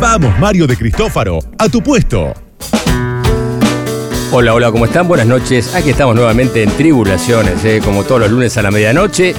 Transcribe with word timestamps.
Vamos, 0.00 0.38
Mario 0.38 0.68
de 0.68 0.76
Cristófaro, 0.76 1.40
a 1.58 1.68
tu 1.68 1.82
puesto. 1.82 2.32
Hola, 4.30 4.54
hola, 4.54 4.70
¿cómo 4.70 4.84
están? 4.84 5.08
Buenas 5.08 5.26
noches. 5.26 5.74
Aquí 5.74 5.90
estamos 5.90 6.14
nuevamente 6.14 6.62
en 6.62 6.70
Tribulaciones, 6.70 7.64
¿eh? 7.64 7.80
como 7.84 8.04
todos 8.04 8.20
los 8.20 8.30
lunes 8.30 8.56
a 8.56 8.62
la 8.62 8.70
medianoche. 8.70 9.34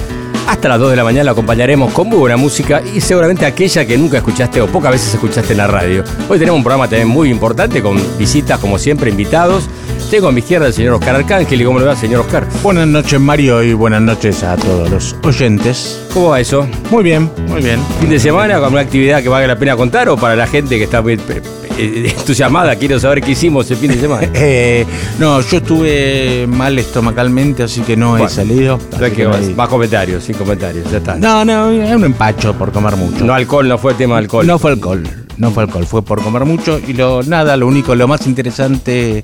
Hasta 0.46 0.68
las 0.68 0.78
2 0.78 0.90
de 0.90 0.96
la 0.96 1.04
mañana 1.04 1.24
la 1.24 1.30
acompañaremos 1.30 1.94
con 1.94 2.08
muy 2.08 2.18
buena 2.18 2.36
música 2.36 2.82
y 2.94 3.00
seguramente 3.00 3.46
aquella 3.46 3.86
que 3.86 3.96
nunca 3.96 4.18
escuchaste 4.18 4.60
o 4.60 4.66
pocas 4.66 4.90
veces 4.92 5.14
escuchaste 5.14 5.52
en 5.52 5.58
la 5.58 5.66
radio. 5.66 6.04
Hoy 6.28 6.38
tenemos 6.38 6.58
un 6.58 6.64
programa 6.64 6.88
también 6.88 7.08
muy 7.08 7.30
importante 7.30 7.80
con 7.80 7.98
visitas, 8.18 8.58
como 8.58 8.78
siempre, 8.78 9.10
invitados. 9.10 9.64
Tengo 10.10 10.26
a 10.26 10.32
mi 10.32 10.40
izquierda 10.40 10.66
el 10.66 10.72
señor 10.72 10.94
Oscar 10.94 11.14
Arcángel. 11.14 11.62
¿Y 11.62 11.64
cómo 11.64 11.78
le 11.78 11.84
va, 11.84 11.94
señor 11.94 12.22
Oscar? 12.22 12.44
Buenas 12.64 12.88
noches, 12.88 13.20
Mario, 13.20 13.62
y 13.62 13.74
buenas 13.74 14.02
noches 14.02 14.42
a 14.42 14.56
todos 14.56 14.90
los 14.90 15.16
oyentes. 15.22 16.04
¿Cómo 16.12 16.30
va 16.30 16.40
eso? 16.40 16.66
Muy 16.90 17.04
bien, 17.04 17.30
muy 17.46 17.62
bien. 17.62 17.78
¿Fin 18.00 18.10
de 18.10 18.18
semana 18.18 18.58
con 18.58 18.72
una 18.72 18.80
actividad 18.80 19.22
que 19.22 19.28
valga 19.28 19.46
la 19.46 19.56
pena 19.56 19.76
contar 19.76 20.08
o 20.08 20.16
para 20.16 20.34
la 20.34 20.48
gente 20.48 20.78
que 20.78 20.84
está 20.84 21.00
muy 21.00 21.12
eh, 21.12 21.42
eh, 21.78 22.14
entusiasmada? 22.18 22.74
Quiero 22.74 22.98
saber 22.98 23.20
qué 23.20 23.30
hicimos 23.30 23.70
el 23.70 23.76
fin 23.76 23.92
de 23.92 24.00
semana. 24.00 24.28
Eh, 24.42 24.84
no, 25.20 25.40
yo 25.42 25.58
estuve 25.58 26.46
mal 26.48 26.76
estomacalmente, 26.76 27.62
así 27.62 27.82
que 27.82 27.96
no 27.96 28.18
he 28.18 28.28
salido. 28.28 28.80
Que 28.98 29.12
que 29.12 29.24
no, 29.24 29.36
más 29.54 29.68
comentarios, 29.68 30.24
sin 30.24 30.34
comentarios, 30.34 30.90
ya 30.90 30.98
está. 30.98 31.14
no, 31.16 31.44
no, 31.44 31.70
es 31.70 31.94
un 31.94 32.04
empacho 32.04 32.52
por 32.54 32.72
comer 32.72 32.96
mucho. 32.96 33.24
No 33.24 33.32
alcohol, 33.32 33.68
no 33.68 33.78
fue 33.78 33.94
tema 33.94 34.14
de 34.14 34.22
alcohol. 34.22 34.44
No 34.44 34.58
fue 34.58 34.72
alcohol, 34.72 35.04
no 35.36 35.52
fue 35.52 35.62
alcohol, 35.64 35.86
fue 35.86 36.02
por 36.02 36.20
comer 36.20 36.46
mucho 36.46 36.80
y 36.84 36.94
lo 36.94 37.22
nada, 37.22 37.56
lo 37.56 37.68
único, 37.68 37.94
lo 37.94 38.08
más 38.08 38.26
interesante 38.26 39.22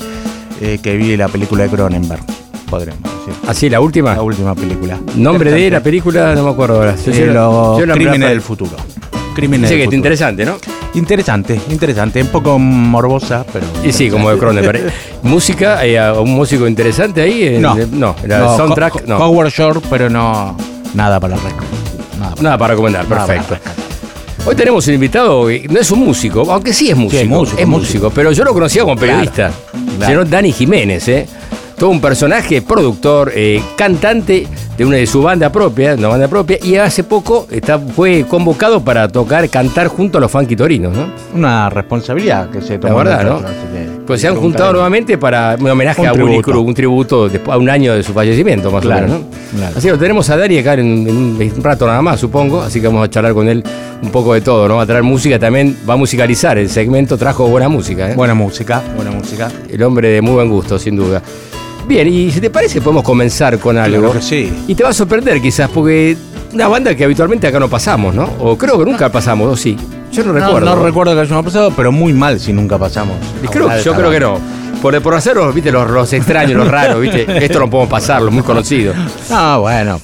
eh, 0.61 0.79
que 0.83 0.97
vi 0.97 1.17
la 1.17 1.29
película 1.29 1.65
de 1.65 1.71
Cronenberg, 1.71 2.23
podremos 2.71 3.03
decir. 3.03 3.35
¿Así, 3.49 3.69
la 3.71 3.81
última? 3.81 4.15
La 4.15 4.23
última 4.23 4.55
película. 4.55 4.99
Nombre 5.17 5.51
de 5.51 5.71
la 5.71 5.81
película, 5.83 6.35
no 6.35 6.45
me 6.45 6.51
acuerdo 6.51 6.77
ahora. 6.77 6.95
Yo- 6.97 7.13
Eh, 7.13 7.27
los 7.27 7.79
yo 7.81 7.93
Crímenes 7.95 8.29
del 8.29 8.41
futuro. 8.41 8.73
Crímenes 9.35 9.69
Dice 9.69 9.75
del 9.75 9.79
que 9.79 9.83
es 9.83 9.87
futuro. 9.87 9.97
interesante, 9.97 10.45
¿no? 10.47 10.57
Interesante, 10.95 11.61
interesante, 11.71 12.23
un 12.23 12.29
poco 12.29 12.59
morbosa, 12.59 13.45
pero. 13.53 13.67
Y 13.85 13.93
sí, 13.93 14.09
como 14.09 14.31
de 14.31 14.39
Cronenberg. 14.39 14.91
¿Música? 15.23 15.79
¿Hay 15.79 15.95
un 15.97 16.31
músico 16.35 16.67
interesante 16.67 17.21
ahí? 17.21 17.43
En- 17.57 17.63
No. 17.63 17.75
No, 17.93 18.17
era 18.25 18.39
No, 18.39 18.57
soundtrack, 18.57 18.97
Ho- 18.97 19.01
no. 19.07 19.19
Howard 19.19 19.51
Shore, 19.51 19.81
pero 19.91 20.09
no. 20.09 20.57
Nada 20.95 21.21
para 21.21 21.37
récord. 21.37 21.67
Nada 22.19 22.31
para- 22.31 22.43
Nada 22.43 22.59
para 22.59 22.73
recomendar, 22.75 23.05
nada 23.09 23.27
para 23.27 23.41
perfecto. 23.43 23.71
Hoy 24.47 24.55
tenemos 24.55 24.87
un 24.87 24.95
invitado, 24.95 25.43
no 25.69 25.81
es 25.81 25.91
un 25.91 25.99
músico, 25.99 26.51
aunque 26.51 26.73
sí 26.73 26.89
es 26.89 26.97
músico. 26.97 27.21
es 27.23 27.29
músico, 27.29 27.61
es 27.61 27.67
músico. 27.67 27.87
músico, 28.07 28.11
pero 28.15 28.33
yo 28.33 28.45
lo 28.45 28.55
conocía 28.55 28.83
como 28.83 28.97
periodista. 28.97 29.51
claro. 29.51 29.86
Señor 30.05 30.29
Dani 30.29 30.53
Jiménez, 30.53 31.09
¿eh? 31.09 31.27
Todo 31.79 31.91
un 31.91 32.01
personaje, 32.01 32.63
productor, 32.63 33.33
eh, 33.35 33.63
cantante 33.77 34.47
de 34.77 34.85
una 34.85 34.97
de 34.97 35.07
su 35.07 35.23
banda 35.23 35.51
propia, 35.51 35.95
una 35.95 36.09
banda 36.09 36.29
propia, 36.29 36.59
y 36.63 36.77
hace 36.77 37.03
poco 37.05 37.47
está, 37.51 37.79
fue 37.79 38.25
convocado 38.29 38.83
para 38.85 39.09
tocar, 39.09 39.49
cantar 39.49 39.87
junto 39.89 40.19
a 40.19 40.21
los 40.21 40.31
Funky 40.31 40.55
Torinos, 40.57 40.95
¿no? 40.95 41.07
Una 41.35 41.71
responsabilidad 41.71 42.51
que 42.51 42.61
se 42.61 42.79
tomó. 42.79 42.97
verdad, 42.97 43.25
nosotros, 43.25 43.51
¿no? 43.53 43.73
que- 43.73 43.97
Pues 44.07 44.21
se 44.21 44.29
han 44.29 44.35
un 44.35 44.41
juntado 44.41 44.73
nuevamente 44.73 45.19
para 45.19 45.57
un 45.59 45.69
homenaje 45.69 46.01
Un 46.03 46.07
a 46.07 46.13
Willy. 46.13 46.41
Cruz, 46.43 46.65
un 46.65 46.75
tributo 46.75 47.29
a 47.49 47.57
un 47.57 47.69
año 47.71 47.95
de 47.95 48.03
su 48.03 48.13
fallecimiento, 48.13 48.71
más 48.71 48.83
Claro, 48.83 49.07
o 49.07 49.09
menos, 49.09 49.21
¿no? 49.23 49.59
claro. 49.59 49.75
Así 49.77 49.87
que 49.89 49.93
lo 49.93 49.99
tenemos 49.99 50.29
a 50.31 50.37
Dani 50.37 50.59
acá 50.59 50.75
en, 50.75 50.81
en 51.41 51.53
un 51.57 51.63
rato 51.63 51.87
nada 51.87 52.03
más, 52.03 52.21
supongo, 52.21 52.61
así 52.63 52.81
que 52.81 52.87
vamos 52.87 53.05
a 53.05 53.11
charlar 53.11 53.33
con 53.35 53.49
él 53.49 53.65
un 54.03 54.11
poco 54.11 54.35
de 54.35 54.43
todo, 54.43 54.69
¿no? 54.69 54.77
Va 54.77 54.83
a 54.83 54.87
traer 54.87 55.03
música 55.03 55.39
también, 55.39 55.77
va 55.89 55.95
a 55.95 55.97
musicalizar 55.97 56.59
el 56.59 56.69
segmento, 56.69 57.17
trajo 57.17 57.49
buena 57.49 57.69
música, 57.69 58.11
¿eh? 58.11 58.15
Buena 58.15 58.35
música, 58.35 58.83
buena 58.95 59.11
música. 59.11 59.51
El 59.71 59.83
hombre 59.83 60.09
de 60.11 60.21
muy 60.23 60.35
buen 60.35 60.51
gusto, 60.51 60.79
sin 60.79 60.97
duda. 60.97 61.23
Bien, 61.87 62.09
y 62.09 62.31
si 62.33 62.41
te 62.41 62.51
parece 62.51 62.81
podemos 62.81 63.05
comenzar 63.05 63.59
con 63.59 63.79
algo. 63.79 63.99
Claro 63.99 64.13
que 64.15 64.23
sí. 64.23 64.53
Y 64.67 64.75
te 64.75 64.83
va 64.83 64.91
a 64.91 64.93
sorprender 64.93 65.41
quizás, 65.41 65.71
porque 65.71 66.17
una 66.53 66.67
banda 66.69 66.95
que 66.95 67.05
habitualmente 67.05 67.47
acá 67.47 67.61
no 67.61 67.69
pasamos, 67.69 68.15
¿no? 68.15 68.29
O 68.41 68.57
creo 68.59 68.79
que 68.79 68.85
nunca 68.85 69.11
pasamos, 69.11 69.53
o 69.53 69.57
sí. 69.57 69.77
Yo 70.13 70.25
no 70.25 70.33
No, 70.33 70.39
recuerdo. 70.41 70.77
no 70.77 70.83
recuerdo 70.85 71.15
que 71.15 71.21
hayamos 71.21 71.45
pasado, 71.45 71.73
pero 71.77 71.93
muy 71.93 72.13
mal 72.13 72.41
si 72.41 72.53
nunca 72.53 72.77
pasamos. 72.79 73.17
Y 73.43 73.47
creo- 73.49 73.69
yo 73.83 73.95
creo 73.95 74.11
que 74.11 74.21
no. 74.21 74.39
Por, 74.83 75.01
por 75.01 75.15
hacer 75.15 75.37
los, 75.37 75.55
viste, 75.55 75.73
los, 75.73 75.89
los 75.91 76.13
extraños, 76.13 76.57
los 76.59 76.69
raros, 76.69 77.01
¿viste? 77.01 77.25
Esto 77.45 77.61
no 77.61 77.71
podemos 77.71 77.91
pasarlo, 77.91 78.31
muy 78.31 78.43
conocido. 78.43 78.93
Ah, 79.31 79.59
bueno. 79.61 80.01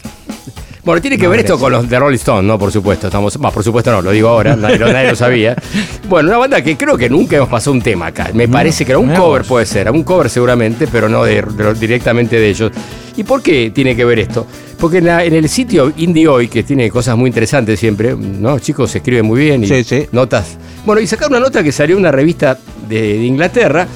Bueno, 0.84 1.00
tiene 1.00 1.16
que 1.16 1.28
ver 1.28 1.38
esto 1.40 1.58
con 1.60 1.70
los 1.70 1.88
de 1.88 1.96
Rolling 1.96 2.16
Stone, 2.16 2.42
¿no? 2.46 2.58
Por 2.58 2.72
supuesto. 2.72 3.06
Estamos, 3.06 3.36
bah, 3.38 3.52
por 3.52 3.62
supuesto 3.62 3.92
no, 3.92 4.02
lo 4.02 4.10
digo 4.10 4.28
ahora, 4.28 4.56
nadie, 4.56 4.78
lo- 4.78 4.92
nadie 4.92 5.10
lo 5.10 5.16
sabía. 5.16 5.54
Bueno, 6.08 6.28
una 6.28 6.38
banda 6.38 6.60
que 6.62 6.76
creo 6.76 6.98
que 6.98 7.08
nunca 7.08 7.36
hemos 7.36 7.48
pasado 7.48 7.72
un 7.72 7.80
tema 7.80 8.06
acá. 8.08 8.30
Me 8.34 8.46
parece 8.48 8.84
que 8.84 8.92
era 8.92 8.98
un 8.98 9.14
cover, 9.14 9.44
puede 9.44 9.64
ser, 9.64 9.90
un 9.90 10.02
cover 10.02 10.28
seguramente, 10.28 10.86
pero 10.90 11.08
no 11.08 11.24
de, 11.24 11.40
de- 11.40 11.74
directamente 11.74 12.38
de 12.38 12.48
ellos. 12.50 12.70
¿Y 13.16 13.22
por 13.24 13.40
qué 13.42 13.70
tiene 13.70 13.96
que 13.96 14.04
ver 14.04 14.18
esto? 14.18 14.46
Porque 14.78 14.98
en, 14.98 15.06
la- 15.06 15.24
en 15.24 15.32
el 15.32 15.48
sitio 15.48 15.90
Indie 15.96 16.26
Hoy, 16.28 16.48
que 16.48 16.64
tiene 16.64 16.90
cosas 16.90 17.16
muy 17.16 17.28
interesantes 17.28 17.78
siempre, 17.80 18.14
¿no? 18.16 18.58
Chicos, 18.58 18.90
se 18.90 18.98
escriben 18.98 19.24
muy 19.24 19.40
bien 19.40 19.62
y 19.64 19.68
Sí, 19.68 19.84
sí. 19.84 20.06
notas. 20.12 20.58
Bueno, 20.84 21.00
y 21.00 21.06
sacaron 21.06 21.32
una 21.34 21.40
nota 21.40 21.62
que 21.62 21.72
salió 21.72 21.94
en 21.94 22.00
una 22.00 22.10
revista 22.12 22.58
de, 22.88 23.00
de 23.00 23.24
Inglaterra 23.24 23.86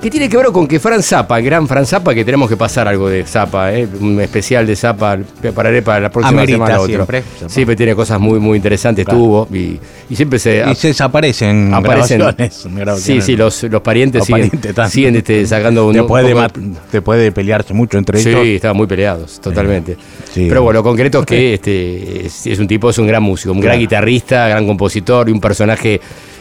que 0.00 0.10
tiene 0.10 0.28
que 0.28 0.36
ver 0.36 0.46
con 0.46 0.68
que 0.68 0.78
Fran 0.78 1.02
Zappa, 1.02 1.38
el 1.38 1.44
gran 1.44 1.66
Fran 1.66 1.84
Zappa, 1.86 2.14
que 2.14 2.24
tenemos 2.24 2.48
que 2.48 2.56
pasar 2.56 2.86
algo 2.86 3.08
de 3.08 3.24
Zappa, 3.24 3.72
¿eh? 3.74 3.88
un 4.00 4.20
especial 4.20 4.66
de 4.66 4.76
Zappa, 4.76 5.18
prepararé 5.40 5.82
para 5.82 6.00
la 6.00 6.10
próxima 6.10 6.42
Amerita 6.42 6.54
semana 6.58 6.80
otro. 6.80 6.86
siempre. 6.94 7.22
Sí, 7.48 7.64
pero 7.64 7.76
tiene 7.76 7.94
cosas 7.94 8.20
muy, 8.20 8.38
muy 8.38 8.56
interesantes, 8.56 9.04
Claro. 9.04 9.18
tuvo, 9.18 9.48
y, 9.52 9.80
y 10.10 10.14
siempre 10.16 10.38
se... 10.38 10.62
Y 10.70 10.74
se 10.74 10.88
desaparecen 10.88 11.72
aparecen- 11.72 12.18
grabaciones. 12.18 12.66
grabaciones. 12.74 13.24
Sí, 13.24 13.32
sí, 13.32 13.36
los, 13.36 13.62
los 13.64 13.80
parientes 13.82 14.20
Los 14.20 14.26
siguen, 14.26 14.50
parientes 14.50 14.90
siguen 14.92 15.16
este, 15.16 15.46
sacando 15.46 15.86
un... 15.86 15.94
Después 15.94 16.24
de, 16.26 16.34
un 16.34 16.42
poco- 16.46 16.60
después 16.92 17.18
de 17.20 17.32
pelearse 17.32 17.72
mucho 17.74 17.98
entre 17.98 18.18
Sí, 18.20 18.28
ellos. 18.28 18.46
estaban 18.46 18.76
muy 18.76 18.86
peleados, 18.86 19.40
totalmente. 19.40 19.96
Sí. 20.32 20.46
Pero 20.48 20.62
bueno, 20.62 20.80
lo 20.80 20.84
concreto 20.84 21.20
es 21.20 21.26
que 21.26 21.54
este, 21.54 22.26
es, 22.26 22.46
es 22.46 22.58
un 22.58 22.68
tipo, 22.68 22.90
es 22.90 22.98
un 22.98 23.06
gran 23.06 23.22
músico, 23.22 23.52
un 23.52 23.60
gran 23.60 23.78
guitarrista, 23.78 24.46
gran 24.48 24.66
compositor 24.66 25.28
y 25.28 25.32
un 25.32 25.40
personaje 25.40 26.00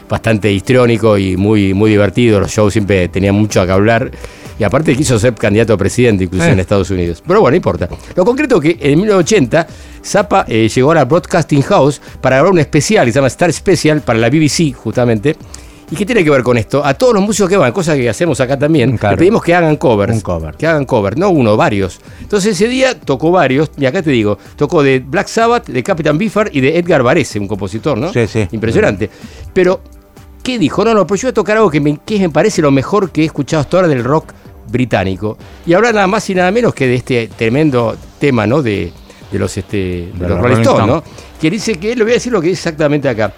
bastante 0.10 0.52
histriónico 0.52 1.18
y 1.18 1.38
muy, 1.38 1.74
muy 1.74 1.92
divertido. 1.92 2.40
Los 2.40 2.52
shows 2.52 2.74
siempre 2.74 3.08
tenían 3.10 3.36
mucho 3.36 3.62
a 3.62 3.66
que 3.66 3.72
hablar. 3.72 4.12
Y 4.58 4.64
aparte 4.64 4.96
quiso 4.96 5.20
ser 5.20 5.34
candidato 5.34 5.74
a 5.74 5.78
presidente 5.78 6.24
incluso 6.24 6.46
Eh. 6.46 6.52
en 6.52 6.60
Estados 6.62 6.90
Unidos. 6.90 7.22
Pero 7.28 7.42
bueno, 7.42 7.52
no 7.52 7.58
importa. 7.58 7.90
Lo 8.16 8.24
concreto 8.24 8.62
es 8.62 8.78
que 8.78 8.90
en 8.92 9.00
1980 9.00 9.68
Zappa 10.04 10.46
eh, 10.48 10.70
llegó 10.74 10.92
a 10.92 10.96
la 10.96 11.04
Broadcasting 11.06 11.62
House 11.64 12.00
para 12.22 12.38
grabar 12.38 12.54
un 12.54 12.60
especial 12.60 13.06
que 13.06 13.12
se 13.12 13.18
llama 13.18 13.28
Star 13.28 13.52
Special 13.52 14.00
para 14.02 14.18
la 14.20 14.30
BBC 14.30 14.74
justamente. 14.74 15.36
¿Y 15.92 15.96
qué 15.96 16.04
tiene 16.06 16.24
que 16.24 16.30
ver 16.32 16.42
con 16.42 16.58
esto? 16.58 16.84
A 16.84 16.96
todos 16.96 17.14
los 17.14 17.22
músicos 17.22 17.48
que 17.50 17.58
van, 17.58 17.72
cosa 17.72 17.96
que 17.96 18.10
hacemos 18.10 18.40
acá 18.40 18.58
también, 18.58 18.98
Claro. 18.98 19.16
le 19.16 19.20
pedimos 19.20 19.44
que 19.44 19.54
hagan 19.54 19.76
covers. 19.76 20.14
Un 20.14 20.22
cover. 20.22 20.56
Que 20.56 20.66
hagan 20.66 20.86
cover, 20.86 21.16
no 21.16 21.30
uno, 21.30 21.56
varios. 21.58 22.00
Entonces 22.22 22.54
ese 22.54 22.68
día 22.68 23.00
tocó 23.00 23.30
varios, 23.30 23.70
y 23.78 23.86
acá 23.86 24.02
te 24.02 24.10
digo, 24.10 24.40
tocó 24.56 24.82
de 24.82 24.98
Black 25.00 25.28
Sabbath, 25.28 25.68
de 25.68 25.84
Captain 25.84 26.18
Biffard 26.18 26.50
y 26.54 26.62
de 26.62 26.80
Edgar 26.80 27.04
Varese, 27.04 27.38
un 27.40 27.48
compositor, 27.48 28.00
¿no? 28.00 28.12
Sí, 28.12 28.26
sí. 28.26 28.48
Impresionante. 28.52 29.12
Pero, 29.54 29.80
¿qué 30.46 30.60
dijo? 30.60 30.86
No, 30.86 30.94
no, 30.94 31.08
pero 31.08 31.16
yo 31.16 31.26
voy 31.28 31.32
a 31.32 31.34
tocar 31.34 31.58
algo 31.58 31.72
que 31.72 31.82
me, 31.82 31.98
que 32.06 32.20
me 32.20 32.30
parece 32.30 32.62
lo 32.62 32.70
mejor 32.70 33.10
que 33.10 33.24
he 33.24 33.26
escuchado 33.26 33.62
hasta 33.62 33.78
ahora 33.78 33.90
del 33.90 34.04
rock 34.04 34.32
británico. 34.68 35.38
Y 35.66 35.74
hablar 35.74 35.96
nada 35.96 36.08
más 36.08 36.30
y 36.30 36.36
nada 36.36 36.52
menos 36.52 36.74
que 36.74 36.88
de 36.88 36.96
este 36.96 37.28
tremendo 37.36 37.98
tema, 38.20 38.46
¿no? 38.46 38.62
De, 38.62 38.94
de 39.32 39.40
los, 39.40 39.58
este, 39.58 40.12
de 40.14 40.30
los 40.30 40.40
Rolling 40.40 40.58
Stones, 40.58 40.88
¿no? 40.88 41.04
Que 41.42 41.50
dice 41.50 41.76
que, 41.76 41.96
le 41.96 42.04
voy 42.04 42.12
a 42.12 42.16
decir 42.16 42.32
lo 42.32 42.40
que 42.40 42.50
dice 42.50 42.60
exactamente 42.60 43.10
acá. 43.10 43.34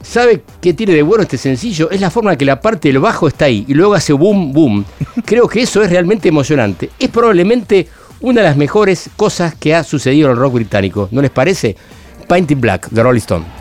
¿Sabe 0.00 0.42
qué 0.60 0.72
tiene 0.72 0.94
de 0.94 1.02
bueno 1.02 1.22
este 1.22 1.36
sencillo? 1.36 1.90
Es 1.90 2.00
la 2.00 2.10
forma 2.10 2.32
en 2.32 2.38
que 2.38 2.46
la 2.46 2.60
parte 2.60 2.88
del 2.88 2.98
bajo 2.98 3.28
está 3.28 3.44
ahí 3.44 3.66
y 3.68 3.74
luego 3.74 3.92
hace 3.92 4.14
boom, 4.14 4.52
boom. 4.52 4.84
Creo 5.26 5.46
que 5.48 5.60
eso 5.60 5.82
es 5.82 5.90
realmente 5.90 6.30
emocionante. 6.30 6.88
Es 6.98 7.10
probablemente 7.10 7.88
una 8.20 8.40
de 8.40 8.48
las 8.48 8.56
mejores 8.56 9.10
cosas 9.16 9.54
que 9.54 9.74
ha 9.74 9.84
sucedido 9.84 10.28
en 10.28 10.32
el 10.32 10.38
rock 10.38 10.54
británico. 10.54 11.08
¿No 11.10 11.20
les 11.20 11.30
parece? 11.30 11.76
Painted 12.26 12.56
Black, 12.56 12.88
de 12.88 13.02
Rolling 13.02 13.18
Stone. 13.18 13.57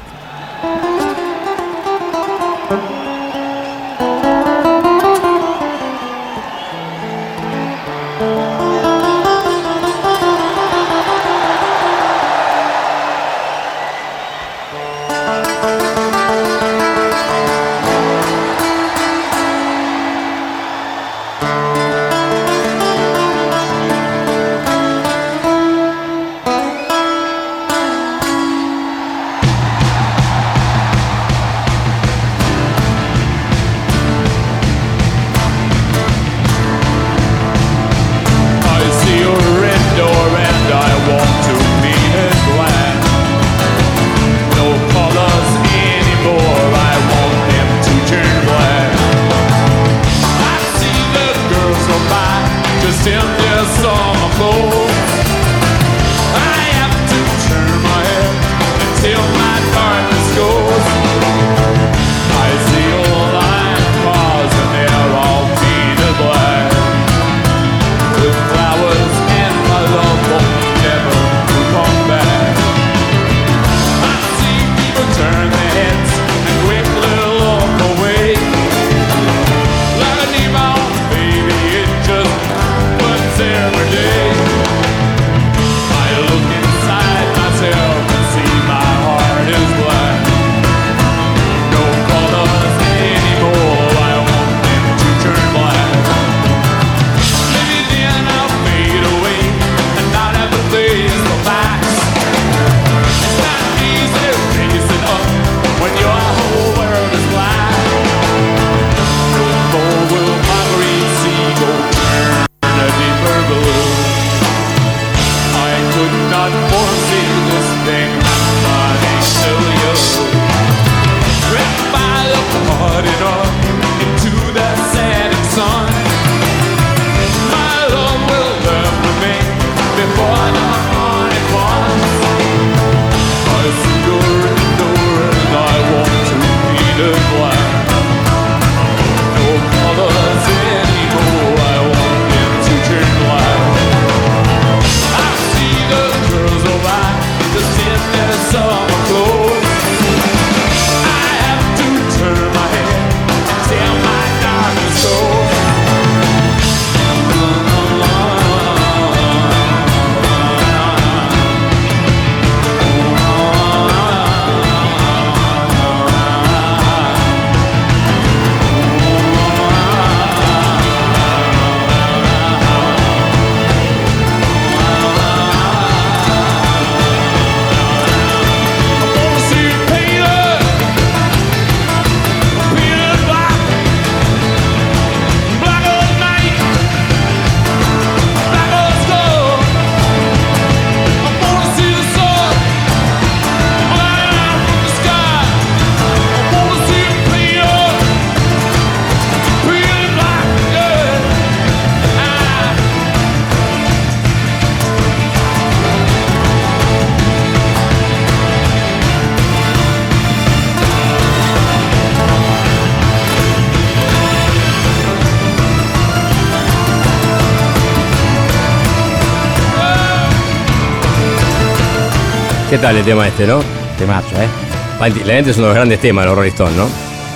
¿Qué 222.77 222.83
tal 222.83 222.95
el 222.97 223.03
tema 223.03 223.27
este, 223.27 223.47
no? 223.47 223.59
Temazo, 223.97 224.35
¿eh? 224.39 225.09
Lente 225.25 225.49
es 225.49 225.57
uno 225.57 225.67
de 225.67 225.73
los 225.73 225.75
grandes 225.75 225.99
temas 225.99 226.23
de 226.25 226.27
los 226.29 226.37
Rolling 226.37 226.51
Stones, 226.51 226.75
¿no? 226.77 226.85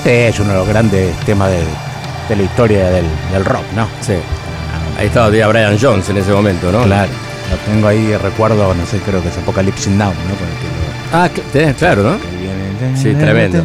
Sí, 0.03 0.09
es 0.11 0.39
uno 0.39 0.49
de 0.51 0.55
los 0.59 0.67
grandes 0.67 1.15
temas 1.21 1.49
de, 1.49 1.63
de 2.29 2.35
la 2.35 2.43
historia 2.43 2.89
del, 2.91 3.05
del 3.31 3.43
rock, 3.43 3.63
¿no? 3.75 3.88
Sí. 4.01 4.13
Ahí 4.99 5.07
estaba 5.07 5.29
Brian 5.29 5.79
Jones 5.81 6.07
en 6.09 6.17
ese 6.17 6.31
momento, 6.31 6.71
¿no? 6.71 6.83
Claro. 6.83 7.11
Lo 7.49 7.57
tengo 7.73 7.88
ahí, 7.88 8.15
recuerdo, 8.17 8.71
no 8.75 8.85
sé, 8.85 8.99
creo 8.99 9.19
que 9.23 9.29
es 9.29 9.38
Apocalypse 9.39 9.89
Now, 9.89 10.09
¿no? 10.09 10.35
Con 10.35 10.47
el 10.47 11.29
que 11.31 11.47
lo- 11.57 11.71
Ah, 11.71 11.73
claro, 11.73 12.03
¿no? 12.03 12.17
Sí, 12.95 13.13
tremendo. 13.15 13.63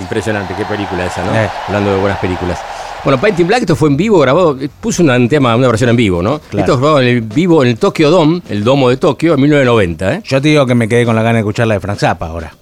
Impresionante, 0.00 0.54
qué 0.54 0.64
película 0.64 1.06
esa, 1.06 1.24
¿no? 1.24 1.34
Eh. 1.34 1.48
Hablando 1.66 1.92
de 1.92 1.98
buenas 1.98 2.18
películas. 2.20 2.60
Bueno, 3.02 3.18
Painting 3.18 3.46
Black, 3.46 3.60
esto 3.62 3.76
fue 3.76 3.88
en 3.88 3.96
vivo, 3.96 4.18
grabado, 4.18 4.58
puso 4.80 5.02
un 5.02 5.28
tema, 5.28 5.56
una 5.56 5.68
versión 5.68 5.88
en 5.90 5.96
vivo, 5.96 6.22
¿no? 6.22 6.38
Claro. 6.38 6.58
Esto 6.66 6.72
fue 6.74 6.80
grabado 6.88 7.00
en 7.00 7.08
el 7.08 7.20
vivo 7.22 7.62
en 7.62 7.70
el 7.70 7.78
Tokyo 7.78 8.10
Dome, 8.10 8.42
el 8.50 8.62
domo 8.62 8.90
de 8.90 8.98
Tokio, 8.98 9.34
en 9.34 9.40
1990, 9.40 10.14
¿eh? 10.16 10.22
Yo 10.24 10.40
te 10.42 10.48
digo 10.48 10.66
que 10.66 10.74
me 10.74 10.86
quedé 10.86 11.06
con 11.06 11.16
la 11.16 11.22
gana 11.22 11.34
de 11.34 11.40
escuchar 11.40 11.66
la 11.66 11.74
de 11.74 11.80
Frank 11.80 11.98
Zappa 11.98 12.26
ahora. 12.26 12.52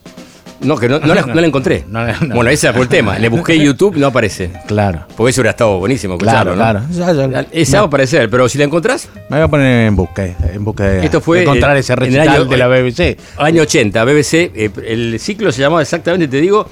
No, 0.61 0.77
que 0.77 0.89
no, 0.89 1.01
no 1.01 1.13
la, 1.13 1.23
no 1.27 1.35
la 1.41 1.47
encontré. 1.47 1.85
No, 1.89 2.07
no, 2.07 2.13
no. 2.21 2.35
Bueno, 2.37 2.51
ese 2.51 2.73
fue 2.73 2.83
el 2.83 2.89
tema. 2.89 3.19
Le 3.19 3.29
busqué 3.29 3.55
en 3.55 3.63
YouTube, 3.63 3.97
no 3.97 4.07
aparece. 4.09 4.53
Claro. 4.69 5.07
Porque 5.17 5.31
eso 5.31 5.41
hubiera 5.41 5.51
estado 5.51 5.77
buenísimo 5.81 6.17
Claro, 6.19 6.51
escucharlo, 6.53 6.83
¿no? 6.93 6.95
claro. 6.95 7.17
Ya, 7.31 7.43
ya. 7.43 7.47
Esa 7.53 7.79
va 7.79 7.83
a 7.85 7.87
aparecer, 7.87 8.31
pero 8.31 8.49
si 8.49 8.59
la 8.59 8.65
encontrás, 8.65 9.09
Me 9.31 9.37
voy 9.39 9.45
a 9.45 9.49
poner 9.49 9.87
en 9.89 9.97
busca, 9.97 10.25
en 10.25 10.65
busca 10.65 10.85
de, 10.85 11.05
Esto 11.05 11.21
fue 11.21 11.39
de 11.39 11.43
encontrar 11.45 11.73
en- 11.73 11.79
ese 11.79 11.97
recital 11.97 12.29
año- 12.29 12.45
de 12.45 12.57
la 12.57 12.69
BBC. 12.69 13.17
año 13.39 13.63
80, 13.63 14.05
BBC, 14.05 14.53
eh, 14.55 14.71
el 14.87 15.19
ciclo 15.19 15.51
se 15.51 15.61
llamaba 15.63 15.83
exactamente, 15.83 16.29
te 16.29 16.41
digo, 16.41 16.67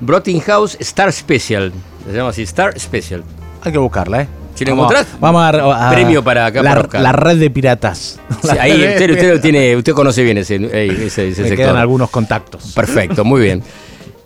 Brotting 0.00 0.40
House 0.40 0.76
Star 0.80 1.10
Special. 1.12 1.72
Se 2.06 2.12
llama 2.16 2.30
así, 2.30 2.42
Star 2.42 2.78
Special. 2.78 3.22
Hay 3.62 3.72
que 3.72 3.78
buscarla, 3.78 4.22
¿eh? 4.22 4.28
Si 4.54 4.64
la 4.64 4.70
Vamos- 4.72 4.90
encontrás, 4.92 5.20
vamos 5.20 5.42
a, 5.42 5.88
a- 5.88 5.92
premio 5.92 6.22
para 6.24 6.46
acá, 6.46 6.62
la, 6.62 6.82
para 6.82 7.00
la 7.02 7.12
red 7.12 7.36
de 7.38 7.50
piratas. 7.50 8.18
Sí, 8.42 8.56
ahí 8.58 8.72
usted, 8.72 9.10
usted 9.10 9.34
lo 9.34 9.40
tiene, 9.40 9.76
usted 9.76 9.92
conoce 9.92 10.22
bien 10.22 10.38
ese, 10.38 10.54
ese, 10.56 11.04
ese 11.06 11.26
Me 11.28 11.34
sector. 11.34 11.56
quedan 11.56 11.76
algunos 11.76 12.08
contactos. 12.10 12.72
Perfecto, 12.74 13.24
muy 13.24 13.40
bien. 13.42 13.62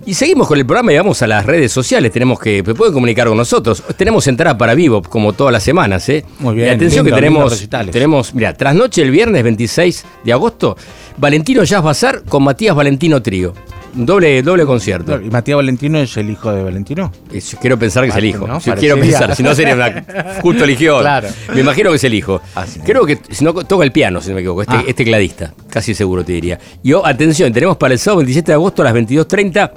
Y 0.07 0.15
seguimos 0.15 0.47
con 0.49 0.59
el 0.59 0.65
programa 0.65 0.93
y 0.93 0.97
vamos 0.97 1.21
a 1.23 1.27
las 1.27 1.45
redes 1.45 1.73
sociales. 1.73 2.11
Tenemos 2.13 2.39
que, 2.39 2.63
pueden 2.65 2.93
comunicar 2.95 3.29
con 3.29 3.37
nosotros. 3.37 3.83
Tenemos 3.97 4.27
entrada 4.29 4.57
para 4.57 4.75
vivo, 4.75 5.03
como 5.03 5.33
todas 5.33 5.53
las 5.53 5.63
semanas, 5.63 6.09
¿eh? 6.09 6.25
Muy 6.39 6.55
bien, 6.55 6.69
Y 6.69 6.71
atención 6.71 7.05
lindo, 7.05 7.17
que 7.17 7.21
tenemos, 7.23 7.69
tenemos, 7.91 8.35
mira, 8.35 8.55
trasnoche 8.55 9.03
el 9.03 9.11
viernes 9.11 9.43
26 9.43 10.05
de 10.25 10.33
agosto, 10.33 10.77
Valentino 11.21 11.63
Jazz 11.65 11.83
Bazar 11.83 12.23
con 12.27 12.43
Matías 12.43 12.75
Valentino 12.75 13.21
Trío. 13.21 13.53
Un 13.95 14.07
doble, 14.07 14.41
doble 14.43 14.65
concierto. 14.65 15.21
¿Y 15.21 15.29
Matías 15.31 15.57
Valentino 15.57 15.99
es 15.99 16.17
el 16.17 16.31
hijo 16.31 16.51
de 16.53 16.63
Valentino? 16.63 17.13
Es- 17.33 17.57
Quiero 17.61 17.77
pensar 17.79 18.05
que 18.05 18.11
es 18.11 18.17
el 18.17 18.25
hijo. 18.25 18.47
¿no? 18.47 18.61
Si 18.61 18.71
quiero 18.73 18.97
pensar, 18.99 19.35
si 19.37 19.43
no 19.43 19.55
sería 19.55 19.75
una. 19.75 20.05
Justo 20.41 20.65
eligió. 20.65 21.01
Claro. 21.01 21.29
Me 21.53 21.61
imagino 21.61 21.91
que 21.91 21.97
es 21.97 22.05
el 22.05 22.15
hijo. 22.15 22.41
Ah. 22.55 22.65
Creo 22.85 23.05
que 23.05 23.19
si 23.31 23.45
no 23.45 23.53
toca 23.53 23.85
el 23.85 23.93
piano, 23.93 24.21
si 24.21 24.29
no 24.31 24.37
me 24.37 24.41
equivoco. 24.41 24.63
Este, 24.63 24.75
Ah. 24.77 24.81
este 24.81 24.95
tecladista. 24.95 25.53
Casi 25.69 25.93
seguro 25.95 26.25
te 26.25 26.33
diría. 26.33 26.59
Y 26.83 26.93
oh, 26.93 27.05
atención, 27.05 27.53
tenemos 27.53 27.77
para 27.77 27.93
el 27.95 27.99
sábado 27.99 28.19
27 28.19 28.53
de 28.53 28.55
agosto 28.55 28.83
a 28.83 28.85
las 28.87 28.95
22.30. 28.95 29.73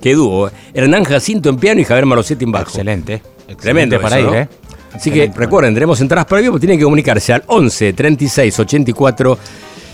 Que 0.00 0.14
dúo. 0.14 0.50
Hernán 0.74 1.02
Jacinto 1.04 1.48
en 1.48 1.56
piano 1.56 1.80
y 1.80 1.84
Javier 1.84 2.06
Marosetti 2.06 2.44
en 2.44 2.52
bajo. 2.52 2.64
Excelente. 2.68 3.14
Excelente 3.14 3.62
Tremendo 3.62 4.00
para 4.00 4.18
eso, 4.18 4.26
ir, 4.28 4.32
¿no? 4.34 4.38
¿eh? 4.42 4.48
Así 4.92 5.10
que 5.10 5.30
recuerden, 5.34 5.74
tenemos 5.74 6.00
entradas 6.00 6.26
para 6.26 6.40
vivo, 6.42 6.58
tienen 6.60 6.78
que 6.78 6.84
comunicarse 6.84 7.32
al 7.32 7.42
11 7.46 7.92
36 7.94 8.58
84 8.58 9.38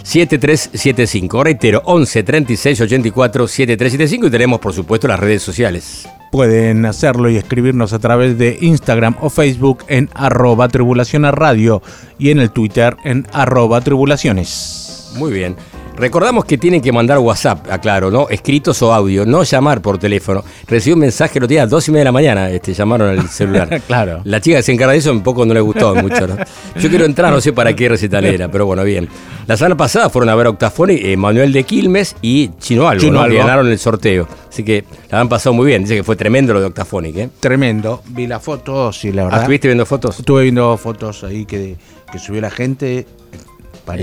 7375. 0.05 1.43
Reitero, 1.43 1.83
11 1.85 2.23
36 2.23 2.81
84 2.83 3.49
7375 3.49 4.27
y 4.27 4.31
tenemos, 4.31 4.61
por 4.61 4.73
supuesto, 4.73 5.09
las 5.09 5.19
redes 5.19 5.43
sociales. 5.43 6.07
Pueden 6.31 6.85
hacerlo 6.85 7.31
y 7.31 7.37
escribirnos 7.37 7.93
a 7.93 7.99
través 7.99 8.39
de 8.39 8.59
Instagram 8.61 9.17
o 9.21 9.31
Facebook 9.31 9.85
en 9.89 10.11
arroba 10.15 10.69
tribulación 10.69 11.25
a 11.25 11.31
radio 11.31 11.83
y 12.19 12.31
en 12.31 12.39
el 12.39 12.51
Twitter 12.51 12.97
en 13.05 13.27
arroba 13.33 13.81
tribulaciones. 13.81 15.13
Muy 15.17 15.33
bien. 15.33 15.57
Recordamos 15.97 16.45
que 16.45 16.59
tienen 16.59 16.81
que 16.81 16.91
mandar 16.91 17.19
WhatsApp, 17.19 17.71
aclaro, 17.71 18.11
¿no? 18.11 18.29
Escritos 18.29 18.83
o 18.83 18.93
audio, 18.93 19.25
no 19.25 19.45
llamar 19.45 19.81
por 19.81 19.97
teléfono. 19.97 20.43
Recibí 20.67 20.95
un 20.95 20.99
mensaje 21.01 21.39
los 21.39 21.49
días 21.49 21.63
a 21.63 21.67
dos 21.69 21.87
y 21.87 21.93
media 21.93 22.01
de 22.01 22.05
la 22.07 22.13
mañana, 22.13 22.51
este, 22.51 22.75
llamaron 22.75 23.11
al 23.11 23.29
celular. 23.29 23.81
Claro. 23.87 24.21
La 24.25 24.41
chica 24.41 24.57
que 24.57 24.63
se 24.65 24.73
encarga 24.73 24.93
de 24.93 24.99
eso 24.99 25.13
un 25.13 25.23
poco 25.23 25.45
no 25.47 25.55
le 25.55 25.61
gustó 25.61 25.95
mucho, 25.95 26.27
¿no? 26.27 26.37
Yo 26.81 26.89
quiero 26.89 27.05
entrar, 27.05 27.33
no 27.33 27.41
sé 27.41 27.53
para 27.53 27.77
qué 27.77 27.89
recital 27.89 28.25
era, 28.25 28.49
pero 28.51 28.67
bueno, 28.67 28.83
bien. 28.83 29.09
La 29.47 29.57
semana 29.57 29.77
pasada 29.77 30.09
fueron 30.11 30.31
a 30.31 30.35
ver 30.35 30.47
a 30.47 30.51
Octafoni, 30.51 30.95
eh, 31.01 31.17
Manuel 31.17 31.53
de 31.53 31.63
Quilmes 31.65 32.17
y 32.23 32.51
Chino 32.59 32.89
Albo, 32.89 33.01
Chino 33.01 33.23
¿no? 33.23 33.29
Que 33.29 33.37
ganaron 33.37 33.69
el 33.69 33.79
sorteo. 33.79 34.27
Así 34.49 34.65
que 34.65 34.85
la 35.11 35.21
han 35.21 35.29
pasado 35.29 35.53
muy 35.53 35.67
bien. 35.67 35.83
Dice 35.83 35.97
que 35.97 36.03
fue 36.03 36.17
tremendo 36.17 36.53
lo 36.55 36.61
de 36.61 36.67
Octafonic, 36.67 37.17
¿eh? 37.17 37.29
Tremendo. 37.41 38.03
Vi 38.09 38.27
las 38.27 38.43
fotos 38.43 39.05
y 39.05 39.13
la 39.13 39.23
Ah, 39.23 39.25
verdad. 39.27 39.41
¿Estuviste 39.43 39.69
viendo 39.69 39.87
fotos? 39.87 40.19
Estuve 40.19 40.43
viendo 40.45 40.77
fotos 40.77 41.23
ahí 41.25 41.45
que, 41.45 41.77
que 42.11 42.19
subió 42.19 42.41
la 42.41 42.51
gente. 42.51 43.07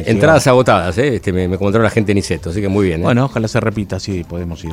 Entradas 0.05 0.45
agotadas, 0.47 0.97
¿eh? 0.97 1.15
Este, 1.15 1.33
me, 1.33 1.47
me 1.47 1.57
comentaron 1.57 1.83
la 1.83 1.89
gente 1.89 2.11
en 2.11 2.19
Iseto, 2.19 2.51
así 2.51 2.61
que 2.61 2.67
muy 2.67 2.88
bien. 2.88 3.01
¿eh? 3.01 3.03
Bueno, 3.03 3.25
ojalá 3.25 3.47
se 3.47 3.59
repita, 3.59 4.00
sí, 4.00 4.23
podemos 4.23 4.63
ir. 4.63 4.71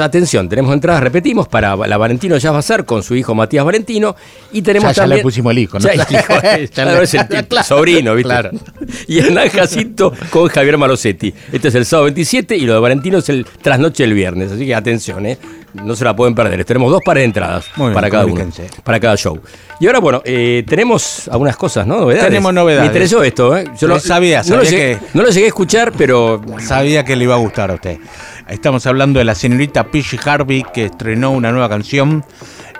Atención, 0.00 0.48
tenemos 0.48 0.72
entradas, 0.74 1.02
repetimos, 1.02 1.48
para 1.48 1.74
la 1.76 1.96
Valentino 1.96 2.36
Jazz 2.36 2.52
Bazar 2.52 2.84
con 2.84 3.02
su 3.02 3.14
hijo 3.16 3.34
Matías 3.34 3.64
Valentino. 3.64 4.14
Y 4.52 4.62
tenemos 4.62 4.88
Ya- 4.90 4.92
ya 4.92 5.02
también. 5.02 5.16
le 5.18 5.22
pusimos 5.22 5.50
el 5.52 5.58
hijo, 5.58 5.78
¿no? 5.78 5.84
Ya 5.86 5.92
el 5.94 6.00
hijo, 6.00 6.32
Ya 6.42 6.54
es 6.56 7.14
el 7.14 7.46
Claro. 7.46 7.64
sobrino, 7.64 8.14
¿viste? 8.14 8.28
Claro. 8.28 8.50
Y 9.08 9.18
Hernán 9.18 9.48
Jacinto 9.48 10.12
con 10.30 10.48
Javier 10.48 10.76
Malosetti. 10.78 11.32
Este 11.52 11.68
es 11.68 11.74
el 11.74 11.84
sábado 11.86 12.04
27 12.04 12.56
y 12.56 12.60
lo 12.66 12.74
de 12.74 12.80
Valentino 12.80 13.18
es 13.18 13.28
el 13.28 13.46
trasnoche 13.62 14.04
el 14.04 14.14
viernes. 14.14 14.52
Así 14.52 14.66
que 14.66 14.74
atención, 14.74 15.26
¿eh? 15.26 15.38
No 15.74 15.94
se 15.96 16.04
la 16.04 16.14
pueden 16.16 16.34
perder. 16.34 16.64
Tenemos 16.64 16.90
dos 16.90 17.00
pares 17.04 17.20
de 17.22 17.24
entradas 17.26 17.66
bien, 17.76 17.92
para 17.92 18.10
cada 18.10 18.26
uno. 18.26 18.44
Para 18.84 18.98
cada 19.00 19.16
show. 19.16 19.40
Y 19.78 19.86
ahora, 19.86 19.98
bueno, 20.00 20.22
eh, 20.24 20.64
tenemos 20.66 21.28
algunas 21.28 21.56
cosas, 21.56 21.86
¿no? 21.86 22.00
Novedades. 22.00 22.28
Tenemos 22.28 22.52
novedades. 22.52 22.82
Me 22.82 22.86
interesó 22.88 23.22
esto, 23.22 23.56
¿eh? 23.56 23.64
Yo 23.78 23.98
sabía, 24.00 24.42
no 24.42 24.56
lo 24.56 24.64
sabía 24.64 24.70
llegué- 24.78 24.98
que- 24.98 25.06
No 25.14 25.22
lo 25.22 25.30
llegué 25.30 25.44
a 25.44 25.48
escuchar, 25.48 25.92
pero 25.96 26.40
Sabía 26.58 27.04
que 27.04 27.16
le 27.16 27.24
iba 27.24 27.34
a 27.34 27.38
gustar 27.38 27.70
a 27.70 27.74
usted. 27.74 27.98
Estamos 28.48 28.84
hablando 28.86 29.18
de 29.20 29.24
la 29.24 29.34
señorita 29.34 29.84
Pichi 29.84 30.18
Harvey 30.24 30.64
que 30.74 30.86
estrenó 30.86 31.30
una 31.30 31.52
nueva 31.52 31.68
canción, 31.68 32.24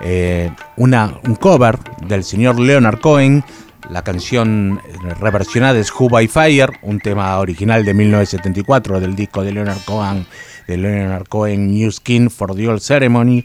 eh, 0.01 0.51
una, 0.77 1.13
un 1.23 1.35
cover 1.35 1.77
del 2.05 2.23
señor 2.23 2.59
Leonard 2.59 2.99
Cohen. 2.99 3.43
La 3.89 4.03
canción 4.03 4.79
eh, 4.85 5.13
reversionada 5.19 5.79
es 5.79 5.91
Who 5.91 6.07
by 6.09 6.27
Fire, 6.27 6.71
un 6.81 6.99
tema 6.99 7.37
original 7.39 7.83
de 7.83 7.93
1974 7.93 8.99
del 8.99 9.15
disco 9.15 9.43
de 9.43 9.51
Leonard 9.53 9.79
Cohen, 9.85 10.25
de 10.71 10.77
Leonard 10.77 11.27
Cohen 11.27 11.73
New 11.73 11.91
Skin 11.91 12.29
for 12.29 12.55
the 12.55 12.67
Old 12.67 12.81
Ceremony. 12.81 13.43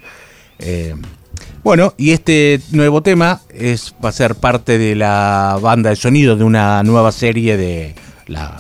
Eh, 0.59 0.95
bueno, 1.63 1.95
y 1.97 2.13
este 2.13 2.61
nuevo 2.71 3.03
tema 3.03 3.41
es, 3.53 3.95
va 4.05 4.11
a 4.11 4.13
ser 4.13 4.37
parte 4.37 4.79
de 4.79 4.95
la 4.95 5.59
banda 5.61 5.91
de 5.91 5.97
sonido 5.97 6.37
de 6.37 6.45
una 6.45 6.83
nueva 6.85 7.11
serie 7.11 7.57
de 7.57 7.95
la 8.29 8.57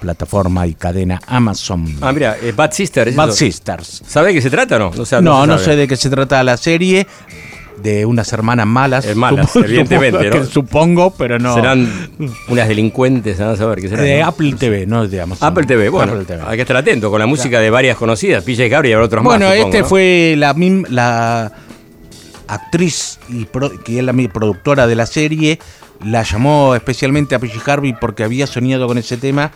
plataforma 0.00 0.66
y 0.66 0.74
cadena 0.74 1.20
Amazon. 1.26 1.96
Ah, 2.00 2.12
mira, 2.12 2.36
eh, 2.40 2.52
Bad 2.52 2.72
Sister. 2.72 3.08
¿es 3.08 3.16
Bad 3.16 3.28
eso? 3.28 3.36
Sisters. 3.36 4.02
¿Sabe 4.06 4.28
de 4.28 4.34
qué 4.34 4.42
se 4.42 4.50
trata 4.50 4.76
o 4.76 4.78
no? 4.78 4.92
No, 5.20 5.46
No, 5.46 5.58
sé 5.58 5.76
de 5.76 5.86
qué 5.86 5.96
se 5.96 6.08
trata 6.08 6.42
la 6.42 6.56
serie. 6.56 7.06
De 7.82 8.06
unas 8.06 8.32
hermanas 8.32 8.66
malas. 8.66 9.04
Eh, 9.06 9.14
malas, 9.14 9.50
supongo- 9.50 9.66
evidentemente, 9.66 10.18
supongo, 10.18 10.36
¿no? 10.38 10.46
que 10.46 10.52
supongo, 10.52 11.10
pero 11.16 11.38
no. 11.38 11.54
Serán 11.54 12.08
unas 12.48 12.68
delincuentes, 12.68 13.38
a 13.40 13.54
saber 13.56 13.80
qué 13.80 13.88
serán. 13.88 14.04
de 14.04 14.20
¿no? 14.20 14.26
Apple 14.26 14.54
TV, 14.58 14.86
no 14.86 15.00
Amazon. 15.00 15.48
Apple 15.48 15.66
TV, 15.66 15.88
bueno, 15.90 16.12
Apple 16.12 16.24
TV. 16.24 16.42
hay 16.46 16.56
que 16.56 16.62
estar 16.62 16.76
atento 16.76 17.10
con 17.10 17.20
la 17.20 17.26
música 17.26 17.60
de 17.60 17.68
varias 17.70 17.96
conocidas, 17.96 18.42
PJ 18.44 18.68
Gabri 18.68 18.88
y 18.90 18.92
habrá 18.94 19.04
otros 19.06 19.22
Bueno, 19.24 19.46
más. 19.46 19.56
supongo, 19.56 19.76
este 19.76 19.88
fue 19.88 20.34
la, 20.38 20.54
mim- 20.54 20.86
la 20.88 21.52
actriz 22.48 23.18
y 23.28 23.44
pro- 23.44 23.72
que 23.82 23.98
es 23.98 24.04
la 24.04 24.12
productora 24.32 24.86
de 24.86 24.94
la 24.94 25.06
serie, 25.06 25.58
la 26.04 26.22
llamó 26.22 26.74
especialmente 26.74 27.34
a 27.34 27.38
Pichi 27.38 27.58
Harvey 27.66 27.94
porque 28.00 28.24
había 28.24 28.46
soñado 28.46 28.86
con 28.86 28.98
ese 28.98 29.16
tema 29.16 29.52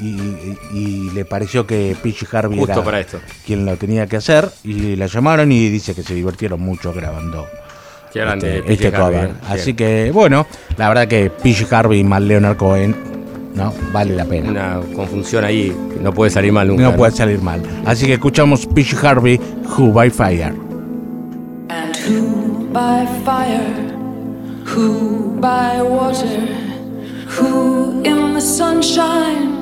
y, 0.00 0.06
y- 0.06 0.58
y 0.72 1.10
le 1.10 1.24
pareció 1.24 1.66
que 1.66 1.96
Pichi 2.02 2.26
Harvey 2.32 2.58
Justo 2.58 2.72
era 2.72 2.84
para 2.84 3.00
esto. 3.00 3.18
quien 3.46 3.64
lo 3.64 3.76
tenía 3.76 4.06
que 4.06 4.16
hacer 4.16 4.48
y 4.64 4.96
la 4.96 5.06
llamaron 5.06 5.50
y 5.52 5.68
dice 5.68 5.94
que 5.94 6.02
se 6.02 6.14
divirtieron 6.14 6.60
mucho 6.60 6.92
grabando 6.92 7.46
Qué 8.12 8.20
grande, 8.20 8.58
este, 8.58 8.72
este 8.74 8.92
cover. 8.92 9.30
¿eh? 9.30 9.32
Así 9.48 9.74
que 9.74 10.10
bueno, 10.12 10.46
la 10.76 10.88
verdad 10.88 11.08
que 11.08 11.30
Pichi 11.30 11.66
Harvey 11.70 12.04
más 12.04 12.20
Leonard 12.22 12.56
Cohen, 12.56 12.94
no 13.54 13.72
vale 13.92 14.14
la 14.16 14.24
pena. 14.24 14.50
Una 14.50 14.80
confusión 14.96 15.44
ahí 15.44 15.74
que 15.94 16.00
no 16.00 16.12
puede 16.12 16.30
salir 16.30 16.52
mal 16.52 16.68
nunca. 16.68 16.82
No 16.82 16.96
puede 16.96 17.12
salir 17.12 17.40
mal. 17.40 17.62
Así 17.86 18.06
que 18.06 18.14
escuchamos 18.14 18.66
Pichi 18.66 18.96
Harvey, 18.96 19.38
Who 19.78 19.92
by 19.92 20.10
Fire. 20.10 20.54
And 21.68 21.96
who 22.06 22.68
by 22.72 23.06
fire, 23.24 23.94
who 24.74 25.36
by 25.40 25.80
water, 25.82 26.48
who 27.38 28.02
in 28.04 28.34
the 28.34 28.40
sunshine, 28.40 29.61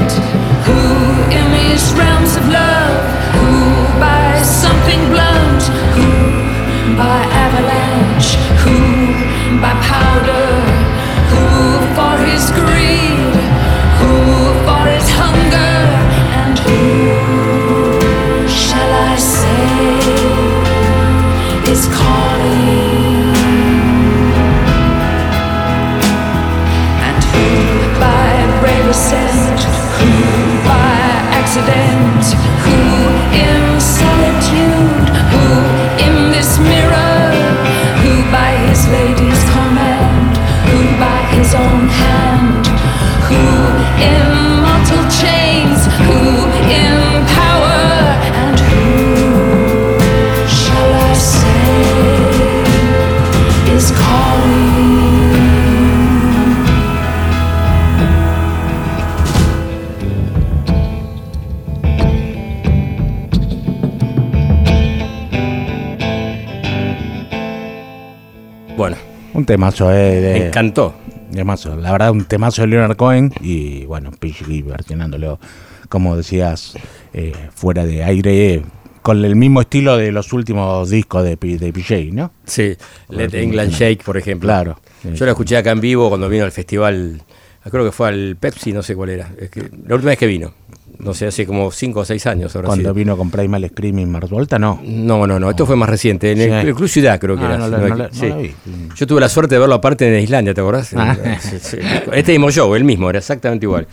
Un 69.33 69.45
temazo, 69.45 69.91
eh. 69.91 70.21
De, 70.21 70.39
me 70.39 70.47
encantó. 70.47 70.93
Temazo, 71.33 71.75
la 71.77 71.93
verdad, 71.93 72.11
un 72.11 72.25
temazo 72.25 72.63
de 72.63 72.67
Leonard 72.67 72.97
Cohen 72.97 73.31
y 73.39 73.85
bueno, 73.85 74.11
PG 74.11 74.65
versionándolo, 74.65 75.39
como 75.87 76.17
decías, 76.17 76.73
eh, 77.13 77.33
fuera 77.53 77.85
de 77.85 78.03
aire, 78.03 78.53
eh, 78.55 78.63
con 79.01 79.23
el 79.23 79.35
mismo 79.35 79.61
estilo 79.61 79.97
de 79.97 80.11
los 80.11 80.33
últimos 80.33 80.89
discos 80.89 81.23
de, 81.23 81.37
de 81.37 81.73
PJ, 81.73 82.11
¿no? 82.11 82.33
Sí, 82.45 82.75
Let 83.09 83.29
England. 83.33 83.71
Shake, 83.71 84.03
por 84.03 84.17
ejemplo. 84.17 84.47
Claro. 84.47 84.79
Yo 85.03 85.25
lo 85.25 85.31
escuché 85.31 85.57
acá 85.57 85.71
en 85.71 85.81
vivo 85.81 86.09
cuando 86.09 86.29
vino 86.29 86.43
al 86.43 86.51
festival, 86.51 87.21
creo 87.69 87.85
que 87.85 87.91
fue 87.91 88.09
al 88.09 88.35
Pepsi, 88.39 88.73
no 88.73 88.83
sé 88.83 88.95
cuál 88.95 89.09
era. 89.09 89.31
Es 89.39 89.49
que, 89.49 89.61
la 89.61 89.95
última 89.95 90.09
vez 90.09 90.19
que 90.19 90.27
vino, 90.27 90.53
no 91.03 91.13
sé, 91.13 91.27
hace 91.27 91.45
como 91.45 91.71
5 91.71 91.99
o 92.01 92.05
6 92.05 92.27
años 92.27 92.55
ahora 92.55 92.67
Cuando 92.67 92.89
sí. 92.89 92.95
vino 92.95 93.17
con 93.17 93.29
Primal 93.31 93.67
Screaming 93.69 94.09
Mars 94.09 94.29
Volta, 94.29 94.57
no. 94.59 94.79
No, 94.83 95.25
no, 95.27 95.39
no, 95.39 95.49
esto 95.49 95.65
fue 95.65 95.75
más 95.75 95.89
reciente, 95.89 96.31
en 96.31 96.41
el, 96.41 96.49
Sí. 96.61 96.67
el 96.67 96.75
Club 96.75 96.87
Ciudad 96.89 97.19
creo 97.19 97.35
que 97.37 97.43
Ah, 97.43 97.47
era. 97.47 97.57
no 97.57 97.65
si 97.65 97.71
la- 97.71 97.77
me 97.79 97.89
no 97.89 97.95
la- 97.95 98.09
equi- 98.09 98.21
no 98.21 98.35
la 98.35 98.41
vi. 98.41 98.55
Yo 98.95 99.07
tuve 99.07 99.21
la 99.21 99.29
suerte 99.29 99.55
de 99.55 99.59
verlo 99.59 99.75
aparte 99.75 100.07
en 100.17 100.23
Islandia, 100.23 100.53
¿te 100.53 100.61
acordás? 100.61 100.93
Ah. 100.95 101.15
Sí, 101.41 101.57
sí. 101.59 101.77
Este 102.13 102.31
mismo 102.33 102.51
show, 102.51 102.73
el 102.75 102.83
mismo, 102.83 103.09
era 103.09 103.19
exactamente 103.19 103.65
igual. 103.65 103.87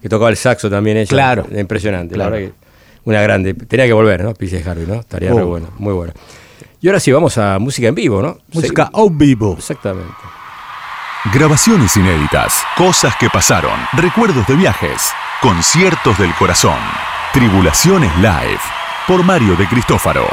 Que 0.00 0.08
tocaba 0.08 0.30
el 0.30 0.36
saxo 0.36 0.68
también 0.68 0.96
ella. 0.98 1.08
Claro. 1.08 1.46
Impresionante, 1.56 2.14
Claro. 2.14 2.30
la 2.30 2.36
verdad 2.36 2.52
que 2.52 2.64
una 3.10 3.22
grande. 3.22 3.54
Tenía 3.54 3.86
que 3.86 3.92
volver, 3.92 4.22
¿no? 4.24 4.34
PJ 4.34 4.68
Harvey, 4.70 4.86
¿no? 4.86 4.94
Estaría 5.00 5.32
Oh. 5.32 5.38
re 5.38 5.44
bueno, 5.44 5.68
muy 5.78 5.92
bueno. 5.94 6.12
Y 6.80 6.88
ahora 6.88 7.00
sí, 7.00 7.10
vamos 7.12 7.38
a 7.38 7.58
música 7.58 7.88
en 7.88 7.94
vivo, 7.94 8.20
¿no? 8.20 8.38
Música 8.52 8.84
Sí, 8.86 8.90
out 9.00 9.12
vivo. 9.16 9.54
Exactamente. 9.58 10.12
Grabaciones 11.32 11.96
inéditas, 11.96 12.54
cosas 12.76 13.16
que 13.16 13.30
pasaron, 13.30 13.72
recuerdos 13.94 14.46
de 14.46 14.56
viajes, 14.56 15.00
conciertos 15.40 16.18
del 16.18 16.34
corazón, 16.34 16.76
Tribulaciones 17.32 18.14
Live, 18.18 18.60
por 19.08 19.22
Mario 19.24 19.56
de 19.56 19.66
Cristófaro. 19.66 20.26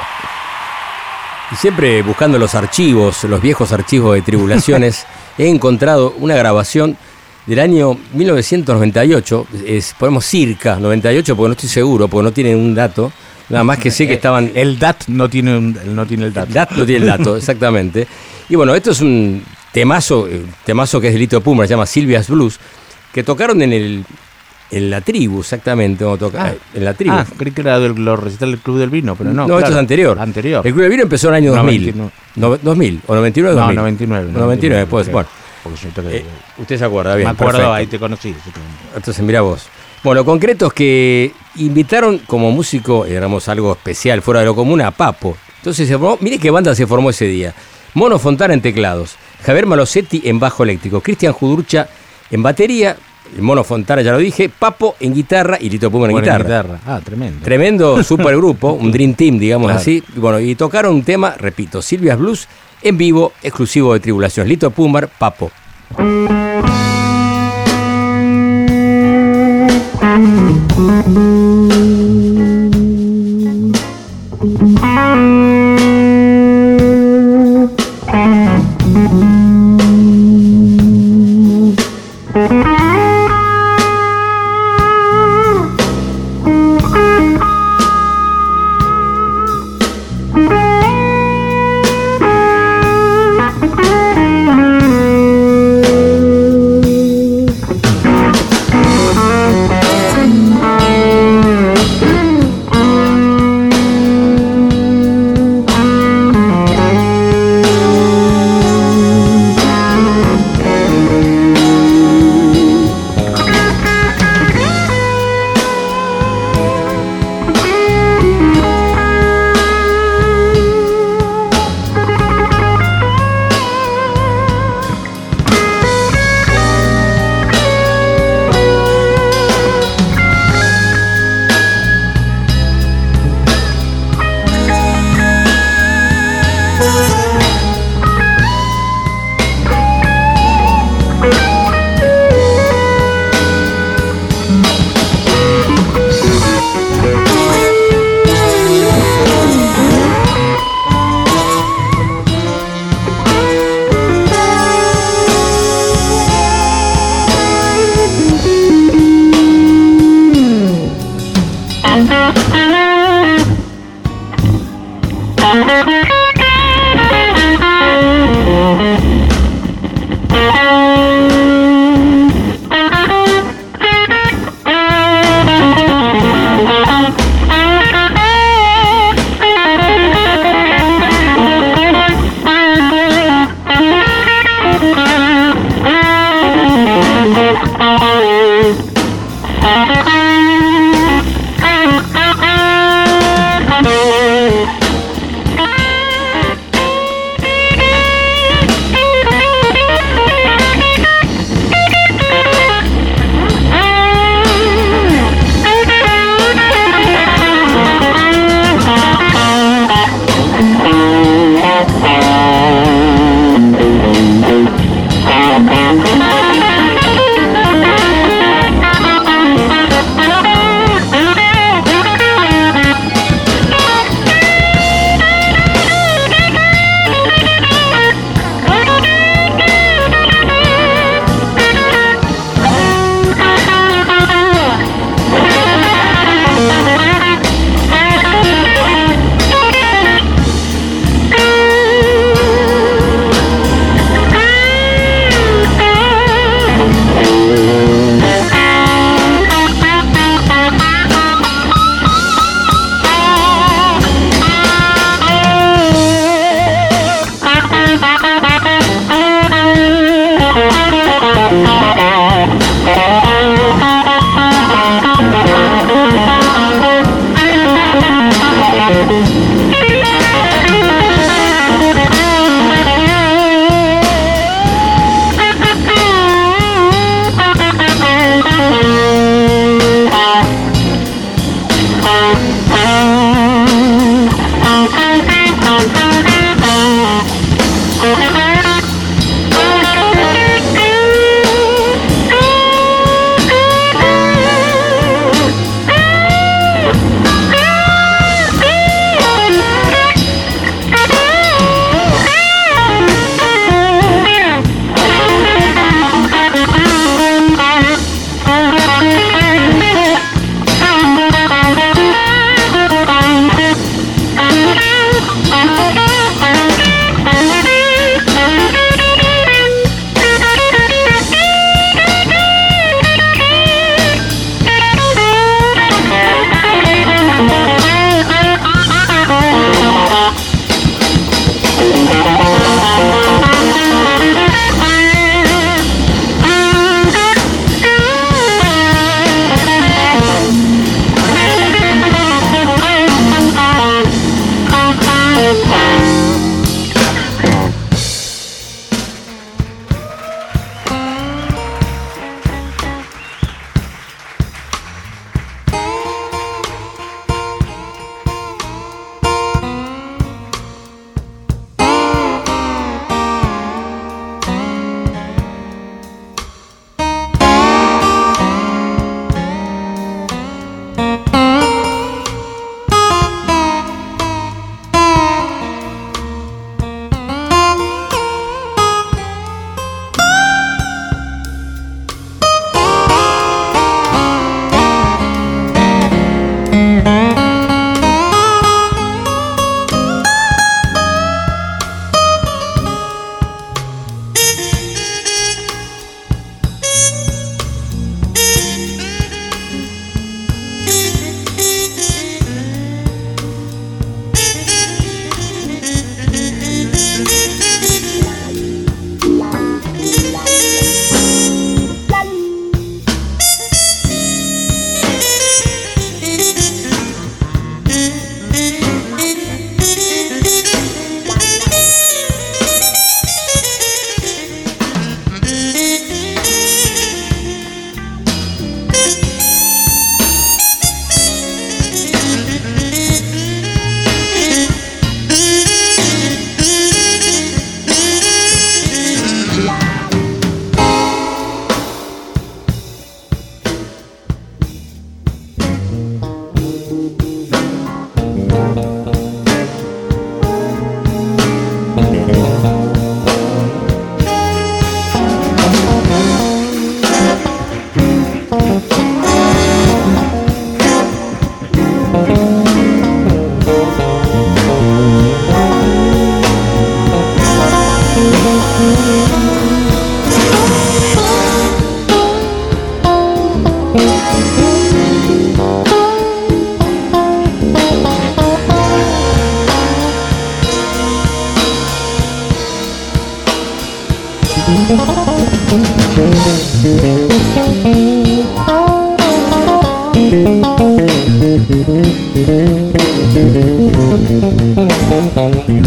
Y 1.51 1.55
siempre 1.55 2.01
buscando 2.01 2.37
los 2.37 2.55
archivos, 2.55 3.23
los 3.23 3.41
viejos 3.41 3.71
archivos 3.71 4.15
de 4.15 4.21
tribulaciones, 4.21 5.05
he 5.37 5.47
encontrado 5.47 6.13
una 6.19 6.35
grabación 6.35 6.97
del 7.45 7.59
año 7.59 7.97
1998, 8.13 9.47
es, 9.65 9.95
ponemos 9.97 10.25
circa 10.25 10.75
98 10.75 11.35
porque 11.37 11.47
no 11.47 11.53
estoy 11.53 11.69
seguro, 11.69 12.07
porque 12.09 12.23
no 12.25 12.33
tienen 12.33 12.57
un 12.57 12.75
dato, 12.75 13.11
nada 13.49 13.63
más 13.63 13.77
que 13.79 13.91
sé 13.91 14.07
que 14.07 14.13
estaban... 14.15 14.51
El 14.55 14.77
DAT 14.77 15.05
no 15.07 15.29
tiene, 15.29 15.57
un- 15.57 15.95
no 15.95 16.05
tiene 16.05 16.25
el 16.25 16.33
DAT. 16.33 16.49
dato 16.49 16.75
no 16.75 16.85
tiene 16.85 17.05
el 17.05 17.07
dato, 17.17 17.37
exactamente. 17.37 18.05
Y 18.49 18.55
bueno, 18.55 18.75
esto 18.75 18.91
es 18.91 18.99
un 19.01 19.43
temazo, 19.71 20.27
eh, 20.27 20.43
temazo 20.65 20.99
que 21.01 21.07
es 21.07 21.13
de 21.13 21.19
Lito 21.19 21.41
Puma, 21.41 21.65
se 21.65 21.71
llama 21.71 21.85
Silvia's 21.85 22.29
Blues, 22.29 22.59
que 23.13 23.23
tocaron 23.23 23.61
en 23.61 23.73
el 23.73 24.05
en 24.73 24.89
la 24.89 25.01
tribu, 25.01 25.41
exactamente, 25.41 26.05
cuando 26.05 26.27
toca- 26.29 26.45
Ah. 26.45 26.51
eh, 26.51 26.57
en 26.75 26.85
la 26.85 26.93
tribu. 26.93 27.13
Ah, 27.13 27.25
creí 27.37 27.51
que 27.51 27.59
era 27.59 27.77
del 27.77 27.93
los 27.93 28.17
recitales 28.17 28.53
del 28.55 28.61
Club 28.61 28.77
del 28.79 28.89
Vino, 28.89 29.17
pero 29.17 29.33
no. 29.33 29.45
No, 29.45 29.59
esto 29.59 29.71
es 29.71 29.75
anterior. 29.77 30.17
Anterior. 30.17 30.65
El 30.65 30.71
Club 30.71 30.83
de 30.83 30.89
Vino 30.89 31.03
empezó 31.03 31.27
en 31.27 31.33
el 31.33 31.37
año 31.43 31.51
2000. 31.51 31.81
99. 31.97 32.11
No, 32.37 32.57
2000, 32.57 33.01
o 33.05 33.15
99 33.15 33.53
o 33.53 33.59
No, 33.59 33.61
2000. 33.65 33.75
99. 33.75 34.31
99, 34.31 34.87
pues, 34.89 35.07
ok. 35.07 35.13
bueno. 35.13 35.29
Porque 35.61 36.17
Eh, 36.17 36.25
usted 36.57 36.77
se 36.77 36.85
acuerda, 36.85 37.15
bien. 37.15 37.27
me 37.27 37.31
acuerdo, 37.33 37.57
perfecto. 37.57 37.73
ahí 37.73 37.87
te 37.87 37.99
conocí. 37.99 38.33
Entonces, 38.95 39.23
mira 39.25 39.41
vos. 39.41 39.67
Bueno, 40.03 40.21
lo 40.21 40.25
concreto 40.25 40.67
es 40.67 40.73
que 40.73 41.33
invitaron 41.57 42.19
como 42.19 42.49
músico, 42.51 43.05
éramos 43.05 43.49
algo 43.49 43.73
especial, 43.73 44.21
fuera 44.21 44.39
de 44.39 44.45
lo 44.47 44.55
común, 44.55 44.79
a 44.81 44.91
Papo. 44.91 45.35
Entonces 45.57 45.85
se 45.87 45.97
formó, 45.97 46.17
mire 46.21 46.39
qué 46.39 46.49
banda 46.49 46.73
se 46.73 46.87
formó 46.87 47.09
ese 47.09 47.25
día. 47.25 47.53
Mono 47.93 48.17
Fontana 48.17 48.53
en 48.53 48.61
teclados, 48.61 49.17
Javier 49.43 49.65
Malosetti 49.65 50.21
en 50.25 50.39
bajo 50.39 50.63
eléctrico, 50.63 51.01
Cristian 51.01 51.33
Judurcha 51.33 51.87
en 52.29 52.41
batería, 52.43 52.95
el 53.35 53.41
Mono 53.41 53.63
Fontana 53.63 54.01
ya 54.01 54.11
lo 54.11 54.17
dije, 54.17 54.49
Papo 54.49 54.95
en 54.99 55.13
guitarra 55.13 55.57
y 55.59 55.69
Lito 55.69 55.89
Puma 55.91 56.05
en 56.07 56.11
Buena 56.13 56.37
guitarra. 56.37 56.79
Ah, 56.85 56.99
tremendo. 57.03 57.43
Tremendo 57.43 58.03
supergrupo, 58.05 58.71
un 58.73 58.91
Dream 58.91 59.13
Team, 59.13 59.39
digamos 59.39 59.67
Claro. 59.67 59.79
así. 59.79 60.03
Y 60.15 60.19
bueno, 60.19 60.39
y 60.39 60.55
tocaron 60.55 60.95
un 60.95 61.03
tema, 61.03 61.35
repito, 61.37 61.81
Silvia's 61.81 62.17
Blues 62.19 62.47
en 62.81 62.97
vivo, 62.97 63.33
exclusivo 63.43 63.93
de 63.93 63.99
Tribulación. 63.99 64.47
Lito 64.47 64.71
Pumar, 64.71 65.07
Papo. 65.07 65.51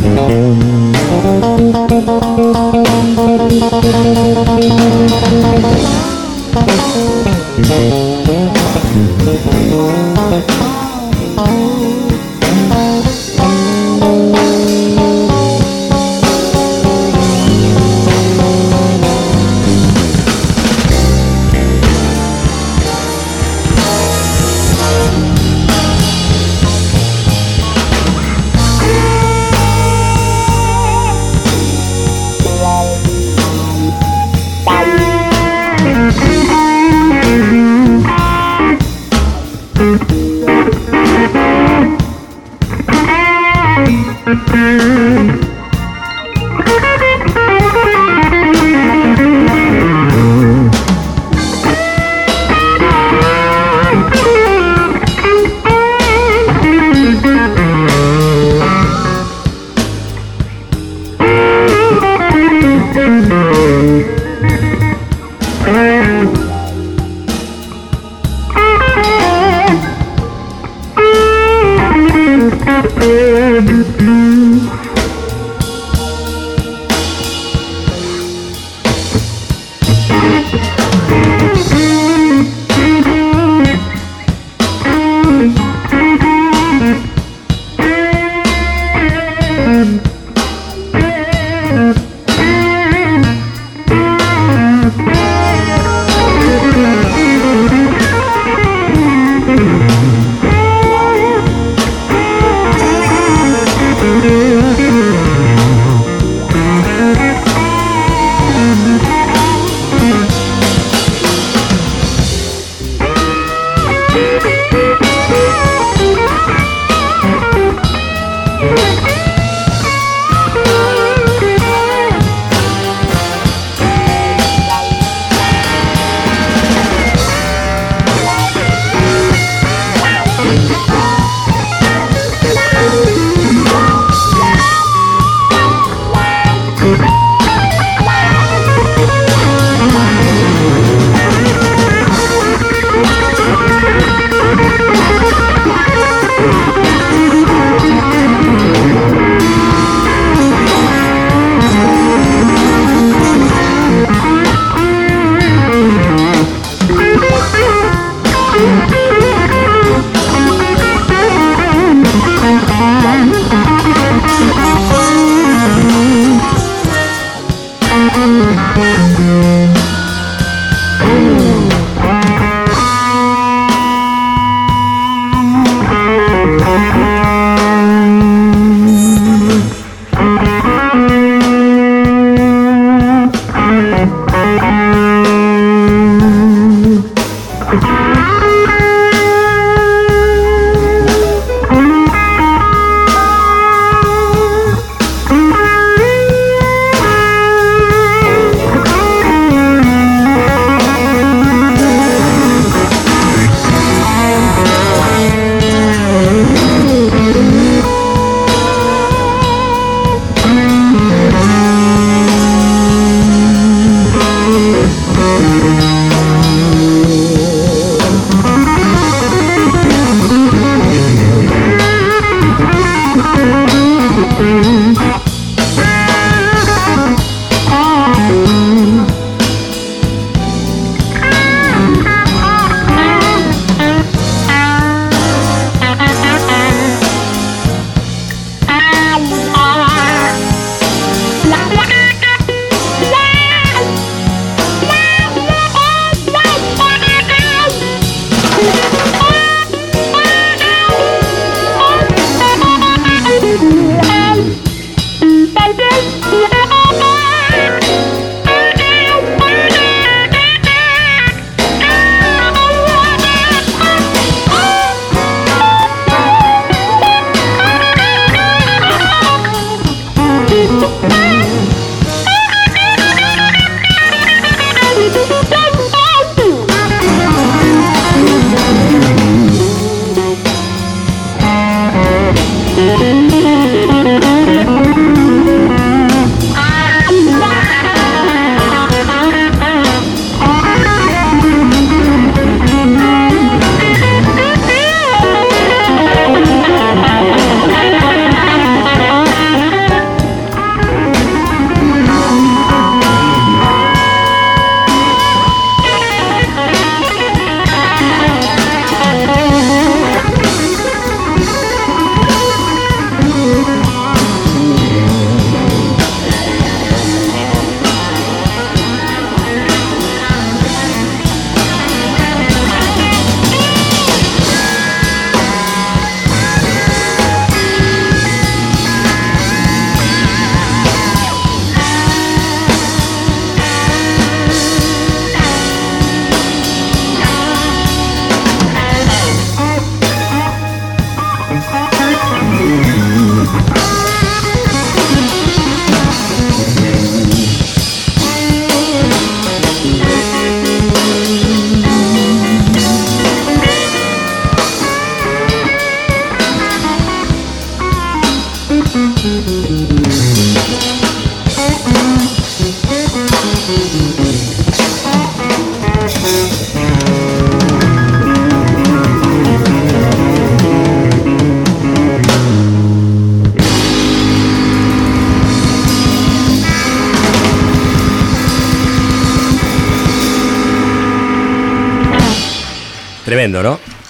Thank 0.04 0.28
you. 7.18 7.23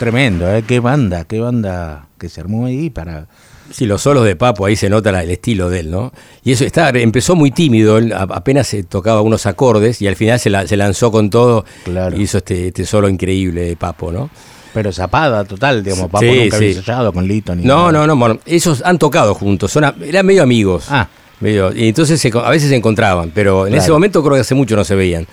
Tremendo, 0.04 0.54
¿eh? 0.54 0.62
Qué 0.66 0.80
banda, 0.80 1.24
qué 1.24 1.40
banda 1.40 2.08
que 2.18 2.28
se 2.28 2.38
armó 2.42 2.66
ahí 2.66 2.90
para... 2.90 3.26
Sí, 3.70 3.86
los 3.86 4.02
solos 4.02 4.26
de 4.26 4.36
Papo, 4.36 4.66
ahí 4.66 4.76
se 4.76 4.90
nota 4.90 5.18
el 5.22 5.30
estilo 5.30 5.70
de 5.70 5.80
él, 5.80 5.90
¿no? 5.90 6.12
Y 6.44 6.52
eso 6.52 6.66
está, 6.66 6.90
empezó 6.90 7.34
muy 7.34 7.50
tímido, 7.50 7.96
él 7.96 8.12
apenas 8.12 8.66
se 8.66 8.82
tocaba 8.82 9.22
unos 9.22 9.46
acordes 9.46 10.02
y 10.02 10.06
al 10.06 10.14
final 10.16 10.38
se, 10.38 10.50
la- 10.50 10.66
se 10.66 10.76
lanzó 10.76 11.10
con 11.10 11.30
todo 11.30 11.64
Claro. 11.84 12.14
y 12.18 12.20
hizo 12.20 12.36
este, 12.36 12.66
este 12.68 12.84
solo 12.84 13.08
increíble 13.08 13.62
de 13.62 13.76
Papo, 13.76 14.12
¿no? 14.12 14.28
Pero 14.74 14.92
zapada 14.92 15.42
total, 15.44 15.82
digamos, 15.82 16.10
Papo 16.10 16.18
Sí, 16.20 16.38
nunca 16.42 16.56
había 16.56 16.72
sí. 16.72 16.78
ensayado 16.78 17.10
con 17.10 17.26
Lito 17.26 17.54
ni 17.54 17.64
No, 17.64 17.90
nada. 17.90 17.92
no, 17.92 18.06
no, 18.08 18.16
bueno, 18.16 18.38
ellos 18.44 18.82
han 18.84 18.98
tocado 18.98 19.34
juntos, 19.34 19.72
son 19.72 19.84
a- 19.84 19.94
eran 20.04 20.26
medio 20.26 20.42
amigos. 20.42 20.84
Ah. 20.90 21.08
Medio, 21.40 21.74
y 21.74 21.88
entonces 21.88 22.20
se 22.20 22.30
a 22.34 22.50
veces 22.50 22.68
se 22.68 22.76
encontraban, 22.76 23.30
pero 23.34 23.66
en 23.66 23.74
ese 23.74 23.90
momento 23.90 24.22
creo 24.22 24.34
que 24.34 24.42
hace 24.42 24.54
mucho 24.54 24.76
no 24.76 24.84
se 24.84 24.94
veían. 24.94 25.26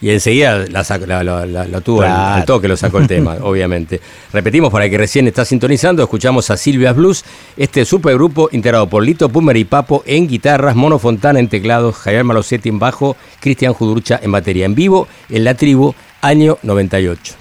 Y 0.00 0.10
enseguida 0.10 0.58
la, 0.68 0.84
la- 1.24 1.44
la- 1.66 1.80
tuvo 1.80 2.02
al- 2.02 2.06
Claro. 2.08 2.34
al 2.36 2.44
toque, 2.44 2.68
lo 2.68 2.76
sacó 2.76 2.98
el 2.98 3.06
tema, 3.08 3.36
obviamente. 3.42 4.00
Repetimos 4.32 4.70
para 4.70 4.84
el 4.84 4.90
que 4.92 4.98
recién 4.98 5.26
está 5.26 5.44
sintonizando, 5.44 6.02
escuchamos 6.04 6.50
a 6.50 6.56
Silvia 6.56 6.92
Blues, 6.92 7.24
este 7.56 7.84
supergrupo 7.84 8.48
integrado 8.52 8.88
por 8.88 9.02
Lito 9.02 9.28
Pumer 9.28 9.56
y 9.56 9.64
Papo 9.64 10.04
en 10.06 10.28
guitarras, 10.28 10.76
Mono 10.76 11.00
Fontana 11.00 11.40
en 11.40 11.48
teclados, 11.48 11.96
Javier 11.96 12.22
Malosetti 12.22 12.68
en 12.68 12.78
bajo, 12.78 13.16
Cristian 13.40 13.72
Judurcha 13.74 14.20
en 14.22 14.30
batería. 14.30 14.66
En 14.66 14.76
vivo, 14.76 15.08
en 15.30 15.42
la 15.42 15.54
tribu, 15.54 15.94
año 16.20 16.58
98. 16.62 17.34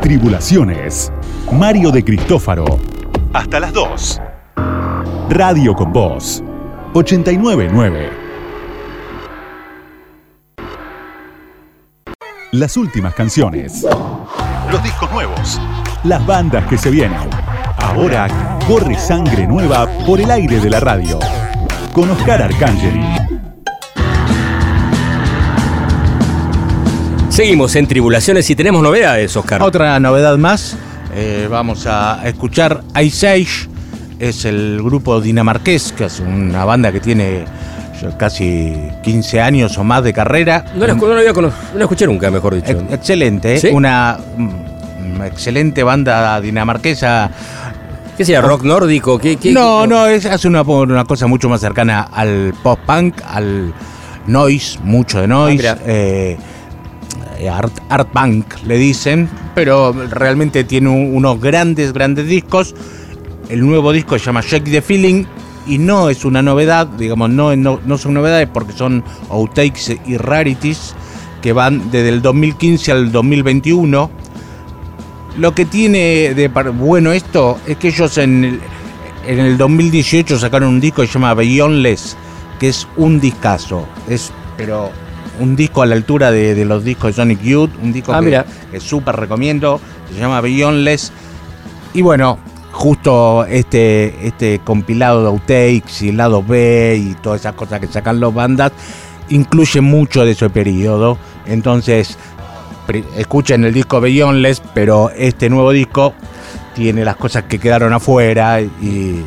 Tribulaciones. 0.00 1.12
Mario 1.52 1.90
de 1.90 2.04
Cristófaro. 2.04 2.64
Hasta 3.32 3.58
las 3.60 3.72
2. 3.72 4.20
Radio 5.30 5.74
con 5.74 5.92
Voz. 5.92 6.42
899. 6.94 8.27
Las 12.52 12.78
últimas 12.78 13.14
canciones. 13.14 13.84
Los 14.72 14.82
discos 14.82 15.12
nuevos. 15.12 15.60
Las 16.04 16.24
bandas 16.24 16.64
que 16.66 16.78
se 16.78 16.90
vienen. 16.90 17.18
Ahora 17.76 18.58
corre 18.66 18.98
sangre 18.98 19.46
nueva 19.46 19.86
por 20.06 20.18
el 20.18 20.30
aire 20.30 20.58
de 20.58 20.70
la 20.70 20.80
radio. 20.80 21.18
Con 21.92 22.08
Oscar 22.10 22.40
Arcangeli. 22.40 23.04
Seguimos 27.28 27.76
en 27.76 27.86
Tribulaciones 27.86 28.48
y 28.48 28.56
tenemos 28.56 28.82
novedades, 28.82 29.36
Oscar. 29.36 29.62
Otra 29.62 30.00
novedad 30.00 30.38
más, 30.38 30.74
eh, 31.14 31.48
vamos 31.50 31.86
a 31.86 32.26
escuchar 32.26 32.82
Ice 32.98 33.28
Age, 33.28 33.68
es 34.18 34.46
el 34.46 34.80
grupo 34.82 35.20
dinamarqués, 35.20 35.92
que 35.92 36.06
es 36.06 36.18
una 36.18 36.64
banda 36.64 36.92
que 36.92 37.00
tiene 37.00 37.44
casi 38.16 38.74
15 39.02 39.40
años 39.40 39.76
o 39.78 39.84
más 39.84 40.02
de 40.04 40.12
carrera. 40.12 40.64
No 40.74 40.86
la, 40.86 40.94
no 40.94 41.08
la 41.08 41.20
había 41.20 41.32
no 41.32 41.50
la 41.74 41.84
escuché 41.84 42.06
nunca, 42.06 42.30
mejor 42.30 42.54
dicho. 42.54 42.72
Ex- 42.72 42.92
Excelente, 42.92 43.54
¿eh? 43.54 43.58
¿Sí? 43.58 43.68
una 43.68 44.18
mm, 44.36 45.22
excelente 45.22 45.82
banda 45.82 46.40
dinamarquesa. 46.40 47.30
¿Qué 48.16 48.24
sería? 48.24 48.40
¿Rock 48.40 48.64
nórdico? 48.64 49.18
¿Qué, 49.18 49.36
qué- 49.36 49.52
No, 49.52 49.82
qué- 49.82 49.88
no, 49.88 50.06
es, 50.06 50.26
hace 50.26 50.48
una, 50.48 50.62
una 50.62 51.04
cosa 51.04 51.26
mucho 51.26 51.48
más 51.48 51.60
cercana 51.60 52.02
al 52.12 52.52
pop-punk, 52.62 53.20
al 53.26 53.72
noise, 54.26 54.78
mucho 54.82 55.20
de 55.20 55.28
noise. 55.28 55.68
Ah, 55.68 55.78
eh, 55.86 56.36
eh, 57.38 57.48
art, 57.48 57.72
art 57.88 58.08
punk 58.12 58.54
le 58.66 58.76
dicen, 58.76 59.28
pero 59.54 59.92
realmente 59.92 60.64
tiene 60.64 60.88
un- 60.88 61.14
unos 61.14 61.40
grandes, 61.40 61.92
grandes 61.92 62.26
discos. 62.26 62.74
El 63.48 63.60
nuevo 63.64 63.92
disco 63.92 64.18
se 64.18 64.24
llama 64.26 64.40
Shake 64.42 64.70
the 64.70 64.82
Feeling 64.82 65.24
y 65.68 65.78
no 65.78 66.08
es 66.08 66.24
una 66.24 66.42
novedad, 66.42 66.86
digamos, 66.86 67.30
no, 67.30 67.54
no, 67.54 67.80
no 67.84 67.98
son 67.98 68.14
novedades 68.14 68.48
porque 68.52 68.72
son 68.72 69.04
outtakes 69.30 69.98
y 70.06 70.16
rarities 70.16 70.94
que 71.42 71.52
van 71.52 71.90
desde 71.90 72.08
el 72.08 72.22
2015 72.22 72.92
al 72.92 73.12
2021. 73.12 74.10
Lo 75.36 75.54
que 75.54 75.64
tiene 75.66 76.34
de 76.34 76.48
bueno 76.48 77.12
esto 77.12 77.58
es 77.66 77.76
que 77.76 77.88
ellos 77.88 78.18
en 78.18 78.44
el, 78.44 78.60
en 79.26 79.38
el 79.38 79.58
2018 79.58 80.38
sacaron 80.38 80.70
un 80.70 80.80
disco 80.80 81.02
que 81.02 81.06
se 81.06 81.14
llama 81.14 81.34
Beyondless, 81.34 82.16
que 82.58 82.68
es 82.68 82.88
un 82.96 83.20
discazo. 83.20 83.86
Es, 84.08 84.32
pero 84.56 84.90
un 85.38 85.54
disco 85.54 85.82
a 85.82 85.86
la 85.86 85.94
altura 85.94 86.32
de, 86.32 86.54
de 86.54 86.64
los 86.64 86.82
discos 86.82 87.10
de 87.10 87.12
Sonic 87.14 87.42
Youth, 87.42 87.70
un 87.82 87.92
disco 87.92 88.12
Ah, 88.12 88.20
que, 88.20 88.42
que 88.72 88.80
súper 88.80 89.14
recomiendo, 89.14 89.80
se 90.12 90.18
llama 90.18 90.40
Beyondless. 90.40 91.12
Y 91.94 92.02
bueno, 92.02 92.38
justo 92.72 93.44
este, 93.46 94.26
este 94.26 94.60
compilado 94.64 95.22
de 95.22 95.28
outtakes 95.28 96.02
y 96.02 96.12
lado 96.12 96.42
B 96.42 96.96
y 97.02 97.14
todas 97.14 97.40
esas 97.40 97.54
cosas 97.54 97.80
que 97.80 97.86
sacan 97.86 98.20
los 98.20 98.32
bandas, 98.34 98.72
incluye 99.30 99.80
mucho 99.80 100.24
de 100.24 100.32
ese 100.32 100.48
periodo. 100.50 101.18
Entonces, 101.46 102.16
escuchen 103.16 103.64
el 103.64 103.74
disco 103.74 104.00
Beyondless, 104.00 104.62
pero 104.74 105.10
este 105.16 105.48
nuevo 105.50 105.72
disco 105.72 106.14
tiene 106.74 107.04
las 107.04 107.16
cosas 107.16 107.42
que 107.44 107.58
quedaron 107.58 107.92
afuera 107.92 108.60
y 108.60 108.66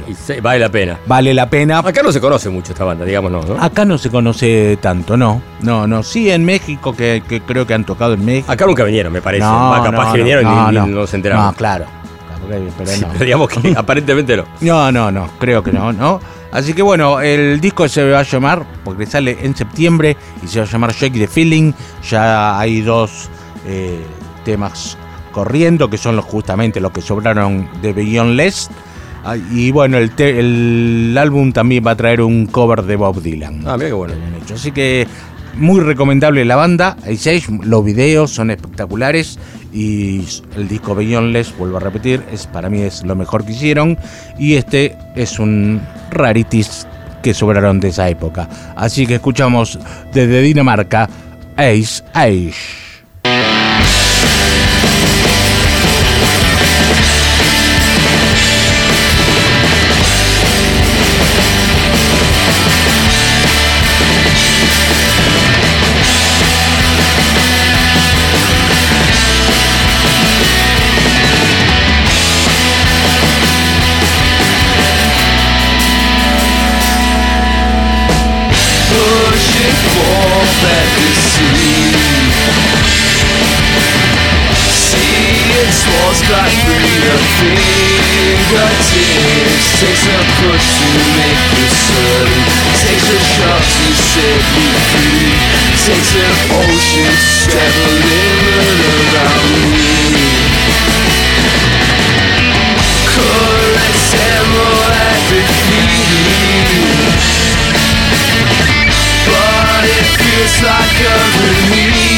Y 0.07 0.13
se- 0.15 0.39
vale 0.39 0.59
la 0.59 0.69
pena. 0.69 0.97
vale 1.05 1.33
la 1.33 1.49
pena. 1.49 1.79
Acá 1.79 2.01
no 2.01 2.11
se 2.13 2.21
conoce 2.21 2.49
mucho 2.49 2.71
esta 2.71 2.85
banda, 2.85 3.03
digamos, 3.03 3.29
¿no? 3.31 3.41
¿no? 3.43 3.61
Acá 3.61 3.83
no 3.83 3.97
se 3.97 4.09
conoce 4.09 4.77
tanto, 4.81 5.17
no. 5.17 5.41
No, 5.59 5.85
no. 5.85 6.01
Sí, 6.01 6.31
en 6.31 6.45
México, 6.45 6.95
que, 6.95 7.21
que 7.27 7.41
creo 7.41 7.67
que 7.67 7.73
han 7.73 7.83
tocado 7.83 8.13
en 8.13 8.23
México. 8.23 8.49
Acá 8.51 8.65
nunca 8.65 8.85
vinieron, 8.85 9.11
me 9.11 9.21
parece. 9.21 9.43
No, 9.43 9.71
capaz 9.83 9.91
no, 9.91 10.11
que 10.13 10.17
no, 10.19 10.23
vinieron 10.23 10.43
y 10.45 10.47
no, 10.47 10.71
ni- 10.71 10.77
no. 10.77 10.87
ni 10.87 10.93
nos 10.93 11.13
enteramos. 11.13 11.45
No, 11.47 11.53
claro. 11.53 11.85
Pero 12.77 12.91
no. 13.01 13.07
pero 13.13 13.25
digamos 13.25 13.49
que 13.49 13.73
aparentemente 13.77 14.37
no. 14.37 14.43
No, 14.61 14.91
no, 14.91 15.11
no, 15.11 15.29
creo 15.39 15.63
que 15.63 15.71
no, 15.71 15.91
¿no? 15.93 16.19
Así 16.51 16.73
que 16.73 16.81
bueno, 16.81 17.21
el 17.21 17.61
disco 17.61 17.87
se 17.87 18.09
va 18.09 18.19
a 18.19 18.23
llamar, 18.23 18.65
porque 18.83 19.05
sale 19.05 19.37
en 19.41 19.55
septiembre, 19.55 20.17
y 20.43 20.47
se 20.47 20.59
va 20.59 20.65
a 20.65 20.69
llamar 20.69 20.93
Shake 20.93 21.13
the 21.13 21.27
Feeling. 21.27 21.71
Ya 22.09 22.59
hay 22.59 22.81
dos 22.81 23.29
eh, 23.65 24.01
temas 24.43 24.97
corriendo, 25.31 25.89
que 25.89 25.97
son 25.97 26.17
los 26.17 26.25
justamente 26.25 26.81
los 26.81 26.91
que 26.91 27.01
sobraron 27.01 27.69
de 27.81 27.93
Beyondless. 27.93 28.69
Ah, 29.23 29.37
Y 29.37 29.71
bueno, 29.71 29.97
el, 29.97 30.11
te- 30.11 30.39
el 30.39 31.15
álbum 31.17 31.53
también 31.53 31.85
va 31.85 31.91
a 31.91 31.95
traer 31.95 32.21
un 32.21 32.47
cover 32.47 32.81
de 32.81 32.95
Bob 32.95 33.21
Dylan. 33.21 33.61
Ah, 33.67 33.77
mira 33.77 33.89
qué 33.89 33.93
bueno. 33.93 34.13
que 34.15 34.19
habían 34.21 34.41
hecho. 34.41 34.55
Así 34.55 34.71
que 34.71 35.07
muy 35.55 35.79
recomendable 35.81 36.45
la 36.45 36.55
banda, 36.55 36.97
los 37.63 37.85
videos 37.85 38.31
son 38.31 38.51
espectaculares 38.51 39.39
y 39.73 40.25
el 40.55 40.67
disco 40.67 40.95
Beyondless, 40.95 41.57
vuelvo 41.57 41.77
a 41.77 41.79
repetir, 41.79 42.23
es 42.31 42.47
para 42.47 42.69
mí 42.69 42.81
es 42.81 43.03
lo 43.03 43.15
mejor 43.15 43.45
que 43.45 43.53
hicieron 43.53 43.97
y 44.37 44.55
este 44.55 44.97
es 45.15 45.39
un 45.39 45.81
rarities 46.09 46.87
que 47.21 47.33
sobraron 47.33 47.79
de 47.79 47.89
esa 47.89 48.09
época. 48.09 48.49
Así 48.75 49.05
que 49.05 49.15
escuchamos 49.15 49.79
desde 50.13 50.41
Dinamarca 50.41 51.09
Ace 51.55 52.03
Age. 52.13 52.80
A 96.91 97.87
limit 98.03 98.79
around 99.15 99.51
me. 99.71 99.95
Hemorrhagic 104.11 105.47
but 109.27 109.83
it 109.87 110.07
feels 110.19 110.55
like 110.67 110.99
a 110.99 111.17
release. 111.71 112.11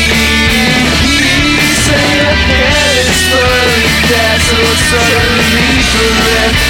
Suddenly 4.90 5.74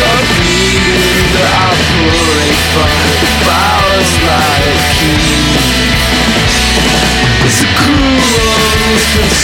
of 0.04 0.26
meaning. 0.44 1.24
The 1.34 1.44
outpouring 1.64 2.58
from 2.74 3.73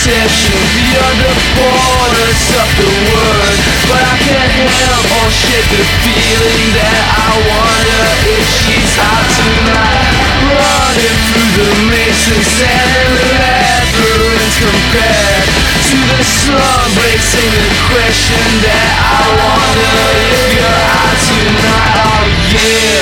misconception 0.09 0.57
beyond 0.73 1.17
the 1.21 1.33
borders 1.53 2.41
of 2.57 2.69
the 2.81 2.89
word 3.13 3.57
But 3.89 4.01
I 4.01 4.15
can't 4.25 4.53
help 4.57 5.05
or 5.21 5.29
shake 5.29 5.69
the 5.69 5.85
feeling 6.01 6.69
that 6.73 7.01
I 7.13 7.29
wonder 7.45 8.03
if 8.25 8.45
she's 8.65 8.93
out 8.97 9.25
tonight 9.37 10.09
Running 10.49 11.17
through 11.29 11.51
the 11.61 11.69
mazes 11.93 12.49
and 12.65 12.89
labyrinths 13.37 14.57
compared 14.57 15.45
to 15.89 15.97
the 16.09 16.21
slum 16.25 16.89
raising 17.05 17.53
the 17.53 17.69
question 17.93 18.45
that 18.65 18.89
I 18.97 19.25
wonder 19.29 19.93
if 20.25 20.41
you're 20.57 20.81
out 20.89 21.17
tonight. 21.21 21.93
Oh 22.01 22.25
yeah. 22.49 22.98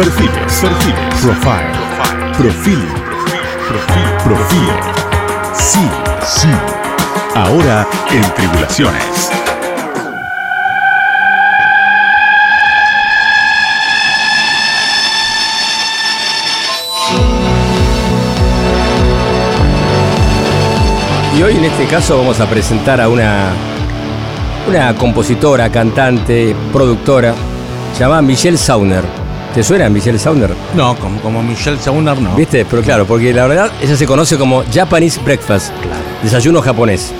Perfiles, 0.00 0.32
perfiles, 0.62 1.14
profile, 1.20 1.72
profile, 2.38 2.86
profile, 3.68 4.16
profile. 4.24 4.72
Sí, 5.52 5.86
sí. 6.24 6.48
Ahora 7.34 7.86
en 8.10 8.22
Tribulaciones. 8.34 9.30
Y 21.36 21.42
hoy 21.42 21.56
en 21.58 21.64
este 21.64 21.84
caso 21.84 22.16
vamos 22.16 22.40
a 22.40 22.46
presentar 22.46 23.02
a 23.02 23.08
una, 23.10 23.50
una 24.66 24.94
compositora, 24.94 25.70
cantante, 25.70 26.56
productora, 26.72 27.34
llamada 27.98 28.22
Michelle 28.22 28.56
Sauner. 28.56 29.19
¿Te 29.54 29.64
suena 29.64 29.88
Michelle 29.88 30.18
Sauner? 30.18 30.50
No, 30.76 30.94
como, 30.96 31.20
como 31.20 31.42
Michelle 31.42 31.76
Sauner 31.76 32.20
no. 32.20 32.36
¿Viste? 32.36 32.64
Pero 32.64 32.82
claro, 32.82 33.04
porque 33.04 33.32
la 33.32 33.46
verdad 33.48 33.72
ella 33.82 33.96
se 33.96 34.06
conoce 34.06 34.38
como 34.38 34.62
Japanese 34.72 35.20
Breakfast, 35.24 35.72
desayuno 36.22 36.62
japonés. 36.62 37.12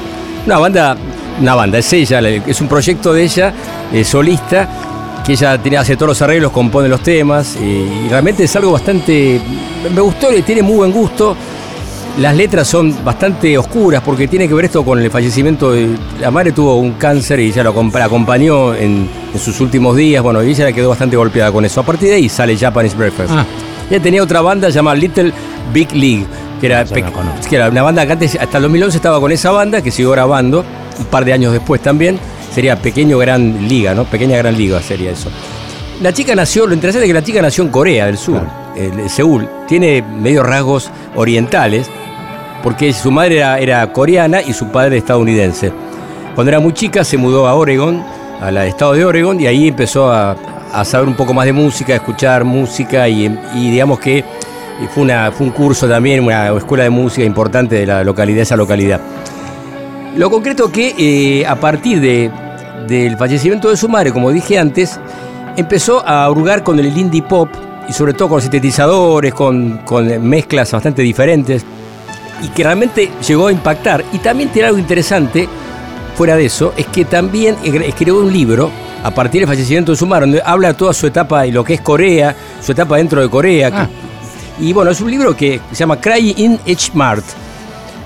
Una 0.46 0.58
banda, 0.58 0.96
una 1.40 1.54
banda, 1.56 1.78
es 1.78 1.92
ella, 1.92 2.20
es 2.20 2.60
un 2.60 2.68
proyecto 2.68 3.12
de 3.12 3.24
ella, 3.24 3.52
eh, 3.92 4.04
solista, 4.04 4.68
que 5.26 5.32
ella 5.32 5.58
tiene, 5.58 5.76
hace 5.78 5.96
todos 5.96 6.08
los 6.10 6.22
arreglos, 6.22 6.52
compone 6.52 6.88
los 6.88 7.02
temas, 7.02 7.56
y 7.56 8.08
realmente 8.08 8.44
es 8.44 8.54
algo 8.54 8.72
bastante, 8.72 9.40
me 9.92 10.00
gustó, 10.00 10.32
y 10.32 10.42
tiene 10.42 10.62
muy 10.62 10.76
buen 10.76 10.92
gusto. 10.92 11.36
Las 12.18 12.36
letras 12.36 12.68
son 12.68 13.04
bastante 13.04 13.56
oscuras 13.56 14.02
porque 14.04 14.28
tiene 14.28 14.46
que 14.46 14.54
ver 14.54 14.66
esto 14.66 14.84
con 14.84 14.98
el 14.98 15.10
fallecimiento 15.10 15.72
de... 15.72 15.88
La 16.20 16.30
madre 16.30 16.52
tuvo 16.52 16.76
un 16.76 16.92
cáncer 16.92 17.38
y 17.40 17.46
ella 17.46 17.62
lo 17.62 17.70
acompañó 17.70 18.74
en, 18.74 19.08
en 19.32 19.38
sus 19.40 19.60
últimos 19.60 19.96
días, 19.96 20.22
bueno, 20.22 20.42
y 20.42 20.50
ella 20.50 20.72
quedó 20.72 20.88
bastante 20.90 21.16
golpeada 21.16 21.52
con 21.52 21.64
eso. 21.64 21.80
A 21.80 21.84
partir 21.84 22.08
de 22.08 22.16
ahí 22.16 22.28
sale 22.28 22.56
Japanese 22.56 22.96
Breakfast. 22.96 23.30
Ah. 23.32 23.44
Ella 23.88 24.00
tenía 24.00 24.22
otra 24.22 24.40
banda 24.40 24.68
llamada 24.68 24.96
Little 24.96 25.32
Big 25.72 25.92
League, 25.92 26.26
era, 26.62 26.84
no 26.84 26.90
que 27.48 27.56
era 27.56 27.68
una 27.68 27.82
banda 27.82 28.04
que 28.06 28.12
antes, 28.12 28.36
hasta 28.38 28.58
el 28.58 28.64
2011 28.64 28.96
estaba 28.96 29.20
con 29.20 29.32
esa 29.32 29.50
banda, 29.50 29.82
que 29.82 29.90
siguió 29.90 30.10
grabando, 30.10 30.64
un 30.98 31.04
par 31.06 31.24
de 31.24 31.32
años 31.32 31.52
después 31.52 31.80
también. 31.80 32.18
Sería 32.54 32.76
Pequeño 32.76 33.16
Gran 33.18 33.68
Liga, 33.68 33.94
¿no? 33.94 34.04
Pequeña 34.04 34.36
Gran 34.36 34.56
Liga 34.56 34.82
sería 34.82 35.12
eso. 35.12 35.30
La 36.02 36.12
chica 36.12 36.34
nació, 36.34 36.66
lo 36.66 36.74
interesante 36.74 37.06
es 37.06 37.10
que 37.10 37.14
la 37.14 37.22
chica 37.22 37.40
nació 37.40 37.64
en 37.64 37.70
Corea 37.70 38.06
del 38.06 38.18
Sur, 38.18 38.42
en 38.74 39.08
Seúl. 39.08 39.48
Tiene 39.68 40.02
medio 40.02 40.42
rasgos 40.42 40.90
orientales, 41.14 41.88
porque 42.62 42.92
su 42.92 43.10
madre 43.10 43.38
era, 43.38 43.58
era 43.58 43.92
coreana 43.92 44.42
y 44.42 44.52
su 44.52 44.68
padre 44.68 44.98
estadounidense. 44.98 45.72
Cuando 46.34 46.50
era 46.50 46.60
muy 46.60 46.72
chica 46.72 47.04
se 47.04 47.16
mudó 47.16 47.46
a 47.46 47.54
Oregon, 47.54 48.04
al 48.40 48.56
estado 48.58 48.94
de 48.94 49.04
Oregon, 49.04 49.40
y 49.40 49.46
ahí 49.46 49.68
empezó 49.68 50.12
a, 50.12 50.36
a 50.72 50.84
saber 50.84 51.08
un 51.08 51.14
poco 51.14 51.34
más 51.34 51.46
de 51.46 51.52
música, 51.52 51.92
a 51.92 51.96
escuchar 51.96 52.44
música, 52.44 53.08
y, 53.08 53.28
digamos 53.54 53.98
que 53.98 54.24
fue, 54.94 55.04
un 55.40 55.50
curso 55.50 55.88
también, 55.88 56.24
una 56.24 56.56
escuela 56.56 56.84
de 56.84 56.90
música 56.90 57.24
importante 57.24 57.76
de 57.76 57.86
la 57.86 58.04
localidad, 58.04 58.42
esa 58.42 58.56
localidad. 58.56 59.00
Lo 60.16 60.30
concreto 60.30 60.72
que 60.72 60.94
eh, 60.98 61.46
a 61.46 61.56
partir 61.56 62.00
de, 62.00 62.30
del 62.88 63.16
fallecimiento 63.16 63.70
de 63.70 63.76
su 63.76 63.88
madre, 63.88 64.12
como 64.12 64.30
dije 64.30 64.58
antes, 64.58 64.98
empezó 65.56 66.06
a 66.06 66.28
hurgar 66.30 66.62
con 66.62 66.78
el 66.78 66.96
indie 66.96 67.22
pop 67.22 67.48
y 67.88 67.92
sobre 67.92 68.12
todo 68.14 68.30
con 68.30 68.40
sintetizadores, 68.40 69.34
con 69.34 69.80
mezclas 70.20 70.72
bastante 70.72 71.02
diferentes 71.02 71.64
y 72.42 72.48
que 72.48 72.64
realmente 72.64 73.10
llegó 73.26 73.48
a 73.48 73.52
impactar. 73.52 74.04
Y 74.12 74.18
también 74.18 74.50
tiene 74.50 74.68
algo 74.68 74.78
interesante, 74.78 75.48
fuera 76.20 76.36
de 76.36 76.44
eso, 76.44 76.74
es 76.76 76.86
que 76.88 77.06
también 77.06 77.56
escribió 77.64 78.20
un 78.20 78.30
libro 78.30 78.70
a 79.02 79.10
partir 79.10 79.40
del 79.40 79.48
fallecimiento 79.48 79.92
de 79.92 79.96
su 79.96 80.04
madre, 80.06 80.26
donde 80.26 80.42
habla 80.44 80.74
toda 80.74 80.92
su 80.92 81.06
etapa 81.06 81.46
y 81.46 81.50
lo 81.50 81.64
que 81.64 81.72
es 81.72 81.80
Corea, 81.80 82.36
su 82.60 82.72
etapa 82.72 82.98
dentro 82.98 83.22
de 83.22 83.30
Corea. 83.30 83.70
Ah. 83.72 83.88
que- 84.58 84.66
y 84.66 84.74
bueno, 84.74 84.90
es 84.90 85.00
un 85.00 85.10
libro 85.10 85.34
que 85.34 85.58
se 85.70 85.76
llama 85.78 85.98
Cry 85.98 86.34
in 86.36 86.60
H 86.70 86.90
Mart, 86.92 87.24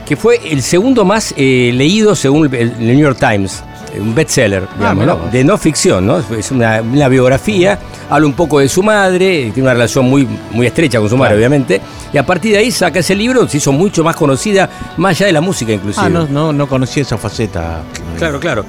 que 0.07 0.15
fue 0.15 0.39
el 0.49 0.63
segundo 0.63 1.05
más 1.05 1.35
eh, 1.37 1.73
leído 1.75 2.15
según 2.15 2.55
el, 2.55 2.79
New 2.79 2.97
York 2.97 3.19
Times, 3.19 3.65
un 4.01 4.15
bestseller, 4.15 4.67
digamos, 4.77 5.05
mira 5.05 5.15
¿no? 5.17 5.31
de 5.31 5.45
no 5.45 5.59
ficción, 5.59 6.07
¿no? 6.07 6.19
Es 6.19 6.51
una, 6.51 6.81
una 6.83 7.09
biografía, 7.09 7.79
habla 8.11 8.27
un 8.27 8.33
poco 8.35 8.59
de 8.61 8.69
su 8.69 8.83
madre, 8.83 9.51
tiene 9.53 9.63
una 9.63 9.73
relación 9.75 10.05
muy, 10.07 10.27
muy 10.53 10.67
estrecha 10.67 10.99
con 11.01 11.09
su 11.09 11.17
madre, 11.17 11.31
Claro. 11.35 11.39
obviamente, 11.39 11.81
y 12.13 12.19
a 12.19 12.25
partir 12.27 12.53
de 12.53 12.59
ahí 12.59 12.71
saca 12.71 12.99
ese 13.01 13.15
libro, 13.15 13.47
se 13.49 13.57
hizo 13.59 13.73
mucho 13.73 14.03
más 14.05 14.17
conocida, 14.17 14.69
más 14.97 15.13
allá 15.17 15.27
de 15.27 15.33
la 15.33 15.41
música 15.41 15.73
inclusive. 15.73 16.07
Ah, 16.07 16.09
no, 16.09 16.27
no, 16.27 16.53
no 16.53 16.67
conocía 16.69 17.03
esa 17.03 17.17
faceta. 17.19 17.83
Claro, 18.19 18.39
claro. 18.41 18.65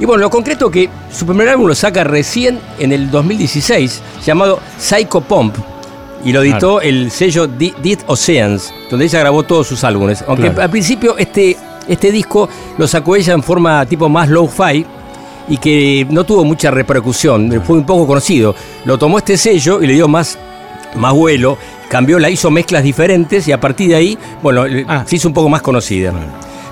Y 0.00 0.04
bueno, 0.04 0.22
lo 0.22 0.30
concreto 0.30 0.70
que 0.70 0.88
su 1.12 1.26
primer 1.26 1.48
álbum 1.48 1.66
lo 1.66 1.74
saca 1.74 2.04
recién 2.04 2.60
en 2.78 2.92
el 2.92 3.10
2016, 3.10 4.00
llamado 4.24 4.60
Psycho 4.78 5.20
Pump, 5.20 5.56
y 6.24 6.32
lo 6.32 6.42
editó 6.42 6.80
el 6.80 7.10
sello 7.10 7.46
Dead 7.46 7.98
Oceans, 8.06 8.72
donde 8.90 9.04
ella 9.06 9.20
grabó 9.20 9.42
todos 9.44 9.66
sus 9.68 9.84
álbumes. 9.84 10.24
Aunque 10.26 10.44
Claro. 10.48 10.62
al 10.62 10.70
principio 10.70 11.16
este, 11.18 11.56
este 11.88 12.12
disco 12.12 12.48
lo 12.76 12.86
sacó 12.86 13.16
ella 13.16 13.32
en 13.34 13.42
forma 13.42 13.84
tipo 13.86 14.08
más 14.08 14.28
low-fi 14.28 14.84
y 15.48 15.56
que 15.56 16.06
no 16.10 16.24
tuvo 16.24 16.44
mucha 16.44 16.70
repercusión, 16.70 17.62
fue 17.64 17.76
un 17.76 17.86
poco 17.86 18.06
conocido. 18.06 18.54
Lo 18.84 18.98
tomó 18.98 19.18
este 19.18 19.36
sello 19.36 19.82
y 19.82 19.86
le 19.86 19.94
dio 19.94 20.06
más 20.08 20.38
más 20.96 21.12
vuelo, 21.12 21.58
cambió, 21.88 22.18
la 22.18 22.30
hizo 22.30 22.50
mezclas 22.50 22.82
diferentes 22.82 23.46
y 23.46 23.52
a 23.52 23.60
partir 23.60 23.90
de 23.90 23.96
ahí, 23.96 24.18
bueno, 24.42 24.64
Ah. 24.86 25.04
se 25.06 25.16
hizo 25.16 25.28
un 25.28 25.34
poco 25.34 25.48
más 25.48 25.62
conocida. 25.62 26.12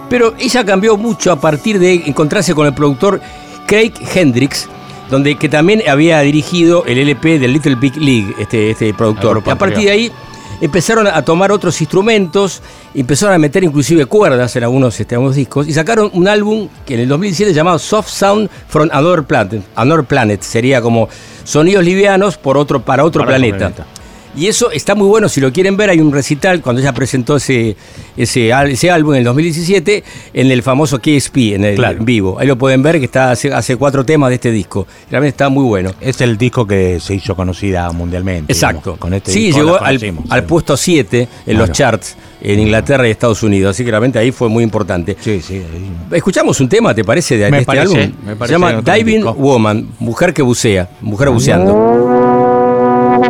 Pero 0.08 0.34
ella 0.38 0.64
cambió 0.64 0.96
mucho 0.96 1.32
a 1.32 1.36
partir 1.36 1.78
de 1.78 1.94
encontrarse 2.06 2.54
con 2.54 2.66
el 2.66 2.74
productor 2.74 3.20
Craig 3.66 3.92
Hendricks, 4.14 4.68
donde, 5.10 5.36
que 5.36 5.48
también 5.48 5.82
había 5.88 6.20
dirigido 6.20 6.84
el 6.86 6.98
LP 6.98 7.38
del 7.38 7.52
Little 7.52 7.74
Big 7.76 7.96
League, 7.96 8.34
este, 8.38 8.70
este 8.70 8.94
productor. 8.94 9.42
A 9.46 9.54
partir 9.56 9.84
de 9.84 9.90
ahí 9.90 10.12
empezaron 10.60 11.06
a 11.06 11.22
tomar 11.22 11.52
otros 11.52 11.80
instrumentos, 11.80 12.62
empezaron 12.94 13.34
a 13.34 13.38
meter 13.38 13.64
inclusive 13.64 14.06
cuerdas 14.06 14.54
en 14.56 14.64
algunos, 14.64 14.98
este, 14.98 15.14
algunos 15.14 15.36
discos 15.36 15.68
y 15.68 15.72
sacaron 15.72 16.10
un 16.12 16.28
álbum 16.28 16.68
que 16.84 16.94
en 16.94 17.00
el 17.00 17.08
2017 17.08 17.54
llamado 17.54 17.78
Soft 17.78 18.08
Sound 18.08 18.48
from 18.68 18.88
Another 18.92 19.24
Planet. 19.24 19.62
Another 19.74 20.04
Planet 20.04 20.42
sería 20.42 20.80
como 20.80 21.08
sonidos 21.44 21.84
livianos 21.84 22.36
por 22.36 22.56
otro, 22.56 22.82
para 22.82 23.04
otro 23.04 23.22
Para 23.24 23.36
otro 23.36 23.40
planeta. 23.40 23.70
planeta. 23.72 23.95
Y 24.36 24.48
eso 24.48 24.70
está 24.70 24.94
muy 24.94 25.08
bueno, 25.08 25.28
si 25.30 25.40
lo 25.40 25.50
quieren 25.52 25.76
ver, 25.78 25.88
hay 25.90 25.98
un 26.00 26.12
recital 26.12 26.60
cuando 26.60 26.80
ella 26.82 26.92
presentó 26.92 27.36
ese, 27.36 27.74
ese, 28.16 28.50
ese 28.50 28.90
álbum 28.90 29.14
en 29.14 29.18
el 29.20 29.24
2017 29.24 30.04
en 30.34 30.50
el 30.50 30.62
famoso 30.62 30.98
KSP, 30.98 31.54
en 31.54 31.64
el 31.64 31.76
Claro. 31.76 31.98
en 31.98 32.04
vivo. 32.04 32.38
Ahí 32.38 32.46
lo 32.46 32.56
pueden 32.58 32.82
ver, 32.82 32.98
que 32.98 33.06
está 33.06 33.30
hace, 33.30 33.52
hace 33.52 33.76
cuatro 33.76 34.04
temas 34.04 34.28
de 34.28 34.34
este 34.34 34.50
disco. 34.50 34.86
Realmente 35.10 35.30
está 35.34 35.48
muy 35.48 35.64
bueno. 35.64 35.92
Es 36.00 36.20
el 36.20 36.36
disco 36.36 36.66
que 36.66 37.00
se 37.00 37.14
hizo 37.14 37.34
conocida 37.34 37.90
mundialmente. 37.92 38.52
Exacto. 38.52 38.80
digamos. 38.80 38.98
Con 39.00 39.14
este 39.14 39.32
sí, 39.32 39.46
disco 39.46 39.58
llegó 39.60 39.74
al, 39.76 39.98
conocimos, 39.98 40.24
al 40.30 40.40
sí. 40.40 40.46
puesto 40.46 40.76
7 40.76 41.20
en 41.20 41.28
Claro. 41.44 41.58
los 41.60 41.72
charts 41.72 42.16
en 42.42 42.60
Inglaterra 42.60 43.08
y 43.08 43.10
Estados 43.12 43.42
Unidos. 43.42 43.70
Así 43.74 43.84
que 43.84 43.90
realmente 43.90 44.18
ahí 44.18 44.32
fue 44.32 44.48
muy 44.50 44.62
importante. 44.62 45.16
Sí, 45.18 45.40
sí. 45.40 45.54
ahí. 45.54 45.90
Escuchamos 46.12 46.60
un 46.60 46.68
tema, 46.68 46.94
¿te 46.94 47.04
parece, 47.04 47.38
de, 47.38 47.50
Me 47.50 47.58
este 47.60 47.66
parece, 47.66 47.82
álbum? 48.02 48.16
me 48.24 48.30
Se 48.32 48.36
parece 48.36 48.52
llama 48.54 48.76
un 48.76 48.84
gran 48.84 48.98
Diving. 48.98 49.24
Woman, 49.24 49.88
mujer 49.98 50.34
que 50.34 50.42
bucea, 50.42 50.90
mujer 51.00 51.30
buceando. 51.30 52.35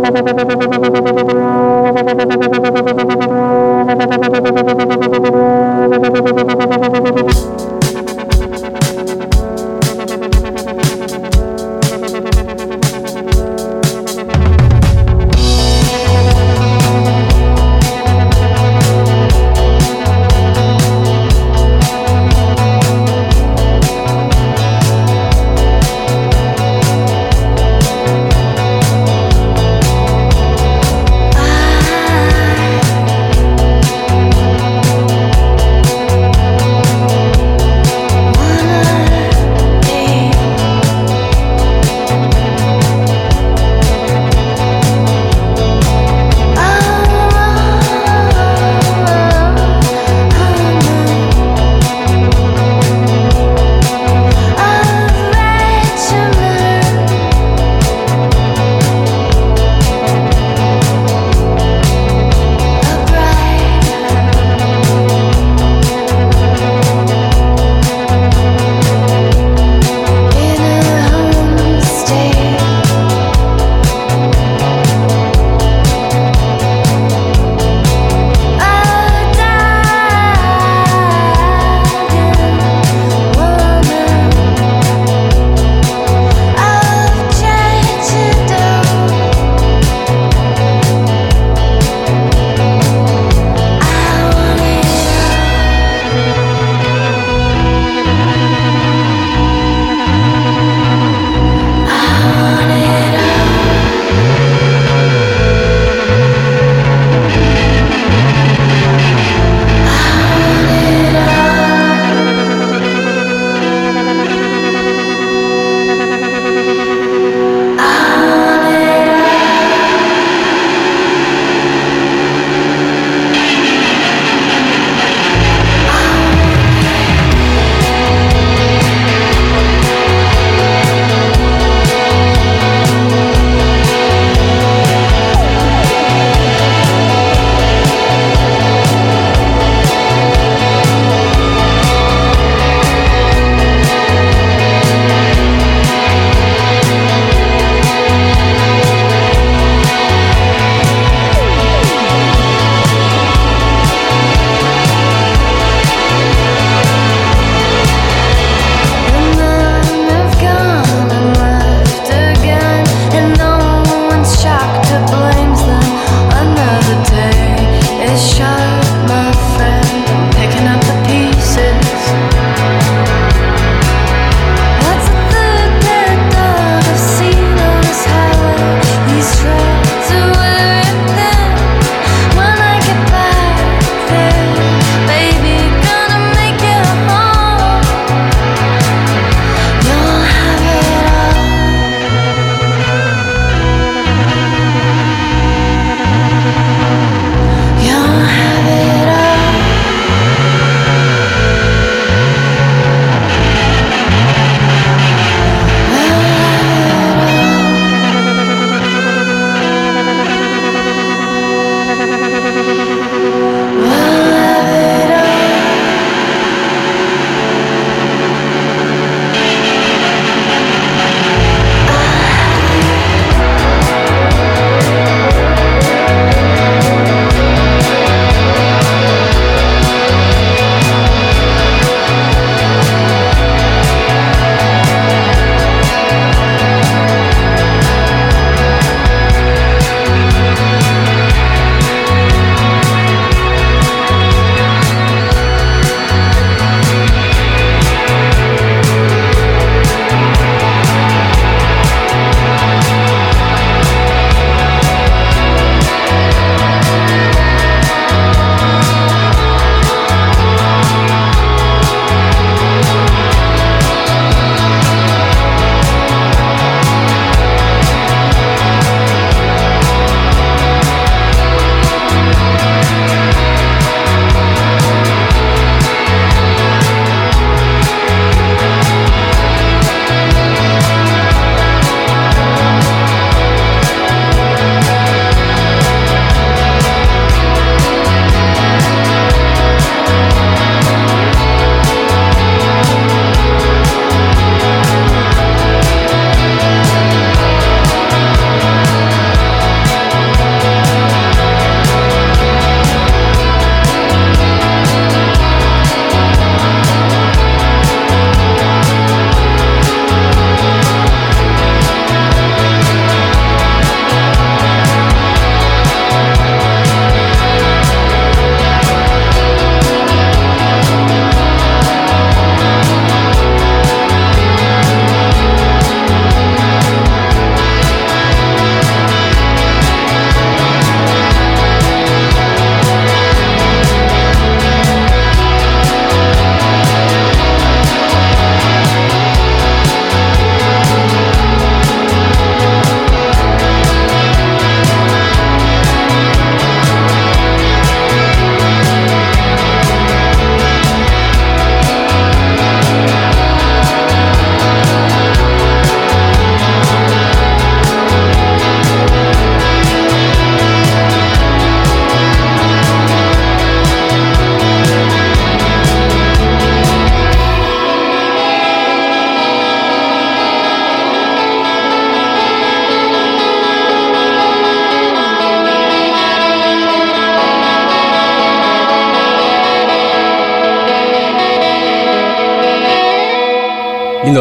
I 0.09 0.13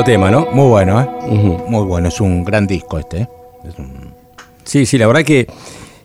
tema, 0.05 0.31
¿no? 0.31 0.47
Muy 0.51 0.67
bueno, 0.69 1.01
¿eh? 1.01 1.07
Muy 1.67 1.85
bueno, 1.85 2.07
es 2.07 2.21
un 2.21 2.43
gran 2.45 2.65
disco 2.67 2.97
este, 2.99 3.21
¿eh? 3.21 3.27
Es 3.67 3.77
un- 3.77 4.13
Sí, 4.63 4.85
sí, 4.85 4.97
la 4.97 5.07
verdad 5.07 5.23
que. 5.23 5.47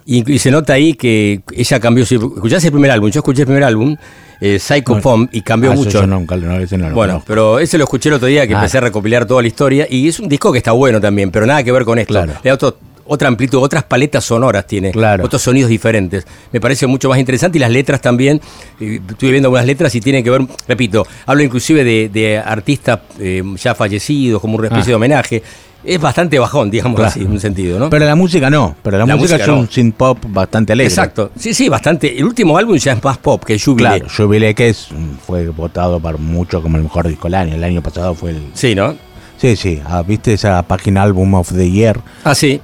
Y, 0.07 0.33
y 0.33 0.39
se 0.39 0.51
nota 0.51 0.73
ahí 0.73 0.95
que 0.95 1.41
ella 1.55 1.79
cambió. 1.79 2.05
Si 2.05 2.17
escuchás 2.17 2.65
el 2.65 2.73
primer 2.73 2.91
álbum, 2.91 3.11
yo 3.11 3.21
escuché 3.21 3.43
el 3.43 3.47
primer 3.47 3.63
álbum, 3.65 3.97
eh, 4.41 4.59
Psycho 4.59 4.97
No, 4.97 5.01
Pom, 5.01 5.29
y 5.31 5.43
cambió 5.43 5.71
Ah, 5.71 5.75
mucho. 5.75 5.91
yo 6.01 6.07
nunca, 6.07 6.37
no, 6.37 6.59
ese 6.59 6.77
no 6.77 6.89
lo 6.89 6.95
Bueno, 6.95 7.13
conozco. 7.15 7.27
pero 7.29 7.59
ese 7.61 7.79
lo 7.79 7.85
escuché 7.85 8.09
el 8.09 8.17
otro 8.17 8.27
día 8.27 8.47
que 8.47 8.55
Ah. 8.55 8.59
empecé 8.59 8.79
a 8.79 8.81
recopilar 8.81 9.25
toda 9.27 9.41
la 9.43 9.49
historia 9.49 9.87
y 9.89 10.09
es 10.09 10.19
un 10.19 10.29
disco 10.29 10.51
que 10.53 10.59
está 10.59 10.73
bueno 10.73 11.01
también, 11.01 11.31
pero 11.31 11.47
nada 11.47 11.63
que 11.63 11.71
ver 11.71 11.85
con 11.85 11.99
esto. 11.99 12.13
Claro. 12.13 12.33
Le 12.43 12.49
da 12.51 12.55
otro- 12.55 12.77
otra 13.13 13.27
amplitud, 13.27 13.59
otras 13.59 13.83
paletas 13.83 14.25
sonoras 14.25 14.67
tiene, 14.69 14.93
Claro. 14.93 15.25
otros 15.25 15.43
sonidos 15.43 15.69
diferentes. 15.69 16.25
Me 16.53 16.61
parece 16.61 16.87
mucho 16.87 17.09
más 17.09 17.19
interesante 17.19 17.59
y 17.59 17.61
las 17.61 17.71
letras 17.71 18.01
también. 18.01 18.41
Estuve 18.79 19.33
viendo 19.33 19.49
algunas 19.49 19.67
letras 19.67 19.93
y 19.97 20.01
tienen 20.01 20.23
que 20.23 20.31
ver, 20.31 20.43
repito, 20.69 21.05
hablo 21.27 21.43
inclusive 21.43 21.83
de, 21.83 22.09
de 22.09 22.39
artistas 22.39 23.01
eh, 23.19 23.43
ya 23.61 23.75
fallecidos, 23.75 24.41
como 24.41 24.57
una 24.59 24.69
especie 24.69 24.85
Ah. 24.85 24.93
de 24.93 24.95
homenaje. 24.95 25.43
Es 25.83 25.99
bastante 26.01 26.39
bajón, 26.39 26.71
digamos 26.71 26.95
Claro. 26.97 27.09
así, 27.11 27.21
en 27.23 27.31
un 27.33 27.41
sentido, 27.41 27.79
¿no? 27.81 27.91
Pero 27.91 28.05
la 28.05 28.15
música 28.15 28.49
no, 28.51 28.77
pero 28.83 28.99
la, 28.99 29.07
La 29.07 29.17
música, 29.17 29.35
música 29.39 29.43
es 29.45 29.49
no. 29.49 29.59
un 29.61 29.69
synth 29.71 29.95
pop 29.97 30.19
bastante 30.29 30.73
alegre. 30.75 30.89
Exacto. 30.93 31.33
Sí, 31.37 31.53
sí, 31.53 31.69
bastante. 31.69 32.17
El 32.17 32.25
último 32.27 32.57
álbum 32.59 32.77
ya 32.77 32.93
es 32.93 33.03
más 33.03 33.19
pop 33.19 33.43
que 33.45 33.59
Jubilee. 33.59 33.89
Claro, 33.89 34.07
Jubilee 34.15 34.55
que 34.55 34.69
es, 34.69 34.89
fue 35.27 35.49
votado 35.49 35.99
por 35.99 36.17
mucho 36.19 36.63
como 36.63 36.77
el 36.77 36.83
mejor 36.85 37.09
disco 37.09 37.27
del 37.29 37.35
año. 37.35 37.55
El 37.57 37.65
año 37.65 37.83
pasado 37.83 38.15
fue 38.15 38.31
el... 38.31 38.43
Sí, 38.55 38.75
¿no? 38.77 38.95
Sí, 39.39 39.57
sí, 39.57 39.81
ah, 39.87 40.03
¿viste 40.07 40.35
esa 40.35 40.63
página 40.65 41.03
Album 41.03 41.33
of 41.35 41.51
the 41.55 41.69
Year? 41.71 41.99
Ah, 42.25 42.35
sí. 42.35 42.61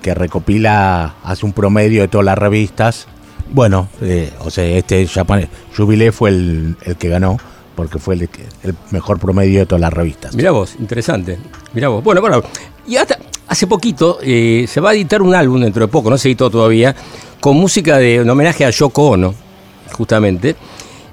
Que, 0.00 0.14
recopila, 0.14 1.14
hace 1.22 1.46
un 1.46 1.52
promedio 1.52 2.02
de 2.02 2.08
todas 2.08 2.24
las 2.24 2.38
revistas. 2.38 3.06
Bueno, 3.50 3.88
eh, 4.02 4.32
o 4.40 4.50
sea, 4.50 4.64
este 4.64 5.06
Japan 5.06 5.48
Jubilee 5.76 6.10
fue 6.12 6.30
el, 6.30 6.76
el 6.82 6.96
que 6.96 7.08
ganó, 7.08 7.38
porque 7.74 7.98
fue 7.98 8.16
el, 8.16 8.28
el 8.62 8.74
mejor 8.90 9.18
promedio 9.18 9.60
de 9.60 9.66
todas 9.66 9.80
las 9.80 9.92
revistas. 9.92 10.34
Mirá 10.34 10.50
vos, 10.50 10.74
interesante. 10.78 11.38
Mirá 11.72 11.88
vos. 11.88 12.02
Bueno, 12.02 12.20
bueno. 12.20 12.42
Y 12.86 12.96
hasta 12.96 13.18
hace 13.48 13.66
poquito 13.66 14.18
eh, 14.22 14.66
se 14.68 14.80
va 14.80 14.90
a 14.90 14.94
editar 14.94 15.22
un 15.22 15.34
álbum 15.34 15.60
dentro 15.60 15.86
de 15.86 15.88
poco, 15.90 16.10
no 16.10 16.18
se 16.18 16.28
editó 16.28 16.50
todavía, 16.50 16.94
con 17.40 17.56
música 17.56 17.96
de 17.98 18.20
un 18.20 18.28
homenaje 18.28 18.64
a 18.64 18.70
Yoko 18.70 19.10
Ono, 19.10 19.34
justamente. 19.92 20.56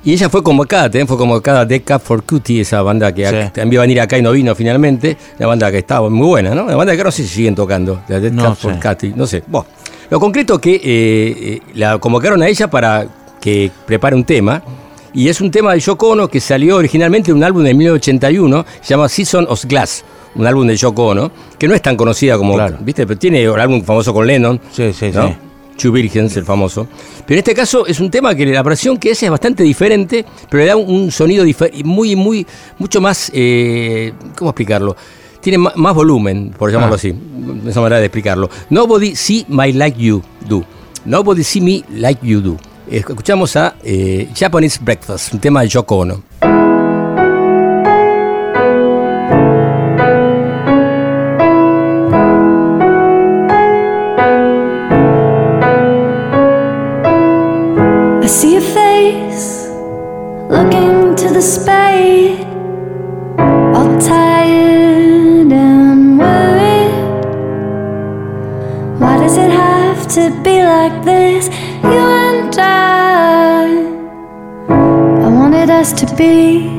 Y 0.05 0.13
ella 0.13 0.29
fue 0.29 0.43
convocada, 0.43 0.83
también 0.83 1.07
fue 1.07 1.17
convocada 1.17 1.61
a 1.61 1.65
Dead 1.65 1.81
Cup 1.85 1.99
for 1.99 2.23
Cutie, 2.23 2.61
esa 2.61 2.81
banda 2.83 3.11
que 3.11 3.25
Sí. 3.27 3.35
también 3.53 3.79
a 3.79 3.81
venir 3.81 3.99
acá 4.01 4.17
y 4.17 4.21
no 4.21 4.31
vino 4.31 4.53
finalmente. 4.53 5.17
Una 5.39 5.47
banda 5.47 5.71
que 5.71 5.79
estaba 5.79 6.09
muy 6.11 6.27
buena, 6.27 6.53
¿no? 6.53 6.65
Una 6.65 6.75
banda 6.75 6.95
que 6.95 7.03
no 7.03 7.11
sé 7.11 7.23
si 7.23 7.29
siguen 7.29 7.55
tocando, 7.55 8.01
la 8.07 8.19
Dead 8.19 8.31
No 8.31 8.45
Cup 8.49 8.55
for. 8.55 8.79
Cutie, 8.79 9.13
no 9.15 9.25
sé. 9.25 9.43
Bueno, 9.47 9.65
lo 10.11 10.19
concreto 10.19 10.61
que 10.61 10.75
eh, 10.75 10.81
eh, 10.83 11.61
la 11.73 11.97
convocaron 11.97 12.41
a 12.43 12.47
ella 12.47 12.69
para 12.69 13.07
que 13.41 13.71
prepare 13.87 14.15
un 14.15 14.23
tema. 14.23 14.61
Y 15.13 15.29
es 15.29 15.39
un 15.41 15.49
tema 15.49 15.73
de 15.73 15.79
Yoko 15.79 16.09
Ono 16.09 16.27
que 16.27 16.39
salió 16.41 16.75
originalmente 16.75 17.27
de 17.31 17.33
un 17.33 17.43
álbum 17.43 17.63
de 17.63 17.73
1981, 17.73 18.65
se 18.81 18.93
llama 18.93 19.07
Season 19.09 19.47
of 19.49 19.63
Glass, 19.65 20.03
un 20.35 20.45
álbum 20.45 20.67
de 20.67 20.75
Yoko 20.75 21.07
Ono, 21.07 21.31
que 21.57 21.67
no 21.69 21.73
es 21.73 21.81
tan 21.81 21.95
conocida 21.95 22.37
como, 22.37 22.53
Claro. 22.55 22.77
¿viste? 22.81 23.07
Pero 23.07 23.17
tiene 23.17 23.49
un 23.49 23.57
álbum 23.59 23.81
famoso 23.81 24.13
con 24.13 24.27
Lennon, 24.27 24.59
Sí, 24.73 24.91
sí, 24.93 25.11
¿no? 25.13 25.29
sí. 25.29 25.35
Two 25.77 25.91
Virgins, 25.91 26.35
el 26.37 26.45
famoso. 26.45 26.87
Pero 27.25 27.35
en 27.35 27.39
este 27.39 27.53
caso 27.53 27.85
es 27.85 27.99
un 27.99 28.09
tema 28.09 28.33
que 28.35 28.45
la 28.45 28.63
versión 28.63 28.97
que 28.97 29.11
hace 29.11 29.25
es 29.25 29.31
bastante 29.31 29.63
diferente, 29.63 30.25
pero 30.49 30.63
le 30.63 30.69
da 30.69 30.75
un, 30.75 31.11
sonido 31.11 31.45
muy, 31.83 32.15
muy, 32.15 32.45
mucho 32.79 33.01
más, 33.01 33.31
eh, 33.33 34.13
¿cómo 34.37 34.51
explicarlo? 34.51 34.95
Tiene 35.41 35.57
más 35.57 35.93
volumen, 35.93 36.53
por 36.57 36.71
llamarlo 36.71 36.95
Ah. 36.95 36.97
así, 36.97 37.13
esa 37.67 37.79
manera 37.81 37.99
de 37.99 38.05
explicarlo. 38.05 38.49
Nobody 38.69 39.15
see 39.15 39.45
my 39.47 39.71
like 39.73 39.99
you 39.99 40.23
do. 40.47 40.63
Nobody 41.05 41.43
see 41.43 41.61
me 41.61 41.83
like 41.91 42.25
you 42.25 42.41
do. 42.41 42.57
Escuchamos 42.89 43.55
a 43.55 43.75
eh, 43.83 44.29
Japanese 44.35 44.79
Breakfast, 44.81 45.33
un 45.33 45.39
tema 45.39 45.61
de 45.61 45.67
Yoko 45.67 45.97
Ono. 45.97 46.54
Looking 60.49 61.15
to 61.15 61.29
the 61.29 61.41
spade, 61.41 62.45
all 63.39 63.99
tired 63.99 65.51
and 65.51 66.19
worried. 66.19 67.25
Why 68.99 69.17
does 69.17 69.37
it 69.37 69.49
have 69.49 70.07
to 70.09 70.29
be 70.43 70.63
like 70.63 71.03
this? 71.03 71.47
You 71.83 72.05
and 72.29 72.55
I, 72.57 73.65
I 74.69 75.27
wanted 75.29 75.69
us 75.69 75.93
to 75.93 76.15
be 76.15 76.74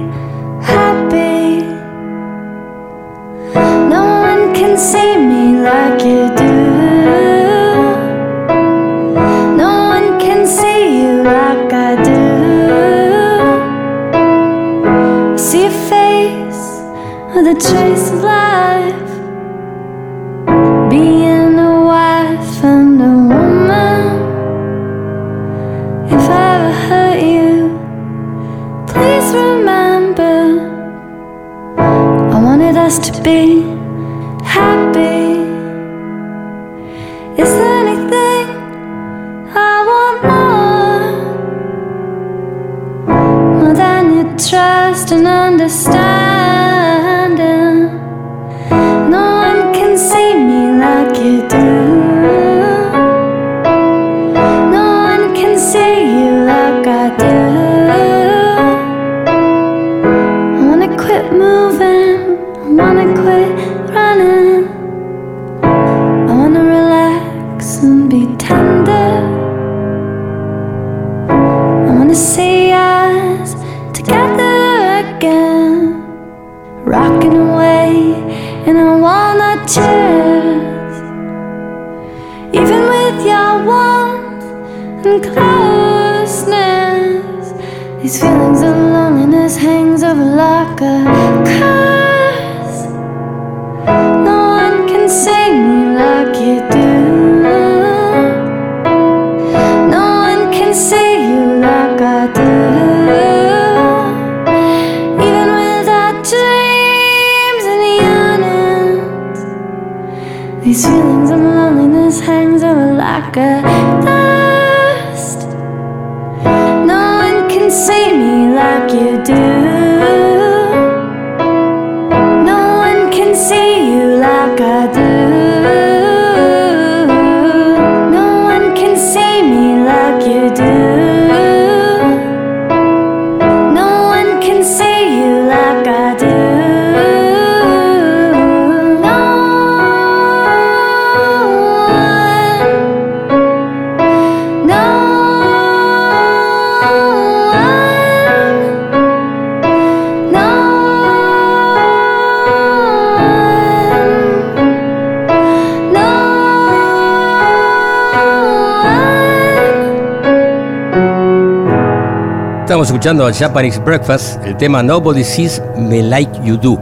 escuchando 163.07 163.25
a 163.29 163.33
Japanese 163.33 163.79
Breakfast, 163.79 164.45
el 164.45 164.57
tema 164.57 164.83
Nobody 164.83 165.23
Sees 165.23 165.63
Me 165.79 166.03
Like 166.03 166.41
You 166.45 166.57
Do. 166.57 166.73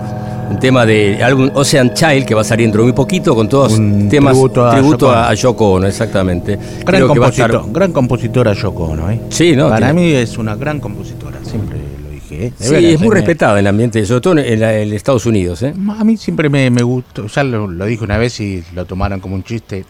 Un 0.50 0.58
tema 0.58 0.86
del 0.86 1.22
álbum 1.22 1.50
Ocean 1.52 1.92
Child 1.92 2.24
que 2.24 2.34
va 2.34 2.40
a 2.40 2.44
salir 2.44 2.64
dentro 2.64 2.80
de 2.80 2.84
muy 2.86 2.92
poquito 2.94 3.34
con 3.34 3.46
todos 3.46 3.74
Un 3.78 4.08
temas 4.08 4.32
tributo 4.32 4.66
a 4.66 4.70
tributo 4.72 5.10
a, 5.12 5.34
Yoko 5.34 5.72
Ono, 5.72 5.86
exactamente. 5.86 6.56
Gran, 6.56 7.02
Creo 7.02 7.12
que 7.12 7.18
va 7.20 7.26
a 7.26 7.28
estar- 7.28 7.50
compositor, 7.50 7.72
gran 7.78 7.92
compositora 7.92 8.52
Yoko 8.54 8.84
Ono, 8.84 9.10
¿eh? 9.10 9.20
Sí, 9.28 9.54
¿no? 9.54 9.68
Para 9.68 9.88
Tiene- 9.92 10.00
mí 10.00 10.12
es 10.14 10.38
una 10.38 10.56
gran 10.56 10.80
compositora, 10.80 11.36
siempre 11.44 11.76
lo 12.02 12.10
dije. 12.10 12.46
¿eh? 12.46 12.52
De 12.58 12.64
Sí, 12.68 12.74
es 12.94 12.98
muy 13.00 13.08
¿eh? 13.08 13.10
Me- 13.10 13.14
respetada 13.16 13.52
en 13.52 13.58
el 13.58 13.66
ambiente, 13.66 14.06
sobre 14.06 14.20
todo 14.22 14.38
en, 14.38 14.60
la- 14.60 14.78
en 14.78 14.94
Estados 14.94 15.26
Unidos. 15.26 15.62
¿eh? 15.62 15.74
A 15.98 16.04
mí 16.04 16.16
siempre 16.16 16.48
me, 16.48 16.70
me 16.70 16.82
gustó, 16.82 17.26
ya 17.26 17.44
lo, 17.44 17.66
lo 17.66 17.84
dije 17.84 18.02
una 18.02 18.16
vez 18.16 18.40
y 18.40 18.64
lo 18.74 18.86
tomaron 18.86 19.20
como 19.20 19.34
un 19.34 19.44
chiste. 19.44 19.84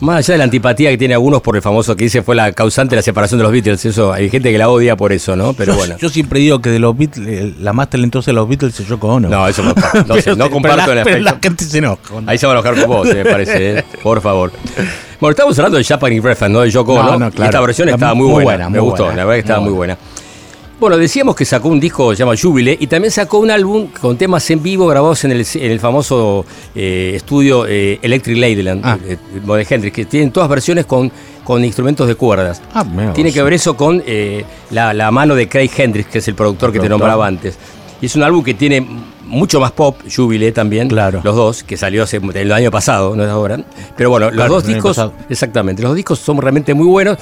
Más 0.00 0.18
allá 0.18 0.34
de 0.34 0.38
la 0.38 0.44
antipatía 0.44 0.90
que 0.90 0.98
tiene 0.98 1.14
algunos 1.14 1.42
por 1.42 1.56
el 1.56 1.62
famoso 1.62 1.96
que 1.96 2.04
dice 2.04 2.22
fue 2.22 2.36
la 2.36 2.52
causante 2.52 2.90
de 2.94 2.96
la 2.96 3.02
separación 3.02 3.38
de 3.38 3.42
los 3.42 3.52
Beatles, 3.52 3.84
eso 3.84 4.12
hay 4.12 4.30
gente 4.30 4.52
que 4.52 4.58
la 4.58 4.68
odia 4.68 4.96
por 4.96 5.12
eso, 5.12 5.34
¿no? 5.34 5.54
Pero 5.54 5.72
yo, 5.72 5.78
bueno. 5.78 5.96
yo 5.98 6.08
siempre 6.08 6.38
digo 6.38 6.60
que 6.60 6.70
de 6.70 6.78
los 6.78 6.96
Beatles, 6.96 7.26
eh, 7.28 7.54
la 7.60 7.72
más 7.72 7.90
talentosa 7.90 8.30
de 8.30 8.34
los 8.34 8.48
Beatles 8.48 8.78
es 8.78 8.86
Yoko 8.86 9.08
Ono. 9.08 9.28
No, 9.28 9.48
eso 9.48 9.62
no, 9.64 9.74
no, 10.06 10.14
sé, 10.22 10.36
no 10.36 10.50
comparto 10.50 10.82
pero 10.86 10.92
el 10.92 10.98
la, 10.98 11.04
pero 11.04 11.18
la 11.18 11.30
aspecto. 11.30 11.48
gente 11.48 11.64
se 11.64 11.78
enoja. 11.78 12.00
Ahí 12.26 12.38
se 12.38 12.46
va 12.46 12.52
a 12.52 12.56
enojar 12.56 12.74
con 12.80 12.88
vos, 12.88 13.08
eh, 13.10 13.24
me 13.24 13.24
parece, 13.24 13.78
eh, 13.80 13.84
por 14.02 14.20
favor. 14.20 14.52
Bueno, 15.20 15.30
estamos 15.32 15.58
hablando 15.58 15.78
de 15.78 15.84
Japanese 15.84 16.20
Breakfast, 16.20 16.52
¿no? 16.52 16.60
De 16.60 16.70
Yoko 16.70 16.94
No, 16.94 17.00
Ono. 17.00 17.18
no, 17.18 17.30
claro. 17.32 17.50
esta 17.50 17.60
versión 17.60 17.88
estaba 17.88 18.14
muy, 18.14 18.26
muy 18.28 18.32
buena, 18.44 18.46
buena, 18.46 18.70
me 18.70 18.78
muy 18.80 18.88
gustó, 18.90 19.04
buena, 19.06 19.16
la 19.16 19.24
verdad 19.24 19.34
que 19.34 19.40
estaba 19.40 19.60
muy 19.60 19.70
muy 19.70 19.76
buena. 19.78 19.98
Bueno, 20.80 20.96
decíamos 20.96 21.34
que 21.34 21.44
sacó 21.44 21.68
un 21.70 21.80
disco 21.80 22.10
que 22.10 22.16
se 22.16 22.20
llama 22.20 22.34
Jubile 22.40 22.76
y 22.78 22.86
también 22.86 23.10
sacó 23.10 23.38
un 23.38 23.50
álbum 23.50 23.88
con 24.00 24.16
temas 24.16 24.48
en 24.50 24.62
vivo 24.62 24.86
grabados 24.86 25.24
en 25.24 25.32
el, 25.32 25.44
en 25.54 25.72
el 25.72 25.80
famoso 25.80 26.46
eh, 26.72 27.14
estudio 27.16 27.66
eh, 27.66 27.98
Electric 28.00 28.36
Ladyland 28.38 28.82
Ah. 28.84 28.96
eh, 29.04 29.16
de 29.44 29.66
Hendrix, 29.68 29.92
que 29.92 30.04
tienen 30.04 30.30
todas 30.30 30.48
versiones 30.48 30.86
con, 30.86 31.10
con 31.42 31.64
instrumentos 31.64 32.06
de 32.06 32.14
cuerdas. 32.14 32.62
Ah, 32.74 32.86
Tiene 33.12 33.32
que 33.32 33.42
ver 33.42 33.54
eso 33.54 33.76
con 33.76 34.00
la, 34.70 34.94
la 34.94 35.10
mano 35.10 35.34
de 35.34 35.48
Craig 35.48 35.70
Hendrix, 35.76 36.08
que 36.10 36.18
es 36.18 36.28
el 36.28 36.36
productor 36.36 36.72
que 36.72 36.78
te 36.78 36.88
nombraba 36.88 37.26
antes. 37.26 37.58
Y 38.00 38.06
es 38.06 38.14
un 38.14 38.22
álbum 38.22 38.44
que 38.44 38.54
tiene 38.54 38.86
mucho 39.26 39.58
más 39.58 39.72
pop, 39.72 39.96
Jubilee 40.14 40.52
también, 40.52 40.88
Claro. 40.88 41.20
los 41.24 41.34
dos, 41.34 41.64
que 41.64 41.76
salió 41.76 42.04
hace, 42.04 42.20
el 42.34 42.52
año 42.52 42.70
pasado, 42.70 43.16
no 43.16 43.24
es 43.24 43.28
ahora. 43.30 43.58
Pero 43.96 44.10
bueno, 44.10 44.26
los 44.26 44.36
Claro, 44.36 44.54
dos 44.54 44.64
discos, 44.64 44.90
pasado. 44.96 45.12
exactamente, 45.28 45.82
los 45.82 45.90
dos 45.90 45.96
discos 45.96 46.20
son 46.20 46.40
realmente 46.40 46.72
muy 46.72 46.86
buenos. 46.86 47.18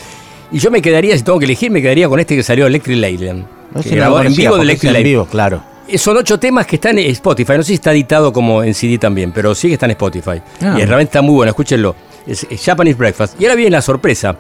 Y 0.53 0.59
yo 0.59 0.70
me 0.70 0.80
quedaría, 0.80 1.16
si 1.16 1.22
tengo 1.22 1.38
que 1.38 1.44
elegir, 1.44 1.70
me 1.70 1.82
quedaría 1.82 2.09
con 2.09 2.20
este 2.20 2.36
que 2.36 2.42
salió 2.42 2.66
Electric 2.66 2.99
Ladyland. 2.99 3.44
Ese 3.78 3.90
que 3.90 3.97
grabó 3.97 4.20
en 4.22 4.34
vivo 4.34 4.57
de 4.57 4.62
Electric 4.62 4.92
es 4.92 4.97
en 4.99 5.03
vivo, 5.05 5.26
claro. 5.26 5.62
Eh, 5.88 5.99
Son 5.99 6.16
ocho 6.16 6.38
temas 6.38 6.66
que 6.66 6.76
están 6.76 6.99
en 6.99 7.11
Spotify. 7.11 7.53
No 7.57 7.62
sé 7.62 7.68
si 7.68 7.74
está 7.74 7.92
editado 7.92 8.32
como 8.32 8.62
en 8.62 8.74
CD 8.74 8.99
también, 8.99 9.32
pero 9.32 9.55
sí 9.55 9.68
que 9.68 9.74
está 9.74 9.86
en 9.86 9.92
Spotify. 9.92 10.40
Ah. 10.61 10.76
y 10.78 10.84
realmente 10.84 11.05
está 11.05 11.22
muy 11.22 11.34
bueno, 11.34 11.51
escúchenlo. 11.51 11.94
Es, 12.26 12.47
es 12.49 12.64
Japanese 12.64 12.97
Breakfast. 12.97 13.40
Y 13.40 13.44
ahora 13.44 13.55
viene 13.57 13.70
la 13.72 13.82
sorpresa. 13.82 14.36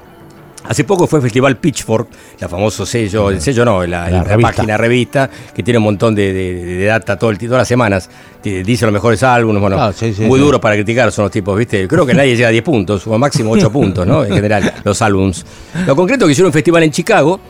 Hace 0.68 0.84
poco 0.84 1.06
fue 1.06 1.18
el 1.18 1.22
Festival 1.24 1.56
Pitchfork, 1.58 2.08
la 2.40 2.48
famoso 2.48 2.84
sello, 2.86 3.30
el 3.30 3.40
sello 3.40 3.64
no, 3.64 3.86
la, 3.86 4.04
La 4.10 4.18
la 4.18 4.24
revista. 4.24 4.52
página 4.52 4.76
revista, 4.76 5.30
que 5.54 5.62
tiene 5.62 5.78
un 5.78 5.84
montón 5.84 6.14
de, 6.14 6.32
de- 6.32 6.64
de 6.64 6.84
data 6.86 7.18
todo 7.18 7.30
el, 7.30 7.38
todas 7.38 7.58
las 7.58 7.68
semanas. 7.68 8.10
Dice 8.42 8.84
los 8.84 8.92
mejores 8.92 9.22
álbumes, 9.22 9.60
bueno, 9.60 9.80
Ah, 9.80 9.92
sí, 9.92 10.14
sí, 10.14 10.22
muy 10.22 10.38
sí. 10.38 10.44
duro 10.44 10.60
para 10.60 10.76
criticar 10.76 11.10
son 11.12 11.24
los 11.24 11.32
tipos, 11.32 11.58
¿viste? 11.58 11.86
Creo 11.88 12.06
que 12.06 12.14
nadie 12.14 12.36
llega 12.36 12.48
a 12.48 12.52
10 12.52 12.62
puntos, 12.64 13.06
o 13.06 13.18
máximo 13.18 13.50
8 13.52 13.70
puntos, 13.72 14.06
¿no? 14.06 14.24
En 14.24 14.32
general, 14.34 14.72
los 14.84 15.02
álbums. 15.02 15.44
Lo 15.86 15.96
concreto 15.96 16.26
que 16.26 16.32
hicieron 16.32 16.48
un 16.48 16.52
festival 16.52 16.82
en 16.84 16.90
Chicago, 16.92 17.40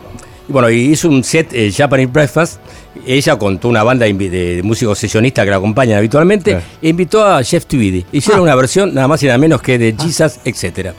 y 0.48 0.52
bueno, 0.52 0.70
y 0.70 0.76
hizo 0.92 1.08
un 1.08 1.24
set 1.24 1.48
eh, 1.52 1.72
Japanese 1.72 2.10
Breakfast. 2.12 2.60
Ella 3.06 3.36
con 3.36 3.58
toda 3.58 3.70
una 3.72 3.82
banda 3.82 4.06
de, 4.06 4.12
de 4.14 4.62
músicos 4.62 4.98
sesionistas 4.98 5.44
que 5.44 5.50
la 5.50 5.56
acompañan 5.58 5.98
habitualmente. 5.98 6.58
E 6.80 6.88
invitó 6.88 7.24
a 7.26 7.42
Jeff 7.42 7.66
Tweedy. 7.66 8.06
Hicieron 8.12 8.42
una 8.42 8.54
versión 8.54 8.94
nada 8.94 9.06
más 9.08 9.22
y 9.22 9.26
nada 9.26 9.36
menos 9.38 9.60
que 9.60 9.76
de 9.78 9.94
Jesus, 10.00 10.38
etcétera. 10.44 10.94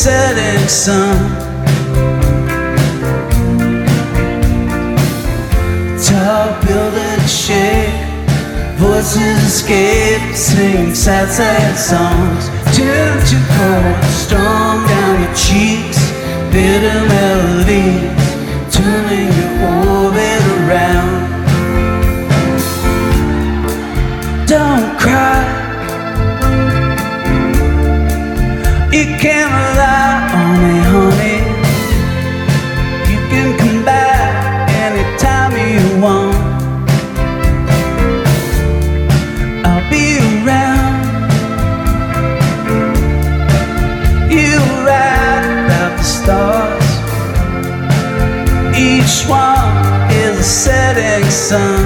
Setting 0.00 0.66
sun. 0.66 1.18
Tall 6.06 6.48
buildings 6.64 7.30
shake, 7.30 7.92
voices 8.78 9.38
escape, 9.44 10.34
sing 10.34 10.94
sad, 10.94 11.28
sad 11.28 11.74
songs. 11.76 12.48
Turn 12.74 13.16
to 13.30 13.38
cold, 13.54 13.98
storm 14.24 14.78
down 14.88 15.20
your 15.20 15.34
cheeks, 15.34 16.00
bitter 16.50 17.00
melodies, 17.12 18.24
turning 18.72 19.28
your 19.38 19.52
orbit 19.84 20.42
around. 20.56 21.12
Don't 24.46 24.98
cry. 24.98 25.60
You 28.92 29.04
can 29.22 29.46
rely 29.46 29.89
setting 50.64 51.24
sun. 51.30 51.80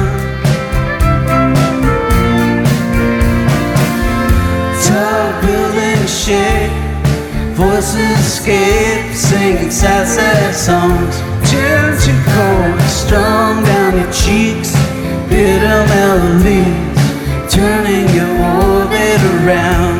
Tall 4.85 5.27
buildings 5.43 6.11
shake. 6.25 6.73
Voices 7.55 8.19
escape, 8.19 9.15
singing 9.15 9.71
sad, 9.71 10.09
sad 10.09 10.53
songs. 10.53 11.15
Turn 11.51 11.93
to 12.05 12.13
cold, 12.35 12.81
storm 12.91 13.63
down 13.63 13.93
your 14.01 14.13
cheeks. 14.13 14.73
Bitter 15.29 15.81
melodies, 15.95 17.55
turning 17.55 18.09
your 18.19 18.33
orbit 18.59 19.21
around. 19.35 19.94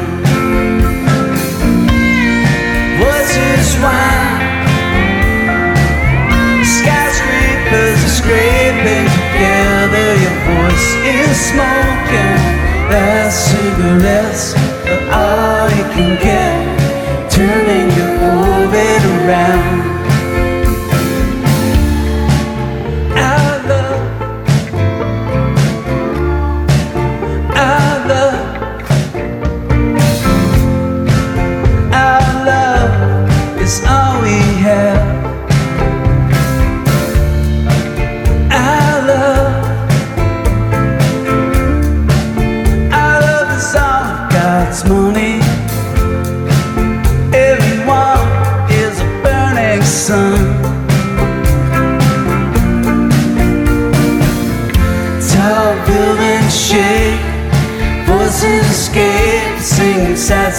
Is 11.05 11.37
smoking. 11.53 12.41
Last 12.89 13.51
cigarettes 13.51 14.55
are 14.89 15.05
all 15.13 15.69
you 15.71 15.85
can 15.93 16.13
get 16.23 17.31
turning 17.31 17.91
your 17.97 18.13
orbit 18.33 19.03
around. 19.17 20.04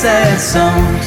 Sad, 0.05 0.39
songs. 0.39 1.04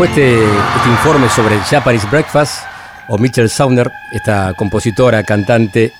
Fue 0.00 0.08
este, 0.08 0.34
este 0.34 0.88
informe 0.88 1.28
sobre 1.28 1.58
Japanese 1.58 2.06
Breakfast 2.10 2.62
o 3.10 3.18
Mitchell 3.18 3.50
Sauner, 3.50 3.92
esta 4.10 4.54
compositora, 4.54 5.22
cantante, 5.24 5.92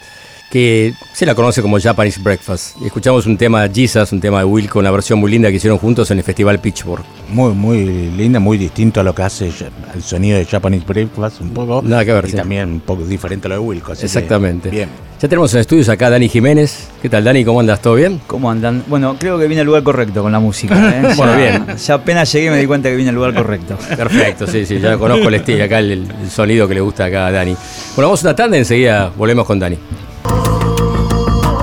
que 0.51 0.95
se 1.13 1.27
la 1.27 1.35
conoce 1.35 1.61
como 1.61 1.79
Japanese 1.79 2.19
Breakfast. 2.19 2.81
Escuchamos 2.81 3.27
un 3.27 3.37
tema 3.37 3.69
de 3.69 3.75
Jesus, 3.75 4.11
un 4.13 4.21
tema 4.23 4.39
de 4.39 4.47
Wilco, 4.47 4.79
una 4.79 4.91
versión 4.91 5.19
muy 5.19 5.31
linda 5.31 5.51
que 5.51 5.57
hicieron 5.57 5.79
juntos 5.79 6.11
en 6.13 6.17
el 6.17 6.25
Festival 6.25 6.61
Pitchfork. 6.61 7.05
Muy, 7.29 7.53
muy 7.53 7.85
linda, 7.85 8.41
muy 8.41 8.57
distinto 8.57 9.01
a 9.01 9.03
lo 9.03 9.15
que 9.15 9.21
hace 9.21 9.53
el 9.93 10.03
sonido 10.03 10.39
de 10.39 10.47
Japanese 10.47 10.87
Breakfast, 10.87 11.43
un 11.43 11.51
poco. 11.51 11.83
Nada 11.85 12.03
que 12.03 12.15
ver, 12.15 12.25
Y 12.25 12.31
sí. 12.31 12.37
también 12.39 12.71
un 12.71 12.81
poco 12.81 13.05
diferente 13.05 13.49
a 13.49 13.51
lo 13.51 13.57
de 13.57 13.61
Wilco. 13.61 13.93
Exactamente. 13.93 14.71
bien. 14.71 14.89
Ya 15.21 15.29
tenemos 15.29 15.53
en 15.53 15.61
estudios 15.61 15.87
acá 15.91 16.07
a 16.07 16.11
Dani 16.11 16.31
Jiménez. 16.31 16.89
¿Qué 17.03 17.11
tal, 17.11 17.23
Dani? 17.23 17.45
¿Cómo 17.45 17.61
andas? 17.61 17.83
¿Todo 17.83 17.95
bien? 17.95 18.23
¿Cómo 18.27 18.51
andan? 18.51 18.83
Bueno, 18.87 19.17
creo 19.19 19.39
que 19.39 19.47
vine 19.49 19.61
al 19.61 19.67
lugar 19.67 19.83
correcto 19.83 20.23
con 20.23 20.33
la 20.33 20.41
música. 20.41 20.75
¿eh? 20.95 21.13
Bueno, 21.15 21.37
bien. 21.37 21.77
Ya 21.77 21.95
apenas 21.95 22.33
llegué 22.33 22.51
me 22.51 22.57
di 22.57 22.67
cuenta 22.67 22.89
que 22.89 22.97
vine 22.97 23.11
al 23.11 23.17
lugar 23.17 23.35
correcto. 23.35 23.77
Perfecto, 23.97 24.47
sí, 24.47 24.65
sí, 24.65 24.81
ya 24.81 24.97
conozco 24.97 25.29
el 25.29 25.35
estilo, 25.35 25.63
acá 25.63 25.79
el, 25.81 26.11
el 26.23 26.31
sonido 26.31 26.67
que 26.67 26.73
le 26.73 26.81
gusta 26.81 27.05
acá 27.05 27.27
a 27.27 27.33
Dani. 27.33 27.55
Bueno, 27.97 28.09
vamos 28.09 28.25
a 28.25 28.29
una 28.29 28.35
tanda 28.35 28.57
y 28.57 28.61
enseguida 28.61 29.13
volvemos 29.15 29.45
con 29.47 29.59
Dani. 29.59 29.77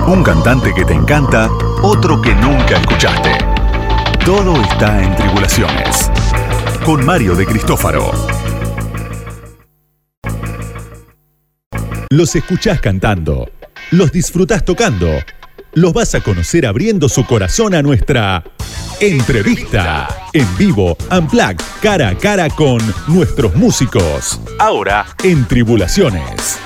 Un 0.06 0.22
cantante 0.22 0.72
que 0.72 0.84
te 0.84 0.94
encanta, 0.94 1.50
otro 1.82 2.22
que 2.22 2.32
nunca 2.36 2.76
escuchaste. 2.76 3.32
Todo 4.24 4.54
está 4.62 5.02
en 5.02 5.16
Tribulaciones. 5.16 6.12
Con 6.84 7.04
Mario 7.04 7.34
de 7.34 7.44
Cristófaro. 7.44 8.37
Los 12.10 12.34
escuchás 12.34 12.80
cantando. 12.80 13.50
Los 13.90 14.10
disfrutás 14.12 14.64
tocando. 14.64 15.10
Los 15.74 15.92
vas 15.92 16.14
a 16.14 16.20
conocer 16.20 16.64
abriendo 16.64 17.06
su 17.06 17.26
corazón 17.26 17.74
a 17.74 17.82
nuestra 17.82 18.42
entrevista. 18.98 20.08
En 20.32 20.46
vivo, 20.56 20.96
Unplugged, 21.10 21.60
cara 21.82 22.08
a 22.08 22.14
cara 22.16 22.48
con 22.48 22.80
nuestros 23.08 23.54
músicos. 23.54 24.40
Ahora 24.58 25.04
en 25.22 25.46
Tribulaciones. 25.46 26.58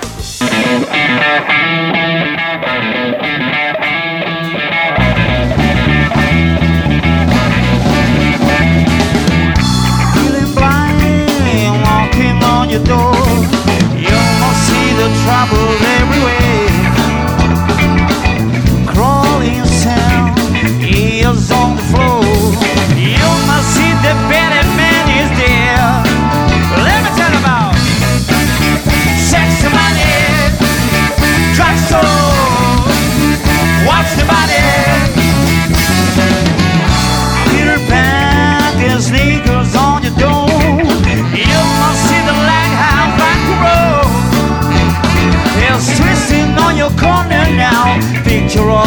Trouble 15.24 15.68
everywhere. 15.98 16.70
Crawling 18.92 19.64
sound 19.66 20.38
is 20.80 21.50
on 21.50 21.76
the 21.76 21.82
floor. 21.90 22.24
You 22.96 23.28
must 23.48 23.68
see 23.76 23.92
the 24.06 24.14
better 24.32 24.61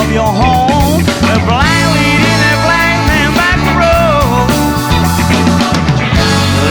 of 0.06 0.14
your 0.14 0.24
home. 0.24 1.01
A 1.01 1.38
blind 1.45 1.88
lead 1.95 2.22
in 2.22 2.39
a 2.51 2.53
blind 2.66 3.01
man 3.10 3.30
back 3.34 3.60
road. 3.80 4.49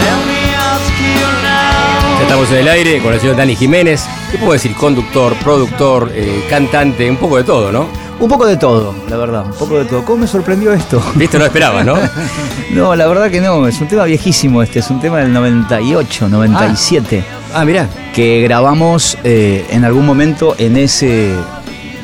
Let 0.05 0.19
me 0.27 0.55
ask 0.55 0.93
you 1.01 1.27
now. 1.43 2.19
Ya 2.19 2.23
estamos 2.23 2.51
en 2.51 2.57
el 2.59 2.69
aire 2.69 3.01
con 3.03 3.13
el 3.13 3.21
señor 3.21 3.37
Dani 3.37 3.57
Jiménez. 3.57 4.05
¿Qué 4.31 4.39
puedo 4.39 4.53
decir? 4.53 4.75
Conductor, 4.75 5.35
productor, 5.43 6.11
eh, 6.15 6.45
cantante, 6.49 7.09
un 7.11 7.17
poco 7.17 7.37
de 7.37 7.45
todo, 7.45 7.73
¿no? 7.73 7.87
Un 8.21 8.29
poco 8.29 8.47
de 8.47 8.57
todo, 8.57 8.95
la 9.09 9.17
verdad, 9.17 9.45
un 9.45 9.53
poco 9.55 9.77
de 9.79 9.85
todo. 9.87 10.05
¿Cómo 10.05 10.19
me 10.19 10.27
sorprendió 10.29 10.73
esto? 10.73 11.03
Viste, 11.17 11.37
no 11.39 11.45
esperabas, 11.47 11.85
¿no? 11.85 11.95
No, 12.71 12.95
la 12.97 13.07
verdad 13.07 13.31
que 13.31 13.41
no, 13.41 13.67
es 13.69 13.81
un 13.81 13.87
tema 13.89 14.05
viejísimo 14.05 14.61
este, 14.63 14.79
es 14.81 14.91
un 14.91 15.01
tema 15.01 15.19
del 15.19 15.33
98, 15.33 16.29
97, 16.29 17.25
Ah, 17.53 17.65
mirá. 17.65 17.89
que 18.13 18.41
grabamos 18.43 19.17
eh, 19.23 19.65
en 19.71 19.85
algún 19.85 20.05
momento 20.07 20.57
en 20.59 20.77
ese, 20.77 21.35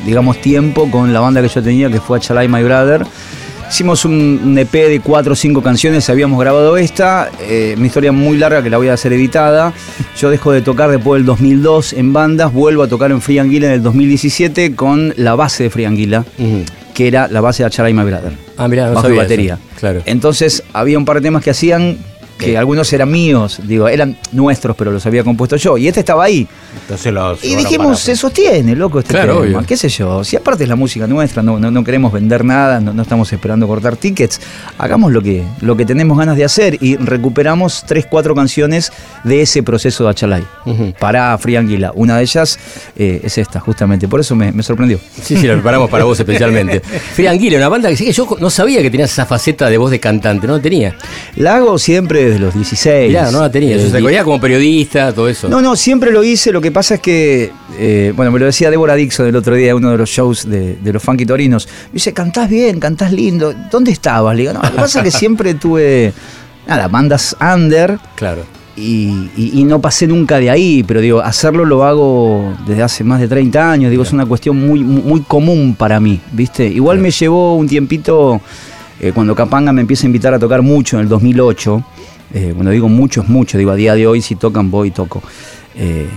digamos, 0.05 0.41
tiempo 0.41 0.89
con 0.89 1.13
la 1.13 1.19
banda 1.19 1.41
que 1.41 1.47
yo 1.47 1.61
tenía, 1.61 1.89
que 1.89 1.99
fue 1.99 2.17
Achalai 2.17 2.47
My 2.47 2.63
Brother. 2.63 3.05
Hicimos 3.69 4.03
un, 4.03 4.57
EP 4.57 4.71
de 4.71 4.99
cuatro 4.99 5.31
o 5.31 5.35
cinco 5.35 5.61
canciones, 5.61 6.09
habíamos 6.09 6.37
grabado 6.41 6.75
esta, 6.75 7.31
eh, 7.39 7.75
una 7.77 7.87
historia 7.87 8.11
muy 8.11 8.37
larga 8.37 8.61
que 8.61 8.69
la 8.69 8.77
voy 8.77 8.89
a 8.89 8.93
hacer 8.93 9.13
editada. 9.13 9.71
Yo 10.17 10.29
dejo 10.29 10.51
de 10.51 10.61
tocar 10.61 10.91
después 10.91 11.19
del 11.19 11.25
2002 11.25 11.93
en 11.93 12.11
bandas, 12.11 12.51
vuelvo 12.51 12.83
a 12.83 12.89
tocar 12.89 13.11
en 13.11 13.21
Free 13.21 13.39
Anguila 13.39 13.67
en 13.67 13.73
el 13.73 13.81
2017 13.81 14.75
con 14.75 15.13
la 15.15 15.35
base 15.35 15.63
de 15.63 15.69
Free 15.69 15.85
Anguila, 15.85 16.25
que 16.93 17.07
era 17.07 17.29
la 17.29 17.39
base 17.39 17.63
de 17.63 17.67
Achalai 17.67 17.93
My 17.93 18.03
Brother. 18.03 18.33
Ah, 18.57 18.67
mirá, 18.67 18.87
no 18.89 18.95
bajo 18.95 19.09
y 19.09 19.15
batería. 19.15 19.53
eso. 19.53 19.79
Claro. 19.79 20.01
Entonces 20.05 20.63
había 20.73 20.97
un 20.97 21.05
par 21.05 21.15
de 21.17 21.21
temas 21.21 21.41
que 21.41 21.51
hacían 21.51 21.97
que 22.41 22.57
algunos 22.57 22.91
eran 22.93 23.09
míos, 23.11 23.59
digo, 23.63 23.87
eran 23.87 24.17
nuestros, 24.31 24.75
pero 24.75 24.91
los 24.91 25.05
había 25.05 25.23
compuesto 25.23 25.55
yo. 25.55 25.77
Y 25.77 25.87
este 25.87 25.99
estaba 26.01 26.23
ahí. 26.25 26.47
Entonces 26.81 27.13
los 27.13 27.43
Y 27.43 27.55
dijimos, 27.55 27.87
para- 27.87 27.97
se 27.97 28.15
sostiene, 28.15 28.75
loco, 28.75 28.99
este 28.99 29.13
Claro, 29.13 29.41
tema. 29.41 29.57
obvio. 29.59 29.67
¿Qué 29.67 29.77
sé 29.77 29.89
yo? 29.89 30.23
Si 30.23 30.35
aparte 30.35 30.63
es 30.63 30.69
la 30.69 30.75
música 30.75 31.07
nuestra, 31.07 31.41
no, 31.43 31.59
no, 31.59 31.69
no 31.71 31.83
queremos 31.83 32.11
vender 32.11 32.43
nada, 32.43 32.79
no, 32.79 32.93
no 32.93 33.01
estamos 33.03 33.31
esperando 33.31 33.67
cortar 33.67 33.95
tickets, 33.95 34.39
hagamos 34.77 35.11
lo 35.11 35.21
que, 35.21 35.43
lo 35.61 35.75
que 35.77 35.85
tenemos 35.85 36.17
ganas 36.17 36.35
de 36.37 36.43
hacer 36.43 36.77
y 36.81 36.95
recuperamos 36.97 37.83
tres, 37.87 38.05
cuatro 38.09 38.33
canciones 38.35 38.91
de 39.23 39.41
ese 39.41 39.63
proceso 39.63 40.03
de 40.05 40.09
Achalay 40.09 40.43
Ujú. 40.65 40.93
para 40.99 41.37
Free 41.37 41.55
Anguila. 41.55 41.91
Una 41.95 42.17
de 42.17 42.23
ellas 42.23 42.57
eh, 42.95 43.21
es 43.23 43.37
esta, 43.37 43.59
justamente. 43.59 44.07
Por 44.07 44.19
eso 44.19 44.35
me, 44.35 44.51
me 44.51 44.63
sorprendió. 44.63 44.99
Sí, 45.21 45.37
sí, 45.37 45.47
lo 45.47 45.53
preparamos 45.53 45.89
para 45.89 46.03
vos 46.03 46.19
especialmente. 46.19 46.79
Free 47.13 47.27
Anguila, 47.27 47.57
una 47.57 47.69
banda 47.69 47.89
que 47.89 47.95
sí 47.97 48.05
que 48.05 48.11
yo 48.13 48.27
no 48.39 48.49
sabía 48.49 48.81
que 48.81 48.89
tenías 48.89 49.11
esa 49.11 49.25
faceta 49.25 49.69
de 49.69 49.77
voz 49.77 49.91
de 49.91 49.99
cantante, 49.99 50.47
no 50.47 50.55
la 50.57 50.61
tenía. 50.61 50.95
La 51.35 51.55
hago 51.57 51.77
siempre 51.77 52.30
desde 52.31 52.45
los 52.45 52.53
16. 52.53 53.09
Mirá, 53.09 53.31
no 53.31 53.41
la 53.41 53.51
tenía. 53.51 53.77
Te 53.77 54.01
veía 54.01 54.23
como 54.23 54.39
periodista, 54.39 55.13
todo 55.13 55.29
eso. 55.29 55.47
No, 55.49 55.61
no, 55.61 55.75
siempre 55.75 56.11
lo 56.11 56.23
hice. 56.23 56.51
Lo 56.51 56.61
que 56.61 56.71
pasa 56.71 56.95
es 56.95 57.01
que, 57.01 57.51
eh, 57.77 58.13
bueno, 58.15 58.31
me 58.31 58.39
lo 58.39 58.45
decía 58.45 58.69
Débora 58.69 58.95
Dixon 58.95 59.27
el 59.27 59.35
otro 59.35 59.55
día 59.55 59.75
uno 59.75 59.91
de 59.91 59.97
los 59.97 60.09
shows 60.09 60.49
de, 60.49 60.75
de 60.75 60.93
los 60.93 61.01
Funky 61.03 61.25
Torinos. 61.25 61.67
Me 61.87 61.93
dice, 61.93 62.13
cantás 62.13 62.49
bien, 62.49 62.79
cantás 62.79 63.11
lindo. 63.11 63.53
¿Dónde 63.71 63.91
estabas? 63.91 64.35
Le 64.35 64.41
digo, 64.43 64.53
no, 64.53 64.61
lo 64.61 64.69
que 64.71 64.75
pasa 64.77 64.99
es 64.99 65.05
que 65.05 65.11
siempre 65.11 65.53
tuve, 65.53 66.13
nada, 66.67 66.87
bandas 66.87 67.35
under 67.39 67.97
Claro. 68.15 68.43
y, 68.75 69.29
y- 69.35 69.51
y 69.59 69.63
no 69.63 69.79
pasé 69.81 70.07
nunca 70.07 70.37
de 70.39 70.49
ahí. 70.49 70.83
Pero 70.83 71.01
digo, 71.01 71.19
hacerlo 71.21 71.65
lo 71.65 71.83
hago 71.83 72.53
desde 72.67 72.83
hace 72.83 73.03
más 73.03 73.19
de 73.19 73.27
30 73.27 73.71
años. 73.71 73.91
Digo, 73.91 74.03
es 74.03 74.13
una 74.13 74.25
cuestión 74.25 74.57
muy, 74.65 74.83
muy, 74.83 75.01
muy 75.01 75.21
común 75.21 75.75
para 75.77 75.99
mí, 75.99 76.19
¿viste? 76.31 76.65
Igual 76.67 76.99
me 76.99 77.11
llevó 77.11 77.55
un 77.55 77.67
tiempito, 77.67 78.39
eh, 78.99 79.11
cuando 79.13 79.33
Capanga 79.35 79.71
me 79.73 79.81
empieza 79.81 80.03
a 80.03 80.07
invitar 80.07 80.33
a 80.33 80.39
tocar 80.39 80.61
mucho 80.61 80.97
en 80.97 81.03
el 81.03 81.09
2008. 81.09 81.83
Eh, 82.33 82.51
cuando 82.53 82.71
digo 82.71 82.87
mucho 82.89 83.21
es 83.21 83.29
mucho, 83.29 83.57
digo 83.57 83.71
a 83.71 83.75
día 83.75 83.93
de 83.95 84.07
hoy 84.07 84.21
si 84.21 84.35
tocan 84.35 84.71
voy 84.71 84.89
y 84.89 84.91
toco. 84.91 85.21
Eh, 85.75 86.07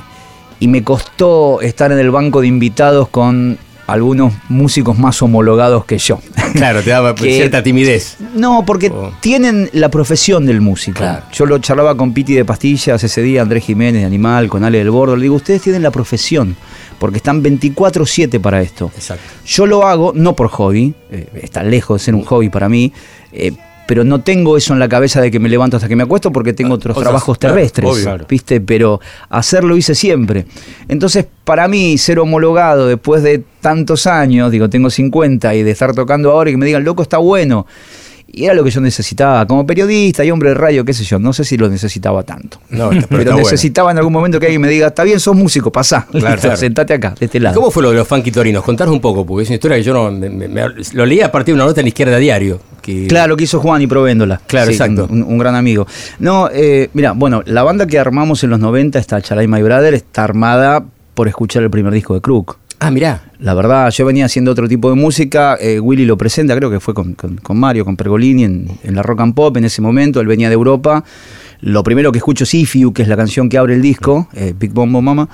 y 0.60 0.68
me 0.68 0.82
costó 0.84 1.60
estar 1.60 1.92
en 1.92 1.98
el 1.98 2.10
banco 2.10 2.40
de 2.40 2.46
invitados 2.46 3.08
con 3.08 3.58
algunos 3.86 4.32
músicos 4.48 4.98
más 4.98 5.20
homologados 5.22 5.84
que 5.84 5.98
yo. 5.98 6.18
Claro, 6.54 6.82
te 6.82 6.90
daba 6.90 7.14
Que- 7.16 7.34
cierta 7.34 7.62
timidez. 7.64 8.16
No, 8.34 8.64
porque 8.64 8.88
Oh. 8.88 9.12
tienen 9.20 9.68
la 9.72 9.88
profesión 9.90 10.46
del 10.46 10.60
músico. 10.60 10.98
Claro. 10.98 11.24
Yo 11.32 11.46
lo 11.46 11.58
charlaba 11.58 11.96
con 11.96 12.14
Piti 12.14 12.32
de 12.34 12.44
Pastillas 12.44 13.02
ese 13.02 13.22
día, 13.22 13.42
Andrés 13.42 13.64
Jiménez 13.64 14.02
de 14.02 14.06
Animal, 14.06 14.48
con 14.48 14.62
Ale 14.62 14.78
del 14.78 14.90
Bordo. 14.90 15.16
Le 15.16 15.22
digo, 15.24 15.34
ustedes 15.34 15.60
tienen 15.62 15.82
la 15.82 15.90
profesión, 15.90 16.54
porque 17.00 17.16
están 17.16 17.42
24-7 17.42 18.40
para 18.40 18.62
esto. 18.62 18.92
Exacto. 18.94 19.24
Yo 19.44 19.66
lo 19.66 19.84
hago 19.84 20.12
no 20.14 20.36
por 20.36 20.46
hobby, 20.48 20.94
eh, 21.10 21.26
está 21.42 21.64
lejos 21.64 22.00
de 22.00 22.04
ser 22.04 22.14
un 22.14 22.22
hobby 22.24 22.48
para 22.50 22.68
mí, 22.68 22.92
eh, 23.32 23.52
pero 23.86 24.04
no 24.04 24.20
tengo 24.20 24.56
eso 24.56 24.72
en 24.72 24.78
la 24.78 24.88
cabeza 24.88 25.20
de 25.20 25.30
que 25.30 25.38
me 25.38 25.48
levanto 25.48 25.76
hasta 25.76 25.88
que 25.88 25.96
me 25.96 26.02
acuesto 26.02 26.32
porque 26.32 26.52
tengo 26.52 26.74
otros 26.74 26.94
Cosas, 26.94 27.08
trabajos 27.08 27.38
terrestres, 27.38 27.88
obvio. 27.88 28.26
¿viste? 28.28 28.60
Pero 28.60 29.00
hacerlo 29.28 29.76
hice 29.76 29.94
siempre. 29.94 30.46
Entonces, 30.88 31.26
para 31.44 31.68
mí, 31.68 31.98
ser 31.98 32.18
homologado 32.18 32.86
después 32.86 33.22
de 33.22 33.42
tantos 33.60 34.06
años, 34.06 34.50
digo, 34.50 34.68
tengo 34.68 34.90
50 34.90 35.54
y 35.54 35.62
de 35.62 35.70
estar 35.70 35.94
tocando 35.94 36.30
ahora 36.30 36.50
y 36.50 36.54
que 36.54 36.56
me 36.56 36.66
digan, 36.66 36.84
loco, 36.84 37.02
está 37.02 37.18
bueno. 37.18 37.66
Y 38.36 38.44
era 38.46 38.54
lo 38.54 38.64
que 38.64 38.70
yo 38.70 38.80
necesitaba 38.80 39.46
como 39.46 39.66
periodista 39.66 40.24
y 40.24 40.30
hombre 40.30 40.50
de 40.50 40.54
radio, 40.56 40.84
qué 40.84 40.92
sé 40.92 41.04
yo. 41.04 41.18
No 41.18 41.32
sé 41.32 41.44
si 41.44 41.56
lo 41.56 41.68
necesitaba 41.68 42.22
tanto. 42.24 42.58
No, 42.70 42.90
pero 42.90 43.06
pero 43.08 43.20
está 43.22 43.32
bueno. 43.34 43.36
necesitaba 43.38 43.90
en 43.92 43.98
algún 43.98 44.12
momento 44.12 44.40
que 44.40 44.46
alguien 44.46 44.60
me 44.60 44.68
diga, 44.68 44.88
está 44.88 45.04
bien, 45.04 45.20
sos 45.20 45.36
músico, 45.36 45.70
pasá. 45.70 46.06
Claro, 46.10 46.26
Listo, 46.28 46.40
claro. 46.42 46.56
sentate 46.58 46.94
acá, 46.94 47.14
de 47.18 47.26
este 47.26 47.38
lado. 47.40 47.54
¿Cómo 47.54 47.70
fue 47.70 47.82
lo 47.82 47.90
de 47.90 47.96
los 47.98 48.08
funky 48.08 48.30
torinos? 48.30 48.64
Contanos 48.64 48.92
un 48.92 49.00
poco, 49.00 49.24
porque 49.24 49.44
es 49.44 49.48
una 49.50 49.54
historia 49.56 49.76
que 49.76 49.82
yo 49.84 49.94
no. 49.94 50.10
me- 50.10 50.48
lo 50.92 51.06
leí 51.06 51.20
a 51.20 51.30
partir 51.30 51.54
de 51.54 51.56
una 51.60 51.66
nota 51.66 51.80
en 51.80 51.84
la 51.84 51.88
izquierda 51.88 52.16
diario. 52.18 52.60
Que, 52.82 53.06
Claro, 53.06 53.36
que 53.36 53.44
hizo 53.44 53.60
Juan 53.60 53.80
y 53.82 53.86
Provéndola. 53.86 54.40
Claro, 54.46 54.66
Sí, 54.66 54.72
exacto. 54.72 55.06
Un, 55.10 55.22
un 55.22 55.38
gran 55.38 55.54
amigo. 55.54 55.86
No, 56.18 56.48
eh, 56.52 56.90
mira, 56.92 57.12
bueno, 57.12 57.42
la 57.46 57.62
banda 57.62 57.86
que 57.86 57.98
armamos 57.98 58.42
en 58.44 58.50
los 58.50 58.58
90, 58.60 58.98
esta 58.98 59.22
Chalai 59.22 59.46
My 59.46 59.62
Brother, 59.62 59.94
está 59.94 60.24
armada 60.24 60.84
por 61.14 61.28
escuchar 61.28 61.62
el 61.62 61.70
primer 61.70 61.92
disco 61.92 62.14
de 62.14 62.20
Crook. 62.20 62.58
Ah, 62.80 62.90
mirá. 62.90 63.22
La 63.38 63.54
verdad, 63.54 63.90
yo 63.90 64.04
venía 64.04 64.26
haciendo 64.26 64.50
otro 64.50 64.68
tipo 64.68 64.90
de 64.90 64.96
música. 64.96 65.56
eh, 65.60 65.80
Willy 65.80 66.04
lo 66.04 66.18
presenta, 66.18 66.54
creo 66.56 66.70
que 66.70 66.80
fue 66.80 66.92
con, 66.92 67.14
con- 67.14 67.38
Mario, 67.56 67.84
con 67.84 67.96
Pergolini 67.96 68.44
en, 68.44 68.68
en 68.82 68.94
la 68.94 69.02
rock 69.02 69.20
and 69.20 69.34
pop 69.34 69.56
en 69.56 69.64
ese 69.64 69.80
momento. 69.80 70.20
Él 70.20 70.26
venía 70.26 70.48
de 70.48 70.54
Europa. 70.54 71.04
Lo 71.60 71.82
primero 71.82 72.12
que 72.12 72.18
escucho 72.18 72.44
es 72.44 72.52
If 72.52 72.74
You, 72.76 72.92
que 72.92 73.02
es 73.02 73.08
la 73.08 73.16
canción 73.16 73.48
que 73.48 73.56
abre 73.56 73.74
el 73.74 73.80
disco, 73.82 74.28
eh, 74.34 74.52
Big 74.58 74.72
Bombo 74.72 75.00
Mama. 75.00 75.28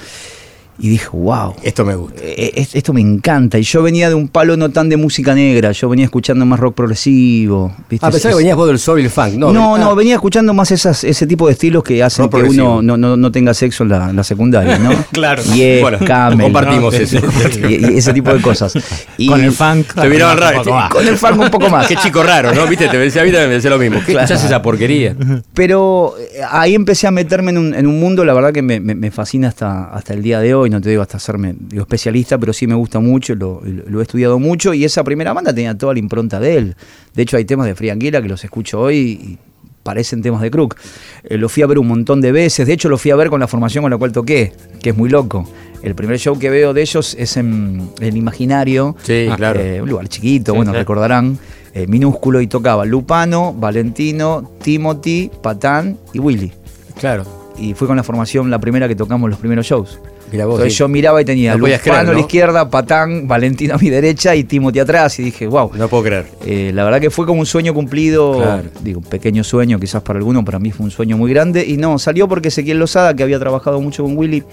Y 0.80 0.88
dije, 0.88 1.08
wow. 1.12 1.54
Esto 1.62 1.84
me 1.84 1.94
gusta. 1.94 2.20
Eh, 2.24 2.52
es- 2.56 2.74
esto 2.74 2.92
me 2.92 3.00
encanta. 3.00 3.58
Y 3.58 3.62
yo 3.62 3.82
venía 3.82 4.08
de 4.08 4.14
un 4.14 4.28
palo 4.28 4.56
no 4.56 4.70
tan 4.70 4.88
de 4.88 4.96
música 4.96 5.34
negra, 5.34 5.72
yo 5.72 5.88
venía 5.88 6.06
escuchando 6.06 6.46
más 6.46 6.58
rock 6.58 6.74
progresivo. 6.74 7.74
¿viste? 7.88 8.06
Ah, 8.06 8.10
pensaba 8.10 8.30
Es- 8.30 8.36
que 8.36 8.38
venías 8.38 8.56
vos 8.56 8.66
del 8.68 8.78
soul 8.78 9.00
y 9.00 9.04
el 9.04 9.10
funk. 9.10 9.34
No, 9.34 9.52
No, 9.52 9.76
no, 9.78 9.90
ah, 9.90 9.94
venía 9.94 10.14
escuchando 10.14 10.54
más 10.54 10.70
esas, 10.70 11.04
ese 11.04 11.26
tipo 11.26 11.46
de 11.46 11.52
estilos 11.52 11.82
que 11.84 12.02
hacen 12.02 12.24
Rock 12.30 12.42
que 12.44 12.48
uno 12.50 12.80
no, 12.82 12.96
no, 12.96 13.16
no 13.16 13.32
tenga 13.32 13.52
sexo 13.54 13.82
en 13.82 13.90
la, 13.90 14.10
en 14.10 14.16
la 14.16 14.24
secundaria, 14.24 14.78
¿no? 14.78 14.90
Claro. 15.12 15.42
Yes, 15.54 15.82
Bueno, 15.82 15.98
Camel, 16.04 16.40
compartimos 16.44 16.94
¿no? 16.94 17.00
eso. 17.00 17.18
Y, 17.68 17.74
y 17.94 17.98
ese 17.98 18.12
tipo 18.14 18.32
de 18.32 18.40
cosas. 18.40 18.72
Y 19.18 19.26
Con 19.28 19.42
el 19.42 19.52
funk. 19.52 19.92
Te 19.94 20.08
miraban 20.08 20.38
raro. 20.38 20.62
Con 20.90 21.06
el 21.06 21.16
funk 21.16 21.40
un 21.40 21.50
poco 21.50 21.68
más. 21.68 21.86
Qué 21.86 21.96
chico 21.96 22.22
raro, 22.22 22.54
¿no? 22.54 22.66
Viste, 22.66 22.88
te 22.88 22.96
decía, 22.98 23.22
a 23.22 23.24
mí 23.24 23.30
también 23.30 23.48
me 23.50 23.54
decía 23.56 23.70
lo 23.70 23.78
mismo. 23.78 23.98
¿Qué 24.00 24.12
Claro. 24.12 24.24
escuchás 24.24 24.44
esa 24.44 24.62
porquería? 24.62 25.14
Pero 25.54 26.14
eh, 26.18 26.40
ahí 26.50 26.74
empecé 26.74 27.06
a 27.06 27.10
meterme 27.10 27.50
en 27.50 27.58
un, 27.58 27.74
en 27.74 27.86
un 27.86 28.00
mundo, 28.00 28.24
la 28.24 28.32
verdad 28.34 28.52
que 28.52 28.62
me, 28.62 28.80
me- 28.80 28.94
me 28.94 29.10
fascina 29.10 29.48
hasta, 29.48 29.84
hasta 29.92 30.14
el 30.14 30.22
día 30.22 30.40
de 30.40 30.54
hoy, 30.54 30.69
no 30.70 30.80
te 30.80 30.90
digo 30.90 31.02
hasta 31.02 31.16
hacerme 31.18 31.54
digo, 31.58 31.82
especialista, 31.82 32.38
pero 32.38 32.52
sí 32.52 32.66
me 32.66 32.74
gusta 32.74 32.98
mucho, 33.00 33.34
lo, 33.34 33.60
lo- 33.64 34.00
he 34.00 34.02
estudiado 34.02 34.38
mucho 34.38 34.72
y 34.74 34.84
esa 34.84 35.04
primera 35.04 35.32
banda 35.32 35.52
tenía 35.54 35.76
toda 35.76 35.92
la 35.92 35.98
impronta 35.98 36.40
de 36.40 36.56
él. 36.56 36.76
De 37.14 37.22
hecho 37.22 37.36
hay 37.36 37.44
temas 37.44 37.66
de 37.66 37.74
Frianguila 37.74 38.22
que 38.22 38.28
los 38.28 38.42
escucho 38.44 38.80
hoy 38.80 38.96
y 38.96 39.38
parecen 39.82 40.22
temas 40.22 40.40
de 40.42 40.50
Crook. 40.50 40.76
Eh, 41.24 41.36
lo 41.38 41.48
fui 41.48 41.62
a 41.62 41.66
ver 41.66 41.78
un 41.78 41.88
montón 41.88 42.20
de 42.20 42.32
veces, 42.32 42.66
de 42.66 42.72
hecho 42.72 42.88
lo 42.88 42.98
fui 42.98 43.10
a 43.10 43.16
ver 43.16 43.28
con 43.30 43.40
la 43.40 43.46
formación 43.48 43.82
con 43.82 43.90
la 43.90 43.96
cual 43.98 44.12
toqué, 44.12 44.52
que 44.82 44.90
es 44.90 44.96
muy 44.96 45.08
loco. 45.10 45.48
El 45.82 45.94
primer 45.94 46.18
show 46.18 46.38
que 46.38 46.50
veo 46.50 46.74
de 46.74 46.82
ellos 46.82 47.16
es 47.18 47.36
en 47.38 47.88
el 48.00 48.16
Imaginario, 48.16 48.94
Sí, 49.02 49.26
claro. 49.36 49.58
eh, 49.60 49.80
un 49.80 49.88
lugar 49.88 50.08
chiquito, 50.08 50.52
Sí, 50.52 50.56
bueno, 50.56 50.72
recordarán, 50.74 51.38
eh, 51.72 51.86
minúsculo, 51.86 52.40
y 52.42 52.46
tocaba 52.48 52.84
Lupano, 52.84 53.54
Valentino, 53.54 54.50
Timothy, 54.62 55.30
Patán 55.42 55.96
y 56.12 56.18
Willy. 56.18 56.52
Claro. 56.98 57.24
Y 57.58 57.72
fue 57.74 57.86
con 57.88 57.96
la 57.96 58.02
formación 58.02 58.50
la 58.50 58.58
primera 58.58 58.88
que 58.88 58.94
tocamos 58.94 59.30
los 59.30 59.38
primeros 59.38 59.66
shows. 59.66 59.98
Entonces 60.32 60.72
sí. 60.72 60.78
yo 60.78 60.88
miraba 60.88 61.20
y 61.20 61.24
tenía 61.24 61.56
No 61.56 61.64
creer, 61.64 61.80
a 61.90 62.02
la 62.04 62.20
izquierda, 62.20 62.68
Patán, 62.70 63.26
Valentino 63.26 63.74
a 63.74 63.78
mi 63.78 63.90
derecha 63.90 64.34
y 64.34 64.44
Timothy 64.44 64.78
atrás. 64.80 65.18
Y 65.18 65.24
dije, 65.24 65.46
wow. 65.46 65.72
No 65.74 65.88
puedo 65.88 66.04
creer. 66.04 66.26
Eh, 66.46 66.70
la 66.74 66.84
verdad 66.84 67.00
que 67.00 67.10
fue 67.10 67.26
como 67.26 67.40
un 67.40 67.46
sueño 67.46 67.74
cumplido, 67.74 68.36
Claro. 68.36 68.68
digo, 68.82 69.00
un 69.00 69.06
pequeño 69.06 69.44
sueño, 69.44 69.78
quizás 69.78 70.02
para 70.02 70.18
algunos, 70.18 70.44
para 70.44 70.58
mí 70.58 70.70
fue 70.70 70.84
un 70.84 70.90
sueño 70.90 71.16
muy 71.16 71.30
grande. 71.32 71.64
Y 71.66 71.76
no, 71.76 71.98
salió 71.98 72.28
porque 72.28 72.48
Ezequiel 72.48 72.78
Lozada, 72.78 73.14
que 73.14 73.22
había 73.22 73.38
trabajado 73.38 73.80
mucho 73.80 74.02
con 74.02 74.16
Willy, 74.16 74.44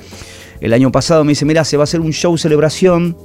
el 0.59 0.73
año 0.73 0.91
pasado 0.91 1.23
me 1.23 1.31
dice, 1.31 1.45
mira, 1.45 1.63
se 1.63 1.77
va 1.77 1.83
a 1.83 1.85
hacer 1.85 1.99
un 1.99 2.11
show 2.11 2.37
celebración 2.37 3.15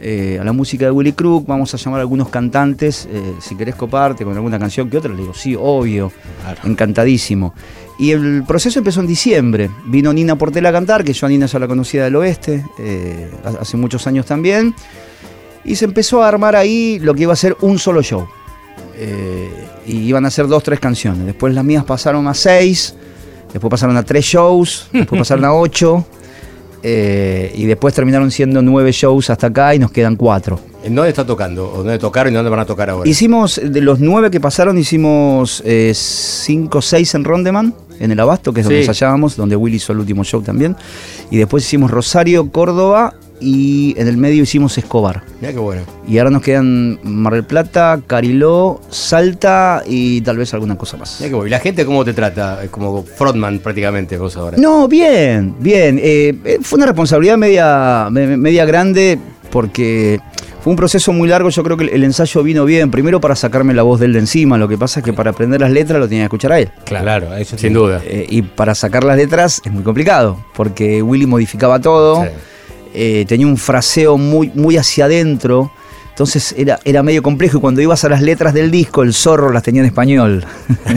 eh, 0.00 0.38
a 0.40 0.44
la 0.44 0.52
música 0.52 0.86
de 0.86 0.90
Willy 0.90 1.12
Crook, 1.12 1.46
vamos 1.46 1.72
a 1.72 1.76
llamar 1.76 2.00
a 2.00 2.02
algunos 2.02 2.28
cantantes, 2.28 3.08
eh, 3.12 3.34
si 3.40 3.54
querés 3.54 3.76
coparte 3.76 4.24
con 4.24 4.34
alguna 4.34 4.58
canción 4.58 4.90
que 4.90 4.96
otra, 4.96 5.12
le 5.12 5.18
digo, 5.18 5.32
sí, 5.32 5.56
obvio, 5.56 6.10
encantadísimo. 6.64 7.54
Y 8.02 8.10
el 8.10 8.42
proceso 8.42 8.80
empezó 8.80 8.98
en 8.98 9.06
diciembre. 9.06 9.70
Vino 9.86 10.12
Nina 10.12 10.34
Portela 10.34 10.70
a 10.70 10.72
cantar, 10.72 11.04
que 11.04 11.12
yo 11.12 11.24
a 11.24 11.28
Nina 11.28 11.46
ya 11.46 11.60
la 11.60 11.68
conocía 11.68 12.02
del 12.02 12.16
oeste, 12.16 12.66
eh, 12.80 13.30
hace 13.60 13.76
muchos 13.76 14.08
años 14.08 14.26
también. 14.26 14.74
Y 15.62 15.76
se 15.76 15.84
empezó 15.84 16.20
a 16.20 16.26
armar 16.26 16.56
ahí 16.56 16.98
lo 16.98 17.14
que 17.14 17.22
iba 17.22 17.32
a 17.32 17.36
ser 17.36 17.56
un 17.60 17.78
solo 17.78 18.02
show. 18.02 18.26
Eh, 18.96 19.48
y 19.86 19.98
iban 19.98 20.26
a 20.26 20.30
ser 20.30 20.48
dos, 20.48 20.64
tres 20.64 20.80
canciones. 20.80 21.24
Después 21.24 21.54
las 21.54 21.64
mías 21.64 21.84
pasaron 21.84 22.26
a 22.26 22.34
seis, 22.34 22.92
después 23.52 23.70
pasaron 23.70 23.96
a 23.96 24.02
tres 24.02 24.24
shows, 24.24 24.88
después 24.92 25.20
pasaron 25.20 25.44
a 25.44 25.54
ocho. 25.54 26.04
eh, 26.82 27.52
y 27.54 27.66
después 27.66 27.94
terminaron 27.94 28.32
siendo 28.32 28.62
nueve 28.62 28.90
shows 28.90 29.30
hasta 29.30 29.46
acá 29.46 29.76
y 29.76 29.78
nos 29.78 29.92
quedan 29.92 30.16
cuatro. 30.16 30.58
¿En 30.84 30.94
dónde 30.94 31.10
está 31.10 31.24
tocando? 31.24 31.70
¿O 31.72 31.78
dónde 31.78 31.98
tocaron 31.98 32.32
y 32.32 32.36
dónde 32.36 32.50
van 32.50 32.60
a 32.60 32.66
tocar 32.66 32.90
ahora? 32.90 33.08
Hicimos, 33.08 33.60
de 33.62 33.80
los 33.80 34.00
nueve 34.00 34.30
que 34.30 34.40
pasaron, 34.40 34.76
hicimos 34.78 35.62
eh, 35.64 35.92
cinco 35.94 36.78
o 36.78 36.82
seis 36.82 37.14
en 37.14 37.24
Rondeman, 37.24 37.74
en 38.00 38.10
el 38.10 38.18
Abasto, 38.18 38.52
que 38.52 38.60
es 38.60 38.66
donde 38.66 38.80
Sí. 38.82 38.88
ensayábamos, 38.88 39.36
donde 39.36 39.54
Willy 39.56 39.76
hizo 39.76 39.92
el 39.92 40.00
último 40.00 40.24
show 40.24 40.42
también. 40.42 40.76
Y 41.30 41.36
después 41.38 41.64
hicimos 41.64 41.90
Rosario, 41.90 42.50
Córdoba 42.50 43.14
y 43.40 43.94
en 43.96 44.06
el 44.08 44.16
medio 44.16 44.42
hicimos 44.42 44.76
Escobar. 44.78 45.22
Mira 45.40 45.52
qué 45.52 45.58
bueno. 45.58 45.82
Y 46.08 46.18
ahora 46.18 46.30
nos 46.30 46.42
quedan 46.42 46.98
Mar 47.04 47.34
del 47.34 47.44
Plata, 47.44 48.00
Cariló, 48.06 48.80
Salta 48.88 49.82
y 49.86 50.20
tal 50.22 50.36
vez 50.38 50.52
alguna 50.54 50.76
cosa 50.76 50.96
más. 50.96 51.16
Mira 51.20 51.28
qué 51.30 51.34
bueno. 51.34 51.46
¿Y 51.48 51.50
la 51.50 51.58
gente 51.60 51.84
cómo 51.84 52.04
te 52.04 52.12
trata? 52.12 52.62
Es 52.64 52.70
Como 52.70 53.02
frontman 53.04 53.58
prácticamente 53.60 54.16
vos 54.18 54.36
ahora. 54.36 54.56
No, 54.58 54.88
bien, 54.88 55.54
bien. 55.60 55.98
Eh, 56.02 56.34
eh, 56.44 56.58
fue 56.60 56.76
una 56.78 56.86
responsabilidad 56.86 57.36
media, 57.36 58.08
me- 58.10 58.36
media 58.36 58.64
grande 58.64 59.18
porque 59.50 60.20
fue 60.62 60.70
un 60.70 60.76
proceso 60.76 61.12
muy 61.12 61.28
largo. 61.28 61.50
Yo 61.50 61.62
creo 61.64 61.76
que 61.76 61.86
el, 61.86 62.04
ensayo 62.04 62.42
vino 62.42 62.64
bien. 62.64 62.90
Primero 62.90 63.20
para 63.20 63.34
sacarme 63.34 63.74
la 63.74 63.82
voz 63.82 63.98
de 64.00 64.06
él 64.06 64.12
de 64.12 64.20
encima. 64.20 64.56
Lo 64.58 64.68
que 64.68 64.78
pasa 64.78 65.00
es 65.00 65.04
que 65.04 65.12
para 65.12 65.30
aprender 65.30 65.60
las 65.60 65.70
letras 65.72 65.98
lo 65.98 66.08
tenía 66.08 66.22
que 66.22 66.26
escuchar 66.26 66.52
a 66.52 66.60
él. 66.60 66.70
Claro, 66.84 67.34
eso 67.36 67.58
Sin 67.58 67.70
sí. 67.70 67.74
duda. 67.74 68.00
Eh, 68.04 68.26
y 68.28 68.42
para 68.42 68.74
sacar 68.74 69.02
las 69.02 69.16
letras 69.16 69.60
es 69.64 69.72
muy 69.72 69.82
complicado 69.82 70.44
porque 70.54 71.02
Willy 71.02 71.26
modificaba 71.26 71.80
todo. 71.80 72.22
Sí. 72.22 72.30
eh, 72.94 73.24
tenía 73.26 73.46
un 73.46 73.56
fraseo 73.56 74.16
muy, 74.16 74.52
muy 74.54 74.76
hacia 74.76 75.06
adentro. 75.06 75.72
Entonces 76.10 76.54
era, 76.58 76.78
era 76.84 77.02
medio 77.02 77.22
complejo 77.22 77.56
y 77.56 77.60
cuando 77.60 77.80
ibas 77.80 78.04
a 78.04 78.08
las 78.10 78.20
letras 78.20 78.52
del 78.52 78.70
disco, 78.70 79.02
el 79.02 79.14
zorro 79.14 79.50
las 79.50 79.62
tenía 79.62 79.80
en 79.80 79.86
español. 79.86 80.44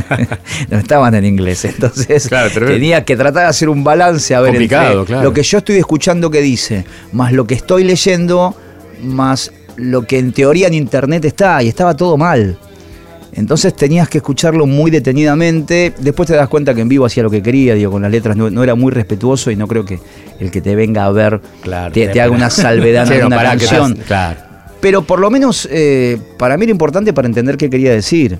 no 0.70 0.78
estaban 0.78 1.16
en 1.16 1.26
inglés. 1.26 1.63
Entonces 1.66 2.28
Claro, 2.28 2.51
tenía 2.51 3.05
que 3.05 3.16
tratar 3.16 3.43
de 3.43 3.49
hacer 3.49 3.70
un 3.70 3.84
balance 3.84 4.36
a 4.36 4.41
ver 4.41 4.51
Complicado, 4.51 4.99
entre 4.99 5.05
claro. 5.05 5.24
lo 5.24 5.34
que 5.34 5.41
yo 5.41 5.57
estoy 5.59 5.78
escuchando 5.78 6.30
que 6.30 6.41
dice, 6.41 6.84
más 7.13 7.32
lo 7.32 7.47
que 7.47 7.55
estoy 7.55 7.86
leyendo, 7.86 8.55
más 9.01 9.51
lo 9.78 10.04
que 10.04 10.18
en 10.20 10.32
teoría 10.32 10.68
en 10.68 10.74
internet 10.74 11.26
está, 11.26 11.62
y 11.64 11.68
estaba 11.68 11.96
todo 11.96 12.18
mal. 12.18 12.58
Entonces 13.34 13.76
tenías 13.76 14.08
que 14.08 14.20
escucharlo 14.20 14.66
muy 14.66 14.90
detenidamente. 14.92 15.94
Después 16.00 16.28
te 16.28 16.36
das 16.36 16.48
cuenta 16.48 16.74
que 16.74 16.82
en 16.82 16.88
vivo 16.88 17.06
hacía 17.06 17.22
lo 17.24 17.30
que 17.30 17.42
quería, 17.44 17.74
digo, 17.76 17.92
con 17.92 18.02
las 18.02 18.12
letras 18.12 18.38
no, 18.38 18.50
no 18.50 18.64
era 18.64 18.76
muy 18.76 18.92
respetuoso 18.94 19.52
y 19.52 19.58
no 19.58 19.68
creo 19.68 19.84
que 19.84 20.00
el 20.40 20.52
que 20.52 20.62
te 20.62 20.74
venga 20.76 21.06
a 21.06 21.12
ver 21.12 21.42
Claro. 21.62 21.92
te, 21.94 22.08
te 22.08 22.22
haga 22.22 22.32
una 22.32 22.50
salvedad 22.50 23.12
en 23.12 23.26
una 23.26 23.42
canción. 23.44 23.92
estás- 23.94 24.06
Claro. 24.08 24.40
Pero 24.80 25.02
por 25.02 25.20
lo 25.20 25.30
menos 25.32 25.68
eh, 25.72 26.18
para 26.38 26.56
mí 26.58 26.64
era 26.64 26.72
importante 26.72 27.12
para 27.12 27.28
entender 27.28 27.58
qué 27.58 27.70
quería 27.70 27.92
decir. 27.92 28.40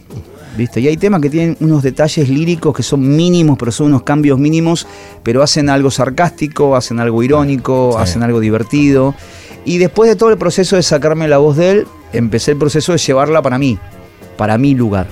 ¿Viste? 0.56 0.80
Y 0.80 0.88
hay 0.88 0.96
temas 0.96 1.20
que 1.20 1.30
tienen 1.30 1.58
unos 1.60 1.84
detalles 1.84 2.30
líricos 2.30 2.74
que 2.74 2.82
son 2.84 3.06
mínimos, 3.18 3.58
pero 3.60 3.74
son 3.74 3.88
unos 3.88 4.04
cambios 4.04 4.40
mínimos, 4.40 4.88
pero 5.22 5.44
hacen 5.44 5.68
algo 5.70 5.92
sarcástico, 5.92 6.78
hacen 6.78 7.02
algo 7.02 7.22
irónico, 7.22 7.98
hacen 7.98 8.24
algo 8.24 8.40
divertido. 8.40 9.14
Y 9.66 9.80
después 9.80 10.09
de 10.09 10.16
todo 10.16 10.30
el 10.30 10.38
proceso 10.38 10.76
de 10.76 10.84
sacarme 10.84 11.28
la 11.28 11.39
voz 11.39 11.57
de 11.57 11.72
él, 11.72 11.88
empecé 12.13 12.51
el 12.51 12.57
proceso 12.57 12.91
de 12.91 12.99
llevarla 12.99 13.41
para 13.41 13.57
mí, 13.57 13.78
para 14.38 14.57
mi 14.57 14.76
lugar, 14.76 15.07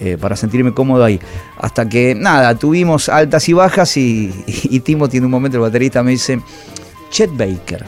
eh, 0.00 0.18
para 0.20 0.34
sentirme 0.36 0.74
cómodo 0.74 1.04
ahí. 1.04 1.20
Hasta 1.56 1.88
que, 1.88 2.14
nada, 2.14 2.54
tuvimos 2.56 3.08
altas 3.08 3.48
y 3.48 3.52
bajas 3.52 3.96
y, 3.96 4.34
y, 4.46 4.80
Timo 4.80 5.08
tiene 5.08 5.26
un 5.26 5.32
momento, 5.32 5.56
el 5.56 5.62
baterista 5.62 6.02
me 6.02 6.10
dice, 6.10 6.40
Chet 7.10 7.30
Baker, 7.36 7.84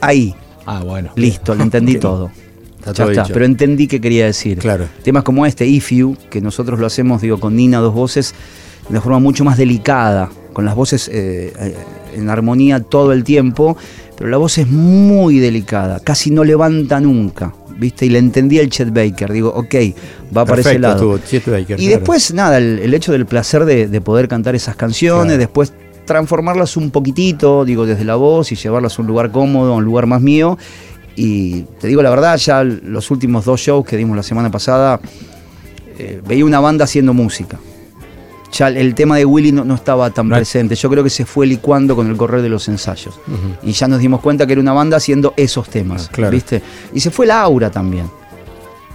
ahí, 0.00 0.34
Ah, 0.66 0.82
bueno. 0.84 1.10
listo, 1.16 1.54
lo 1.54 1.62
entendí 1.62 1.96
todo. 1.98 2.30
Está 2.78 2.92
Ya 2.92 2.92
todo 2.94 3.10
está, 3.10 3.22
dicho. 3.22 3.34
pero 3.34 3.44
entendí 3.46 3.86
qué 3.86 4.00
quería 4.00 4.26
decir. 4.26 4.58
Claro. 4.58 4.86
Temas 5.02 5.24
como 5.24 5.46
este, 5.46 5.66
If 5.66 5.90
You, 5.90 6.16
que 6.30 6.40
nosotros 6.40 6.78
lo 6.78 6.86
hacemos, 6.86 7.22
digo, 7.22 7.40
con 7.40 7.56
Nina, 7.56 7.78
dos 7.78 7.94
voces, 7.94 8.34
de 8.84 8.90
una 8.90 9.00
forma 9.00 9.18
mucho 9.18 9.44
más 9.44 9.56
delicada, 9.56 10.30
con 10.52 10.64
las 10.64 10.74
voces 10.74 11.08
eh, 11.08 11.52
eh, 11.58 11.76
en 12.14 12.30
armonía 12.30 12.80
todo 12.80 13.12
el 13.12 13.24
tiempo, 13.24 13.76
pero 14.16 14.30
la 14.30 14.36
voz 14.36 14.58
es 14.58 14.66
muy 14.68 15.38
delicada, 15.38 16.00
casi 16.00 16.30
no 16.30 16.44
levanta 16.44 17.00
nunca, 17.00 17.54
¿viste? 17.78 18.06
Y 18.06 18.10
le 18.10 18.18
entendí 18.18 18.58
el 18.58 18.70
Chet 18.70 18.92
Baker, 18.92 19.32
digo, 19.32 19.50
ok, 19.54 19.74
va 20.36 20.44
para 20.44 20.60
ese 20.60 20.78
lado. 20.78 21.18
Chet 21.18 21.46
Baker, 21.46 21.78
Y 21.80 21.86
claro. 21.86 21.98
después, 21.98 22.32
nada, 22.34 22.58
el, 22.58 22.78
el 22.78 22.94
hecho 22.94 23.12
del 23.12 23.26
placer 23.26 23.64
de, 23.64 23.88
de 23.88 24.00
poder 24.00 24.28
cantar 24.28 24.54
esas 24.54 24.76
canciones, 24.76 25.24
Claro. 25.24 25.38
después 25.38 25.72
transformarlas 26.04 26.76
un 26.76 26.90
poquitito, 26.90 27.64
digo, 27.64 27.86
desde 27.86 28.04
la 28.04 28.16
voz 28.16 28.52
y 28.52 28.56
llevarlas 28.56 28.98
a 28.98 29.02
un 29.02 29.08
lugar 29.08 29.30
cómodo, 29.30 29.72
a 29.72 29.76
un 29.76 29.84
lugar 29.84 30.06
más 30.06 30.20
mío. 30.20 30.58
Y 31.16 31.62
te 31.80 31.86
digo 31.88 32.02
la 32.02 32.10
verdad, 32.10 32.36
ya 32.36 32.62
los 32.64 33.10
últimos 33.10 33.44
dos 33.44 33.60
shows 33.60 33.86
que 33.86 33.96
dimos 33.96 34.16
la 34.16 34.22
semana 34.22 34.50
pasada, 34.50 35.00
eh, 35.98 36.20
veía 36.26 36.44
una 36.44 36.60
banda 36.60 36.84
haciendo 36.84 37.14
música. 37.14 37.58
Ya 38.56 38.68
el- 38.68 38.94
tema 38.94 39.16
de 39.16 39.24
Willy 39.24 39.50
no, 39.52 39.64
no 39.64 39.74
estaba 39.74 40.10
tan 40.10 40.28
presente. 40.28 40.74
Yo 40.76 40.88
creo 40.88 41.02
que 41.02 41.10
se 41.10 41.24
fue 41.26 41.46
licuando 41.46 41.96
con 41.96 42.08
el 42.08 42.16
correr 42.16 42.40
de 42.42 42.48
los 42.48 42.68
ensayos. 42.68 43.18
Y 43.62 43.72
ya 43.72 43.88
nos 43.88 43.98
dimos 43.98 44.20
cuenta 44.20 44.46
que 44.46 44.52
era 44.52 44.60
una 44.62 44.72
banda 44.72 44.96
haciendo 44.96 45.34
esos 45.36 45.68
temas. 45.68 46.06
Ah, 46.08 46.12
claro. 46.12 46.30
¿Viste? 46.30 46.62
Y 46.92 47.00
se 47.00 47.10
fue 47.10 47.26
la 47.26 47.40
aura 47.40 47.70
también. 47.70 48.08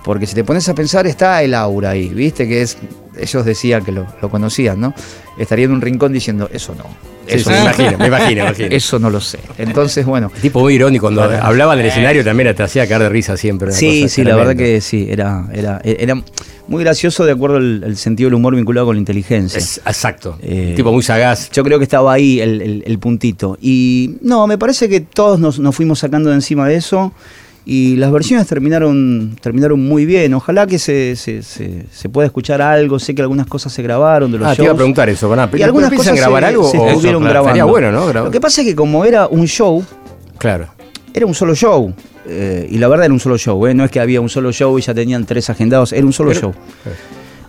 Porque 0.04 0.26
si 0.26 0.34
te 0.36 0.44
pones 0.44 0.68
a 0.70 0.74
pensar, 0.76 1.06
está 1.08 1.44
el 1.44 1.54
aura 1.54 1.92
ahí, 1.92 2.10
¿viste? 2.10 2.48
Que 2.48 2.62
es. 2.62 2.78
Ellos 3.20 3.44
decían 3.44 3.84
que 3.84 3.92
lo, 3.92 4.08
lo 4.22 4.30
conocían, 4.30 4.80
¿no? 4.80 4.94
Estaría 5.38 5.66
en 5.66 5.72
un 5.72 5.82
rincón 5.82 6.14
diciendo, 6.14 6.50
eso 6.54 6.74
no. 6.76 6.86
Eso 7.28 7.50
sí, 7.50 7.50
me 7.50 7.56
no. 7.58 7.62
imagino, 7.64 7.98
me 7.98 8.08
imagino, 8.08 8.44
me 8.44 8.50
imagino. 8.50 8.68
Eso 8.76 8.98
no 8.98 9.10
lo 9.10 9.20
sé. 9.20 9.40
Entonces, 9.58 10.06
bueno. 10.06 10.32
Tipo 10.42 10.62
muy 10.62 10.76
irónico, 10.76 11.08
cuando 11.08 11.24
hablaba 11.24 11.76
del 11.76 11.88
escenario 11.88 12.24
también 12.24 12.56
te 12.56 12.64
hacía 12.64 12.88
caer 12.88 13.02
de 13.04 13.10
risa 13.10 13.36
siempre. 13.36 13.72
Sí, 13.74 14.08
sí, 14.08 14.24
la 14.24 14.36
verdad 14.38 14.56
que 14.56 14.80
sí, 14.80 15.08
era, 15.10 15.48
era, 15.54 15.82
era 15.84 16.16
muy 16.68 16.84
gracioso 16.84 17.26
de 17.26 17.34
acuerdo 17.34 17.58
al, 17.58 17.84
al 17.84 17.98
sentido 17.98 18.28
del 18.30 18.36
humor 18.36 18.56
vinculado 18.56 18.88
con 18.88 18.96
la 18.96 19.00
inteligencia. 19.00 19.58
Es- 19.58 19.82
exacto. 19.86 20.38
Eh, 20.42 20.74
tipo 20.78 20.92
muy 20.94 21.04
sagaz. 21.04 21.52
Yo 21.52 21.64
creo 21.64 21.78
que 21.78 21.84
estaba 21.84 22.14
ahí 22.14 22.40
el, 22.40 22.62
el- 22.62 22.84
el 22.86 23.00
puntito. 23.00 23.58
Y 23.62 24.16
no, 24.22 24.48
me 24.48 24.58
parece 24.58 24.88
que 24.88 25.02
todos 25.02 25.40
nos, 25.42 25.60
nos 25.60 25.76
fuimos 25.76 26.00
sacando 26.00 26.30
de 26.30 26.36
encima 26.36 26.68
de 26.70 26.76
eso. 26.76 27.12
Y 27.72 27.98
las 27.98 28.12
versiones 28.12 28.48
terminaron, 28.48 29.38
terminaron 29.42 29.80
muy 29.88 30.04
bien. 30.04 30.34
Ojalá 30.34 30.66
que 30.66 30.80
se, 30.80 31.16
se, 31.16 31.44
se- 31.44 31.86
se 31.92 32.10
pueda 32.10 32.26
escuchar 32.26 32.64
algo. 32.64 32.98
Sé 32.98 33.14
que 33.14 33.22
algunas 33.22 33.46
cosas 33.46 33.72
se 33.72 33.84
grabaron 33.84 34.32
de 34.32 34.40
los 34.40 34.48
Ah, 34.48 34.56
te 34.56 34.64
iba 34.64 34.70
a 34.70 34.74
shows. 34.74 34.78
preguntar 34.78 35.08
eso. 35.08 35.32
A, 35.32 35.50
Y 35.56 35.62
algunas 35.62 35.92
¿Empiezan 35.92 36.16
cosas 36.16 36.18
grabar 36.18 36.42
se, 36.44 36.50
algo? 36.50 36.68
se 36.72 36.78
o- 36.80 36.88
estuvieron 36.88 37.22
Eso, 37.22 37.30
grabando. 37.30 37.68
Bueno, 37.68 37.92
¿no? 37.92 38.12
Lo 38.12 38.32
que 38.32 38.42
pasa 38.42 38.62
es 38.62 38.68
que 38.70 38.76
como 38.76 39.06
era 39.06 39.28
un 39.28 39.46
show, 39.46 39.84
Claro. 40.40 40.66
era 41.14 41.28
un 41.28 41.36
solo 41.36 41.54
show. 41.54 41.94
eh, 42.32 42.68
y 42.72 42.80
la 42.80 42.88
verdad 42.88 43.06
era 43.06 43.14
un 43.14 43.20
solo 43.20 43.38
show. 43.38 43.68
eh, 43.68 43.74
No 43.76 43.84
es 43.86 43.92
que 43.92 44.00
había 44.00 44.20
un 44.20 44.30
solo 44.30 44.52
show 44.52 44.78
y 44.80 44.82
ya 44.82 44.96
tenían 44.96 45.26
tres 45.28 45.50
agendados. 45.52 45.94
Era 45.94 46.06
un 46.08 46.14
solo 46.14 46.30
Pero- 46.30 46.42
show. 46.42 46.54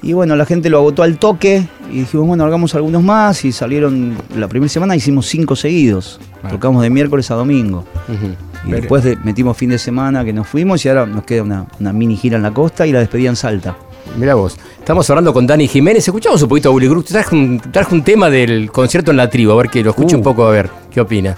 Y 0.03 0.13
bueno, 0.15 0.37
la 0.37 0.45
gente 0.47 0.69
lo 0.71 0.79
agotó 0.79 1.03
al 1.03 1.19
toque 1.19 1.67
y 1.91 2.01
dijimos, 2.01 2.27
bueno, 2.27 2.45
hagamos 2.45 2.75
algunos 2.75 3.03
más 3.03 3.43
y 3.47 3.53
salieron, 3.53 4.17
la 4.37 4.49
primera 4.49 4.69
semana 4.71 4.95
hicimos 4.97 5.27
cinco 5.27 5.57
seguidos. 5.57 6.21
Tocamos 6.51 6.83
de 6.83 6.91
miércoles 6.91 7.31
a 7.31 7.35
domingo. 7.37 7.85
Ujú. 8.09 8.50
Y 8.67 8.73
después 8.73 9.03
de- 9.05 9.17
metimos 9.17 9.57
fin 9.57 9.71
de 9.71 9.79
semana 9.79 10.25
que 10.25 10.33
nos 10.33 10.47
fuimos 10.47 10.85
y 10.85 10.89
ahora 10.89 11.07
nos 11.07 11.25
queda 11.25 11.43
una, 11.43 11.67
una 11.79 11.93
mini 11.93 12.17
gira 12.17 12.37
en 12.37 12.43
la 12.43 12.51
costa 12.53 12.87
y 12.87 12.93
la 12.93 12.99
despedida 13.01 13.31
en 13.31 13.37
Salta. 13.37 13.77
Mirá 14.19 14.35
vos, 14.35 14.59
estamos 14.79 15.09
hablando 15.11 15.33
con 15.33 15.47
Dani 15.47 15.69
Jiménez. 15.69 16.07
Escuchamos 16.07 16.43
un 16.43 16.49
poquito 16.49 16.69
a 16.69 16.73
Willy 16.73 16.89
Cruz. 16.89 17.05
Traje 17.07 17.35
un, 17.35 17.61
traje 17.61 17.95
un 17.95 18.03
tema 18.03 18.29
del 18.29 18.71
concierto 18.71 19.11
en 19.13 19.17
la 19.17 19.31
tribu, 19.31 19.53
a 19.53 19.57
ver 19.57 19.69
que 19.71 19.83
lo 19.83 19.91
escuche 19.91 20.15
Uh. 20.15 20.19
un 20.19 20.25
poco, 20.25 20.47
a 20.47 20.51
ver 20.51 20.69
qué 20.91 21.01
opina. 21.01 21.37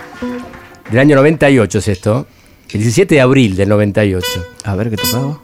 Del 0.90 0.99
año 1.01 1.16
98 1.16 1.78
es 1.78 1.89
esto. 1.89 2.27
El 2.70 2.81
17 2.81 3.15
de 3.15 3.20
abril 3.20 3.55
del 3.57 3.69
98. 3.69 4.27
A 4.65 4.74
ver 4.74 4.90
qué 4.90 4.97
tocaba. 4.97 5.39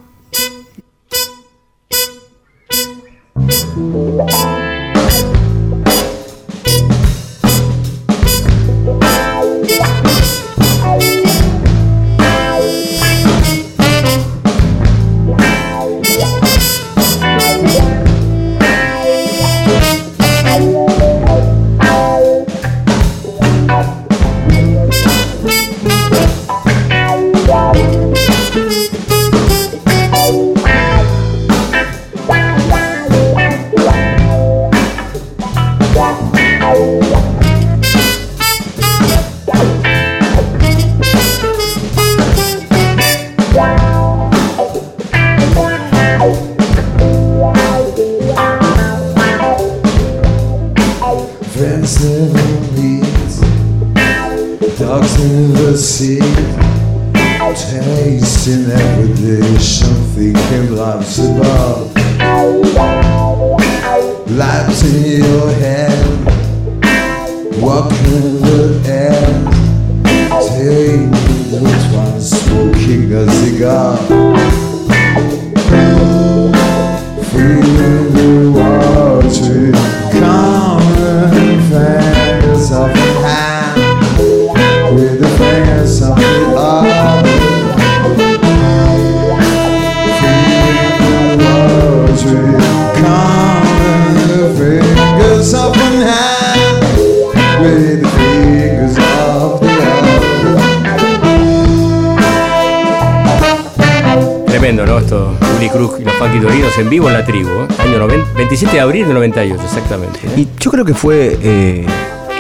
27 108.59 108.77
de 108.77 108.81
abril 108.81 109.05
del 109.05 109.15
98, 109.15 109.63
exactamente. 109.63 110.19
¿eh? 110.25 110.33
Y 110.37 110.49
yo 110.59 110.73
creo 110.73 110.85
que 110.85 110.93
fue 110.93 111.39
eh, 111.41 111.87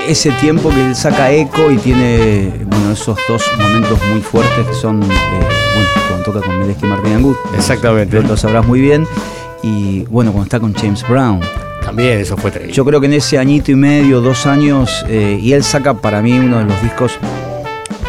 ese 0.08 0.32
tiempo 0.32 0.68
que 0.68 0.84
él 0.84 0.96
saca 0.96 1.30
eco 1.30 1.70
y 1.70 1.76
tiene 1.76 2.50
bueno, 2.66 2.90
esos 2.90 3.16
dos 3.28 3.44
momentos 3.56 4.00
muy 4.10 4.20
fuertes 4.20 4.66
que 4.66 4.74
son, 4.74 5.00
eh, 5.00 5.06
bueno, 5.06 5.88
cuando 6.08 6.24
toca 6.24 6.40
con 6.44 6.58
Medeski 6.58 6.86
y 6.86 6.88
Martín 6.88 7.12
Angut. 7.12 7.36
Exactamente. 7.54 8.20
Lo 8.20 8.36
sabrás 8.36 8.66
muy 8.66 8.80
bien. 8.80 9.06
Y 9.62 10.06
bueno, 10.06 10.32
cuando 10.32 10.46
está 10.46 10.58
con 10.58 10.74
James 10.74 11.06
Brown. 11.08 11.38
También 11.84 12.18
eso 12.18 12.36
fue 12.36 12.50
tremendo. 12.50 12.74
Yo 12.74 12.84
creo 12.84 13.00
que 13.00 13.06
en 13.06 13.12
ese 13.12 13.38
añito 13.38 13.70
y 13.70 13.76
medio, 13.76 14.20
dos 14.20 14.44
años, 14.46 15.04
y 15.08 15.52
él 15.52 15.62
saca 15.62 15.94
para 15.94 16.20
mí 16.20 16.36
uno 16.36 16.58
de 16.58 16.64
los 16.64 16.82
discos 16.82 17.12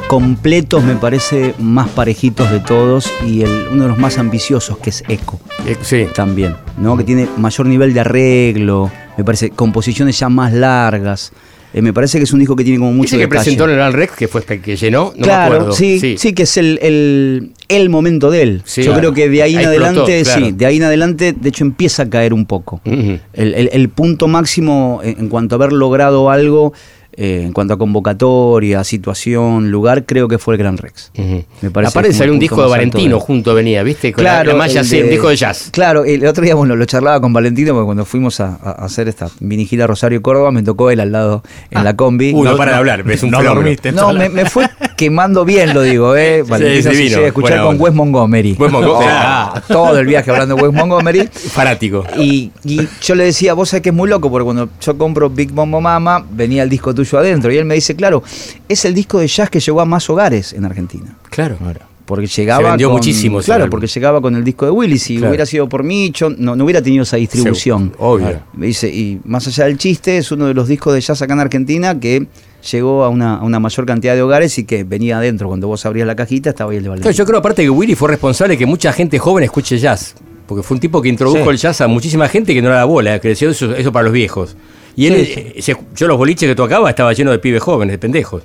completos, 0.07 0.83
me 0.83 0.95
parece, 0.95 1.53
más 1.59 1.87
parejitos 1.89 2.49
de 2.49 2.59
todos 2.59 3.13
y 3.23 3.43
el, 3.43 3.67
uno 3.71 3.83
de 3.83 3.89
los 3.89 3.99
más 3.99 4.17
ambiciosos, 4.17 4.79
que 4.79 4.89
es 4.89 5.03
Echo 5.07 5.39
Eh, 5.71 5.77
sí. 5.81 6.05
también, 6.13 6.55
¿no? 6.77 6.97
Que 6.97 7.03
tiene 7.03 7.27
mayor 7.37 7.67
nivel 7.67 7.93
de 7.93 7.99
arreglo, 7.99 8.91
me 9.17 9.23
parece, 9.23 9.49
composiciones 9.51 10.17
ya 10.19 10.29
más 10.29 10.53
largas. 10.53 11.31
Eh, 11.71 11.83
me 11.83 11.93
parece 11.93 12.17
que 12.17 12.23
es 12.23 12.33
un 12.33 12.39
disco 12.39 12.55
que 12.55 12.63
tiene 12.63 12.79
como 12.79 12.91
mucho 12.93 13.15
Dice 13.15 13.17
que 13.17 13.21
detalle. 13.25 13.39
presentó 13.43 13.65
en 13.65 13.69
el 13.69 13.75
Gran 13.75 13.93
Rex, 13.93 14.13
que 14.15 14.27
fue 14.27 14.41
que 14.43 14.75
llenó, 14.75 15.13
no 15.15 15.23
claro, 15.23 15.49
me 15.51 15.55
acuerdo. 15.57 15.73
sí, 15.75 16.17
sí, 16.17 16.33
que 16.33 16.41
es 16.43 16.57
el, 16.57 16.79
el, 16.81 17.51
el 17.67 17.89
momento 17.89 18.31
de 18.31 18.41
él. 18.41 18.61
Sí, 18.65 18.81
Yo 18.81 18.87
claro. 18.93 18.99
creo 19.01 19.13
que 19.13 19.29
de 19.29 19.43
ahí 19.43 19.53
en 19.53 19.59
explotó, 19.59 19.85
adelante, 19.85 20.23
claro. 20.23 20.45
sí, 20.47 20.51
de 20.53 20.65
ahí 20.65 20.77
en 20.77 20.83
adelante, 20.83 21.33
de 21.39 21.49
hecho 21.49 21.63
empieza 21.63 22.03
a 22.03 22.09
caer 22.09 22.33
un 22.33 22.47
poco. 22.47 22.81
El, 22.85 23.21
el- 23.35 23.69
el 23.71 23.89
punto 23.89 24.27
máximo 24.27 25.01
en, 25.03 25.19
en 25.19 25.29
cuanto 25.29 25.53
a 25.53 25.57
haber 25.57 25.71
logrado 25.73 26.31
algo, 26.31 26.73
eh, 27.13 27.43
en 27.45 27.53
cuanto 27.53 27.73
a 27.73 27.77
convocatoria, 27.77 28.83
situación, 28.83 29.71
lugar, 29.71 30.05
creo 30.05 30.27
que 30.27 30.37
fue 30.37 30.55
el 30.55 30.57
Gran 30.59 30.77
Rex. 30.77 31.11
Ujú. 31.17 31.43
Me 31.61 31.71
parece 31.71 31.91
Aparte 31.91 32.09
que 32.09 32.13
fue 32.13 32.17
salió 32.19 32.33
un 32.33 32.39
disco 32.39 32.61
de 32.63 32.69
Valentino 32.69 33.15
de- 33.15 33.21
junto 33.21 33.53
venía, 33.53 33.83
¿viste? 33.83 34.13
Con 34.13 34.23
la- 34.23 34.43
la, 34.43 34.53
malla 34.55 34.81
el 34.81 34.85
C, 34.85 35.03
un 35.03 35.09
disco 35.09 35.29
de 35.29 35.35
jazz. 35.35 35.69
Claro, 35.71 36.05
el 36.05 36.25
otro 36.25 36.43
día 36.43 36.55
bueno, 36.55 36.75
lo 36.75 36.85
charlaba 36.85 37.19
con 37.19 37.33
Valentino 37.33 37.73
porque 37.73 37.85
cuando 37.85 38.05
fuimos 38.05 38.39
a, 38.39 38.55
a 38.63 38.71
hacer 38.85 39.07
esta 39.07 39.29
mini 39.39 39.65
gira 39.65 39.87
Rosario 39.87 40.21
Córdoba 40.21 40.51
me 40.51 40.63
tocó 40.63 40.91
él 40.91 40.99
al 40.99 41.11
lado 41.11 41.43
en 41.71 41.83
la 41.83 41.95
combi. 41.95 42.31
Uy, 42.33 42.43
no 42.47 42.55
para 42.57 42.71
de 42.71 42.77
hablar, 42.77 43.09
es 43.11 43.23
un 43.23 43.31
no 43.31 43.43
dormiste. 43.43 43.91
No, 43.91 44.13
me, 44.13 44.29
me 44.29 44.45
fue 44.45 44.69
quemando 44.99 45.45
bien, 45.45 45.73
lo 45.73 45.81
digo, 45.81 46.17
¿eh? 46.17 46.43
Valentino 46.43 46.77
es 46.77 46.83
se 46.83 46.89
divino, 46.91 47.09
llega 47.15 47.23
a 47.23 47.27
escuchar 47.27 47.49
buena 47.51 47.63
con 47.63 47.71
onda. 47.75 47.83
Wes 47.85 47.93
Montgomery. 47.93 48.55
Wes 48.59 48.71
Montgomery. 48.71 49.07
Oh, 49.09 49.15
Ah. 49.15 49.63
todo 49.67 49.97
el 49.97 50.05
viaje 50.05 50.29
hablando 50.29 50.55
de 50.55 50.61
Wes 50.63 50.73
Montgomery. 50.73 51.27
Fanático. 51.31 52.03
Y, 52.17 52.51
y 52.65 52.81
yo 53.01 53.15
le 53.15 53.23
decía, 53.23 53.53
vos 53.53 53.69
sabés 53.69 53.81
que 53.83 53.89
es 53.89 53.95
muy 53.95 54.09
loco, 54.09 54.29
porque 54.29 54.43
cuando 54.43 54.67
yo 54.81 54.97
compro 54.97 55.29
Big 55.29 55.51
Bombo 55.51 55.79
Mama, 55.79 56.25
venía 56.29 56.63
el 56.63 56.69
disco 56.69 56.93
tuyo 56.93 57.17
adentro. 57.17 57.49
Y 57.51 57.57
él 57.57 57.63
me 57.65 57.75
dice, 57.75 57.95
claro, 57.95 58.21
es 58.67 58.83
el 58.83 58.93
disco 58.93 59.19
de 59.19 59.27
jazz 59.27 59.49
que 59.49 59.61
llegó 59.61 59.79
a 59.79 59.85
más 59.85 60.09
hogares 60.09 60.51
en 60.51 60.65
Argentina. 60.65 61.15
Claro. 61.29 61.57
Porque 62.05 62.25
llegaba. 62.27 62.63
Se 62.63 62.69
vendió 62.71 62.87
con- 62.89 62.97
muchísimo 62.97 63.39
Claro, 63.39 63.69
porque 63.69 63.87
llegaba 63.87 64.19
con 64.19 64.35
el 64.35 64.43
disco 64.43 64.65
de 64.65 64.71
Willy. 64.71 64.97
Si 64.97 65.15
Claro. 65.17 65.29
hubiera 65.29 65.45
sido 65.45 65.69
por 65.69 65.83
mí, 65.83 66.11
yo 66.13 66.29
no, 66.31 66.55
no 66.55 66.63
hubiera 66.65 66.81
tenido 66.81 67.03
esa 67.03 67.17
distribución. 67.17 67.91
Seguro, 67.91 68.09
obvio. 68.13 68.41
Me 68.53 68.65
dice, 68.65 68.89
y 68.89 69.21
más 69.25 69.47
allá 69.47 69.65
del 69.65 69.77
chiste, 69.77 70.17
es 70.17 70.31
uno 70.31 70.47
de 70.47 70.53
los 70.55 70.67
discos 70.67 70.93
de 70.93 71.01
jazz 71.01 71.21
acá 71.21 71.33
en 71.33 71.39
Argentina 71.39 71.99
que 71.99 72.25
llegó 72.71 73.03
a 73.03 73.09
una, 73.09 73.35
a 73.35 73.43
una 73.43 73.59
mayor 73.59 73.85
cantidad 73.85 74.15
de 74.15 74.21
hogares 74.21 74.57
y 74.57 74.63
que 74.65 74.83
venía 74.83 75.17
adentro. 75.17 75.47
Cuando 75.47 75.67
vos 75.67 75.85
abrías 75.85 76.07
la 76.07 76.15
cajita, 76.15 76.49
estaba 76.51 76.71
ahí 76.71 76.77
el 76.77 76.83
de. 76.83 76.89
Claro, 76.95 77.11
yo 77.11 77.25
creo 77.25 77.39
aparte 77.39 77.63
que 77.63 77.69
Willy 77.69 77.95
fue 77.95 78.09
responsable 78.09 78.53
de 78.53 78.57
que 78.57 78.65
mucha 78.65 78.91
gente 78.93 79.19
joven 79.19 79.43
escuche 79.43 79.77
jazz. 79.77 80.15
Porque 80.47 80.63
fue 80.63 80.75
un 80.75 80.81
tipo 80.81 81.01
que 81.01 81.09
introdujo 81.09 81.43
Sí. 81.43 81.49
el 81.49 81.57
jazz 81.57 81.81
a 81.81 81.87
muchísima 81.87 82.27
gente 82.27 82.53
que 82.55 82.61
no 82.61 82.69
era 82.69 82.77
la 82.77 82.85
bola, 82.85 83.19
decía 83.19 83.49
eso, 83.49 83.73
eso 83.75 83.91
para 83.91 84.03
los 84.05 84.13
viejos. 84.13 84.55
Y 84.95 85.05
él, 85.05 85.25
Sí, 85.25 85.33
eh, 85.35 85.61
se- 85.61 85.77
yo 85.95 86.07
los 86.07 86.17
boliches 86.17 86.49
que 86.49 86.55
tocaba 86.55 86.89
estaba 86.89 87.13
lleno 87.13 87.29
de 87.31 87.37
pibes 87.39 87.61
jóvenes, 87.61 87.93
de 87.93 87.97
pendejos. 87.99 88.41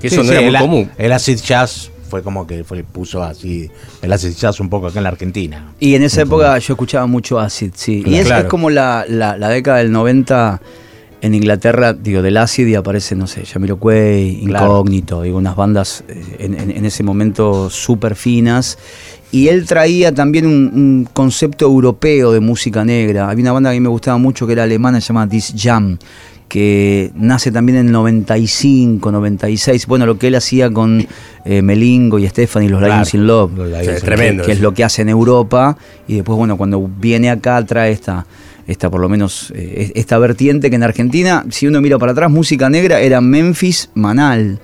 Que 0.00 0.06
eso 0.06 0.22
Sí, 0.22 0.28
no 0.28 0.32
sí, 0.32 0.38
era 0.38 0.42
muy 0.42 0.60
común. 0.60 0.90
El 0.96 1.10
acid 1.12 1.36
jazz 1.38 1.90
fue 2.08 2.22
como 2.22 2.46
que 2.46 2.62
fue, 2.62 2.84
puso 2.84 3.22
así 3.22 3.68
el 4.02 4.12
acid 4.12 4.30
jazz 4.36 4.60
un 4.60 4.68
poco 4.70 4.86
acá 4.86 5.00
en 5.00 5.02
la 5.02 5.08
Argentina. 5.08 5.72
Y 5.80 5.96
en 5.96 6.04
esa 6.04 6.22
época 6.22 6.56
yo 6.58 6.74
escuchaba 6.74 7.06
mucho 7.06 7.40
acid, 7.40 7.72
sí. 7.74 8.02
y 8.06 8.14
es, 8.14 8.26
Claro. 8.26 8.42
es 8.44 8.48
como 8.48 8.70
la, 8.70 9.04
la- 9.08 9.36
la 9.36 9.48
década 9.48 9.78
del 9.78 9.90
90 9.90 10.60
en 11.22 11.34
Inglaterra, 11.34 11.94
digo, 11.94 12.20
del 12.20 12.36
acid 12.36 12.66
y 12.66 12.74
aparece, 12.74 13.14
no 13.16 13.26
sé, 13.26 13.46
Jamiroquai, 13.46 14.42
Claro. 14.44 14.66
Incógnito, 14.66 15.22
digo, 15.22 15.38
unas 15.38 15.56
bandas 15.56 16.04
eh, 16.08 16.20
en, 16.40 16.58
en- 16.60 16.70
en 16.72 16.84
ese 16.84 17.02
momento 17.02 17.70
súper 17.70 18.16
finas. 18.16 18.76
Y 19.30 19.48
él 19.48 19.64
traía 19.64 20.12
también 20.12 20.44
un, 20.46 20.70
un 20.74 21.08
concepto 21.12 21.64
europeo 21.64 22.32
de 22.32 22.40
música 22.40 22.84
negra. 22.84 23.30
Había 23.30 23.44
una 23.44 23.52
banda 23.52 23.70
que 23.70 23.76
a 23.76 23.80
mí 23.80 23.82
me 23.82 23.88
gustaba 23.88 24.18
mucho 24.18 24.46
que 24.46 24.52
era 24.52 24.64
alemana, 24.64 25.00
se 25.00 25.06
llama 25.08 25.26
This 25.26 25.54
Jam, 25.56 25.96
que 26.48 27.10
nace 27.14 27.50
también 27.50 27.78
en 27.78 27.86
el 27.86 27.92
95, 27.92 29.10
96. 29.10 29.86
Bueno, 29.86 30.04
lo 30.04 30.18
que 30.18 30.26
él 30.26 30.34
hacía 30.34 30.70
con 30.70 31.06
eh, 31.46 31.62
Melingo 31.62 32.18
y 32.18 32.28
Stephanie, 32.28 32.68
los 32.68 32.80
Claro, 32.80 32.94
Lions 32.94 33.14
in 33.14 33.26
Love. 33.26 33.52
los 33.56 33.68
Lions 33.68 33.84
Sí, 33.84 33.88
in 33.88 33.94
Love. 33.94 34.02
tremendo. 34.04 34.44
Que 34.44 34.52
es 34.52 34.60
lo 34.60 34.74
que 34.74 34.84
hace 34.84 35.00
en 35.02 35.08
Europa. 35.08 35.78
Y 36.06 36.16
después, 36.16 36.36
bueno, 36.36 36.58
cuando 36.58 36.86
viene 37.00 37.30
acá 37.30 37.64
trae 37.64 37.92
esta, 37.92 38.26
esta 38.66 38.90
por 38.90 39.00
lo 39.00 39.08
menos, 39.08 39.52
eh, 39.56 39.92
esta 39.94 40.18
vertiente 40.18 40.70
que 40.70 40.76
en 40.76 40.82
Argentina, 40.82 41.44
si 41.50 41.66
uno 41.66 41.80
mira 41.80 41.98
para 41.98 42.12
atrás, 42.12 42.30
música 42.30 42.68
negra 42.70 43.00
era 43.00 43.20
Memphis, 43.20 43.90
Manal. 43.94 44.60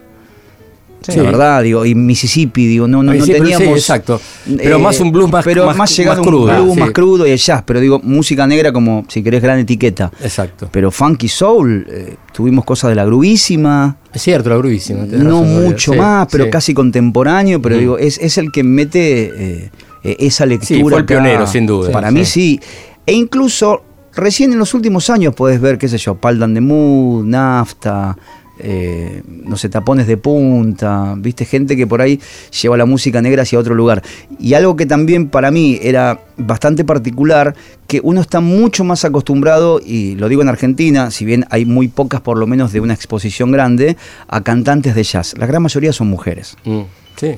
Sí. 1.01 1.17
La 1.17 1.23
verdad, 1.23 1.63
digo, 1.63 1.87
y 1.87 1.95
Mississippi, 1.95 2.67
digo, 2.67 2.89
no, 2.89 3.05
no, 3.05 3.15
no 3.15 3.25
sí, 3.25 3.31
pero 3.33 3.47
sí, 3.47 3.53
teníamos. 3.53 3.79
exacto. 3.79 4.21
Pero 4.57 4.81
más 4.81 4.99
un 4.99 5.13
blues 5.13 5.31
más- 5.31 5.45
pero 5.45 5.65
más- 5.65 5.77
más, 5.77 5.97
llegado 5.97 6.23
más 6.23 6.27
a 6.27 6.31
un 6.37 6.45
blues 6.65 6.75
sí. 6.75 6.81
más 6.81 6.91
crudo 6.91 7.27
y 7.27 7.31
el 7.31 7.39
jazz, 7.39 7.63
pero 7.65 7.79
digo, 7.79 8.01
música 8.03 8.47
negra 8.49 8.73
como, 8.73 9.05
si 9.09 9.23
querés, 9.23 9.41
gran 9.41 9.61
etiqueta. 9.61 10.11
Exacto. 10.21 10.69
Pero 10.73 10.91
funky 10.91 11.29
soul, 11.29 11.87
eh, 11.89 12.17
tuvimos 12.33 12.65
cosas 12.65 12.91
de 12.91 12.97
la 12.97 13.05
grubísima, 13.05 13.97
Es 14.13 14.23
cierto, 14.23 14.51
la 14.51 14.57
gruísima. 14.57 15.05
tenés 15.07 15.21
no 15.25 15.43
mucho 15.45 15.93
Sí, 15.93 15.99
más, 15.99 16.27
pero 16.33 16.45
sí. 16.45 16.51
casi 16.51 16.75
contemporáneo, 16.75 17.63
pero 17.63 17.77
Mm. 17.77 17.79
digo, 17.79 17.99
es, 17.99 18.19
es 18.19 18.37
el 18.37 18.51
que 18.51 18.65
mete 18.65 19.23
eh, 19.37 19.71
eh, 20.03 20.17
esa 20.19 20.47
lectura. 20.47 20.81
fue 20.81 20.93
el 20.95 20.99
acá. 20.99 21.07
pionero, 21.07 21.47
sin 21.47 21.65
duda. 21.65 21.93
Para 21.93 22.09
Sí, 22.09 22.15
mí 22.15 22.25
sí. 22.25 22.31
sí. 22.33 22.61
E 23.07 23.13
incluso 23.13 23.85
recién 24.19 24.53
en 24.53 24.59
los 24.59 24.75
últimos 24.75 25.11
años 25.11 25.35
podés 25.35 25.61
ver, 25.61 25.79
qué 25.79 25.89
sé 25.89 25.99
yo, 25.99 26.17
Paldan 26.17 26.55
de 26.55 26.61
Mood, 26.61 27.25
Nafta, 27.25 28.17
eh, 28.61 29.23
no 29.27 29.57
sé, 29.57 29.69
tapones 29.69 30.07
de 30.07 30.17
punta, 30.17 31.15
viste, 31.17 31.45
gente 31.45 31.77
que 31.77 31.87
por 31.87 32.03
ahí 32.03 32.21
lleva 32.61 32.77
la 32.77 32.87
música 32.87 33.23
negra 33.23 33.43
hacia 33.43 33.59
otro 33.59 33.75
lugar. 33.75 34.03
Y 34.39 34.55
algo 34.55 34.77
que 34.77 34.87
también 34.87 35.29
para 35.29 35.51
mí 35.51 35.79
era 35.81 36.21
bastante 36.37 36.85
particular, 36.85 37.55
que 37.87 38.01
uno 38.03 38.21
está 38.21 38.41
mucho 38.41 38.85
más 38.85 39.05
acostumbrado, 39.05 39.81
y 39.85 40.17
lo 40.17 40.29
digo 40.29 40.43
en 40.43 40.49
Argentina, 40.49 41.11
si 41.11 41.25
bien 41.25 41.47
hay 41.51 41.65
muy 41.65 41.89
pocas 41.89 42.21
por 42.21 42.37
lo 42.37 42.47
menos 42.47 42.73
de 42.73 42.81
una 42.81 42.95
exposición 42.95 43.53
grande, 43.53 43.97
a 44.27 44.43
cantantes 44.43 44.95
de 44.95 45.05
jazz. 45.05 45.35
La 45.39 45.47
gran 45.47 45.63
mayoría 45.63 45.93
son 45.93 46.09
mujeres. 46.09 46.57
Mm, 46.65 46.83
sí. 47.17 47.37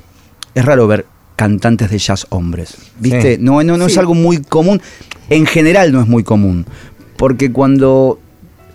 Es 0.54 0.64
raro 0.64 0.86
ver 0.86 1.04
cantantes 1.40 1.88
de 1.90 1.96
jazz 1.98 2.26
hombres. 2.28 2.74
¿Viste? 2.98 3.36
Sí. 3.36 3.42
No, 3.42 3.62
no, 3.62 3.78
no 3.78 3.86
es 3.86 3.96
algo 3.96 4.12
muy 4.14 4.42
común. 4.42 4.82
En 5.30 5.46
general 5.46 5.90
no 5.90 6.02
es 6.02 6.06
muy 6.06 6.22
común. 6.22 6.66
Porque 7.16 7.50
cuando 7.50 8.18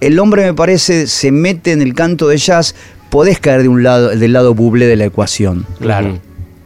el 0.02 0.18
hombre, 0.18 0.46
me 0.46 0.54
parece, 0.56 1.06
se 1.06 1.32
mete 1.32 1.74
en 1.74 1.84
el 1.84 1.94
canto 1.94 2.28
de 2.28 2.38
jazz, 2.38 2.74
podés 3.12 3.40
caer 3.40 3.62
de 3.62 3.68
un 3.68 3.84
lado, 3.84 4.10
del 4.10 4.34
lado 4.34 4.56
buble 4.56 4.88
de 4.88 4.96
la 4.96 5.06
ecuación. 5.06 5.66
Claro. 5.80 6.18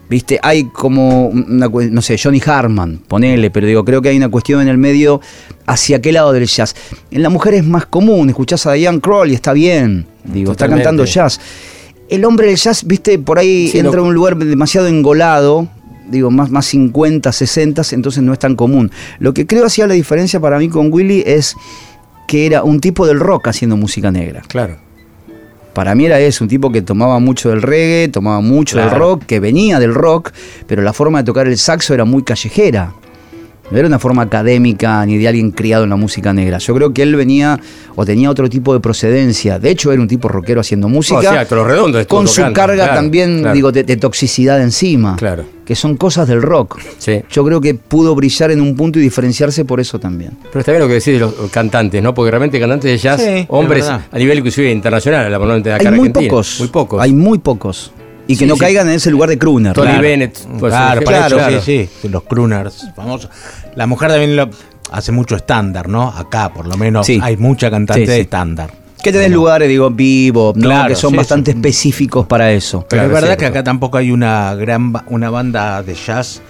¿Viste? 0.10 0.40
Hay 0.42 0.64
como, 0.70 1.28
una, 1.28 1.68
no 1.68 2.02
sé, 2.02 2.18
Johnny 2.18 2.42
Harman, 2.46 3.02
ponele, 3.08 3.52
pero 3.52 3.68
digo, 3.68 3.84
creo 3.84 4.02
que 4.02 4.08
hay 4.10 4.18
una 4.18 4.30
cuestión 4.30 4.62
en 4.62 4.70
el 4.70 4.78
medio 4.78 5.20
hacia 5.68 6.02
qué 6.02 6.12
lado 6.14 6.32
del 6.32 6.48
jazz. 6.48 6.76
En 7.12 7.22
la 7.24 7.30
mujer 7.30 7.54
es 7.56 7.66
más 7.66 7.86
común, 7.86 8.30
escuchás 8.30 8.66
a 8.66 8.72
Diane 8.74 9.02
Kroll 9.02 9.30
y 9.32 9.36
está 9.36 9.52
bien, 9.54 10.06
digo, 10.24 10.54
está 10.54 10.68
cantando 10.68 11.04
jazz. 11.06 11.40
El 12.10 12.26
hombre 12.26 12.48
del 12.48 12.56
jazz, 12.56 12.86
viste, 12.86 13.20
por 13.20 13.38
ahí 13.38 13.68
Sí, 13.68 13.78
entra 13.78 13.98
lo- 13.98 14.02
en 14.02 14.08
un 14.08 14.16
lugar 14.16 14.36
demasiado 14.36 14.88
engolado, 14.88 15.68
digo, 16.10 16.31
más, 16.31 16.49
más 16.49 16.65
50, 16.68 17.31
60, 17.31 17.81
entonces 17.91 18.23
no 18.23 18.34
es 18.34 18.40
tan 18.40 18.56
común. 18.56 18.91
Lo 19.19 19.34
que 19.34 19.45
creo 19.45 19.65
hacía 19.65 19.88
la 19.88 19.94
diferencia 19.94 20.40
para 20.40 20.60
mí 20.60 20.69
con 20.69 20.91
Willy 20.91 21.23
es 21.26 21.56
que 22.27 22.45
era 22.45 22.64
un 22.64 22.80
tipo 22.80 23.07
del 23.07 23.19
rock 23.19 23.48
haciendo 23.48 23.76
música 23.76 24.11
negra. 24.11 24.41
Claro. 24.48 24.77
Para 25.73 25.95
mí 25.95 26.06
era 26.06 26.19
eso, 26.19 26.44
un 26.44 26.49
tipo 26.49 26.72
que 26.72 26.81
tomaba 26.81 27.19
mucho 27.19 27.49
del 27.49 27.61
reggae, 27.61 28.10
tomaba 28.10 28.41
mucho 28.41 28.77
del 28.77 28.91
rock, 28.91 29.26
que 29.26 29.40
venía 29.40 29.80
del 29.80 29.94
rock, 29.94 30.31
pero 30.68 30.81
la 30.81 30.94
forma 30.94 31.19
de 31.19 31.26
tocar 31.26 31.48
el 31.48 31.57
saxo 31.57 31.94
era 31.94 32.06
muy 32.06 32.23
callejera. 32.23 32.94
No 33.72 33.78
era 33.78 33.88
una 33.88 34.00
forma 34.00 34.24
académica 34.24 35.06
ni 35.06 35.18
de 35.18 35.28
alguien 35.28 35.52
criado 35.52 35.84
en 35.84 35.91
la 35.91 35.96
música 35.96 36.34
negra. 36.34 36.58
Yo 36.58 36.74
creo 36.74 36.91
que 36.91 37.04
él 37.04 37.16
venía 37.16 37.60
o 37.96 38.04
tenía 38.06 38.30
otro 38.30 38.50
tipo 38.50 38.74
de 38.74 38.80
procedencia. 38.80 39.60
De 39.60 39.70
hecho, 39.70 39.91
era 39.91 40.02
un 40.02 40.08
tipo 40.08 40.28
rockero 40.28 40.62
haciendo 40.62 40.90
música. 40.90 41.20
O 41.20 41.22
sea, 41.22 41.48
lo 41.52 41.64
redondo 41.64 42.06
con 42.08 42.28
su 42.28 42.38
tocando, 42.38 42.56
carga 42.56 42.76
claro, 42.86 42.94
también, 42.96 43.40
claro. 43.41 43.54
digo, 43.54 43.72
de, 43.72 43.84
de 43.84 43.98
toxicidad 43.98 44.62
encima. 44.62 45.16
Claro. 45.18 45.44
Que 45.66 45.76
son 45.76 45.98
cosas 45.98 46.28
del 46.28 46.41
rock. 46.41 46.80
Sí. 46.98 47.22
Yo 47.30 47.46
creo 47.46 47.62
que 47.62 47.76
pudo 47.76 48.16
brillar 48.16 48.50
en 48.50 48.60
un 48.60 48.76
punto 48.76 48.98
y 48.98 49.04
diferenciarse 49.04 49.66
por 49.66 49.80
eso 49.80 50.00
también. 50.00 50.32
Pero 50.52 50.62
está 50.62 50.72
bien 50.72 50.82
lo 50.82 50.88
que 50.88 50.96
decís 50.96 51.14
de 51.14 51.20
los 51.20 51.34
cantantes, 51.52 52.02
¿no? 52.02 52.16
Porque 52.16 52.32
realmente 52.32 52.60
cantantes 52.60 52.90
de 52.90 52.98
jazz, 52.98 53.22
Sí, 53.22 53.46
hombres 53.50 53.88
a 53.88 54.02
nivel 54.14 54.40
inclusive 54.40 54.72
internacional, 54.72 55.32
la 55.32 55.38
de 55.60 55.74
acá 55.74 55.90
Hay 55.90 55.96
muy 55.96 56.08
Argentina. 56.08 56.28
pocos. 56.32 56.56
Muy 56.60 56.70
pocos. 56.70 57.02
Hay 57.02 57.14
muy 57.14 57.38
pocos. 57.38 57.91
Y 58.30 58.34
que 58.34 58.46
Sí, 58.46 58.46
no 58.46 58.54
sí. 58.54 58.60
caigan 58.60 58.88
en 58.88 58.94
ese 58.96 59.10
lugar 59.10 59.28
de 59.30 59.38
crooner. 59.40 59.74
Tony 59.74 59.88
Claro. 59.88 60.02
Bennett. 60.04 60.38
pues, 60.60 60.72
claro, 60.72 61.02
ejemplo, 61.02 61.38
claro, 61.38 61.62
sí, 61.62 61.90
sí, 62.02 62.08
los 62.10 62.24
crooners 62.24 62.86
famosos. 62.96 63.32
La 63.76 63.88
mujer 63.88 64.10
también 64.10 64.36
lo 64.36 64.50
hace 64.92 65.12
mucho 65.12 65.36
estándar, 65.36 65.88
¿no? 65.90 66.10
Acá, 66.10 66.54
por 66.54 66.68
lo 66.68 66.78
menos, 66.78 67.08
Sí. 67.08 67.20
hay 67.24 67.38
mucha 67.38 67.72
cantante 67.72 68.02
Sí, 68.02 68.06
sí. 68.06 68.12
de 68.14 68.22
estándar. 68.22 68.70
Que 69.02 69.12
tenés 69.12 69.32
lugares, 69.32 69.68
digo, 69.68 69.90
vivo, 69.90 70.54
¿no? 70.56 70.68
Claro, 70.68 70.90
que 70.90 70.96
son 70.96 71.12
sí, 71.12 71.18
bastante 71.18 71.54
sí. 71.54 71.58
específicos 71.58 72.28
para 72.28 72.52
eso. 72.52 72.86
Pero 72.88 73.02
Claro, 73.02 73.08
es 73.08 73.14
verdad 73.14 73.32
es 73.32 73.38
que 73.38 73.46
acá 73.48 73.64
tampoco 73.64 73.98
hay 73.98 74.12
una 74.12 74.54
gran 74.56 74.92
ba- 74.92 75.06
una 75.08 75.30
banda 75.32 75.82
de 75.82 75.96
jazz 75.96 76.42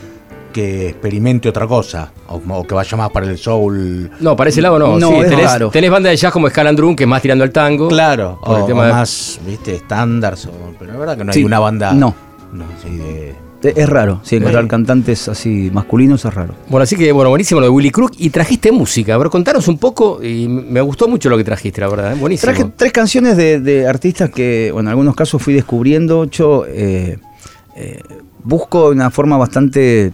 que 0.59 0.89
experimente 0.89 1.47
otra 1.49 1.65
cosa, 1.67 2.11
o, 2.27 2.41
o 2.49 2.63
que 2.67 2.73
vaya 2.75 2.97
más 2.97 3.09
para 3.11 3.25
el 3.27 3.37
soul. 3.37 4.09
No, 4.19 4.35
para 4.35 4.49
ese 4.49 4.61
lado 4.61 4.77
no. 4.79 4.99
No, 4.99 5.09
sí, 5.09 5.15
es 5.19 5.29
tenés, 5.29 5.45
raro. 5.45 5.69
tenés 5.69 5.89
banda 5.89 6.09
de 6.09 6.17
jazz 6.17 6.33
como 6.33 6.49
Scalandrum, 6.49 6.95
que 6.95 7.03
es 7.03 7.09
más 7.09 7.21
tirando 7.21 7.43
al 7.43 7.51
tango. 7.51 7.87
Claro, 7.87 8.39
Por 8.43 8.57
el 8.57 8.63
o, 8.63 8.65
tema 8.65 8.81
o 8.81 8.85
de- 8.85 8.91
más, 8.93 9.39
viste, 9.45 9.75
estándares, 9.75 10.45
o- 10.47 10.51
pero 10.77 10.91
es 10.93 10.97
verdad 10.99 11.17
que 11.17 11.23
no 11.23 11.31
Sí, 11.33 11.39
hay 11.39 11.45
una 11.45 11.59
banda 11.59 11.93
no. 11.93 12.13
no, 12.53 12.65
sí, 12.83 12.89
de 12.97 13.35
Es 13.61 13.89
raro, 13.89 14.21
sí, 14.23 14.37
encontrar 14.37 14.63
Sí. 14.63 14.69
cantantes 14.69 15.27
así 15.27 15.69
masculinos 15.73 16.23
es 16.23 16.33
raro. 16.33 16.53
Bueno, 16.69 16.83
así 16.83 16.95
que, 16.95 17.11
bueno, 17.11 17.29
buenísimo 17.29 17.59
lo 17.59 17.65
de 17.67 17.71
Willy 17.71 17.91
Crook. 17.91 18.13
Y 18.17 18.29
trajiste 18.29 18.71
música. 18.71 19.15
A 19.15 19.17
ver, 19.17 19.27
contanos 19.29 19.67
un 19.67 19.77
poco. 19.77 20.23
Y 20.23 20.47
me 20.47 20.79
gustó 20.79 21.09
mucho 21.09 21.29
lo 21.29 21.35
que 21.37 21.43
trajiste, 21.43 21.81
la 21.81 21.89
verdad. 21.89 22.13
¿eh? 22.13 22.15
Buenísimo. 22.17 22.53
Traje 22.53 22.71
tres 22.77 22.93
canciones 22.93 23.35
de, 23.35 23.59
de 23.59 23.85
artistas 23.85 24.29
que, 24.29 24.69
bueno, 24.71 24.87
en 24.89 24.91
algunos 24.91 25.13
casos 25.13 25.41
fui 25.41 25.53
descubriendo. 25.53 26.23
Yo 26.23 26.63
eh, 26.69 27.17
eh, 27.75 27.99
busco 28.41 28.91
de 28.91 28.95
una 28.95 29.09
forma 29.11 29.35
bastante 29.35 30.13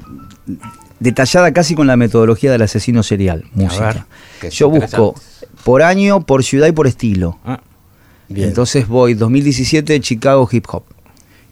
detallada, 0.99 1.53
casi 1.53 1.75
con 1.75 1.87
la 1.87 1.97
metodología 1.97 2.51
del 2.51 2.61
asesino 2.61 3.03
serial, 3.03 3.45
música. 3.53 4.05
ver, 4.41 4.51
Yo 4.51 4.69
busco 4.69 5.15
por 5.63 5.81
año, 5.81 6.21
por 6.25 6.43
ciudad 6.43 6.67
y 6.67 6.71
por 6.71 6.87
estilo. 6.87 7.39
Ah, 7.45 7.61
Bien. 8.27 8.47
Entonces 8.47 8.87
voy 8.87 9.13
2017 9.13 9.99
Chicago 9.99 10.47
Hip 10.51 10.65
Hop 10.71 10.83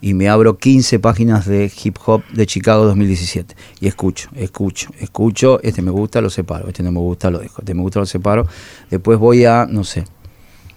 y 0.01 0.13
me 0.15 0.27
abro 0.27 0.57
15 0.57 0.99
páginas 0.99 1.45
de 1.45 1.71
hip 1.83 1.97
hop 2.05 2.23
de 2.33 2.45
Chicago 2.45 2.83
2017 2.85 3.55
y 3.79 3.87
escucho, 3.87 4.29
escucho, 4.35 4.89
escucho, 4.99 5.61
este 5.61 5.81
me 5.81 5.91
gusta, 5.91 6.19
lo 6.19 6.29
separo, 6.29 6.67
este 6.67 6.81
no 6.83 6.91
me 6.91 6.99
gusta, 6.99 7.29
lo 7.29 7.39
dejo, 7.39 7.61
este 7.61 7.73
me 7.73 7.81
gusta, 7.81 7.99
lo 7.99 8.05
separo. 8.05 8.47
Después 8.89 9.17
voy 9.19 9.45
a, 9.45 9.65
no 9.69 9.83
sé, 9.83 10.03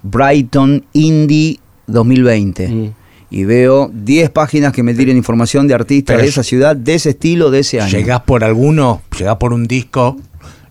Brighton 0.03 0.85
Indie 0.93 1.59
2020 1.87 2.69
Mm. 2.69 2.95
Y 3.37 3.45
veo 3.45 3.91
10 3.93 4.31
páginas 4.31 4.73
que 4.73 4.83
me 4.83 4.95
tiren 4.95 5.15
información 5.15 5.69
de 5.69 5.75
artistas 5.75 6.17
de 6.17 6.27
esa 6.27 6.43
ciudad, 6.43 6.75
de 6.75 6.95
ese 6.95 7.11
estilo, 7.11 7.51
de 7.51 7.59
ese 7.59 7.83
año. 7.83 7.91
¿Llegás 7.91 8.23
por 8.23 8.43
alguno? 8.43 9.03
¿Llegás 9.19 9.37
por 9.37 9.53
un 9.53 9.67
disco? 9.67 10.17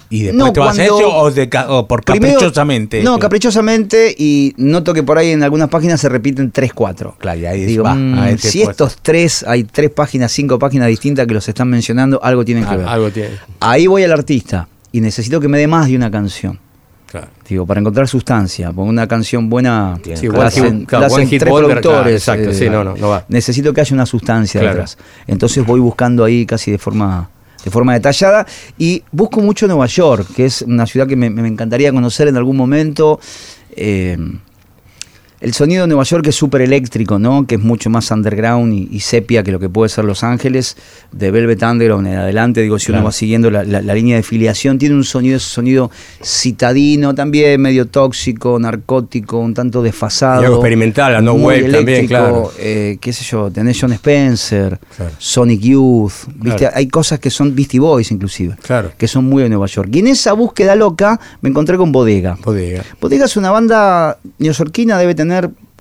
¿Y 0.10 0.24
después 0.24 0.36
No, 0.48 0.52
te 0.52 0.60
vas 0.62 0.80
a 0.80 0.84
eso 0.86 0.98
o, 1.16 1.30
de 1.30 1.48
o 1.68 1.88
por 1.88 2.04
Primero- 2.04 2.34
caprichosamente? 2.34 3.04
No, 3.04 3.20
caprichosamente 3.20 4.16
y 4.18 4.56
noto 4.58 4.96
que 4.96 5.04
por 5.04 5.20
ahí 5.20 5.30
en 5.30 5.44
algunas 5.44 5.70
páginas 5.70 6.02
se 6.02 6.10
repiten 6.10 6.50
3, 6.50 6.74
4. 6.74 7.18
Claro, 7.20 7.40
y 7.40 7.46
ahí 7.46 7.66
Digo, 7.66 7.84
va, 7.84 7.94
mm, 7.94 8.24
este 8.30 8.50
si 8.50 8.64
estos 8.64 8.98
tres, 9.00 9.46
hay 9.48 9.66
tres 9.66 9.92
páginas, 9.92 10.32
cinco 10.32 10.58
páginas 10.58 10.88
distintas 10.88 11.28
que 11.28 11.36
los 11.36 11.48
están 11.48 11.70
mencionando, 11.70 12.20
algo 12.24 12.44
tienen 12.44 12.66
que 12.66 12.78
ver. 12.78 12.88
algo 12.88 13.12
tiene. 13.12 13.30
Ahí 13.60 13.86
voy 13.86 14.02
al 14.04 14.12
artista 14.12 14.68
y 14.92 15.02
necesito 15.02 15.40
que 15.40 15.48
me 15.48 15.60
dé 15.60 15.68
más 15.68 15.88
de 15.88 15.96
una 15.98 16.10
canción. 16.10 16.60
Claro. 17.20 17.28
Digo, 17.48 17.66
para 17.66 17.80
encontrar 17.80 18.08
sustancia, 18.08 18.72
porque 18.72 18.90
una 18.90 19.08
canción 19.08 19.50
buena 19.50 19.98
Sí, 20.16 20.28
la 20.28 20.46
hacen, 20.48 20.86
claro, 20.86 21.08
la 21.08 21.16
tres 21.26 21.44
productores. 21.44 21.82
claro, 21.82 22.10
exacto, 22.10 22.54
sí, 22.54 22.70
no, 22.70 22.84
no, 22.84 22.96
no 22.98 23.10
va. 23.10 23.26
Necesito 23.30 23.74
que 23.74 23.82
haya 23.82 23.94
una 23.94 24.06
sustancia 24.06 24.60
Claro. 24.60 24.76
detrás. 24.76 24.98
Entonces 25.28 25.66
voy 25.66 25.80
buscando 25.80 26.24
ahí 26.24 26.46
casi 26.46 26.72
de 26.72 26.78
forma 26.78 27.30
de 27.64 27.72
forma 27.72 27.94
detallada 27.94 28.46
y 28.78 29.02
busco 29.12 29.42
mucho 29.42 29.66
Nueva 29.66 29.88
York, 29.88 30.28
que 30.36 30.46
es 30.46 30.62
una 30.62 30.86
ciudad 30.86 31.08
que 31.08 31.16
me, 31.16 31.32
me 31.32 31.48
encantaría 31.48 31.92
conocer 31.92 32.28
en 32.28 32.38
algún 32.38 32.58
momento. 32.58 33.20
Eh, 33.76 34.18
el 35.46 35.54
sonido 35.54 35.84
de 35.84 35.88
Nueva 35.88 36.04
York 36.04 36.26
es 36.28 36.36
súper 36.36 36.62
eléctrico, 36.62 37.20
¿no? 37.20 37.46
Que 37.46 37.56
es 37.56 37.62
mucho 37.62 37.90
más 37.90 38.10
underground 38.12 38.74
y, 38.74 38.88
y 38.92 39.00
sepia 39.00 39.44
que 39.44 39.52
lo 39.52 39.60
que 39.60 39.70
puede 39.70 39.90
ser 39.90 40.04
Los 40.06 40.24
Ángeles. 40.24 40.76
De 41.12 41.32
Velvet 41.32 41.62
Underground 41.64 42.08
en 42.08 42.16
adelante, 42.16 42.62
digo, 42.62 42.78
si 42.80 42.92
uno 42.92 43.04
va 43.04 43.12
siguiendo 43.12 43.50
la, 43.52 43.64
la- 43.64 43.82
la 43.82 43.94
línea 43.94 44.16
de 44.18 44.24
filiación, 44.24 44.78
tiene 44.78 44.96
un 44.96 45.04
sonido, 45.04 45.38
ese 45.38 45.48
sonido 45.48 45.90
citadino 46.40 47.14
también, 47.16 47.62
medio 47.62 47.88
tóxico, 47.88 48.58
narcótico, 48.60 49.40
un 49.40 49.54
tanto 49.54 49.82
desfasado. 49.82 50.42
Y 50.42 50.46
algo 50.46 50.58
experimental, 50.58 51.14
la 51.14 51.22
no 51.22 51.34
wave 51.34 51.72
también, 51.72 52.08
claro. 52.08 52.52
eh, 52.60 52.98
qué 53.00 53.14
sé 53.14 53.24
yo, 53.24 53.52
tenés 53.52 53.78
John 53.80 53.94
Spencer, 53.94 54.80
Claro. 54.96 55.12
Sonic 55.18 55.62
Youth, 55.62 56.12
¿viste? 56.36 56.60
Claro. 56.60 56.76
Hay 56.78 56.88
cosas 56.88 57.20
que 57.20 57.30
son 57.30 57.56
Beastie 57.56 57.80
Boys 57.80 58.12
inclusive, 58.12 58.56
Claro. 58.62 58.92
que 58.98 59.08
son 59.08 59.26
muy 59.26 59.44
de 59.44 59.50
Nueva 59.50 59.68
York. 59.68 59.90
Y 59.94 60.00
en 60.00 60.08
esa 60.08 60.34
búsqueda 60.34 60.76
loca 60.76 61.20
me 61.42 61.50
encontré 61.50 61.78
con 61.78 61.92
Bodega. 61.92 62.38
Bodega. 62.44 62.84
Bodega 63.00 63.26
es 63.26 63.38
una 63.38 63.52
banda 63.52 64.18
neoyorquina, 64.40 64.98
debe 64.98 65.16
tener 65.16 65.35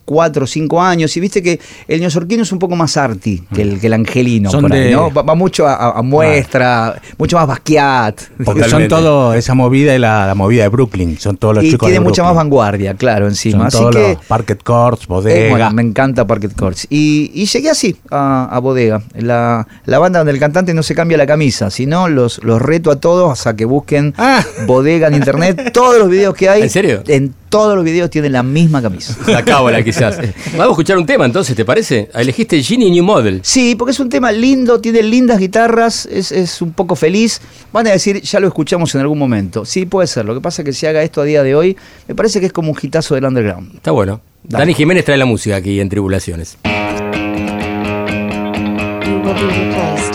cuatro 0.07 0.45
o 0.45 0.47
cinco 0.47 0.83
años, 0.83 1.17
y 1.17 1.21
viste 1.21 1.43
que 1.43 1.59
el 1.89 1.99
neoyorquino 2.01 2.43
es 2.43 2.53
un 2.53 2.59
poco 2.59 2.77
más 2.77 2.95
arty 2.99 3.43
que 3.55 3.63
el, 3.63 3.81
que 3.81 3.87
el 3.87 3.95
angelino, 3.95 4.51
Son 4.51 4.61
por 4.61 4.75
ahí, 4.75 4.81
de- 4.81 4.91
¿no? 4.91 5.11
Va, 5.11 5.23
va 5.23 5.35
mucho 5.35 5.67
a, 5.67 6.03
muestra, 6.03 7.01
mucho 7.17 7.37
más 7.39 7.47
Basquiat. 7.47 8.21
Porque 8.45 8.65
son 8.65 8.87
todo 8.89 9.33
esa 9.33 9.55
movida 9.55 9.95
y 9.95 9.99
la, 9.99 10.27
la 10.27 10.35
movida 10.35 10.65
de 10.65 10.69
Brooklyn. 10.69 11.19
Son 11.19 11.39
todos 11.39 11.55
los 11.55 11.65
y 11.65 11.71
chicos 11.71 11.87
tiene 11.87 12.01
de 12.01 12.05
mucha 12.05 12.23
más 12.23 12.35
vanguardia, 12.35 12.93
claro, 12.93 13.29
encima. 13.29 13.59
Son 13.59 13.67
Así 13.69 13.79
todos 13.79 13.97
que 13.97 14.15
los 14.15 14.25
Parket 14.27 14.63
Courts, 14.63 15.03
Eh, 15.05 15.07
bodega. 15.09 15.51
bueno, 15.51 15.71
me 15.73 15.81
encanta 15.83 16.27
Parket 16.27 16.55
Courts. 16.55 16.87
Y, 16.91 17.31
y 17.35 17.47
llegué 17.47 17.71
así 17.71 17.97
a, 18.11 18.45
a 18.55 18.59
Bodega, 18.59 19.03
la, 19.17 19.67
la 19.87 19.99
banda 19.99 20.19
donde 20.19 20.33
el 20.33 20.39
cantante 20.39 20.75
no 20.75 20.83
se 20.83 20.95
cambia 20.95 21.17
la 21.17 21.27
camisa, 21.27 21.71
sino 21.71 22.11
los, 22.11 22.45
los 22.45 22.61
reto 22.61 22.91
a 22.91 22.97
todos 22.97 23.47
a 23.47 23.57
que 23.57 23.65
busquen 23.65 24.13
Ah. 24.19 24.45
Bodega 24.67 25.09
en 25.09 25.15
internet. 25.15 25.71
Todos 25.73 25.99
los 25.99 26.11
videos 26.11 26.35
que 26.35 26.51
hay, 26.51 26.61
¿En 26.61 26.69
serio? 26.71 27.03
En 27.07 27.35
todos 27.55 27.77
los 27.77 27.85
videos 27.85 28.11
tienen 28.11 28.33
la 28.33 28.43
misma 28.43 28.83
camisa. 28.83 29.17
La 29.29 29.45
cábala 29.45 29.81
quizás. 29.85 30.17
Vamos 30.17 30.67
a 30.67 30.71
escuchar 30.71 30.99
un 30.99 31.07
tema 31.07 31.25
entonces, 31.25 31.55
¿te 31.55 31.65
parece? 31.65 32.11
Elegiste 32.13 32.61
Genie 32.61 32.91
New 32.91 33.05
Model. 33.05 33.43
Sí, 33.45 33.77
porque 33.77 33.93
es 33.93 34.01
un 34.01 34.09
tema 34.09 34.33
lindo, 34.33 34.81
tiene 34.81 35.05
lindas 35.05 35.39
guitarras, 35.39 36.05
es, 36.07 36.33
es 36.33 36.61
un 36.61 36.73
poco 36.73 36.97
feliz. 36.97 37.41
Van 37.73 37.87
a 37.87 37.91
decir, 37.91 38.21
ya 38.23 38.41
lo 38.41 38.49
escuchamos 38.49 38.93
en 38.97 39.03
algún 39.03 39.21
momento. 39.21 39.65
Sí, 39.65 39.87
puede 39.87 40.09
ser. 40.09 40.25
Lo 40.25 40.35
que 40.35 40.41
pasa 40.41 40.63
es 40.63 40.67
que 40.67 40.73
si 40.73 40.87
haga 40.87 41.01
esto 41.05 41.21
a 41.21 41.25
día 41.25 41.45
de 41.45 41.55
hoy, 41.55 41.77
me 42.09 42.17
parece 42.17 42.41
que 42.41 42.47
es 42.47 42.53
como 42.53 42.73
un 42.73 42.77
hitazo 42.83 43.15
del 43.15 43.25
underground. 43.25 43.77
Está 43.77 43.93
bueno. 43.93 44.21
Dale. 44.43 44.63
Dani 44.63 44.75
Jiménez 44.75 45.05
trae 45.05 45.17
la 45.17 45.25
música 45.25 45.55
aquí 45.55 45.79
en 45.79 45.89
Tribulaciones. 45.89 46.59
You 49.05 49.21
will 49.23 49.35
be 49.47 50.14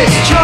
your 0.00 0.39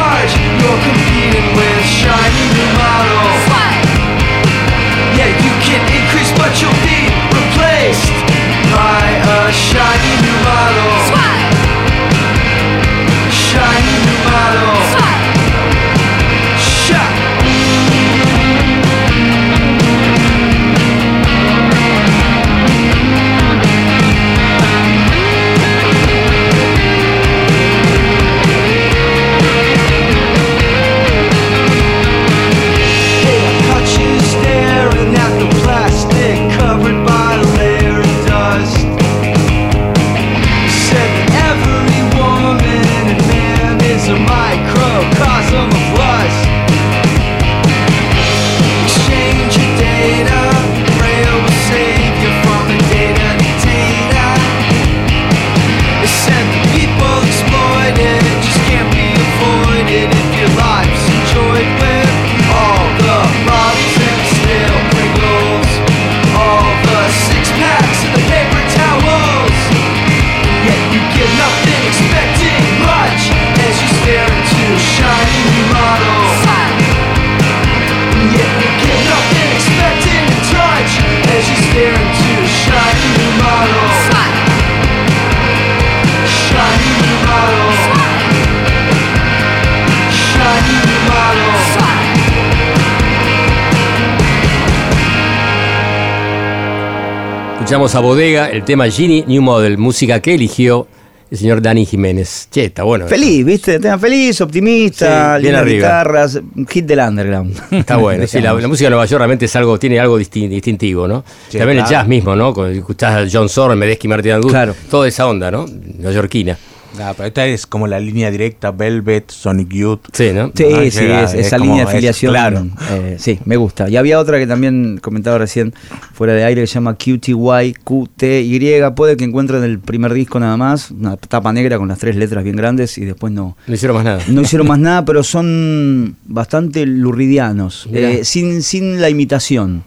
Escuchamos 97.66 97.96
a 97.96 97.98
Bodega, 98.00 98.48
el 98.48 98.62
tema 98.62 98.88
Genie 98.88 99.24
New 99.26 99.42
Model, 99.42 99.76
música 99.76 100.20
que 100.20 100.34
eligió 100.34 100.86
el 101.32 101.36
señor 101.36 101.60
Dani 101.60 101.84
Jiménez. 101.84 102.46
Che, 102.48 102.66
está 102.66 102.84
bueno. 102.84 103.08
Feliz, 103.08 103.44
¿viste? 103.44 103.80
Tema 103.80 103.98
feliz, 103.98 104.40
optimista, 104.40 105.34
Sí, 105.36 105.42
bien 105.42 105.56
arriba. 105.56 105.88
guitarras, 105.88 106.40
hit 106.70 106.84
del 106.86 107.00
underground. 107.00 107.60
Está 107.72 107.96
bueno, 107.96 108.24
sí, 108.28 108.40
la, 108.40 108.54
música 108.54 108.86
de 108.86 108.90
Nueva 108.90 109.06
York 109.06 109.18
realmente 109.18 109.46
es 109.46 109.56
algo, 109.56 109.80
tiene 109.80 109.98
algo 109.98 110.16
distin- 110.16 110.48
distintivo, 110.48 111.08
¿no? 111.08 111.24
Sí, 111.48 111.58
También 111.58 111.80
el 111.80 111.86
jazz 111.86 112.06
mismo, 112.06 112.36
¿no? 112.36 112.54
Cuando 112.54 112.72
escuchás 112.72 113.16
a 113.16 113.28
John 113.28 113.48
Zorn, 113.48 113.76
Medesky, 113.76 114.06
Martin 114.06 114.30
Angus, 114.30 114.52
Claro. 114.52 114.72
toda 114.88 115.08
esa 115.08 115.26
onda, 115.26 115.50
¿no? 115.50 115.66
Neoyorquina. 115.98 116.56
Ah, 117.00 117.12
pero 117.16 117.28
esta 117.28 117.46
es 117.46 117.66
como 117.66 117.86
la 117.86 117.98
línea 118.00 118.30
directa, 118.30 118.70
Velvet, 118.70 119.30
Sonic 119.30 119.68
Youth. 119.72 120.00
Sí, 120.12 120.30
¿no? 120.34 120.50
Sí, 120.54 120.64
Ah, 120.72 120.80
sí, 120.90 121.00
llega, 121.00 121.22
es- 121.24 121.34
es 121.34 121.46
esa 121.46 121.58
línea 121.58 121.76
de 121.76 121.82
es 121.82 121.88
afiliación. 121.88 122.32
claro. 122.32 122.66
eh, 122.90 123.16
sí, 123.18 123.38
me 123.44 123.56
gusta. 123.56 123.88
Y 123.88 123.96
había 123.96 124.18
otra 124.18 124.38
que 124.38 124.46
también 124.46 124.98
comentaba 125.02 125.38
recién 125.38 125.74
fuera 126.12 126.32
de 126.34 126.44
aire 126.44 126.60
que 126.62 126.66
se 126.66 126.74
llama 126.74 126.94
QTY, 126.96 127.74
QTY. 127.84 128.82
Puede 128.94 129.16
que 129.16 129.24
encuentren 129.24 129.62
el 129.64 129.78
primer 129.78 130.12
disco 130.14 130.40
nada 130.40 130.56
más, 130.56 130.90
una 130.90 131.16
tapa 131.16 131.52
negra 131.52 131.78
con 131.78 131.88
las 131.88 131.98
tres 131.98 132.16
letras 132.16 132.44
bien 132.44 132.56
grandes 132.56 132.96
y 132.98 133.04
después 133.04 133.32
no. 133.32 133.56
No 133.66 133.74
hicieron 133.74 133.96
más 133.96 134.04
nada. 134.04 134.22
No 134.28 134.40
hicieron 134.42 134.66
más 134.66 134.78
nada, 134.78 135.04
pero 135.04 135.22
son 135.22 136.16
bastante 136.26 136.86
luridianos, 136.86 137.88
Mirá. 137.90 138.10
eh, 138.10 138.24
sin, 138.24 138.62
sin 138.62 139.00
la 139.00 139.10
imitación. 139.10 139.84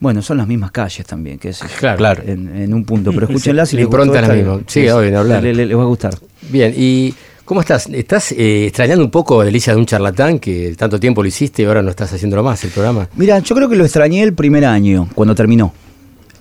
Bueno, 0.00 0.22
son 0.22 0.38
las 0.38 0.46
mismas 0.48 0.70
calles 0.70 1.06
también, 1.06 1.38
que 1.38 1.50
es 1.50 1.60
Claro. 1.78 1.98
Claro. 1.98 2.22
en, 2.26 2.56
en 2.56 2.72
un 2.74 2.84
punto, 2.84 3.12
pero 3.12 3.26
escúchenlas 3.26 3.72
y 3.74 3.76
les 3.76 3.84
gustó 3.86 4.02
impronta 4.04 4.20
es 4.22 4.28
la 4.28 4.34
misma. 4.34 4.60
Sí, 4.66 4.88
obvio, 4.88 5.18
hablar. 5.18 5.42
le- 5.42 5.52
le- 5.54 5.66
les 5.66 5.76
va 5.76 5.82
a 5.82 5.86
gustar. 5.86 6.14
Bien, 6.48 6.72
y 6.74 7.14
¿cómo 7.44 7.60
estás? 7.60 7.86
¿Estás 7.92 8.32
eh, 8.32 8.66
extrañando 8.66 9.04
un 9.04 9.10
poco 9.10 9.42
Delicias 9.44 9.76
de 9.76 9.80
un 9.80 9.84
charlatán 9.86 10.38
que 10.38 10.74
tanto 10.76 10.98
tiempo 10.98 11.22
lo 11.22 11.28
hiciste 11.28 11.62
y 11.62 11.66
ahora 11.66 11.82
no 11.82 11.90
estás 11.90 12.10
haciéndolo 12.14 12.42
más 12.42 12.64
el 12.64 12.70
programa? 12.70 13.08
Mira, 13.16 13.38
yo 13.40 13.54
creo 13.54 13.68
que 13.68 13.76
lo 13.76 13.84
extrañé 13.84 14.22
el 14.22 14.32
primer 14.32 14.64
año, 14.64 15.06
cuando 15.14 15.34
terminó. 15.34 15.74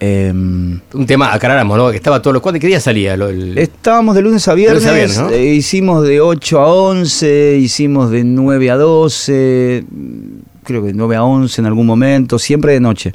Em, 0.01 0.79
Un 0.93 1.05
tema, 1.05 1.33
aclaramos, 1.33 1.77
¿no? 1.77 1.89
Que 1.91 1.97
estaba 1.97 2.21
todo 2.21 2.31
lo. 2.31 2.41
¿Cuándo 2.41 2.57
qué 2.61 2.67
día 2.67 2.79
salía? 2.79 3.17
Lo- 3.17 3.27
el- 3.27 3.57
Estábamos 3.57 4.15
de 4.15 4.21
lunes 4.21 4.47
a 4.47 4.53
viernes, 4.53 4.83
Lunes 4.83 4.89
a 4.93 4.95
viernes, 4.97 5.19
¿no? 5.19 5.29
eh, 5.31 5.53
hicimos 5.55 6.07
de 6.07 6.21
8 6.21 6.59
a 6.61 6.67
11, 6.73 7.57
hicimos 7.59 8.09
de 8.09 8.23
9 8.23 8.71
a 8.71 8.77
12, 8.77 9.83
mm, 9.91 10.63
creo 10.63 10.85
que 10.85 10.93
9 10.93 11.17
a 11.17 11.23
11 11.23 11.59
en 11.59 11.65
algún 11.65 11.85
momento, 11.85 12.39
siempre 12.39 12.71
de 12.71 12.79
noche. 12.79 13.11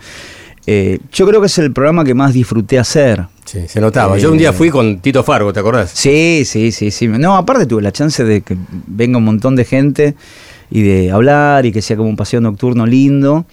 Eh, 0.67 0.99
yo 1.13 1.27
creo 1.27 1.41
que 1.41 1.47
es 1.47 1.59
el 1.59 1.73
programa 1.73 2.05
que 2.05 2.15
más 2.15 2.33
disfruté 2.33 2.79
hacer. 2.79 3.27
Sí, 3.45 3.61
se 3.69 3.81
notaba. 3.81 4.17
Yo 4.17 4.33
un 4.33 4.39
día 4.39 4.51
Eh, 4.51 4.53
fui 4.55 4.71
con 4.71 4.99
Tito 5.01 5.23
Fargo, 5.23 5.53
¿te 5.53 5.61
acordás? 5.61 5.91
Sí, 5.95 6.45
sí, 6.47 6.73
sí, 6.73 6.91
sí. 6.91 7.07
No, 7.09 7.37
aparte 7.37 7.67
tuve 7.67 7.83
la 7.83 7.93
chance 7.93 8.25
de 8.25 8.41
que 8.41 8.57
venga 8.87 9.19
un 9.19 9.25
montón 9.25 9.57
de 9.57 9.65
gente 9.65 10.15
y 10.71 10.83
de 10.83 11.11
hablar 11.11 11.67
y 11.67 11.73
que 11.73 11.83
sea 11.83 11.97
como 11.97 12.09
un 12.09 12.17
paseo 12.17 12.41
nocturno 12.41 12.87
lindo. 12.87 13.45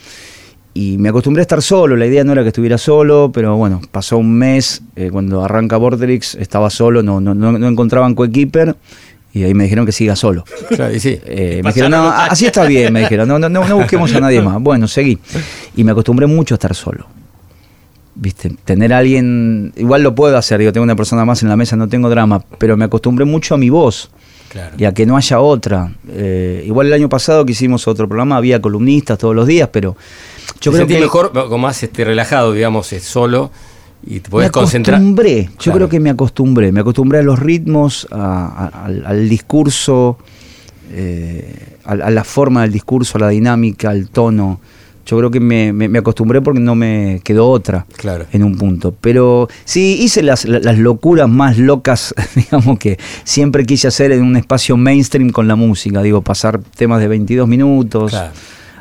Y 0.73 0.97
me 0.97 1.09
acostumbré 1.09 1.41
a 1.41 1.43
estar 1.43 1.61
solo, 1.61 1.97
la 1.97 2.05
idea 2.07 2.23
no 2.23 2.31
era 2.31 2.43
que 2.43 2.47
estuviera 2.47 2.77
solo, 2.77 3.29
pero 3.33 3.57
bueno, 3.57 3.81
pasó 3.91 4.17
un 4.17 4.33
mes, 4.37 4.81
eh, 4.95 5.09
cuando 5.11 5.43
arranca 5.43 5.75
Vorterix 5.75 6.35
estaba 6.35 6.69
solo, 6.69 7.03
no, 7.03 7.19
no, 7.19 7.35
no, 7.35 7.51
no 7.51 7.67
encontraban 7.67 8.15
coequiper 8.15 8.77
y 9.33 9.43
ahí 9.43 9.53
me 9.53 9.63
dijeron 9.63 9.85
que 9.85 9.91
siga 9.91 10.15
solo. 10.15 10.43
Claro, 10.69 10.93
y 10.93 10.99
sí. 10.99 11.19
Eh, 11.25 11.61
me 11.63 11.69
dijeron, 11.69 11.91
no, 11.91 12.09
así 12.09 12.45
está 12.45 12.65
bien, 12.65 12.91
me 12.93 13.01
dijeron, 13.01 13.27
no, 13.27 13.39
no, 13.39 13.49
no, 13.49 13.67
no 13.67 13.77
busquemos 13.77 14.13
a 14.15 14.19
nadie 14.19 14.41
más. 14.41 14.59
Bueno, 14.61 14.87
seguí. 14.87 15.17
Y 15.75 15.83
me 15.83 15.91
acostumbré 15.91 16.27
mucho 16.27 16.55
a 16.55 16.57
estar 16.57 16.73
solo. 16.75 17.07
Viste, 18.13 18.51
tener 18.65 18.93
a 18.93 18.97
alguien, 18.99 19.73
igual 19.77 20.03
lo 20.03 20.13
puedo 20.13 20.37
hacer, 20.37 20.59
digo, 20.59 20.73
tengo 20.73 20.83
una 20.83 20.95
persona 20.97 21.23
más 21.25 21.41
en 21.43 21.49
la 21.49 21.55
mesa, 21.55 21.75
no 21.75 21.87
tengo 21.87 22.09
drama, 22.09 22.43
pero 22.57 22.75
me 22.75 22.85
acostumbré 22.85 23.25
mucho 23.25 23.55
a 23.55 23.57
mi 23.57 23.69
voz 23.69 24.09
Claro. 24.49 24.75
y 24.77 24.83
a 24.83 24.93
que 24.93 25.05
no 25.05 25.15
haya 25.15 25.39
otra. 25.39 25.93
Eh, 26.09 26.63
igual 26.65 26.87
el 26.87 26.93
año 26.93 27.07
pasado 27.07 27.45
que 27.45 27.53
hicimos 27.53 27.87
otro 27.87 28.09
programa, 28.09 28.35
había 28.35 28.61
columnistas 28.61 29.17
todos 29.17 29.33
los 29.33 29.47
días, 29.47 29.69
pero 29.71 29.95
yo 30.59 30.71
Te 30.71 30.77
creo 30.77 30.87
que 30.87 30.99
mejor, 30.99 31.31
como 31.31 31.57
más 31.59 31.81
este, 31.81 32.03
relajado, 32.03 32.51
digamos, 32.51 32.91
eh, 32.91 32.99
solo 32.99 33.49
y 34.05 34.19
te 34.19 34.27
me 34.27 34.31
podés 34.31 34.51
concentrar. 34.51 34.95
acostumbré, 34.95 35.49
yo 35.59 35.71
creo 35.73 35.89
que 35.89 35.99
me 35.99 36.09
acostumbré, 36.09 36.71
me 36.71 36.79
acostumbré 36.81 37.19
a 37.19 37.21
los 37.23 37.39
ritmos, 37.39 38.07
a- 38.11 38.69
a- 38.73 38.85
al, 38.85 39.05
al 39.05 39.29
discurso, 39.29 40.17
eh, 40.91 41.77
a, 41.85 41.91
a 41.93 42.09
la 42.11 42.23
forma 42.23 42.63
del 42.63 42.71
discurso, 42.71 43.17
a 43.17 43.21
la 43.21 43.29
dinámica, 43.29 43.89
al 43.89 44.09
tono. 44.09 44.59
Yo 45.05 45.17
creo 45.17 45.31
que 45.31 45.39
me, 45.39 45.73
me- 45.73 45.89
me 45.89 45.99
acostumbré 45.99 46.41
porque 46.41 46.59
no 46.59 46.75
me 46.75 47.21
quedó 47.23 47.49
otra 47.49 47.85
Claro. 47.97 48.25
en 48.31 48.43
un 48.43 48.55
punto. 48.57 48.93
Pero 49.01 49.47
sí, 49.65 49.97
hice 49.99 50.21
las, 50.21 50.45
la- 50.45 50.59
las 50.59 50.77
locuras 50.77 51.27
más 51.27 51.57
locas, 51.57 52.13
digamos, 52.35 52.77
que 52.77 52.97
siempre 53.23 53.65
quise 53.65 53.87
hacer 53.87 54.11
en 54.11 54.23
un 54.23 54.35
espacio 54.37 54.77
mainstream 54.77 55.31
con 55.31 55.47
la 55.47 55.55
música. 55.55 56.01
Digo, 56.03 56.21
pasar 56.21 56.59
temas 56.75 56.99
de 57.01 57.07
22 57.07 57.47
minutos, 57.47 58.11
Claro. 58.11 58.31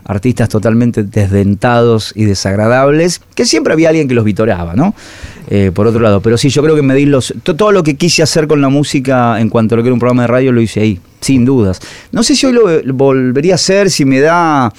Artistas 0.04 0.48
totalmente 0.48 1.02
desdentados 1.04 2.12
y 2.14 2.24
desagradables, 2.24 3.20
que 3.34 3.44
siempre 3.44 3.72
había 3.72 3.88
alguien 3.90 4.08
que 4.08 4.14
los 4.14 4.24
vitoreaba, 4.24 4.74
¿no? 4.74 4.94
Eh, 5.48 5.72
por 5.74 5.86
otro 5.86 6.00
lado, 6.00 6.20
pero 6.20 6.38
sí, 6.38 6.48
yo 6.48 6.62
creo 6.62 6.76
que 6.76 6.82
me 6.82 6.94
di 6.94 7.06
los. 7.06 7.34
to- 7.42 7.56
Todo 7.56 7.72
lo 7.72 7.82
que 7.82 7.96
quise 7.96 8.22
hacer 8.22 8.46
con 8.46 8.60
la 8.60 8.68
música 8.68 9.40
en 9.40 9.48
cuanto 9.48 9.74
a 9.74 9.76
lo 9.76 9.82
que 9.82 9.88
era 9.88 9.94
un 9.94 10.00
programa 10.00 10.22
de 10.22 10.28
radio 10.28 10.52
lo 10.52 10.60
hice 10.60 10.80
ahí, 10.80 11.00
sin 11.20 11.44
dudas. 11.44 11.80
No 12.12 12.22
sé 12.22 12.36
si 12.36 12.46
hoy 12.46 12.52
lo 12.52 12.94
volvería 12.94 13.52
a 13.52 13.56
hacer, 13.56 13.90
si 13.90 14.04
me 14.04 14.20
da. 14.20 14.72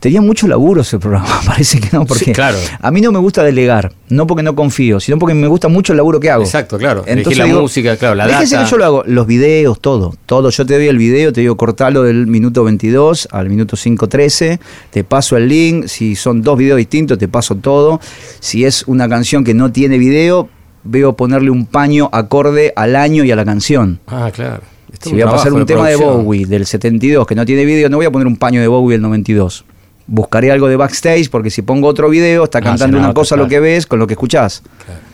Tenía 0.00 0.22
mucho 0.22 0.48
laburo 0.48 0.80
ese 0.80 0.98
programa, 0.98 1.28
parece 1.46 1.78
que 1.78 1.90
no, 1.92 2.06
porque 2.06 2.24
Sí, 2.24 2.32
claro. 2.32 2.56
a 2.80 2.90
mí 2.90 3.02
no 3.02 3.12
me 3.12 3.18
gusta 3.18 3.42
delegar, 3.44 3.92
no 4.08 4.26
porque 4.26 4.42
no 4.42 4.56
confío, 4.56 4.98
sino 4.98 5.18
porque 5.18 5.34
me 5.34 5.46
gusta 5.46 5.68
mucho 5.68 5.92
el 5.92 5.98
laburo 5.98 6.18
que 6.18 6.30
hago. 6.30 6.42
Exacto, 6.42 6.78
claro. 6.78 7.04
Elegir 7.06 7.36
la 7.36 7.44
digo, 7.44 7.60
música, 7.60 7.96
claro, 7.98 8.14
la 8.14 8.26
data. 8.26 8.40
que 8.40 8.70
yo 8.70 8.78
lo 8.78 8.84
hago, 8.86 9.02
los 9.06 9.26
videos, 9.26 9.78
todo, 9.78 10.14
todo. 10.24 10.48
Yo 10.48 10.64
te 10.64 10.74
doy 10.74 10.88
el 10.88 10.96
video, 10.96 11.32
te 11.34 11.42
digo 11.42 11.56
cortalo 11.58 12.02
del 12.02 12.26
minuto 12.26 12.64
22 12.64 13.28
al 13.30 13.50
minuto 13.50 13.76
5.13, 13.76 14.58
te 14.90 15.04
paso 15.04 15.36
el 15.36 15.48
link, 15.48 15.86
si 15.86 16.16
son 16.16 16.40
dos 16.42 16.56
videos 16.56 16.78
distintos, 16.78 17.18
te 17.18 17.28
paso 17.28 17.56
todo. 17.56 18.00
Si 18.40 18.64
es 18.64 18.84
una 18.86 19.06
canción 19.06 19.44
que 19.44 19.52
no 19.52 19.70
tiene 19.70 19.98
video, 19.98 20.48
veo 20.82 21.14
ponerle 21.14 21.50
un 21.50 21.66
paño 21.66 22.08
acorde 22.12 22.72
al 22.74 22.96
año 22.96 23.22
y 23.24 23.30
a 23.32 23.36
la 23.36 23.44
canción. 23.44 24.00
Ah, 24.06 24.30
claro. 24.34 24.62
Esto 24.92 25.10
Si 25.10 25.14
voy 25.14 25.22
a 25.22 25.26
pasar 25.30 25.52
un 25.52 25.66
tema 25.66 25.88
de. 25.88 25.96
Bowie 25.96 26.46
del 26.46 26.66
72 26.66 27.26
que 27.26 27.34
no 27.34 27.44
tiene 27.44 27.64
video, 27.66 27.88
no 27.90 27.98
voy 27.98 28.06
a 28.06 28.10
poner 28.10 28.26
un 28.26 28.36
paño 28.36 28.60
de 28.60 28.66
Bowie 28.66 28.94
del 28.94 29.02
92. 29.02 29.64
Buscaré 30.06 30.50
algo 30.50 30.68
de 30.68 30.76
backstage 30.76 31.30
porque 31.30 31.50
si 31.50 31.62
pongo 31.62 31.86
otro 31.88 32.08
video 32.08 32.44
está 32.44 32.58
Ah, 32.58 32.62
cantando 32.62 32.98
una 32.98 33.14
cosa 33.14 33.36
lo 33.36 33.46
que 33.48 33.60
ves 33.60 33.86
con 33.86 33.98
lo 33.98 34.06
que 34.06 34.14
escuchás. 34.14 34.62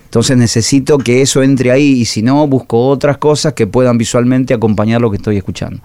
Entonces 0.04 0.36
necesito 0.36 0.98
que 0.98 1.20
eso 1.20 1.42
entre 1.42 1.70
ahí 1.72 2.00
y 2.00 2.04
si 2.04 2.22
no 2.22 2.46
busco 2.46 2.88
otras 2.88 3.18
cosas 3.18 3.52
que 3.52 3.66
puedan 3.66 3.98
visualmente 3.98 4.54
acompañar 4.54 5.00
lo 5.00 5.10
que 5.10 5.16
estoy 5.16 5.36
escuchando. 5.36 5.80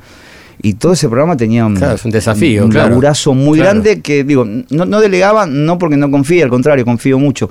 Y 0.61 0.75
todo 0.75 0.93
ese 0.93 1.07
programa 1.09 1.35
tenía 1.35 1.65
un, 1.65 1.75
Claro, 1.75 1.95
es 1.95 2.05
un 2.05 2.11
desafío, 2.11 2.65
un 2.65 2.73
laburazo 2.73 3.33
muy 3.33 3.57
grande 3.57 4.01
que 4.01 4.23
digo, 4.23 4.45
no, 4.45 4.85
no 4.85 5.01
delegaba 5.01 5.47
no 5.47 5.79
porque 5.79 5.97
no 5.97 6.09
confíe, 6.11 6.43
al 6.43 6.49
contrario, 6.49 6.85
confío 6.85 7.17
mucho. 7.17 7.49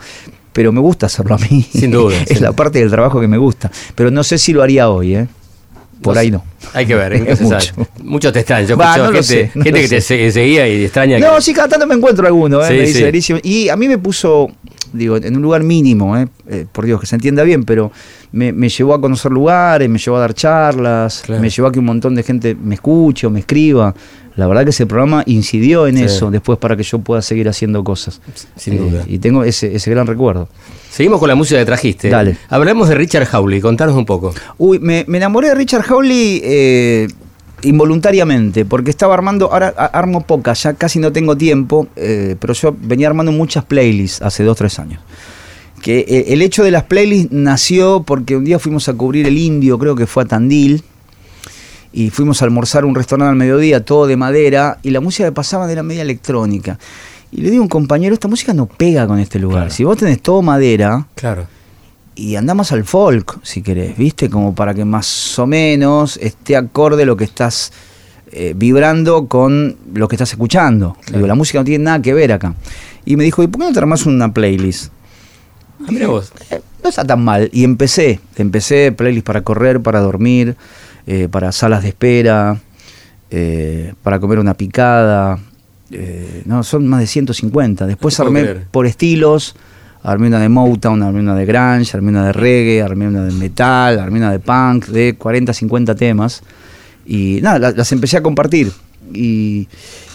Pero 0.52 0.72
me 0.72 0.80
gusta 0.80 1.06
hacerlo 1.06 1.34
a 1.34 1.38
mí. 1.38 1.62
Sin 1.72 1.90
duda, 1.90 2.16
es 2.28 2.40
la 2.40 2.52
parte 2.52 2.78
del 2.78 2.90
trabajo 2.90 3.20
que 3.20 3.28
me 3.28 3.36
gusta. 3.38 3.70
Pero 3.94 4.10
no 4.10 4.22
sé 4.24 4.38
si 4.38 4.52
lo 4.52 4.62
haría 4.62 4.88
hoy, 4.88 5.14
¿eh? 5.16 5.28
Por 6.02 6.14
No 6.14 6.20
ahí 6.20 6.30
no. 6.30 6.42
Hay 6.72 6.86
que 6.86 6.94
ver, 6.94 7.18
nunca 7.18 7.36
se 7.36 7.44
Mucho. 7.44 7.72
Muchos 8.02 8.32
te 8.32 8.38
extrañan. 8.40 8.68
Yo 8.68 8.76
no 8.76 8.84
lo 8.84 9.04
gente, 9.12 9.22
sé, 9.22 9.50
no 9.54 9.62
gente 9.64 9.82
lo 9.82 9.88
que 9.88 10.00
te 10.00 10.30
seguía 10.32 10.66
y 10.68 10.84
extraña. 10.84 11.18
No, 11.18 11.36
que- 11.36 11.42
sí, 11.42 11.52
cada 11.52 11.68
tanto 11.68 11.86
me 11.86 11.94
encuentro 11.94 12.26
alguno, 12.26 12.62
¿eh? 12.62 12.66
Sí, 12.68 12.72
me 12.74 12.80
dice 12.80 12.98
sí. 12.98 13.02
Verísimo. 13.04 13.38
Y 13.42 13.68
a 13.68 13.76
mí 13.76 13.86
me 13.88 13.98
puso, 13.98 14.48
digo, 14.92 15.16
en 15.16 15.36
un 15.36 15.42
lugar 15.42 15.62
mínimo, 15.62 16.16
¿eh? 16.16 16.26
Eh, 16.48 16.66
por 16.72 16.86
Dios, 16.86 17.00
que 17.00 17.06
se 17.06 17.16
entienda 17.16 17.42
bien, 17.42 17.64
pero 17.64 17.92
me, 18.32 18.52
me 18.52 18.68
llevó 18.68 18.94
a 18.94 19.00
conocer 19.00 19.30
lugares, 19.30 19.88
me 19.90 19.98
llevó 19.98 20.16
a 20.16 20.20
dar 20.20 20.32
charlas, 20.34 21.22
Claro. 21.26 21.42
me 21.42 21.50
llevó 21.50 21.68
a 21.68 21.72
que 21.72 21.78
un 21.78 21.84
montón 21.86 22.14
de 22.14 22.22
gente 22.22 22.54
me 22.54 22.76
escuche 22.76 23.26
o 23.26 23.30
me 23.30 23.40
escriba. 23.40 23.94
La 24.36 24.46
verdad 24.46 24.64
que 24.64 24.70
ese 24.70 24.86
programa 24.86 25.22
incidió 25.26 25.86
en 25.86 25.98
Sí. 25.98 26.04
eso 26.04 26.30
después 26.30 26.58
para 26.58 26.76
que 26.76 26.82
yo 26.82 27.00
pueda 27.00 27.20
seguir 27.20 27.48
haciendo 27.48 27.84
cosas. 27.84 28.20
Sin 28.56 28.74
Eh, 28.74 28.78
duda. 28.78 29.04
Y 29.06 29.18
tengo 29.18 29.44
ese, 29.44 29.74
ese 29.74 29.90
gran 29.90 30.06
recuerdo. 30.06 30.48
Seguimos 30.90 31.20
con 31.20 31.28
la 31.28 31.36
música 31.36 31.60
que 31.60 31.66
trajiste. 31.66 32.08
Dale. 32.08 32.36
Hablemos 32.48 32.88
de 32.88 32.96
Richard 32.96 33.28
Hawley, 33.30 33.60
contanos 33.60 33.94
un 33.94 34.04
poco. 34.04 34.34
Uy, 34.58 34.80
me, 34.80 35.04
me 35.06 35.18
enamoré 35.18 35.48
de 35.48 35.54
Richard 35.54 35.84
Hawley 35.88 36.40
eh, 36.42 37.08
involuntariamente, 37.62 38.64
porque 38.64 38.90
estaba 38.90 39.14
armando, 39.14 39.52
ahora 39.52 39.68
armo 39.68 40.22
pocas, 40.22 40.62
ya 40.62 40.74
casi 40.74 40.98
no 40.98 41.12
tengo 41.12 41.36
tiempo, 41.36 41.86
eh, 41.94 42.34
pero 42.40 42.54
yo 42.54 42.74
venía 42.76 43.06
armando 43.06 43.30
muchas 43.30 43.64
playlists 43.64 44.20
hace 44.20 44.42
dos, 44.42 44.56
tres 44.56 44.78
años. 44.80 45.00
Que 45.80 46.00
eh, 46.00 46.24
el 46.28 46.42
hecho 46.42 46.64
de 46.64 46.72
las 46.72 46.82
playlists 46.82 47.32
nació 47.32 48.02
porque 48.02 48.36
un 48.36 48.44
día 48.44 48.58
fuimos 48.58 48.88
a 48.88 48.94
cubrir 48.94 49.26
el 49.26 49.38
indio, 49.38 49.78
creo 49.78 49.94
que 49.94 50.06
fue 50.06 50.24
a 50.24 50.26
Tandil, 50.26 50.82
y 51.92 52.10
fuimos 52.10 52.42
a 52.42 52.44
almorzar 52.46 52.82
a 52.82 52.86
un 52.86 52.94
restaurante 52.96 53.30
al 53.30 53.36
mediodía, 53.36 53.84
todo 53.84 54.06
de 54.06 54.16
madera, 54.16 54.78
y 54.82 54.90
la 54.90 55.00
música 55.00 55.28
que 55.28 55.32
pasaban 55.32 55.70
era 55.70 55.82
media 55.82 56.02
electrónica. 56.02 56.78
Y 57.32 57.42
le 57.42 57.50
digo 57.50 57.62
a 57.62 57.64
un 57.64 57.68
compañero, 57.68 58.12
esta 58.14 58.28
música 58.28 58.52
no 58.52 58.66
pega 58.66 59.06
con 59.06 59.18
este 59.18 59.38
lugar. 59.38 59.58
Claro. 59.64 59.70
Si 59.70 59.84
vos 59.84 59.96
tenés 59.96 60.20
todo 60.20 60.42
madera, 60.42 61.06
Claro. 61.14 61.46
y 62.16 62.34
andamos 62.36 62.72
al 62.72 62.84
folk, 62.84 63.38
si 63.44 63.62
querés, 63.62 63.96
¿viste? 63.96 64.28
Como 64.28 64.54
para 64.54 64.74
que 64.74 64.84
más 64.84 65.38
o 65.38 65.46
menos 65.46 66.16
esté 66.16 66.56
acorde 66.56 67.04
lo 67.06 67.16
que 67.16 67.24
estás 67.24 67.72
eh, 68.32 68.52
vibrando 68.56 69.26
con 69.26 69.76
lo 69.94 70.08
que 70.08 70.16
estás 70.16 70.30
escuchando. 70.32 70.96
Digo, 71.12 71.26
la 71.26 71.34
música 71.34 71.58
no 71.60 71.64
tiene 71.64 71.84
nada 71.84 72.02
que 72.02 72.12
ver 72.14 72.32
acá. 72.32 72.54
Y 73.04 73.16
me 73.16 73.24
dijo, 73.24 73.42
¿y 73.42 73.46
por 73.46 73.60
qué 73.60 73.66
no 73.68 73.72
te 73.72 73.78
armás 73.78 74.06
una 74.06 74.32
playlist? 74.32 74.92
Ah, 75.82 75.86
mira 75.90 76.08
vos. 76.08 76.32
Eh, 76.50 76.60
no 76.82 76.88
está 76.90 77.04
tan 77.04 77.24
mal. 77.24 77.48
Y 77.52 77.64
empecé, 77.64 78.20
empecé 78.36 78.92
playlist 78.92 79.26
para 79.26 79.42
correr, 79.42 79.80
para 79.80 80.00
dormir, 80.00 80.56
eh, 81.06 81.28
para 81.30 81.52
salas 81.52 81.82
de 81.82 81.88
espera, 81.90 82.60
para 84.02 84.18
comer 84.20 84.38
una 84.40 84.54
picada. 84.54 85.38
Eh, 85.90 86.42
no, 86.44 86.62
son 86.62 86.86
más 86.88 87.00
de 87.00 87.06
150. 87.06 87.86
Después 87.86 88.18
No 88.18 88.24
armé 88.26 88.40
creer. 88.42 88.66
por 88.70 88.86
estilos. 88.86 89.54
Armé 90.02 90.28
una 90.28 90.40
de 90.40 90.48
Motown, 90.48 91.02
armé 91.02 91.20
una 91.20 91.34
de 91.34 91.44
grunge, 91.44 91.94
armé 91.94 92.08
una 92.10 92.24
de 92.24 92.32
reggae, 92.32 92.80
armé 92.80 93.06
una 93.06 93.22
de 93.24 93.32
metal, 93.32 93.98
armé 93.98 94.18
una 94.18 94.32
de 94.32 94.38
punk, 94.38 94.86
de 94.86 95.14
40, 95.16 95.52
50 95.52 95.94
temas. 95.94 96.42
Y 97.04 97.40
nada, 97.42 97.58
la- 97.58 97.70
las 97.72 97.92
empecé 97.92 98.16
a 98.16 98.22
compartir. 98.22 98.72
Y 99.12 99.68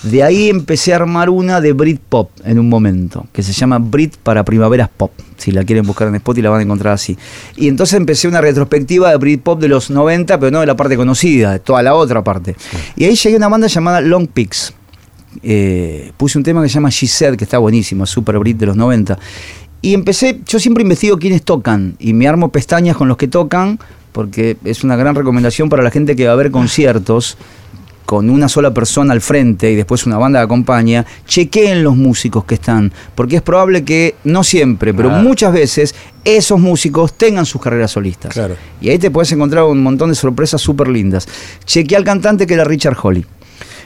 de 0.03 0.23
ahí 0.23 0.49
empecé 0.49 0.93
a 0.93 0.95
armar 0.95 1.29
una 1.29 1.59
de 1.61 1.73
Britpop 1.73 2.31
en 2.45 2.57
un 2.57 2.69
momento, 2.69 3.27
que 3.33 3.43
se 3.43 3.51
llama 3.53 3.77
Brit 3.77 4.15
para 4.17 4.43
Primaveras 4.45 4.89
Pop. 4.95 5.11
Si 5.37 5.51
la 5.51 5.63
quieren 5.65 5.85
buscar 5.85 6.07
en 6.07 6.15
Spotify 6.15 6.43
la 6.43 6.49
van 6.51 6.61
a 6.61 6.63
encontrar 6.63 6.93
así. 6.93 7.15
Y 7.57 7.67
entonces 7.67 7.97
empecé 7.97 8.27
una 8.27 8.41
retrospectiva 8.41 9.11
de 9.11 9.17
Britpop 9.17 9.59
de 9.59 9.67
los 9.67 9.89
90, 9.91 10.39
pero 10.39 10.49
no 10.51 10.61
de 10.61 10.65
la 10.65 10.75
parte 10.75 10.95
conocida, 10.95 11.51
de 11.51 11.59
toda 11.59 11.83
la 11.83 11.93
otra 11.93 12.23
parte. 12.23 12.55
Y 12.95 13.03
ahí 13.03 13.15
llegué 13.15 13.35
a 13.35 13.37
una 13.37 13.49
banda 13.49 13.67
llamada 13.67 14.01
Long 14.01 14.27
Pigs. 14.27 14.73
Eh, 15.43 16.11
puse 16.17 16.37
un 16.37 16.43
tema 16.43 16.61
que 16.61 16.69
se 16.69 16.75
llama 16.75 16.89
She 16.89 17.07
Said, 17.07 17.35
que 17.35 17.43
está 17.43 17.57
buenísimo, 17.57 18.05
Super 18.05 18.39
Brit 18.39 18.57
de 18.57 18.65
los 18.65 18.75
90. 18.75 19.17
Y 19.81 19.93
empecé, 19.93 20.39
yo 20.47 20.59
siempre 20.59 20.81
investigo 20.81 21.17
quiénes 21.17 21.43
tocan 21.43 21.95
y 21.99 22.13
me 22.13 22.27
armo 22.27 22.49
pestañas 22.49 22.97
con 22.97 23.07
los 23.07 23.17
que 23.17 23.27
tocan, 23.27 23.79
porque 24.11 24.57
es 24.63 24.83
una 24.83 24.95
gran 24.95 25.13
recomendación 25.13 25.69
para 25.69 25.83
la 25.83 25.91
gente 25.91 26.15
que 26.15 26.25
va 26.25 26.33
a 26.33 26.35
ver 26.35 26.49
conciertos 26.49 27.37
con 28.05 28.29
una 28.29 28.47
sola 28.47 28.73
persona 28.73 29.13
al 29.13 29.21
frente 29.21 29.71
y 29.71 29.75
después 29.75 30.05
una 30.05 30.17
banda 30.17 30.39
que 30.39 30.45
acompaña, 30.45 31.05
chequeen 31.25 31.83
los 31.83 31.95
músicos 31.95 32.45
que 32.45 32.55
están, 32.55 32.93
porque 33.15 33.37
es 33.37 33.41
probable 33.41 33.83
que, 33.83 34.15
no 34.23 34.43
siempre, 34.43 34.93
pero 34.93 35.09
muchas 35.09 35.51
veces, 35.51 35.95
esos 36.23 36.59
músicos 36.59 37.17
tengan 37.17 37.45
sus 37.45 37.61
carreras 37.61 37.91
solistas. 37.91 38.33
Claro. 38.33 38.55
Y 38.79 38.89
ahí 38.89 38.99
te 38.99 39.11
puedes 39.11 39.31
encontrar 39.31 39.63
un 39.65 39.81
montón 39.81 40.09
de 40.09 40.15
sorpresas 40.15 40.61
súper 40.61 40.87
lindas. 40.87 41.27
Chequeé 41.65 41.97
al 41.97 42.03
cantante 42.03 42.47
que 42.47 42.53
era 42.53 42.63
Richard 42.63 42.97
Holly. 43.01 43.25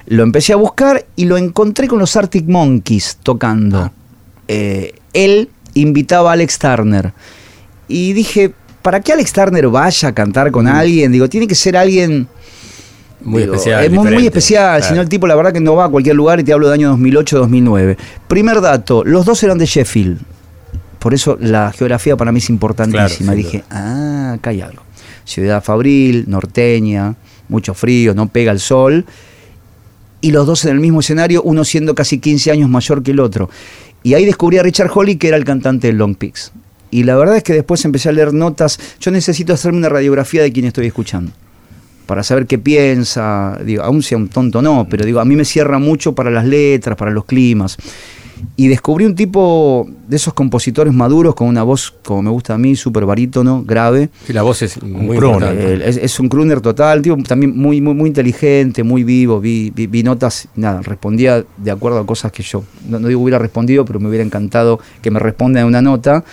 Lo 0.10 0.23
empecé 0.23 0.53
a 0.53 0.57
buscar 0.57 1.06
y 1.15 1.26
lo 1.26 1.38
encontré 1.38 1.88
con 1.88 1.99
los 1.99 2.15
Arctic 2.15 2.45
Monkeys 2.48 3.18
tocando. 3.23 3.91
Eh, 4.48 4.94
él 5.14 5.49
invitaba 5.76 6.31
a 6.31 6.34
Alex 6.34 6.60
Turner. 6.60 7.14
Y 7.88 8.14
dije, 8.14 8.52
¿para 8.81 8.99
qué 9.02 9.14
Alex 9.14 9.31
Turner 9.34 9.68
vaya 9.69 10.10
a 10.10 10.14
cantar 10.14 10.49
Mm. 10.49 10.52
con 10.52 10.68
alguien? 10.68 11.11
Digo, 11.11 11.30
tiene 11.30 11.48
que 11.48 11.56
ser 11.56 11.77
alguien 11.77 12.27
Muy 13.22 13.41
Digo, 13.41 13.53
especial. 13.56 13.84
Es 13.84 13.91
muy, 13.91 14.26
especial, 14.26 14.77
Claro. 14.80 14.86
si 14.86 14.94
no 14.95 15.02
el 15.02 15.10
tipo 15.10 15.27
la 15.27 15.36
verdad 15.36 15.52
que 15.52 15.60
no 15.60 15.76
va 15.76 15.86
a 15.86 15.90
cualquier 15.90 16.15
lugar 16.15 16.40
y 16.40 16.44
te 16.45 16.53
hablo 16.53 16.69
de 16.69 16.73
año 16.76 16.90
2008-2009. 16.91 17.98
Primer 18.30 18.61
dato, 18.61 19.03
los 19.03 19.26
dos 19.26 19.44
eran 19.44 19.57
de 19.57 19.65
Sheffield. 19.65 20.19
Por 20.99 21.14
eso 21.14 21.38
la 21.40 21.72
geografía 21.77 22.15
para 22.15 22.31
mí 22.31 22.38
es 22.40 22.49
importantísima. 22.49 23.34
Claro, 23.34 23.36
Dije, 23.36 23.64
ah, 23.69 24.34
acá 24.38 24.52
hay 24.52 24.61
algo. 24.61 24.84
Ciudad 25.26 25.61
fabril, 25.64 26.26
norteña, 26.27 27.15
mucho 27.49 27.73
frío, 27.73 28.14
no 28.15 28.27
pega 28.30 28.52
el 28.53 28.60
sol. 28.61 29.06
Y 30.21 30.31
los 30.31 30.45
dos 30.45 30.65
en 30.65 30.71
el 30.71 30.79
mismo 30.79 30.99
escenario, 30.99 31.41
uno 31.43 31.63
siendo 31.63 31.95
casi 31.95 32.19
15 32.19 32.51
años 32.51 32.69
mayor 32.69 33.03
que 33.03 33.11
el 33.11 33.19
otro. 33.19 33.49
Y 34.03 34.13
ahí 34.13 34.25
descubrí 34.25 34.57
a 34.57 34.63
Richard 34.63 34.91
Holly, 34.93 35.17
que 35.17 35.29
era 35.29 35.37
el 35.37 35.45
cantante 35.45 35.87
de 35.87 35.93
Long 35.93 36.15
Peaks. 36.15 36.51
Y 36.91 37.03
la 37.03 37.15
verdad 37.15 37.37
es 37.37 37.43
que 37.43 37.53
después 37.53 37.83
empecé 37.85 38.09
a 38.09 38.11
leer 38.11 38.33
notas. 38.33 38.79
Yo 38.99 39.11
necesito 39.11 39.53
hacerme 39.53 39.77
una 39.77 39.89
radiografía 39.89 40.41
de 40.41 40.51
quien 40.51 40.65
estoy 40.65 40.87
escuchando 40.87 41.31
para 42.09 42.23
saber 42.23 42.47
qué 42.47 42.57
piensa, 42.57 43.59
digo, 43.63 43.83
aún 43.83 44.01
sea 44.01 44.17
un 44.17 44.29
tonto 44.29 44.63
no, 44.63 44.87
pero 44.89 45.05
digo, 45.05 45.19
a 45.19 45.25
mí 45.25 45.35
me 45.35 45.45
cierra 45.45 45.77
mucho 45.77 46.15
para 46.15 46.31
las 46.31 46.43
letras, 46.43 46.97
para 46.97 47.11
los 47.11 47.23
climas. 47.25 47.77
Y 48.56 48.68
descubrí 48.68 49.06
un 49.06 49.16
tipo 49.16 49.88
de 50.07 50.16
esos 50.16 50.34
compositores 50.34 50.94
maduros 50.94 51.36
con 51.36 51.48
una 51.48 51.64
voz, 51.64 51.94
como 52.06 52.22
me 52.22 52.30
gusta 52.30 52.53
a 52.53 52.57
mí, 52.57 52.76
súper 52.76 53.06
barítono, 53.06 53.64
grave. 53.66 54.10
Sí, 54.26 54.34
la 54.34 54.44
voz 54.44 54.61
es 54.61 54.82
muy 54.82 55.18
crooner. 55.18 55.56
Eh, 55.57 55.82
es, 55.90 55.98
es 55.98 56.20
un 56.20 56.30
crooner 56.30 56.61
total, 56.61 57.02
tipo 57.02 57.18
también 57.24 57.57
muy, 57.57 57.82
muy, 57.82 57.94
muy 57.94 58.07
inteligente, 58.07 58.84
muy 58.84 59.03
vivo. 59.03 59.40
Vi, 59.40 59.72
vi- 59.76 59.88
vi 59.88 60.03
notas, 60.03 60.48
nada, 60.56 60.82
respondía 60.82 61.44
de 61.57 61.72
acuerdo 61.72 61.99
a 61.99 62.06
cosas 62.06 62.32
que 62.32 62.44
yo, 62.44 62.64
no, 62.88 62.99
no 62.99 63.07
digo 63.07 63.22
hubiera 63.22 63.40
respondido, 63.40 63.84
pero 63.86 63.99
me 63.99 64.07
hubiera 64.07 64.24
encantado 64.24 64.80
que 65.02 65.11
me 65.11 65.20
responda 65.20 65.60
en 65.61 65.66
una 65.68 65.82
nota. 65.82 66.24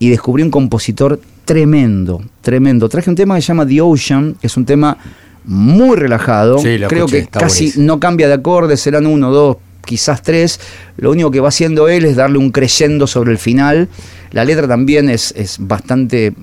Y 0.00 0.10
descubrí 0.10 0.44
un 0.44 0.50
compositor 0.50 1.20
tremendo, 1.44 2.22
tremendo. 2.40 2.88
Traje 2.88 3.10
un 3.10 3.16
tema 3.16 3.34
que 3.34 3.42
se 3.42 3.48
llama 3.48 3.66
The 3.66 3.80
Ocean, 3.80 4.36
que 4.40 4.46
es 4.46 4.56
un 4.56 4.64
tema 4.64 4.96
muy 5.44 5.96
relajado. 5.96 6.58
Sí, 6.58 6.76
Creo 6.88 7.06
escuché, 7.06 7.22
que 7.22 7.26
casi 7.28 7.64
buenísimo. 7.64 7.86
no 7.86 7.98
cambia 8.00 8.28
de 8.28 8.34
acordes, 8.34 8.80
serán 8.80 9.06
uno, 9.06 9.30
dos, 9.32 9.56
quizás 9.88 10.22
tres. 10.22 10.60
Lo 10.98 11.10
único 11.10 11.30
que 11.30 11.40
va 11.40 11.48
haciendo 11.48 11.88
él 11.88 12.04
es 12.04 12.14
darle 12.16 12.38
un 12.38 12.50
creyendo 12.52 13.06
sobre 13.06 13.32
el 13.32 13.38
final. 13.38 13.88
La 14.30 14.44
letra 14.44 14.68
también 14.68 15.08
es, 15.08 15.32
es 15.36 15.56
bastante 15.58 16.34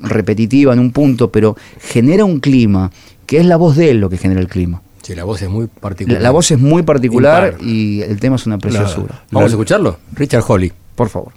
repetitiva 0.00 0.72
en 0.72 0.78
un 0.78 0.92
punto, 0.92 1.30
pero 1.32 1.56
genera 1.80 2.24
un 2.24 2.38
clima, 2.40 2.90
que 3.26 3.38
es 3.40 3.46
la 3.46 3.56
voz 3.56 3.76
de 3.76 3.90
él 3.90 3.98
lo 4.00 4.08
que 4.08 4.16
genera 4.18 4.40
el 4.40 4.48
clima. 4.48 4.80
Sí, 5.02 5.14
la 5.14 5.24
voz 5.24 5.42
es 5.42 5.50
muy 5.50 5.66
La, 5.66 5.80
particular. 5.80 6.22
la 6.22 6.30
voz 6.30 6.50
es 6.50 6.58
muy 6.58 6.82
particular 6.82 7.54
Impar. 7.58 7.66
y 7.68 8.00
el 8.02 8.18
tema 8.20 8.36
es 8.36 8.46
una 8.46 8.56
preciosura. 8.58 9.22
Vamos 9.30 9.50
a 9.50 9.52
escucharlo. 9.54 9.98
Richard 10.14 10.44
Holly. 10.46 10.72
Por 10.94 11.08
favor. 11.10 11.32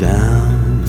Down 0.00 0.82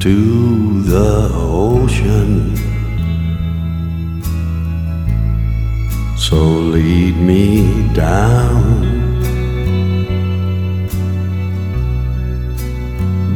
to 0.00 0.82
the 0.84 1.30
ocean. 1.34 2.56
So 6.16 6.36
lead 6.36 7.16
me 7.18 7.92
down 7.92 8.64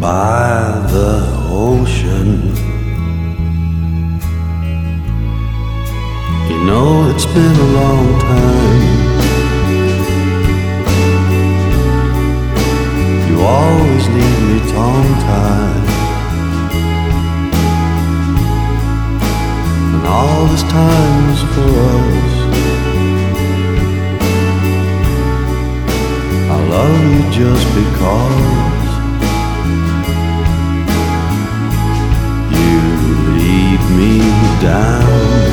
by 0.01 0.87
the 0.95 1.21
ocean. 1.51 2.55
You 6.49 6.65
know 6.65 7.11
it's 7.11 7.27
been 7.27 7.57
a 7.57 7.71
long 7.79 8.21
time. 8.21 8.98
Always 13.49 14.05
leave 14.09 14.41
me 14.49 14.59
tongue 14.73 15.15
tied. 15.25 15.89
And 19.95 20.07
all 20.07 20.47
this 20.53 20.65
time 20.65 21.25
is 21.35 21.43
for 21.55 21.73
us. 21.97 22.35
I 26.55 26.59
love 26.75 27.01
you 27.13 27.23
just 27.41 27.67
because 27.81 28.89
you 32.59 32.81
lead 33.39 33.81
me 33.99 34.15
down 34.61 35.49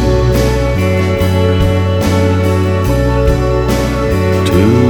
to 4.50 4.85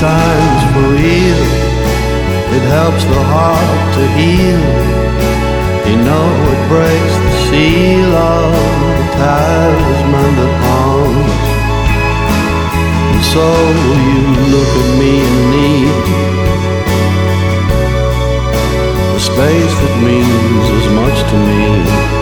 times 0.00 0.62
for 0.72 0.86
real. 0.96 1.44
It 2.56 2.64
helps 2.72 3.04
the 3.04 3.22
heart 3.32 3.82
to 3.96 4.02
heal. 4.16 4.64
You 5.88 5.96
know 6.08 6.28
it 6.54 6.62
breaks 6.72 7.16
the 7.24 7.32
seal 7.44 8.10
of 8.16 8.52
the 8.96 9.06
talisman 9.20 10.32
that 10.40 10.54
haunts. 10.64 11.48
And 13.12 13.22
so 13.34 13.46
you 14.08 14.20
look 14.54 14.72
at 14.82 14.90
me 15.00 15.12
and 15.28 15.38
need 15.52 15.96
the 19.12 19.20
space 19.20 19.74
that 19.82 19.96
means 20.08 20.66
as 20.80 20.86
much 20.96 21.18
to 21.30 21.36
me. 21.44 22.19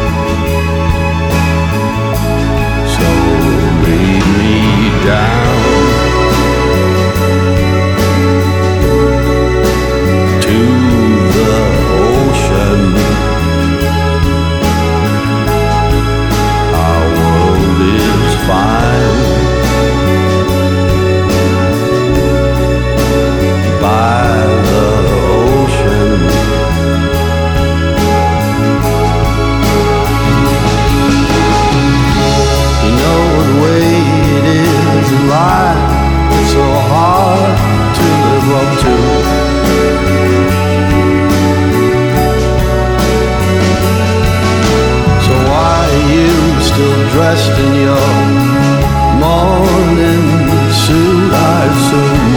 dressed 47.19 47.59
in 47.59 47.75
your 47.75 48.11
morning 49.19 50.27
suit, 50.71 51.33
I 51.35 51.65
assume. 51.73 52.28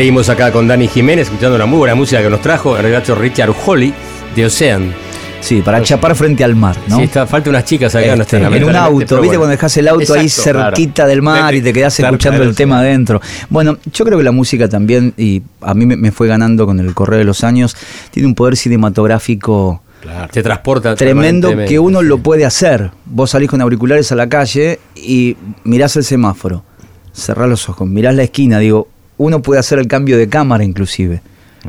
Seguimos 0.00 0.30
acá 0.30 0.50
con 0.50 0.66
Dani 0.66 0.88
Jiménez, 0.88 1.26
escuchando 1.26 1.56
una 1.56 1.66
muy 1.66 1.80
buena 1.80 1.94
música 1.94 2.22
que 2.22 2.30
nos 2.30 2.40
trajo 2.40 2.74
el 2.74 2.84
relato 2.84 3.14
Richard 3.14 3.52
Holly 3.66 3.92
de 4.34 4.46
Ocean. 4.46 4.94
Sí, 5.42 5.60
para 5.60 5.82
chapar 5.82 6.16
frente 6.16 6.42
al 6.42 6.56
mar, 6.56 6.74
¿no? 6.88 6.96
Sí, 6.96 7.02
está, 7.02 7.26
falta 7.26 7.50
unas 7.50 7.66
chicas 7.66 7.94
acá, 7.94 8.16
no 8.16 8.22
Este, 8.22 8.38
están 8.38 8.54
en 8.54 8.64
un 8.64 8.76
auto, 8.76 8.96
¿viste? 8.96 9.14
bueno. 9.16 9.32
Cuando 9.32 9.48
dejas 9.48 9.76
el 9.76 9.88
auto 9.88 10.14
ahí 10.14 10.26
claro. 10.30 10.60
cerquita 10.62 11.06
del 11.06 11.20
mar 11.20 11.54
y 11.54 11.60
te 11.60 11.74
quedás 11.74 12.00
escuchando 12.00 12.42
el 12.42 12.54
tema 12.54 12.78
adentro. 12.78 13.20
Bueno, 13.50 13.76
yo 13.92 14.06
creo 14.06 14.16
que 14.16 14.24
la 14.24 14.32
música 14.32 14.70
también, 14.70 15.12
y 15.18 15.42
a 15.60 15.74
mí 15.74 15.84
me, 15.84 16.10
fue 16.12 16.28
ganando 16.28 16.64
con 16.64 16.80
el 16.80 16.94
correr 16.94 17.18
de 17.18 17.24
los 17.26 17.44
años, 17.44 17.76
tiene 18.10 18.26
un 18.26 18.34
poder 18.34 18.56
cinematográfico 18.56 19.82
Te 20.32 20.42
transporta 20.42 20.94
tremendo 20.94 21.54
que 21.68 21.78
uno 21.78 22.00
sí. 22.00 22.06
lo 22.06 22.16
puede 22.16 22.46
hacer. 22.46 22.90
Vos 23.04 23.32
salís 23.32 23.50
con 23.50 23.60
auriculares 23.60 24.10
a 24.12 24.14
la 24.14 24.30
calle 24.30 24.80
y 24.96 25.36
mirás 25.64 25.94
el 25.96 26.04
semáforo, 26.04 26.64
cerrás 27.12 27.50
los 27.50 27.68
ojos, 27.68 27.86
mirás 27.86 28.14
la 28.14 28.22
esquina, 28.22 28.58
digo, 28.60 28.88
uno 29.20 29.42
puede 29.42 29.60
hacer 29.60 29.78
el 29.78 29.86
cambio 29.86 30.16
de 30.16 30.30
cámara 30.30 30.64
inclusive 30.64 31.20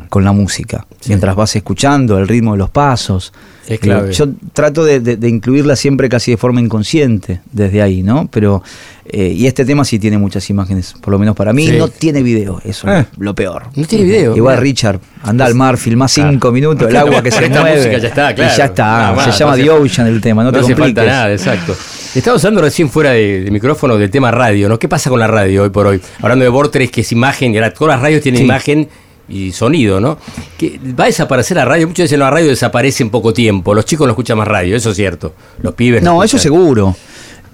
con 0.10 0.24
la 0.24 0.32
música, 0.32 0.86
mientras 1.08 1.36
vas 1.36 1.56
escuchando 1.56 2.18
el 2.18 2.28
ritmo 2.28 2.54
de 2.54 2.58
los 2.60 2.70
pasos. 2.70 3.34
Es 3.68 3.80
Digo, 3.80 3.96
clave. 3.96 4.14
yo 4.14 4.26
trato 4.54 4.84
de, 4.84 5.00
de- 5.00 5.18
de 5.18 5.30
incluirla 5.30 5.76
siempre 5.76 6.10
casi 6.10 6.32
de 6.32 6.38
forma 6.38 6.60
inconsciente 6.60 7.42
desde 7.52 7.82
ahí, 7.82 8.02
¿no? 8.02 8.28
Pero, 8.32 8.64
eh, 9.06 9.28
y 9.38 9.46
este 9.46 9.64
tema 9.66 9.86
sí 9.86 10.00
tiene 10.00 10.18
muchas 10.18 10.50
imágenes, 10.50 10.96
por 11.00 11.12
lo 11.12 11.20
menos 11.20 11.36
para 11.36 11.54
mí, 11.54 11.68
Sí. 11.68 11.78
no 11.78 11.88
tiene 11.88 12.24
video, 12.24 12.60
eso 12.66 12.90
Eh. 12.92 13.02
es 13.02 13.06
lo 13.20 13.36
peor. 13.36 13.68
No 13.76 13.86
tiene 13.86 14.06
video. 14.06 14.36
Igual. 14.36 14.58
Richard, 14.58 15.00
anda 15.24 15.46
al 15.46 15.56
mar, 15.56 15.78
filmá 15.78 16.08
cinco 16.08 16.52
minutos, 16.52 16.90
el 16.90 16.96
agua 16.98 17.22
que 17.22 17.32
se 17.32 17.46
esta 17.46 17.62
mueve. 17.62 17.78
música 17.78 17.98
ya 18.00 18.08
está, 18.08 18.34
claro. 18.36 18.54
Y 18.54 18.58
ya 18.58 18.66
está, 18.66 19.14
más, 19.16 19.26
se 19.36 19.40
llama 19.44 19.56
no 19.58 19.64
The 19.64 19.70
Ocean 19.70 20.08
el 20.08 20.20
tema, 20.22 20.44
no, 20.44 20.52
No, 20.52 20.58
te 20.58 20.64
hace 20.64 20.74
compliques. 20.74 20.96
falta 21.04 21.12
nada, 21.12 21.32
exacto. 21.32 21.76
Estaba 22.16 22.36
usando 22.38 22.62
recién 22.62 22.90
fuera 22.90 23.12
de, 23.12 23.42
de 23.44 23.52
micrófono 23.52 23.96
del 23.98 24.10
tema 24.10 24.32
radio, 24.32 24.68
¿no? 24.68 24.78
¿Qué 24.80 24.90
pasa 24.90 25.10
con 25.10 25.20
la 25.20 25.28
radio 25.28 25.64
hoy 25.64 25.70
por 25.70 25.86
hoy? 25.88 26.02
Hablando 26.22 26.44
de 26.44 26.50
Vortex, 26.50 26.92
que 26.92 27.02
es 27.02 27.12
imagen, 27.12 27.54
y 27.54 27.58
ahora 27.58 27.74
todas 27.74 27.96
las 27.96 28.02
radios 28.02 28.22
tienen 28.22 28.40
Sí. 28.40 28.46
imagen 28.46 28.90
y 29.32 29.52
sonido, 29.52 30.00
¿no? 30.00 30.18
Que 30.58 30.80
va 31.00 31.06
a 31.06 31.08
desaparecer 31.08 31.58
la 31.58 31.66
radio. 31.66 31.88
Muchos 31.88 32.04
dicen 32.04 32.20
la 32.20 32.30
radio 32.30 32.50
desaparece 32.50 33.04
en 33.04 33.10
poco 33.10 33.34
tiempo. 33.34 33.74
Los 33.74 33.86
chicos 33.86 34.06
no 34.06 34.12
escuchan 34.12 34.38
más 34.38 34.48
radio, 34.48 34.76
eso 34.76 34.92
es 34.92 34.98
cierto. 34.98 35.34
Los 35.62 35.74
pibes. 35.74 36.04
No, 36.04 36.24
eso 36.24 36.38
escuchan. 36.38 36.44
seguro. 36.44 36.96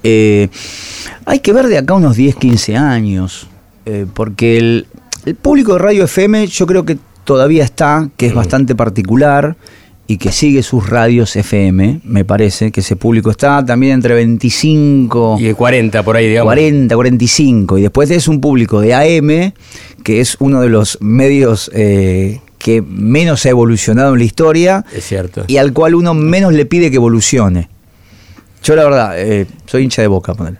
Eh, 0.04 0.50
hay 1.26 1.40
que 1.40 1.54
ver 1.54 1.68
de 1.68 1.78
acá 1.78 1.94
unos 1.94 2.16
10, 2.16 2.36
15 2.36 2.78
años, 2.78 3.48
eh, 3.86 4.06
porque 4.14 4.58
el, 4.58 4.88
el 5.26 5.36
público 5.36 5.74
de 5.74 5.80
Radio 5.80 6.04
FM 6.06 6.48
yo 6.48 6.66
creo 6.66 6.86
que 6.86 6.98
todavía 7.24 7.64
está, 7.64 8.10
que 8.16 8.28
es 8.28 8.34
bastante 8.34 8.76
particular 8.76 9.56
y 10.08 10.18
que 10.18 10.32
sigue 10.32 10.64
sus 10.64 10.90
radios 10.90 11.36
FM, 11.36 12.00
me 12.04 12.24
parece, 12.24 12.72
que 12.72 12.80
ese 12.80 12.96
público 12.96 13.30
está 13.30 13.66
también 13.66 13.94
entre 13.94 14.16
25... 14.16 15.38
Y 15.40 15.44
de 15.44 15.54
40 15.54 16.04
por 16.04 16.16
ahí, 16.16 16.30
digamos. 16.30 16.48
40, 16.50 16.96
45. 16.96 17.78
Y 17.78 17.82
después 17.82 18.10
es 18.12 18.30
un 18.30 18.40
público 18.40 18.80
de 18.80 18.94
AM, 18.94 19.52
que 20.04 20.22
es 20.22 20.38
uno 20.40 20.62
de 20.62 20.70
los 20.70 20.98
medios 21.02 21.70
eh, 21.74 22.40
que 22.58 22.82
menos 22.82 23.46
ha 23.46 23.50
evolucionado 23.50 24.14
en 24.14 24.20
la 24.20 24.26
historia 24.26 24.86
Es 24.94 25.06
cierto. 25.06 25.44
y 25.48 25.58
al 25.58 25.74
cual 25.74 25.94
uno 25.96 26.14
menos 26.14 26.54
le 26.54 26.66
pide 26.66 26.90
que 26.90 26.96
evolucione. 26.96 27.70
Yo 28.64 28.76
la 28.76 28.84
verdad, 28.86 29.20
eh, 29.20 29.46
soy 29.66 29.84
hincha 29.84 30.02
de 30.02 30.08
boca, 30.08 30.34
ponele. 30.34 30.60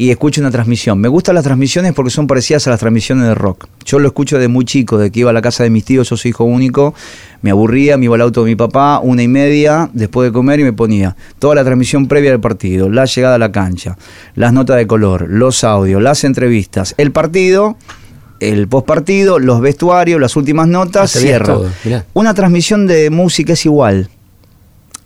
Y 0.00 0.10
escucho 0.12 0.40
una 0.40 0.52
transmisión. 0.52 1.00
Me 1.00 1.08
gustan 1.08 1.34
las 1.34 1.42
transmisiones 1.42 1.92
porque 1.92 2.10
son 2.12 2.28
parecidas 2.28 2.64
a 2.68 2.70
las 2.70 2.78
transmisiones 2.78 3.24
de 3.26 3.34
rock. 3.34 3.66
Yo 3.84 3.98
lo 3.98 4.06
escucho 4.06 4.38
de 4.38 4.46
muy 4.46 4.64
chico, 4.64 4.96
de 4.96 5.10
que 5.10 5.18
iba 5.18 5.30
a 5.30 5.32
la 5.32 5.42
casa 5.42 5.64
de 5.64 5.70
mis 5.70 5.84
tíos, 5.84 6.08
yo 6.08 6.16
soy 6.16 6.28
hijo 6.28 6.44
único, 6.44 6.94
me 7.42 7.50
aburría, 7.50 7.96
me 7.96 8.04
iba 8.04 8.14
al 8.14 8.20
auto 8.20 8.44
de 8.44 8.50
mi 8.50 8.54
papá, 8.54 9.00
una 9.02 9.24
y 9.24 9.28
media, 9.28 9.90
después 9.92 10.28
de 10.28 10.32
comer 10.32 10.60
y 10.60 10.62
me 10.62 10.72
ponía 10.72 11.16
toda 11.40 11.56
la 11.56 11.64
transmisión 11.64 12.06
previa 12.06 12.30
del 12.30 12.38
partido, 12.38 12.88
la 12.88 13.06
llegada 13.06 13.34
a 13.34 13.38
la 13.38 13.50
cancha, 13.50 13.98
las 14.36 14.52
notas 14.52 14.76
de 14.76 14.86
color, 14.86 15.26
los 15.28 15.64
audios, 15.64 16.00
las 16.00 16.22
entrevistas, 16.22 16.94
el 16.96 17.10
partido, 17.10 17.76
el 18.38 18.68
postpartido, 18.68 19.40
los 19.40 19.60
vestuarios, 19.60 20.20
las 20.20 20.36
últimas 20.36 20.68
notas, 20.68 21.16
Ah, 21.16 21.18
cierra. 21.18 21.54
todo. 21.54 21.70
Una 22.14 22.34
transmisión 22.34 22.86
de 22.86 23.10
música 23.10 23.54
es 23.54 23.66
igual. 23.66 24.08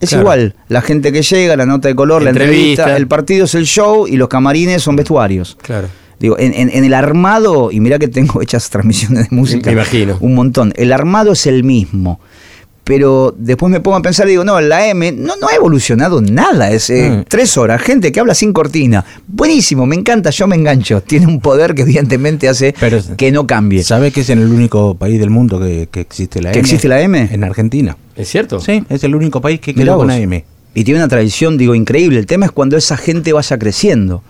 Es 0.03 0.11
Claro. 0.11 0.23
igual, 0.25 0.55
la 0.69 0.83
gente 0.83 1.13
que 1.13 1.23
llega, 1.23 1.57
la 1.57 1.65
nota 1.65 1.89
de 1.89 1.95
color, 1.95 2.23
la 2.23 2.31
Entrevista. 2.31 2.95
el 2.97 3.07
partido 3.07 3.47
es 3.47 3.55
el 3.55 3.65
show 3.65 4.07
y 4.07 4.17
los 4.17 4.29
camarines 4.29 4.83
son 4.83 4.97
vestuarios. 4.97 5.57
Claro. 5.63 5.89
Digo, 6.21 6.39
en, 6.39 6.53
en- 6.55 6.71
en 6.71 6.85
el 6.85 6.93
armado, 6.95 7.71
y 7.73 7.81
mirá 7.81 7.99
que 7.99 8.09
tengo 8.09 8.41
hechas 8.43 8.69
transmisiones 8.69 9.31
de 9.31 9.35
música. 9.37 9.67
Me 9.71 9.75
imagino. 9.75 10.19
Un 10.21 10.35
montón. 10.35 10.73
El 10.77 10.93
armado 10.93 11.33
es 11.33 11.47
el 11.47 11.65
mismo. 11.65 12.21
Pero 12.85 13.33
después 13.39 13.71
me 13.71 13.79
pongo 13.79 13.97
a 13.97 14.03
pensar 14.03 14.27
y 14.27 14.31
digo, 14.31 14.43
no, 14.45 14.61
la 14.61 14.89
M 14.89 15.13
no, 15.13 15.35
no 15.41 15.47
ha 15.49 15.55
evolucionado 15.55 16.21
nada. 16.21 16.73
Es 16.73 16.91
eh, 16.91 17.11
Mm. 17.11 17.25
tres 17.29 17.57
horas, 17.57 17.81
gente 17.81 18.11
que 18.11 18.19
habla 18.19 18.35
sin 18.35 18.53
cortina. 18.53 19.05
Buenísimo, 19.29 19.87
me 19.87 19.95
encanta, 19.95 20.31
yo 20.31 20.49
me 20.49 20.57
engancho. 20.57 21.01
Tiene 21.07 21.29
un 21.29 21.41
poder 21.41 21.77
que 21.77 21.83
evidentemente 21.83 22.49
hace 22.49 22.75
Pero- 22.81 23.01
que 23.17 23.31
no 23.31 23.47
cambie. 23.47 23.85
¿Sabe 23.85 24.11
que 24.11 24.23
es 24.23 24.31
en 24.31 24.41
el 24.41 24.49
único 24.49 24.97
país 24.97 25.21
del 25.21 25.31
mundo 25.31 25.61
que, 25.61 25.89
que 25.93 26.01
existe 26.01 26.43
la 26.43 26.51
¿Que 26.51 26.59
M? 26.59 26.67
existe 26.67 26.89
la 26.89 27.01
M? 27.01 27.29
En 27.31 27.45
Argentina. 27.45 27.97
¿Es 28.17 28.29
cierto? 28.29 28.61
Sí, 28.61 28.85
es 28.89 29.05
el 29.05 29.15
único 29.15 29.41
país 29.41 29.61
que 29.61 29.75
quedó 29.75 29.97
con. 29.97 30.11
AM. 30.11 30.43
Y 30.75 30.85
tiene 30.85 31.01
una 31.01 31.09
tradición, 31.09 31.59
digo, 31.59 31.75
increíble. 31.75 32.19
El 32.19 32.27
tema 32.27 32.47
es 32.47 32.53
cuando 32.53 32.77
esa 32.77 32.97
gente 32.97 33.33
vaya 33.33 33.59
creciendo. 33.59 34.23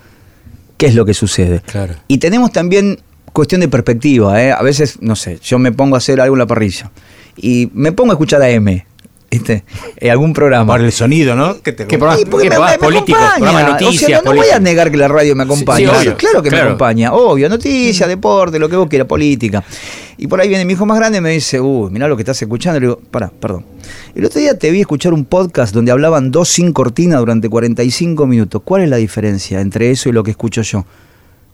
¿Qué 0.76 0.86
es 0.86 0.94
lo 0.94 1.04
que 1.04 1.14
sucede? 1.14 1.60
Claro. 1.60 1.94
Y 2.09 2.18
tenemos 2.18 2.50
también 2.50 2.98
cuestión 3.32 3.60
de 3.60 3.68
perspectiva. 3.68 4.42
¿eh? 4.42 4.52
A 4.52 4.62
veces, 4.62 4.98
no 5.00 5.14
sé, 5.16 5.38
yo 5.42 5.59
me 5.59 5.72
pongo 5.72 5.94
a 5.94 5.98
hacer 5.98 6.20
algo 6.20 6.34
en 6.34 6.40
la 6.40 6.46
parrilla 6.46 6.90
y 7.36 7.70
me 7.72 7.92
pongo 7.92 8.10
a 8.10 8.14
escuchar 8.14 8.42
a 8.42 8.50
M. 8.50 8.84
¿viste? 9.32 9.64
En 9.96 10.10
algún 10.10 10.32
programa. 10.34 10.74
Por 10.74 10.82
el 10.84 10.92
sonido, 10.92 11.34
¿no? 11.34 11.60
Que 11.62 11.72
te 11.72 11.86
¿Qué 11.86 11.96
programa- 11.98 12.18
Sí, 12.18 12.26
porque 12.30 12.44
qué 12.44 12.50
me, 12.50 12.56
programas 12.56 12.78
me- 12.80 12.86
me 12.86 12.92
políticos, 12.92 13.22
acompaña. 13.22 13.38
programas 13.38 13.66
de 13.66 13.72
O 13.72 13.78
sea, 13.78 13.86
noticias, 13.86 14.24
no, 14.24 14.30
no 14.34 14.36
voy 14.36 14.48
a 14.50 14.59
negar 14.60 14.90
que 14.90 14.96
la 14.98 15.09
radio 15.09 15.34
me 15.34 15.42
acompaña. 15.44 15.90
Sí, 16.00 16.09
sí, 16.10 16.14
claro, 16.16 16.42
que 16.42 16.48
claro. 16.50 16.64
me 16.64 16.70
acompaña. 16.70 17.12
Obvio, 17.14 17.48
noticias, 17.48 18.09
deporte, 18.09 18.59
lo 18.59 18.68
que 18.68 18.76
vos 18.76 18.88
quieras, 18.88 19.09
política. 19.09 19.64
Y 20.18 20.26
por 20.26 20.40
ahí 20.40 20.48
viene 20.48 20.64
mi 20.66 20.74
hijo 20.74 20.84
más 20.86 20.98
grande 20.98 21.18
y 21.18 21.20
me 21.22 21.30
dice, 21.30 21.60
uy, 21.60 21.90
mirá 21.90 22.06
lo 22.06 22.14
que 22.16 22.22
estás 22.22 22.40
escuchando. 22.42 22.78
Le 22.78 22.86
digo, 22.86 23.00
pará, 23.10 23.30
perdón. 23.40 23.64
El 24.14 24.24
otro 24.26 24.38
día 24.38 24.56
te 24.59 24.70
vi 24.70 24.80
escuchar 24.82 25.12
un 25.14 25.24
podcast 25.24 25.74
donde 25.74 25.90
hablaban 25.90 26.30
dos 26.30 26.48
sin 26.50 26.72
cortina 26.72 27.16
durante 27.16 27.48
45 27.48 28.26
minutos. 28.26 28.60
¿Cuál 28.64 28.82
es 28.82 28.90
la 28.90 28.96
diferencia 28.98 29.60
entre 29.60 29.90
eso 29.90 30.10
y 30.10 30.12
lo 30.12 30.22
que 30.22 30.30
escucho 30.32 30.62
yo? 30.62 30.84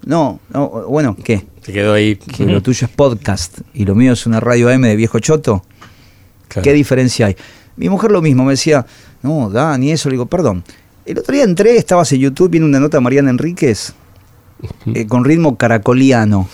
No, 0.05 0.41
no, 0.53 0.69
bueno, 0.89 1.17
¿qué? 1.25 1.47
Se 1.63 1.73
quedó 1.73 1.93
ahí. 1.95 2.17
Que 2.17 2.45
lo 2.45 2.61
tuyo 2.63 2.87
es 2.87 2.93
podcast 2.93 3.61
y 3.75 3.85
lo 3.85 3.95
mío 3.95 4.13
es 4.13 4.27
una 4.27 4.39
radio 4.41 4.69
AM 4.69 4.83
de 4.83 4.97
viejo 4.97 5.19
choto. 5.19 5.63
Claro. 6.49 6.63
¿Qué 6.65 6.73
diferencia 6.73 7.27
hay? 7.27 7.37
Mi 7.79 7.89
mujer 7.89 8.11
lo 8.11 8.21
mismo, 8.21 8.45
me 8.45 8.53
decía, 8.53 8.85
no, 9.23 9.49
Dani, 9.49 9.93
eso. 9.93 10.09
Le 10.09 10.15
digo, 10.15 10.27
perdón. 10.27 10.65
El 11.07 11.19
otro 11.19 11.35
día 11.35 11.45
entré, 11.45 11.77
estabas 11.77 12.13
en 12.13 12.21
YouTube, 12.21 12.51
viene 12.51 12.67
una 12.67 12.81
nota 12.81 12.99
de 12.99 13.01
Mariana 13.01 13.31
Enríquez 13.31 13.95
eh, 14.87 15.07
con 15.07 15.25
ritmo 15.25 15.57
caracoliano. 15.57 16.49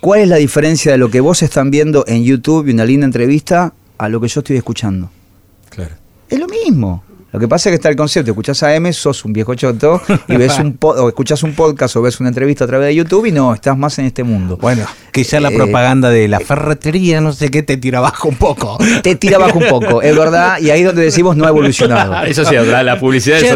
¿Cuál 0.00 0.20
es 0.20 0.28
la 0.28 0.36
diferencia 0.36 0.90
de 0.90 0.98
lo 0.98 1.10
que 1.10 1.20
vos 1.20 1.42
están 1.42 1.70
viendo 1.70 2.04
en 2.08 2.24
YouTube 2.24 2.66
y 2.66 2.72
una 2.72 2.84
linda 2.84 3.06
entrevista 3.06 3.72
a 3.98 4.08
lo 4.08 4.20
que 4.20 4.28
yo 4.28 4.40
estoy 4.40 4.56
escuchando? 4.56 5.10
Claro. 5.70 5.94
Es 6.28 6.38
lo 6.38 6.48
mismo. 6.48 7.04
Lo 7.36 7.40
que 7.40 7.48
pasa 7.48 7.68
es 7.68 7.72
que 7.72 7.74
está 7.74 7.90
el 7.90 7.96
concepto, 7.96 8.30
escuchás 8.30 8.62
a 8.62 8.74
M, 8.74 8.90
sos 8.94 9.22
un 9.26 9.34
viejo 9.34 9.54
choto, 9.54 10.00
y 10.26 10.36
ves 10.36 10.58
un 10.58 10.78
po- 10.78 10.92
o 10.92 11.08
escuchás 11.08 11.42
un 11.42 11.52
podcast 11.52 11.94
o 11.96 12.00
ves 12.00 12.18
una 12.18 12.30
entrevista 12.30 12.64
a 12.64 12.66
través 12.66 12.86
de 12.88 12.94
YouTube 12.94 13.26
y 13.26 13.32
no, 13.32 13.52
estás 13.52 13.76
más 13.76 13.98
en 13.98 14.06
este 14.06 14.22
mundo. 14.24 14.56
Bueno, 14.58 14.86
quizá 15.12 15.38
la 15.38 15.50
Eh, 15.50 15.54
propaganda 15.54 16.08
de 16.08 16.28
la 16.28 16.40
ferretería, 16.40 17.20
no 17.20 17.32
sé 17.34 17.50
qué, 17.50 17.62
te 17.62 17.76
tira 17.76 17.98
abajo 17.98 18.28
un 18.28 18.36
poco. 18.36 18.78
Te 19.02 19.16
tira 19.16 19.36
abajo 19.36 19.58
un 19.58 19.66
poco, 19.68 20.00
es 20.00 20.16
verdad, 20.16 20.58
y 20.60 20.70
ahí 20.70 20.80
es 20.80 20.86
donde 20.86 21.02
decimos 21.02 21.36
no 21.36 21.44
ha 21.44 21.48
evolucionado. 21.48 22.22
Eso 22.24 22.42
sí, 22.46 22.54
la, 22.54 22.82
la 22.82 22.98
publicidad 22.98 23.36
es 23.38 23.44
que 23.44 23.50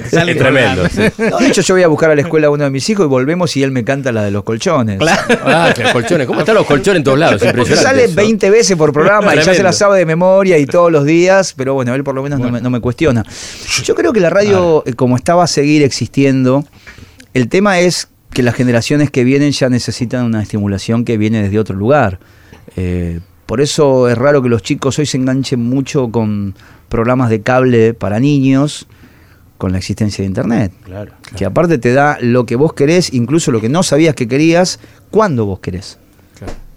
te 0.00 0.10
sale 0.10 0.34
tremendo. 0.34 0.88
sí. 0.88 1.02
No, 1.30 1.38
de 1.38 1.46
hecho, 1.46 1.62
yo 1.62 1.74
voy 1.74 1.84
a 1.84 1.88
buscar 1.88 2.10
a 2.10 2.14
la 2.16 2.22
escuela 2.22 2.48
a 2.48 2.50
uno 2.50 2.64
de 2.64 2.70
mis 2.70 2.88
hijos 2.90 3.06
y 3.06 3.08
volvemos 3.08 3.56
y 3.56 3.62
él 3.62 3.70
me 3.70 3.84
canta 3.84 4.10
la 4.10 4.24
de 4.24 4.32
los 4.32 4.42
colchones. 4.42 4.98
Ah, 5.44 5.72
que 5.74 5.84
los 5.84 5.92
colchones. 5.92 6.26
¿Cómo 6.26 6.40
están 6.40 6.56
los 6.56 6.66
colchones 6.66 6.98
en 6.98 7.04
todos 7.04 7.18
lados? 7.18 7.42
Impresionante. 7.44 7.76
sale 7.88 8.04
eso. 8.04 8.14
20 8.16 8.50
veces 8.50 8.76
por 8.76 8.92
programa 8.92 9.32
y 9.32 9.36
ya 9.36 9.42
se 9.42 9.50
Tremendo. 9.50 9.68
la 9.68 9.72
sabe 9.72 9.98
de 9.98 10.06
memoria 10.06 10.58
y 10.58 10.66
todos 10.66 10.90
los 10.90 11.04
días, 11.04 11.54
pero 11.56 11.74
bueno, 11.74 11.94
él 11.94 12.02
por 12.04 12.14
lo 12.14 12.22
menos 12.22 12.31
no, 12.38 12.50
me, 12.50 12.60
no 12.60 12.70
me 12.70 12.80
cuestiona. 12.80 13.24
Yo 13.84 13.94
creo 13.94 14.12
que 14.12 14.20
la 14.20 14.30
radio, 14.30 14.82
eh, 14.86 14.94
como 14.94 15.16
está, 15.16 15.34
va 15.34 15.44
a 15.44 15.48
seguir 15.48 15.82
existiendo. 15.82 16.64
El 17.34 17.48
tema 17.48 17.80
es 17.80 18.08
que 18.32 18.42
las 18.42 18.54
generaciones 18.54 19.10
que 19.10 19.24
vienen 19.24 19.52
ya 19.52 19.68
necesitan 19.68 20.24
una 20.24 20.42
estimulación 20.42 21.04
que 21.04 21.16
viene 21.16 21.42
desde 21.42 21.58
otro 21.58 21.76
lugar. 21.76 22.18
Eh, 22.76 23.20
por 23.46 23.60
eso 23.60 24.08
es 24.08 24.16
raro 24.16 24.42
que 24.42 24.48
los 24.48 24.62
chicos 24.62 24.98
hoy 24.98 25.06
se 25.06 25.18
enganchen 25.18 25.60
mucho 25.60 26.10
con 26.10 26.54
programas 26.88 27.30
de 27.30 27.42
cable 27.42 27.94
para 27.94 28.20
niños 28.20 28.86
con 29.58 29.72
la 29.72 29.78
existencia 29.78 30.22
de 30.22 30.26
Internet. 30.26 30.72
Claro. 30.84 31.12
Que 31.36 31.44
aparte 31.44 31.78
te 31.78 31.92
da 31.92 32.18
lo 32.20 32.46
que 32.46 32.56
vos 32.56 32.72
querés, 32.72 33.12
incluso 33.14 33.52
lo 33.52 33.60
que 33.60 33.68
no 33.68 33.82
sabías 33.82 34.14
que 34.14 34.26
querías, 34.26 34.80
cuando 35.10 35.46
vos 35.46 35.60
querés. 35.60 35.98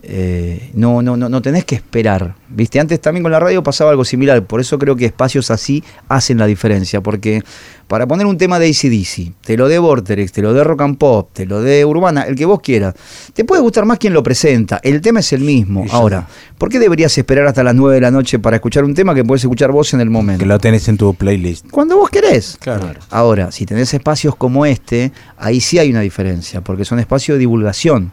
Eh, 0.08 0.70
no, 0.76 1.02
no, 1.02 1.18
no, 1.18 1.30
no 1.30 1.42
tenés 1.42 1.66
que 1.66 1.76
esperar. 1.76 2.36
¿Viste? 2.48 2.80
Antes 2.80 3.02
también 3.02 3.24
con 3.24 3.32
la 3.32 3.40
radio 3.40 3.64
pasaba 3.64 3.90
algo 3.90 4.06
similar. 4.06 4.46
Por 4.46 4.62
eso 4.62 4.78
creo 4.78 4.96
que 4.96 5.06
espacios 5.06 5.50
así 5.50 5.84
hacen 6.08 6.38
la 6.38 6.46
diferencia. 6.46 7.02
Porque 7.02 7.42
para 7.88 8.08
poner 8.08 8.28
un 8.28 8.38
tema 8.38 8.60
de 8.60 8.68
ACDC, 8.68 9.34
te 9.42 9.58
lo 9.58 9.68
de 9.68 9.80
Vortex, 9.80 10.32
te 10.32 10.42
lo 10.44 10.54
de 10.54 10.64
Rock 10.64 10.82
and 10.82 10.98
Pop, 10.98 11.30
te 11.34 11.48
lo 11.48 11.62
de 11.62 11.86
Urbana, 11.86 12.24
el 12.24 12.36
que 12.36 12.46
vos 12.46 12.62
quieras, 12.62 12.94
te 13.34 13.46
puede 13.46 13.64
gustar 13.64 13.86
más 13.86 13.98
quien 13.98 14.14
lo 14.14 14.22
presenta. 14.22 14.80
El 14.84 15.02
tema 15.02 15.22
es 15.22 15.34
el 15.34 15.42
mismo. 15.42 15.86
Ahora, 15.90 16.28
¿por 16.58 16.70
qué 16.70 16.78
deberías 16.78 17.18
esperar 17.18 17.48
hasta 17.48 17.64
las 17.64 17.74
9 17.74 17.96
de 17.96 18.02
la 18.02 18.12
noche 18.12 18.38
para 18.38 18.58
escuchar 18.58 18.84
un 18.84 18.94
tema 18.94 19.16
que 19.16 19.24
puedes 19.24 19.44
escuchar 19.44 19.72
vos 19.72 19.94
en 19.96 20.02
el 20.02 20.12
momento? 20.12 20.40
Que 20.40 20.46
lo 20.46 20.60
tenés 20.60 20.88
en 20.88 20.98
tu 20.98 21.16
playlist. 21.16 21.68
Cuando 21.72 21.98
vos 21.98 22.12
querés. 22.12 22.58
Claro. 22.60 22.94
Ahora, 23.10 23.52
si 23.52 23.66
tenés 23.66 23.94
espacios 23.94 24.36
como 24.36 24.68
este, 24.68 25.12
ahí 25.38 25.60
sí 25.62 25.80
hay 25.80 25.90
una 25.90 26.02
diferencia, 26.02 26.62
porque 26.62 26.86
son 26.86 27.00
espacios 27.00 27.36
de 27.36 27.40
divulgación. 27.40 28.12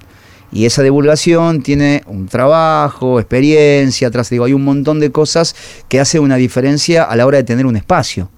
Y 0.53 0.67
esa 0.67 0.83
divulgación 0.83 1.63
tiene 1.63 2.03
un 2.07 2.29
trabajo, 2.29 3.19
experiencia, 3.19 4.09
atrás 4.09 4.29
digo, 4.29 4.45
hay 4.45 4.53
un 4.53 4.65
montón 4.65 5.01
de 5.01 5.11
cosas 5.11 5.57
que 5.89 5.99
hace 5.99 6.19
una 6.21 6.37
diferencia 6.37 7.05
a 7.05 7.17
la 7.17 7.25
hora 7.27 7.39
de 7.39 7.45
tener 7.45 7.65
un 7.65 7.77
espacio. 7.77 8.31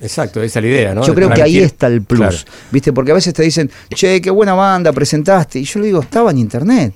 Exacto, 0.00 0.42
esa 0.42 0.58
es 0.58 0.64
la 0.64 0.70
idea, 0.70 0.94
¿no? 0.94 1.06
Yo 1.06 1.14
creo 1.14 1.30
que 1.30 1.40
ahí 1.40 1.58
está 1.58 1.86
el 1.86 2.02
plus, 2.02 2.18
Claro. 2.20 2.36
¿viste? 2.70 2.92
Porque 2.92 3.12
a 3.12 3.14
veces 3.14 3.32
te 3.32 3.42
dicen, 3.42 3.70
che, 3.94 4.20
qué 4.20 4.28
buena 4.30 4.52
banda 4.52 4.92
presentaste. 4.92 5.58
Y 5.60 5.64
yo 5.64 5.80
le 5.80 5.86
digo, 5.86 6.00
estaba 6.00 6.30
en 6.30 6.38
internet. 6.38 6.92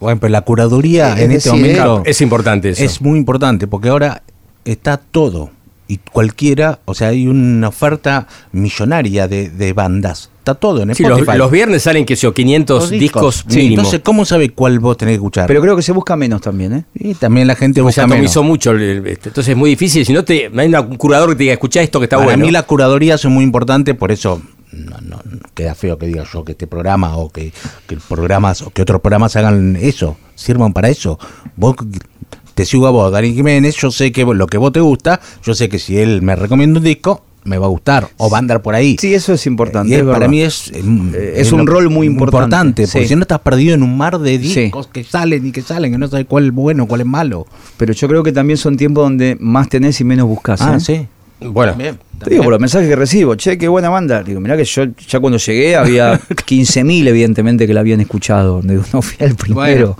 Bueno, 0.00 0.18
pero 0.18 0.30
la 0.32 0.40
curaduría 0.40 1.12
Es 1.14 1.20
en 1.20 1.30
este 1.32 1.50
momento 1.50 2.02
Es 2.06 2.20
importante 2.22 2.70
eso. 2.70 2.82
es 2.82 3.00
muy 3.02 3.18
importante 3.18 3.66
porque 3.68 3.88
ahora 3.90 4.22
está 4.64 4.96
todo 4.96 5.50
y 5.86 5.98
cualquiera, 5.98 6.80
o 6.86 6.94
sea, 6.94 7.08
hay 7.08 7.26
una 7.28 7.68
oferta 7.68 8.26
millonaria 8.52 9.28
de, 9.28 9.50
de 9.50 9.72
bandas. 9.74 10.30
Está 10.42 10.54
todo 10.56 10.82
en 10.82 10.92
Sí, 10.92 11.04
los, 11.04 11.12
Spotify. 11.20 11.38
los 11.38 11.50
viernes 11.52 11.82
salen, 11.84 12.04
que 12.04 12.16
sé 12.16 12.22
yo, 12.22 12.34
500 12.34 12.80
Los 12.80 12.90
discos, 12.90 13.44
Sí, 13.46 13.56
mínimo. 13.58 13.74
entonces, 13.82 14.00
¿cómo 14.02 14.24
sabe 14.24 14.48
cuál 14.50 14.80
vos 14.80 14.96
tenés 14.96 15.12
que 15.12 15.16
escuchar? 15.16 15.46
Pero 15.46 15.60
creo 15.60 15.76
que 15.76 15.82
se 15.82 15.92
busca 15.92 16.16
menos 16.16 16.40
también, 16.40 16.72
¿eh? 16.72 16.84
y 16.94 17.14
también 17.14 17.46
la 17.46 17.54
gente 17.54 17.78
se 17.78 17.82
busca 17.82 18.08
menos. 18.08 18.36
mucho. 18.38 18.72
este, 18.76 19.28
Entonces 19.28 19.48
es 19.52 19.56
muy 19.56 19.70
difícil. 19.70 20.04
Si 20.04 20.12
no, 20.12 20.24
te, 20.24 20.50
no 20.50 20.60
hay 20.62 20.74
un 20.74 20.96
curador 20.96 21.28
que 21.30 21.36
te 21.36 21.42
diga, 21.44 21.52
escuchá 21.52 21.80
esto 21.80 22.00
que 22.00 22.06
está 22.06 22.16
Para 22.16 22.26
bueno. 22.30 22.44
mí 22.44 22.50
la 22.50 22.64
curaduría 22.64 23.14
es 23.14 23.24
muy 23.26 23.44
importante, 23.44 23.94
por 23.94 24.10
eso 24.10 24.42
no, 24.72 24.96
no, 25.00 25.20
no 25.24 25.38
queda 25.54 25.76
feo 25.76 25.96
que 25.96 26.06
diga 26.06 26.24
yo 26.32 26.44
que 26.44 26.52
este 26.52 26.66
programa 26.66 27.16
o 27.18 27.30
que, 27.30 27.52
que 27.86 27.96
programas 28.08 28.62
o 28.62 28.70
que 28.70 28.82
otros 28.82 29.00
programas 29.00 29.36
hagan 29.36 29.76
eso, 29.80 30.16
sirvan 30.34 30.72
para 30.72 30.88
eso. 30.88 31.20
Vos 31.54 31.76
te 32.54 32.66
sigo 32.66 32.88
a 32.88 32.90
vos, 32.90 33.12
Dani 33.12 33.32
Jiménez, 33.32 33.76
yo 33.76 33.92
sé 33.92 34.10
que 34.10 34.24
lo 34.24 34.48
que 34.48 34.58
vos 34.58 34.72
te 34.72 34.80
gusta, 34.80 35.20
yo 35.44 35.54
sé 35.54 35.68
que 35.68 35.78
si 35.78 35.98
él 35.98 36.20
me 36.20 36.34
recomienda 36.34 36.80
un 36.80 36.84
disco, 36.84 37.24
me 37.44 37.58
va 37.58 37.66
a 37.66 37.68
gustar 37.68 38.08
o 38.18 38.30
va 38.30 38.38
a 38.38 38.40
andar 38.40 38.62
por 38.62 38.74
ahí. 38.74 38.96
Sí, 39.00 39.14
eso 39.14 39.32
es 39.32 39.46
importante. 39.46 39.90
Y 39.90 39.94
es- 39.94 40.00
es 40.00 40.04
para 40.06 40.18
verdad. 40.20 40.30
mí 40.30 40.42
es, 40.42 40.70
eh, 40.74 41.34
es 41.36 41.52
un 41.52 41.60
lo- 41.60 41.72
rol 41.72 41.90
muy 41.90 42.06
importante, 42.06 42.84
porque 42.86 43.02
sí. 43.02 43.08
si 43.08 43.16
no 43.16 43.22
estás 43.22 43.40
perdido 43.40 43.74
en 43.74 43.82
un 43.82 43.96
mar 43.96 44.18
de 44.18 44.38
Sí. 44.38 44.60
discos 44.62 44.86
que 44.86 45.02
salen 45.04 45.46
y 45.46 45.52
que 45.52 45.62
salen, 45.62 45.92
que 45.92 45.98
no 45.98 46.06
sabes 46.08 46.26
cuál 46.28 46.46
es 46.46 46.52
bueno, 46.52 46.86
cuál 46.86 47.00
es 47.00 47.06
malo. 47.06 47.46
Pero 47.76 47.92
yo 47.92 48.06
creo 48.08 48.22
que 48.22 48.32
también 48.32 48.56
son 48.56 48.76
tiempos 48.76 49.04
donde 49.04 49.36
más 49.40 49.68
tenés 49.68 50.00
y 50.00 50.04
menos 50.04 50.26
buscas. 50.26 50.60
Ah, 50.60 50.76
¿eh? 50.76 50.80
sí. 50.80 51.06
Bueno, 51.44 51.74
Bien. 51.74 51.98
Te 52.22 52.30
digo 52.30 52.44
por 52.44 52.52
los 52.52 52.60
mensajes 52.60 52.88
que 52.88 52.94
recibo, 52.94 53.34
che, 53.34 53.58
qué 53.58 53.66
buena 53.66 53.88
banda. 53.88 54.22
Digo, 54.22 54.38
mirá 54.38 54.56
que 54.56 54.64
yo 54.64 54.84
ya 55.08 55.18
cuando 55.18 55.38
llegué 55.38 55.74
había 55.74 56.20
15.000 56.46 57.08
evidentemente 57.08 57.66
que 57.66 57.74
la 57.74 57.80
habían 57.80 58.00
escuchado. 58.00 58.60
Digo, 58.62 58.84
no 58.92 59.02
fui 59.02 59.16
el 59.18 59.34
primero. 59.34 59.98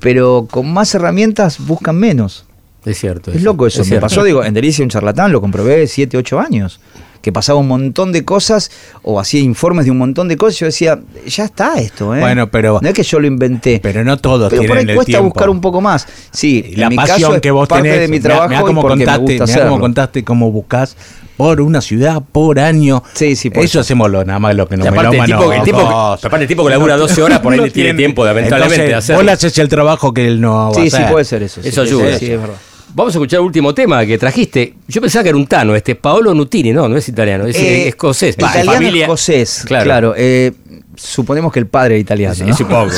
Pero 0.00 0.46
con 0.50 0.70
más 0.70 0.94
herramientas 0.94 1.58
buscan 1.58 1.96
menos. 1.96 2.44
Es 2.84 2.98
cierto. 2.98 3.30
Es 3.32 3.42
loco 3.42 3.66
eso. 3.66 3.82
es 3.82 3.86
Me 3.86 3.90
cierto. 3.92 4.06
pasó, 4.06 4.22
digo, 4.24 4.44
en 4.44 4.54
Delicia 4.54 4.82
un 4.84 4.90
charlatán, 4.90 5.32
lo 5.32 5.40
comprobé 5.40 5.86
7, 5.86 6.16
8 6.16 6.40
años. 6.40 6.80
Que 7.22 7.32
pasaba 7.32 7.58
un 7.58 7.68
montón 7.68 8.12
de 8.12 8.22
cosas 8.22 8.70
o 9.02 9.18
hacía 9.18 9.40
informes 9.40 9.86
de 9.86 9.90
un 9.90 9.96
montón 9.96 10.28
de 10.28 10.36
cosas. 10.36 10.58
Yo 10.60 10.66
decía, 10.66 11.00
ya 11.26 11.44
está 11.46 11.76
esto, 11.78 12.14
¿eh? 12.14 12.20
Bueno, 12.20 12.50
pero- 12.50 12.80
No 12.82 12.88
es 12.88 12.92
que 12.94 13.02
yo 13.02 13.18
lo 13.18 13.26
inventé. 13.26 13.80
Pero 13.82 14.04
no 14.04 14.18
todos 14.18 14.50
Pero 14.50 14.60
por 14.60 14.66
tienen 14.66 14.84
ahí 14.88 14.90
el 14.90 14.94
cuesta 14.96 15.10
tiempo. 15.12 15.24
buscar 15.30 15.48
un 15.48 15.62
poco 15.62 15.80
más. 15.80 16.06
Sí, 16.32 16.74
la 16.76 16.82
en 16.84 16.88
mi 16.90 16.96
pasión 16.96 17.20
caso 17.22 17.34
es 17.36 17.40
que 17.40 17.50
vos 17.50 17.66
parte 17.66 17.84
tenés. 17.88 18.00
de 18.00 18.08
mi 18.08 18.20
trabajo 18.20 18.48
mirá 18.50 18.60
cómo 18.60 18.82
porque 18.82 18.96
me 18.98 19.04
contaste, 19.06 19.38
gusta 19.38 19.46
mirá 19.54 19.68
cómo 19.70 19.80
contaste 19.80 20.22
cómo 20.22 20.50
buscás 20.50 20.98
por 21.38 21.62
una 21.62 21.80
ciudad, 21.80 22.22
por 22.30 22.58
año. 22.60 23.02
Sí, 23.14 23.36
sí, 23.36 23.48
por 23.48 23.60
Eso 23.64 23.70
eso. 23.70 23.80
hacemos 23.80 24.10
lo, 24.10 24.22
nada 24.22 24.38
más 24.38 24.54
lo 24.54 24.68
que 24.68 24.76
nos 24.76 24.86
aparte, 24.86 25.16
el 25.18 25.24
tipo, 25.24 25.50
el 25.50 25.62
tipo, 25.62 25.78
melómanos. 25.78 26.24
aparte 26.26 26.42
el 26.44 26.48
tipo 26.48 26.62
que 26.64 26.70
labura 26.70 26.98
12 26.98 27.22
horas, 27.22 27.40
por 27.40 27.54
ahí 27.54 27.58
No 27.58 27.64
le 27.64 27.70
tiene 27.70 27.94
tiempo, 27.94 28.22
lamentablemente, 28.26 28.76
de 28.76 28.84
Entonces, 28.88 28.98
hacerlo. 29.04 29.18
Vos 29.20 29.24
le 29.24 29.32
haces 29.32 29.56
el 29.58 29.68
trabajo 29.70 30.12
que 30.12 30.26
él 30.28 30.42
no 30.42 30.52
va 30.52 30.68
a 30.68 30.74
Sí, 30.74 30.90
sí, 30.90 30.96
hacer. 30.96 31.10
puede 31.10 31.24
ser 31.24 31.42
eso. 31.42 31.62
sí, 31.62 31.68
Eso 31.70 31.84
sí, 31.86 31.88
ayuda. 31.88 32.18
Sí, 32.18 32.26
sí, 32.26 32.32
es 32.32 32.40
verdad. 32.40 32.56
Vamos 32.96 33.12
a 33.14 33.18
escuchar 33.18 33.40
el 33.40 33.46
último 33.46 33.74
tema 33.74 34.06
que 34.06 34.16
trajiste. 34.18 34.74
Yo 34.86 35.00
pensaba 35.00 35.24
que 35.24 35.30
era 35.30 35.38
un 35.38 35.46
tano, 35.48 35.74
este 35.74 35.96
Paolo 35.96 36.32
Nutini, 36.32 36.72
no, 36.72 36.88
no 36.88 36.96
es 36.96 37.08
italiano, 37.08 37.44
es 37.46 37.56
Eh, 37.56 37.88
escocés. 37.88 38.36
Va, 38.40 38.48
Italiano 38.50 38.72
familia- 38.72 39.02
escocés, 39.02 39.64
Claro. 39.66 39.84
claro. 39.84 40.14
eh, 40.16 40.52
suponemos 40.94 41.52
que 41.52 41.58
el 41.58 41.66
padre 41.66 41.94
era 41.96 42.00
italiano. 42.00 42.34
Sí, 42.36 42.44
¿no? 42.44 42.56
supongo. 42.56 42.92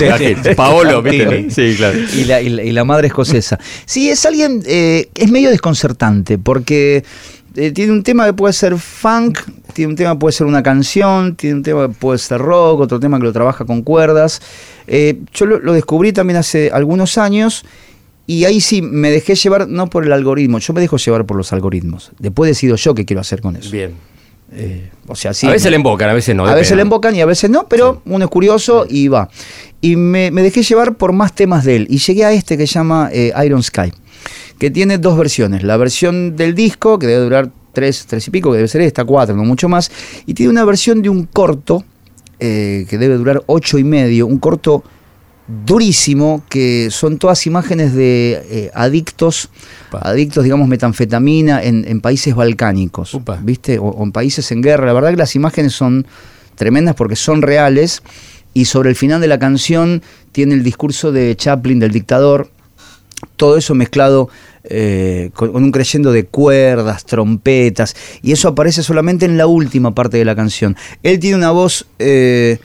Paolo, 0.55 1.01
¿viste? 1.03 1.25
Nutini. 1.25 1.51
Sí, 1.51 1.75
claro. 1.79 1.99
y, 2.15 2.25
la, 2.25 2.43
y 2.43 2.49
la- 2.51 2.63
y 2.63 2.73
la 2.73 2.85
madre 2.85 3.07
escocesa. 3.09 3.59
Sí, 3.87 4.11
es 4.11 4.27
alguien, 4.27 4.63
eh, 4.67 5.09
es 5.15 5.31
medio 5.31 5.49
desconcertante, 5.49 6.37
porque 6.37 7.03
eh, 7.55 7.71
tiene 7.71 7.93
un 7.93 8.03
tema 8.03 8.27
que 8.27 8.35
puede 8.35 8.53
ser 8.53 8.77
funk, 8.77 9.39
tiene 9.73 9.93
un 9.93 9.97
tema 9.97 10.13
que 10.13 10.19
puede 10.19 10.33
ser 10.35 10.47
una 10.47 10.63
canción, 10.63 11.37
tiene 11.37 11.57
un 11.57 11.63
tema 11.63 11.89
que 11.89 11.95
puede 11.95 12.19
ser 12.19 12.39
rock, 12.43 12.81
otro 12.81 13.01
tema 13.01 13.17
que 13.19 13.25
lo 13.25 13.33
trabaja 13.33 13.65
con 13.65 13.81
cuerdas. 13.81 14.43
Eh, 14.87 15.21
yo 15.33 15.47
lo, 15.47 15.59
lo 15.59 15.73
descubrí 15.73 16.13
también 16.13 16.37
hace 16.37 16.71
algunos 16.71 17.17
años. 17.17 17.65
Y 18.27 18.45
ahí 18.45 18.61
sí 18.61 18.83
me 18.83 19.11
dejé 19.11 19.35
llevar, 19.37 19.69
no 19.69 19.89
por 19.89 20.05
el 20.05 20.13
algoritmo, 20.13 20.59
yo 20.59 20.73
me 20.73 20.81
dejo 20.81 20.97
llevar 20.97 21.27
por 21.27 21.37
los 21.37 21.53
algoritmos. 21.53 22.13
Después 22.19 22.49
decido 22.49 22.77
yo 22.77 22.95
qué 22.95 23.05
quiero 23.05 23.21
hacer 23.21 23.41
con 23.41 23.57
eso. 23.57 23.71
Bien. 23.71 23.95
Eh, 24.53 24.91
o 25.09 25.17
sea, 25.17 25.35
sí, 25.35 25.47
a 25.47 25.51
veces 25.51 25.71
le 25.71 25.77
embocan, 25.77 26.09
a 26.09 26.15
veces 26.15 26.35
no. 26.35 26.47
a 26.47 26.55
veces 26.55 26.77
le 26.77 26.83
embocan 26.83 27.15
y 27.17 27.21
a 27.21 27.27
veces 27.27 27.51
no, 27.51 27.69
pero 27.69 28.03
uno 28.05 28.25
es 28.25 28.31
curioso 28.31 28.87
y 28.89 29.09
va. 29.09 29.29
Y 29.81 29.97
me, 29.97 30.31
me 30.31 30.43
dejé 30.43 30.63
llevar 30.63 30.97
por 30.97 31.13
más 31.13 31.35
temas 31.35 31.65
de 31.65 31.77
él. 31.77 31.87
Y 31.91 31.99
llegué 31.99 32.25
a 32.25 32.33
este 32.33 32.57
que 32.57 32.67
se 32.67 32.75
llama 32.75 33.11
eh, 33.13 33.33
Iron 33.45 33.63
Sky, 33.63 33.93
que 34.59 34.71
tiene 34.71 34.99
dos 34.99 35.19
versiones. 35.19 35.63
La 35.63 35.77
versión 35.77 36.37
del 36.37 36.55
disco, 36.55 36.99
que 36.99 37.07
debe 37.07 37.25
durar 37.25 37.51
tres, 37.73 38.07
tres 38.07 38.27
y 38.29 38.31
pico, 38.31 38.51
que 38.51 38.57
debe 38.57 38.69
ser 38.69 38.81
esta, 38.83 39.05
cuatro, 39.05 39.37
no 39.37 39.45
mucho 39.45 39.69
más. 39.69 39.91
Y 40.27 40.35
tiene 40.35 40.51
una 40.51 40.65
versión 40.65 41.03
de 41.03 41.09
un 41.09 41.25
corto, 41.25 41.85
eh, 42.39 42.87
que 42.89 42.99
debe 42.99 43.17
durar 43.17 43.43
ocho 43.47 43.79
y 43.79 43.85
medio, 43.85 44.27
un 44.27 44.39
corto 44.39 44.85
durísimo, 45.49 46.43
que 46.49 46.89
son 46.91 47.19
todas 47.19 47.47
imágenes 47.47 47.95
de 47.95 48.43
eh, 48.51 48.71
adictos, 48.75 49.49
adictos, 49.93 50.43
digamos, 50.45 50.67
metanfetamina 50.69 51.63
en, 51.63 51.85
en 51.87 52.01
países 52.01 52.35
balcánicos, 52.35 53.15
Upa. 53.15 53.39
¿viste? 53.43 53.79
O, 53.79 53.85
o 53.85 54.03
en 54.05 54.13
países 54.13 54.51
en 54.51 54.61
guerra. 54.63 54.87
La 54.87 54.93
verdad 54.93 55.11
que 55.11 55.17
las 55.17 55.37
imágenes 55.37 55.73
son 55.73 56.07
tremendas 56.57 56.95
porque 56.95 57.17
son 57.17 57.43
reales 57.43 58.03
y 58.55 58.65
sobre 58.65 58.91
el 58.91 58.97
final 58.97 59.21
de 59.21 59.29
la 59.29 59.39
canción 59.39 60.03
tiene 60.33 60.55
el 60.55 60.63
discurso 60.63 61.13
de 61.13 61.37
Chaplin, 61.37 61.79
del 61.79 61.93
dictador, 61.93 62.51
todo 63.37 63.57
eso 63.57 63.75
mezclado 63.75 64.29
eh, 64.65 65.31
con, 65.35 65.53
con 65.53 65.63
un 65.63 65.71
creyendo 65.71 66.11
de 66.11 66.25
cuerdas, 66.25 67.05
trompetas, 67.05 67.95
y 68.23 68.33
eso 68.33 68.49
aparece 68.49 68.83
solamente 68.83 69.27
en 69.27 69.37
la 69.37 69.47
última 69.47 69.95
parte 69.95 70.17
de 70.17 70.25
la 70.25 70.35
canción. 70.35 70.77
Él 71.03 71.19
tiene 71.21 71.37
una 71.37 71.51
voz 71.51 71.87
eh, 71.99 72.59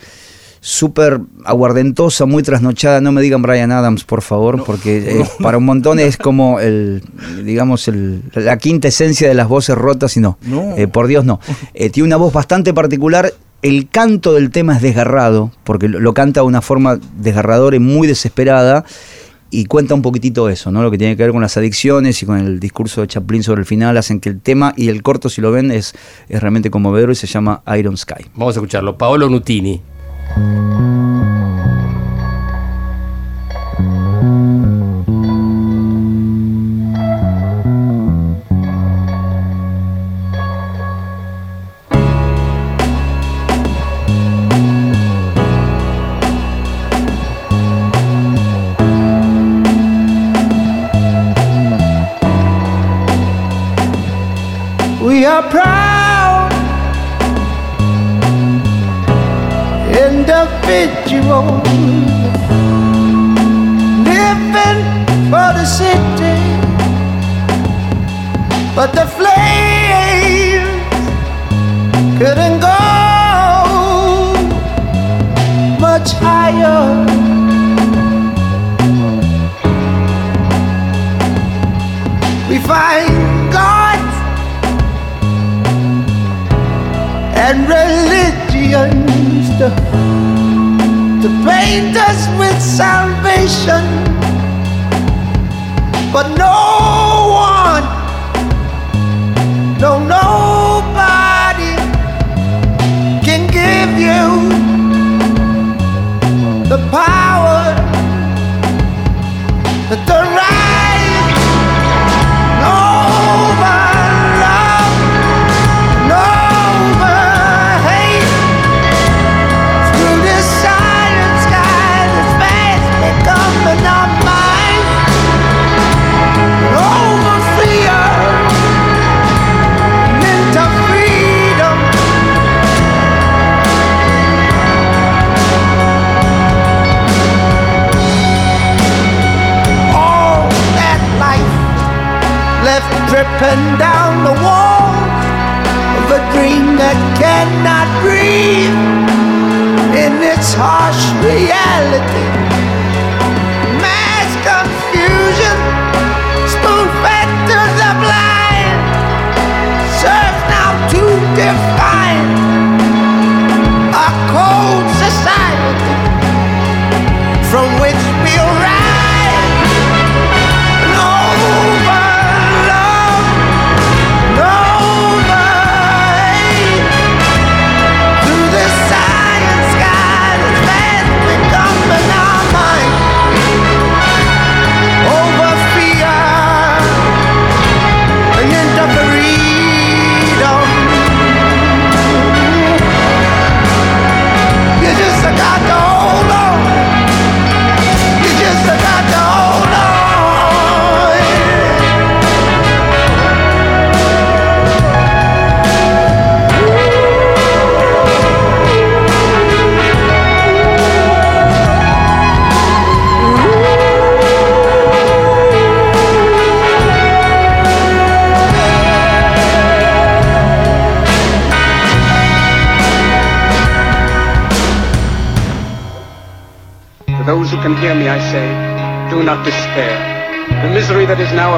súper 0.63 1.19
aguardentosa, 1.43 2.25
muy 2.25 2.43
trasnochada, 2.43 3.01
no 3.01 3.11
me 3.11 3.21
digan 3.21 3.41
Brian 3.41 3.71
Adams, 3.71 4.03
por 4.03 4.21
favor, 4.21 4.63
porque 4.63 4.97
eh, 5.21 5.25
para 5.41 5.57
un 5.57 5.65
montón 5.65 5.99
es 5.99 6.17
como 6.17 6.59
el, 6.59 7.03
digamos, 7.43 7.87
el- 7.87 8.21
la 8.35 8.57
quinta 8.57 8.87
esencia 8.87 9.27
de 9.27 9.33
las 9.33 9.47
voces 9.47 9.75
rotas, 9.75 10.15
y 10.17 10.19
no, 10.19 10.37
No. 10.43 10.75
Eh, 10.77 10.87
por 10.87 11.07
Dios 11.07 11.25
no. 11.25 11.39
Eh, 11.73 11.89
tiene 11.89 12.07
una 12.07 12.17
voz 12.17 12.31
bastante 12.31 12.73
particular. 12.73 13.33
El 13.63 13.89
canto 13.89 14.33
del 14.33 14.49
tema 14.51 14.75
es 14.75 14.81
desgarrado, 14.81 15.51
porque 15.63 15.87
lo, 15.89 15.99
lo 15.99 16.13
canta 16.13 16.41
de 16.41 16.45
una 16.47 16.61
forma 16.61 16.99
desgarradora 17.17 17.75
y 17.75 17.79
muy 17.79 18.07
desesperada, 18.07 18.85
y 19.53 19.65
cuenta 19.65 19.93
un 19.95 20.01
poquitito 20.01 20.47
eso, 20.47 20.71
¿no? 20.71 20.81
Lo 20.81 20.89
que 20.91 20.97
tiene 20.97 21.17
que 21.17 21.23
ver 21.23 21.31
con 21.33 21.41
las 21.41 21.57
adicciones 21.57 22.23
y 22.23 22.25
con 22.25 22.37
el 22.37 22.59
discurso 22.61 23.01
de 23.01 23.07
Chaplin 23.07 23.43
sobre 23.43 23.59
el 23.61 23.65
final, 23.65 23.97
hacen 23.97 24.19
que 24.21 24.29
el 24.29 24.39
tema 24.39 24.73
y 24.77 24.87
el 24.87 25.03
corto, 25.03 25.27
si 25.27 25.41
lo 25.41 25.51
ven, 25.51 25.71
es, 25.71 25.93
es 26.29 26.39
realmente 26.39 26.69
conmovedor 26.71 27.11
y 27.11 27.15
se 27.15 27.27
llama 27.27 27.61
Iron 27.77 27.97
Sky. 27.97 28.27
Vamos 28.35 28.55
a 28.55 28.59
escucharlo. 28.59 28.97
Paolo 28.97 29.27
Nutini. 29.27 29.81
Thank 30.33 30.79
you. 30.79 31.00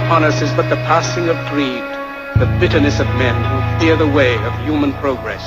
Upon 0.05 0.23
us 0.23 0.41
is 0.41 0.51
but 0.53 0.67
the 0.69 0.75
passing 0.83 1.29
of 1.29 1.37
greed, 1.47 1.83
the 2.35 2.49
bitterness 2.59 2.99
of 2.99 3.07
men 3.15 3.35
who 3.47 3.57
fear 3.79 3.95
the 3.95 4.07
way 4.07 4.35
of 4.43 4.51
human 4.65 4.91
progress. 4.99 5.43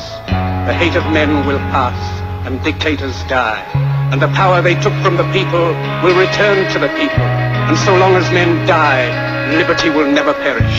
The 0.67 0.73
hate 0.73 0.97
of 0.97 1.05
men 1.13 1.47
will 1.47 1.61
pass, 1.75 1.99
and 2.47 2.63
dictators 2.65 3.17
die, 3.29 3.61
and 4.13 4.21
the 4.21 4.33
power 4.33 4.63
they 4.63 4.75
took 4.75 4.95
from 5.05 5.17
the 5.17 5.29
people 5.33 5.77
will 6.01 6.17
return 6.17 6.65
to 6.73 6.79
the 6.79 6.89
people. 6.97 7.29
And 7.69 7.77
so 7.85 7.97
long 7.97 8.17
as 8.17 8.25
men 8.33 8.67
die, 8.67 9.13
liberty 9.53 9.91
will 9.91 10.11
never 10.11 10.33
perish. 10.33 10.79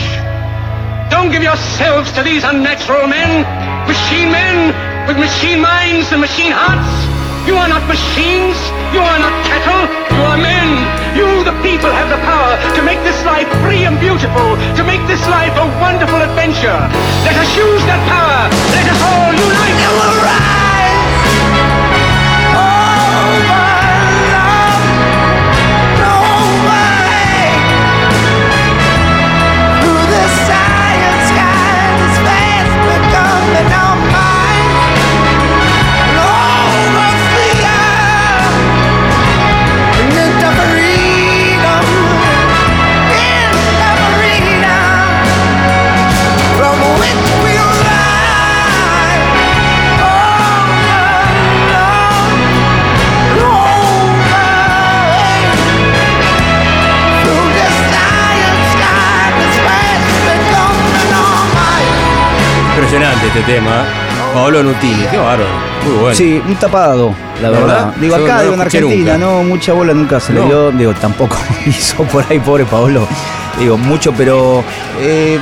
Don't 1.10 1.30
give 1.30 1.42
yourselves 1.42 2.10
to 2.12 2.22
these 2.22 2.42
unnatural 2.42 3.06
men, 3.06 3.46
machine 3.86 4.32
men 4.32 4.74
with 5.06 5.18
machine 5.18 5.60
minds 5.60 6.10
and 6.10 6.20
machine 6.20 6.52
hearts. 6.52 6.97
You 7.48 7.56
are 7.56 7.66
not 7.66 7.88
machines. 7.88 8.60
You 8.92 9.00
are 9.00 9.18
not 9.18 9.32
cattle. 9.48 9.88
You 10.12 10.20
are 10.20 10.36
men. 10.36 10.68
You, 11.16 11.44
the 11.48 11.56
people, 11.64 11.88
have 11.88 12.12
the 12.12 12.20
power 12.20 12.60
to 12.76 12.82
make 12.84 13.00
this 13.08 13.24
life 13.24 13.48
free 13.64 13.88
and 13.88 13.98
beautiful, 13.98 14.48
to 14.76 14.84
make 14.84 15.00
this 15.08 15.24
life 15.32 15.56
a 15.56 15.64
wonderful 15.80 16.20
adventure. 16.20 16.76
Let 17.24 17.40
us 17.40 17.48
use 17.56 17.80
that 17.88 18.04
power. 18.04 18.52
Let 18.76 18.86
us 18.92 19.00
all 19.00 19.32
unite. 19.32 19.80
And 19.80 19.92
we'll 19.96 20.24
rise 20.28 20.67
este 63.38 63.52
tema. 63.52 63.84
Paolo 64.34 64.62
Nutini, 64.62 65.04
qué 65.10 65.16
bárbaro. 65.16 65.48
Muy 65.86 65.96
bueno. 66.00 66.14
Sí, 66.16 66.42
un 66.46 66.54
tapado, 66.56 67.14
la 67.40 67.50
verdad. 67.50 67.66
¿Verdad? 67.66 67.94
Digo, 68.00 68.18
Yo 68.18 68.24
acá, 68.24 68.34
no 68.36 68.42
digo, 68.42 68.54
en 68.54 68.60
Argentina, 68.60 69.12
nunca. 69.14 69.18
no, 69.18 69.42
mucha 69.44 69.72
bola 69.72 69.94
nunca 69.94 70.20
se 70.20 70.32
le 70.32 70.44
dio. 70.44 70.70
Digo, 70.72 70.92
tampoco 70.94 71.36
hizo 71.66 72.02
por 72.04 72.24
ahí, 72.28 72.38
pobre 72.38 72.64
Paolo. 72.64 73.06
Digo, 73.58 73.78
mucho, 73.78 74.12
pero. 74.12 74.62
eh, 75.00 75.38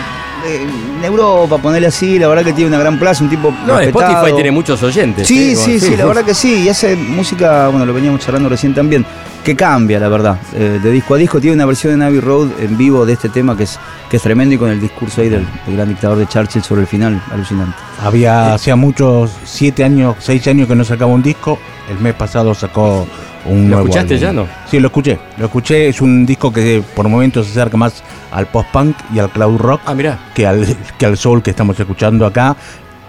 en 0.49 1.05
Europa, 1.05 1.59
ponerle 1.59 1.89
así, 1.89 2.21
la 2.21 2.29
verdad 2.29 2.45
que 2.45 2.53
tiene 2.53 2.69
una 2.69 2.79
gran 2.79 2.99
plaza, 2.99 3.25
un 3.25 3.31
tipo. 3.31 3.51
No, 3.67 3.79
respetado. 3.79 4.13
Spotify 4.13 4.35
tiene 4.35 4.51
muchos 4.53 4.81
oyentes. 4.83 5.27
Sí, 5.27 5.53
¿eh? 5.53 5.57
sí, 5.57 5.81
sí, 5.81 5.97
la 5.97 6.05
verdad 6.05 6.25
que 6.25 6.35
sí. 6.35 6.63
Y 6.65 6.69
hace 6.69 6.95
música, 6.95 7.69
bueno, 7.69 7.85
lo 7.85 7.93
veníamos 7.93 8.21
charlando 8.21 8.49
recién 8.49 8.73
también, 8.73 9.05
que 9.43 9.57
cambia, 9.57 9.99
la 9.99 10.09
verdad. 10.09 10.39
Eh, 10.55 10.79
de 10.81 10.91
disco 10.93 11.15
a 11.15 11.19
disco 11.19 11.41
tiene 11.41 11.57
una 11.57 11.67
versión 11.67 11.93
de 11.95 11.97
Navy 11.99 12.21
Road 12.21 12.49
en 12.61 12.77
vivo 12.77 13.05
de 13.05 13.15
este 13.15 13.29
tema 13.29 13.57
que 13.57 13.65
es, 13.65 13.79
que 14.09 14.19
es 14.19 14.23
tremendo 14.23 14.55
y 14.55 14.59
con 14.59 14.71
el 14.71 14.81
discurso 14.81 15.21
ahí 15.21 15.29
del, 15.29 15.45
del 15.67 15.77
gran 15.77 15.89
dictador 15.89 16.19
de 16.19 16.29
Churchill 16.29 16.63
sobre 16.63 16.83
el 16.83 16.87
final, 16.87 17.21
alucinante. 17.33 17.77
Había, 18.03 18.55
hacía 18.55 18.77
muchos, 18.77 19.31
siete 19.45 19.83
años, 19.85 20.17
seis 20.19 20.47
años 20.49 20.69
que 20.69 20.75
no 20.75 20.85
sacaba 20.85 21.13
un 21.13 21.23
disco. 21.23 21.59
El 21.91 21.99
mes 21.99 22.15
pasado 22.15 22.55
sacó 22.55 23.07
un 23.47 23.63
¿Lo 23.71 23.77
nuevo 23.77 23.83
escuchaste 23.89 24.15
álbum. 24.15 24.27
ya, 24.27 24.33
no? 24.33 24.47
Sí, 24.71 24.79
lo 24.81 24.89
escuché. 24.89 25.19
Lo 25.39 25.47
escuché. 25.47 25.89
Es 25.89 26.01
un 26.01 26.27
disco 26.27 26.53
que 26.53 26.83
por 26.95 27.09
momentos 27.09 27.47
se 27.47 27.53
acerca 27.59 27.77
más 27.77 28.03
al 28.33 28.47
post-punk 28.47 28.97
y 29.15 29.19
al 29.19 29.31
cloud 29.31 29.57
rock 29.59 29.81
Ah, 29.87 29.95
mirá. 29.95 30.19
que 30.35 30.47
al, 30.47 30.67
que 30.99 31.07
al 31.07 31.17
soul 31.17 31.43
que 31.43 31.51
estamos 31.51 31.79
escuchando 31.81 32.27
acá. 32.27 32.57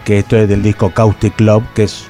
Que 0.05 0.19
esto 0.19 0.38
es 0.38 0.47
del 0.47 0.64
disco 0.64 0.89
Caustic 0.91 1.35
Club, 1.35 1.64
que 1.73 1.84
es 1.84 2.05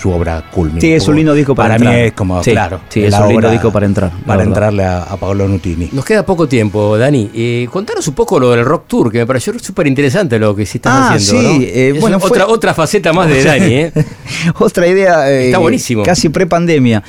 su 0.00 0.10
obra 0.10 0.44
culminante. 0.50 0.86
Sí, 0.86 0.92
es 0.92 1.06
un 1.08 1.16
lindo 1.16 1.34
disco 1.34 1.54
para 1.54 1.74
Para 1.74 1.78
mí 1.80 1.86
entrar. 1.86 2.04
es 2.06 2.12
como, 2.12 2.42
Sí, 2.42 2.52
claro. 2.52 2.80
sí, 2.88 3.04
es 3.04 3.14
un 3.14 3.28
lindo 3.28 3.50
disco 3.50 3.70
para 3.70 3.86
entrar, 3.86 4.10
Para 4.26 4.42
entrarle 4.44 4.84
a, 4.84 5.02
a 5.02 5.16
Paolo 5.16 5.46
Nutini. 5.48 5.90
Nos 5.92 6.04
queda 6.04 6.24
poco 6.24 6.48
tiempo, 6.48 6.96
Dani. 6.96 7.30
Eh, 7.34 7.68
contanos 7.70 8.06
un 8.08 8.14
poco 8.14 8.40
lo 8.40 8.50
del 8.52 8.64
Rock 8.64 8.84
Tour, 8.86 9.12
que 9.12 9.18
me 9.18 9.26
pareció 9.26 9.52
súper 9.58 9.86
interesante 9.86 10.38
lo 10.38 10.54
que 10.56 10.64
sí 10.64 10.78
estás 10.78 10.92
Ah, 10.94 11.14
haciendo. 11.14 11.50
sí, 11.50 11.58
¿no? 11.58 11.64
eh, 11.64 11.92
Es 11.94 12.00
bueno, 12.00 12.18
fue- 12.18 12.30
otra, 12.30 12.46
otra 12.46 12.74
faceta 12.74 13.12
más 13.12 13.28
de 13.28 13.44
Dani, 13.44 13.74
¿eh? 13.74 13.92
Otra 14.58 14.86
idea. 14.86 15.30
eh, 15.30 15.46
Está 15.46 15.58
buenísimo. 15.58 16.02
Casi 16.02 16.28
pre-pandemia. 16.30 17.02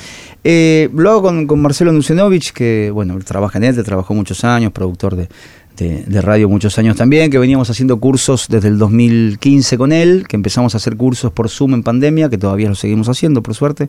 Eh, 0.44 0.90
lo 0.94 1.10
hago 1.10 1.22
con, 1.22 1.46
con 1.46 1.62
Marcelo 1.62 1.92
Nucenovich, 1.92 2.52
que 2.52 2.90
bueno, 2.92 3.16
trabaja 3.24 3.58
en 3.58 3.64
ETE, 3.64 3.82
trabajó 3.84 4.12
muchos 4.12 4.42
años, 4.44 4.72
productor 4.72 5.14
de, 5.14 5.28
de- 5.76 6.20
radio 6.22 6.48
muchos 6.48 6.78
años 6.78 6.96
también, 6.96 7.30
que 7.30 7.38
veníamos 7.38 7.68
haciendo 7.70 7.98
cursos 7.98 8.46
desde 8.48 8.68
el 8.68 8.78
2015 8.78 9.78
con 9.78 9.92
él, 9.92 10.26
que 10.28 10.36
empezamos 10.36 10.74
a 10.74 10.76
hacer 10.76 10.96
cursos 10.96 11.32
por 11.32 11.48
Zoom 11.48 11.74
en 11.74 11.82
pandemia, 11.82 12.28
que 12.28 12.38
todavía 12.38 12.68
lo 12.68 12.74
seguimos 12.74 13.08
haciendo, 13.08 13.42
por 13.42 13.54
suerte. 13.54 13.88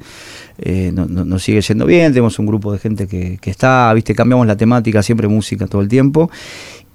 Eh, 0.58 0.92
no- 0.94 1.06
no- 1.06 1.26
nos 1.26 1.44
sigue 1.44 1.62
yendo 1.62 1.86
bien, 1.86 2.12
tenemos 2.14 2.40
un 2.40 2.46
grupo 2.46 2.72
de 2.72 2.80
gente 2.80 3.08
que, 3.08 3.38
está, 3.44 3.94
viste, 3.94 4.16
cambiamos 4.16 4.48
la 4.48 4.56
temática, 4.58 5.04
siempre 5.04 5.28
música 5.28 5.68
todo 5.68 5.82
el 5.82 5.88
tiempo. 5.88 6.30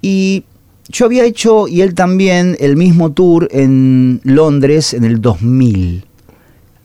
Y 0.02 0.44
yo 0.88 1.04
había 1.06 1.24
hecho, 1.24 1.68
y 1.68 1.82
él 1.82 1.94
también, 1.94 2.56
el 2.60 2.76
mismo 2.76 3.12
tour 3.12 3.48
en 3.50 4.20
Londres 4.24 4.94
en 4.94 5.04
el 5.04 5.20
2000 5.20 6.04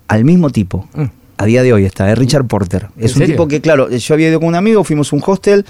al 0.10 0.26
mismo 0.26 0.50
tipo. 0.50 0.88
A 1.38 1.46
día 1.46 1.64
de 1.64 1.74
hoy 1.74 1.86
está, 1.86 2.12
es 2.12 2.18
Richard 2.18 2.46
Porter. 2.46 2.88
Es 2.98 3.14
un 3.14 3.20
serio? 3.20 3.36
tipo 3.36 3.48
que, 3.48 3.60
claro, 3.60 3.90
yo 3.90 4.14
había 4.14 4.30
ido 4.30 4.40
con 4.40 4.50
un 4.50 4.56
amigo, 4.56 4.84
fuimos 4.84 5.12
a 5.12 5.16
un 5.16 5.24
hostel 5.26 5.66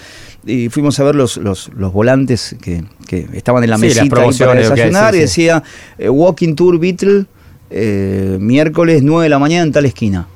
y 0.46 0.70
fuimos 0.70 1.00
a 1.00 1.04
ver 1.04 1.16
los, 1.16 1.38
los, 1.38 1.70
los 1.76 1.94
volantes 1.94 2.56
que, 2.62 2.84
que 3.08 3.28
estaban 3.34 3.64
en 3.64 3.70
la 3.70 3.78
Sí, 3.78 3.84
mesita 3.86 4.02
ahí 4.02 4.10
para 4.10 4.56
desayunar 4.56 5.14
sí, 5.14 5.18
y 5.18 5.22
decía 5.22 5.64
eh, 5.98 6.10
Walking 6.10 6.56
Tour 6.56 6.80
Beatle, 6.80 7.26
eh, 7.70 8.38
miércoles 8.40 9.04
9 9.04 9.24
de 9.24 9.30
la 9.30 9.40
mañana 9.40 9.64
en 9.64 9.72
tal 9.72 9.86
esquina. 9.86 10.28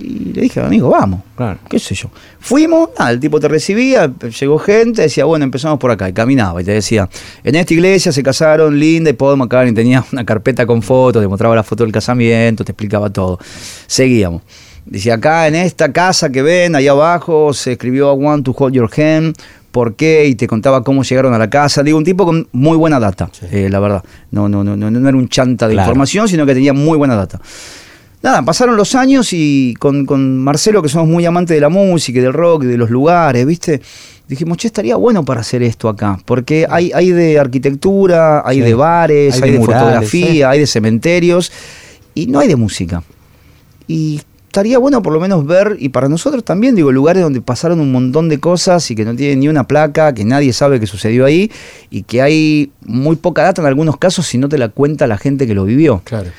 Y 0.00 0.32
le 0.32 0.42
dije, 0.42 0.60
amigo, 0.60 0.90
vamos. 0.90 1.20
Claro. 1.36 1.58
¿Qué 1.68 1.78
sé 1.78 1.94
yo? 1.94 2.10
Fuimos, 2.40 2.90
nada, 2.98 3.10
el 3.10 3.20
tipo 3.20 3.38
te 3.40 3.48
recibía, 3.48 4.12
llegó 4.40 4.58
gente, 4.58 5.02
decía, 5.02 5.24
bueno, 5.24 5.44
empezamos 5.44 5.78
por 5.78 5.90
acá, 5.90 6.08
y 6.08 6.12
caminaba, 6.12 6.60
y 6.62 6.64
te 6.64 6.72
decía, 6.72 7.08
en 7.44 7.54
esta 7.54 7.74
iglesia 7.74 8.12
se 8.12 8.22
casaron 8.22 8.78
Linda 8.78 9.10
y 9.10 9.12
Paul 9.14 9.36
McCartney, 9.36 9.74
tenía 9.74 10.04
una 10.12 10.24
carpeta 10.24 10.66
con 10.66 10.82
fotos, 10.82 11.22
te 11.22 11.28
mostraba 11.28 11.54
la 11.54 11.62
foto 11.62 11.84
del 11.84 11.92
casamiento, 11.92 12.64
te 12.64 12.72
explicaba 12.72 13.10
todo. 13.10 13.38
Seguíamos. 13.86 14.42
Decía, 14.84 15.14
acá 15.14 15.48
en 15.48 15.56
esta 15.56 15.92
casa 15.92 16.30
que 16.30 16.42
ven, 16.42 16.76
ahí 16.76 16.86
abajo, 16.86 17.52
se 17.52 17.72
escribió 17.72 18.12
I 18.14 18.16
want 18.16 18.44
to 18.44 18.54
hold 18.56 18.72
your 18.72 18.88
hand, 18.96 19.34
por 19.72 19.94
qué 19.96 20.26
y 20.26 20.36
te 20.36 20.46
contaba 20.46 20.82
cómo 20.84 21.02
llegaron 21.02 21.34
a 21.34 21.38
la 21.38 21.50
casa. 21.50 21.82
Digo, 21.82 21.98
un 21.98 22.04
tipo 22.04 22.24
con 22.24 22.48
muy 22.52 22.76
buena 22.78 22.98
data, 23.00 23.28
eh, 23.50 23.68
la 23.68 23.80
verdad. 23.80 24.02
No, 24.30 24.48
no, 24.48 24.62
no, 24.64 24.76
no, 24.76 24.90
no 24.90 25.08
era 25.08 25.18
un 25.18 25.28
chanta 25.28 25.66
de 25.66 25.74
Claro. 25.74 25.88
información, 25.88 26.28
sino 26.28 26.46
que 26.46 26.54
tenía 26.54 26.72
muy 26.72 26.96
buena 26.96 27.14
data. 27.16 27.40
Nada, 28.26 28.42
pasaron 28.42 28.76
los 28.76 28.96
años 28.96 29.28
y 29.32 29.74
con, 29.78 30.04
con 30.04 30.38
Marcelo, 30.38 30.82
que 30.82 30.88
somos 30.88 31.06
muy 31.06 31.24
amantes 31.24 31.54
de 31.56 31.60
la 31.60 31.68
música 31.68 32.18
y 32.18 32.22
del 32.22 32.32
rock 32.32 32.64
y 32.64 32.66
de 32.66 32.76
los 32.76 32.90
lugares, 32.90 33.46
¿viste? 33.46 33.80
Dijimos, 34.26 34.56
che, 34.58 34.66
estaría 34.66 34.96
bueno 34.96 35.24
para 35.24 35.42
hacer 35.42 35.62
esto 35.62 35.88
acá, 35.88 36.18
porque 36.24 36.66
hay, 36.68 36.90
hay 36.92 37.12
de 37.12 37.38
arquitectura, 37.38 38.42
hay 38.44 38.56
Sí. 38.56 38.62
de 38.64 38.74
bares, 38.74 39.36
Hay 39.36 39.42
hay, 39.42 39.50
de 39.52 39.58
murales, 39.60 39.80
fotografía, 39.80 40.50
hay 40.50 40.58
de 40.58 40.66
cementerios, 40.66 41.52
y 42.16 42.26
no 42.26 42.40
hay 42.40 42.48
de 42.48 42.56
música. 42.56 43.04
Y 43.86 44.20
estaría 44.48 44.78
bueno 44.78 45.02
por 45.02 45.12
lo 45.12 45.20
menos 45.20 45.46
ver, 45.46 45.76
y 45.78 45.90
para 45.90 46.08
nosotros 46.08 46.42
también, 46.42 46.74
digo, 46.74 46.90
lugares 46.90 47.22
donde 47.22 47.40
pasaron 47.40 47.78
un 47.78 47.92
montón 47.92 48.28
de 48.28 48.40
cosas 48.40 48.90
y 48.90 48.96
que 48.96 49.04
no 49.04 49.14
tienen 49.14 49.38
ni 49.38 49.46
una 49.46 49.68
placa, 49.68 50.12
que 50.12 50.24
nadie 50.24 50.52
sabe 50.52 50.80
que 50.80 50.88
sucedió 50.88 51.26
ahí, 51.26 51.52
y 51.90 52.02
que 52.02 52.22
hay 52.22 52.72
muy 52.84 53.14
poca 53.14 53.44
data 53.44 53.62
en 53.62 53.68
algunos 53.68 53.98
casos 53.98 54.26
si 54.26 54.36
no 54.36 54.48
te 54.48 54.58
la 54.58 54.68
cuenta 54.70 55.06
la 55.06 55.16
gente 55.16 55.46
que 55.46 55.54
lo 55.54 55.64
vivió. 55.64 56.02
Claro. 56.02 56.30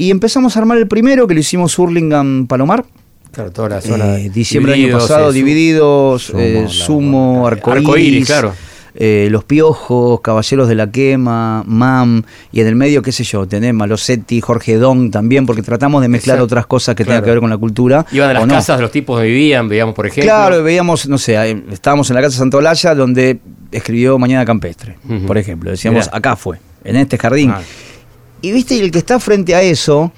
Y 0.00 0.10
empezamos 0.10 0.56
a 0.56 0.60
armar 0.60 0.78
el 0.78 0.88
primero, 0.88 1.26
que 1.26 1.34
lo 1.34 1.40
hicimos 1.40 1.78
Hurlingham 1.78 2.46
Palomar. 2.46 2.86
Claro, 3.32 3.50
toda 3.52 3.68
la 3.68 3.80
zona. 3.82 4.16
Eh, 4.18 4.30
diciembre 4.30 4.72
del 4.72 4.86
año 4.86 4.98
pasado, 4.98 5.28
eh, 5.30 5.32
divididos, 5.34 6.22
Sumo, 6.22 6.40
eh, 6.40 6.66
Sumo, 6.68 7.46
Arcoíris, 7.46 7.84
Arcoíris, 7.86 8.26
claro. 8.26 8.54
eh, 8.94 9.28
Los 9.30 9.44
Piojos, 9.44 10.22
Caballeros 10.22 10.68
de 10.68 10.74
la 10.74 10.90
Quema, 10.90 11.64
MAM, 11.66 12.22
y 12.50 12.60
en 12.62 12.66
el 12.68 12.76
medio, 12.76 13.02
qué 13.02 13.12
sé 13.12 13.24
yo, 13.24 13.46
tenés 13.46 13.74
Malosetti, 13.74 14.40
Jorge 14.40 14.76
Don 14.76 15.10
también, 15.10 15.44
porque 15.44 15.60
tratamos 15.60 16.00
de 16.00 16.08
mezclar 16.08 16.36
Exacto. 16.36 16.44
otras 16.46 16.66
cosas 16.66 16.94
que 16.94 17.04
Claro. 17.04 17.18
tengan 17.18 17.24
que 17.26 17.30
ver 17.32 17.40
con 17.40 17.50
la 17.50 17.58
cultura. 17.58 18.06
Iban 18.10 18.30
a 18.30 18.32
las 18.32 18.46
no. 18.46 18.54
casas 18.54 18.78
de 18.78 18.82
los 18.84 18.90
tipos 18.90 19.20
que 19.20 19.26
vivían, 19.26 19.68
veíamos, 19.68 19.94
por 19.94 20.06
ejemplo. 20.06 20.24
Claro, 20.24 20.62
veíamos, 20.64 21.06
no 21.10 21.18
sé, 21.18 21.36
estábamos 21.70 22.08
en 22.08 22.14
la 22.16 22.22
casa 22.22 22.36
de 22.36 22.38
Santolaya 22.38 22.94
donde 22.94 23.38
escribió 23.70 24.18
Mañana 24.18 24.46
Campestre, 24.46 24.96
por 25.26 25.36
ejemplo. 25.36 25.70
Decíamos, 25.70 26.06
Mirá. 26.06 26.16
acá 26.16 26.36
fue, 26.36 26.58
en 26.84 26.96
este 26.96 27.18
jardín. 27.18 27.50
Ah. 27.50 27.60
Y 28.42 28.52
viste, 28.52 28.74
y 28.76 28.80
el 28.80 28.90
que 28.90 28.98
está 28.98 29.18
frente 29.20 29.54
a 29.54 29.62
eso, 29.62 30.12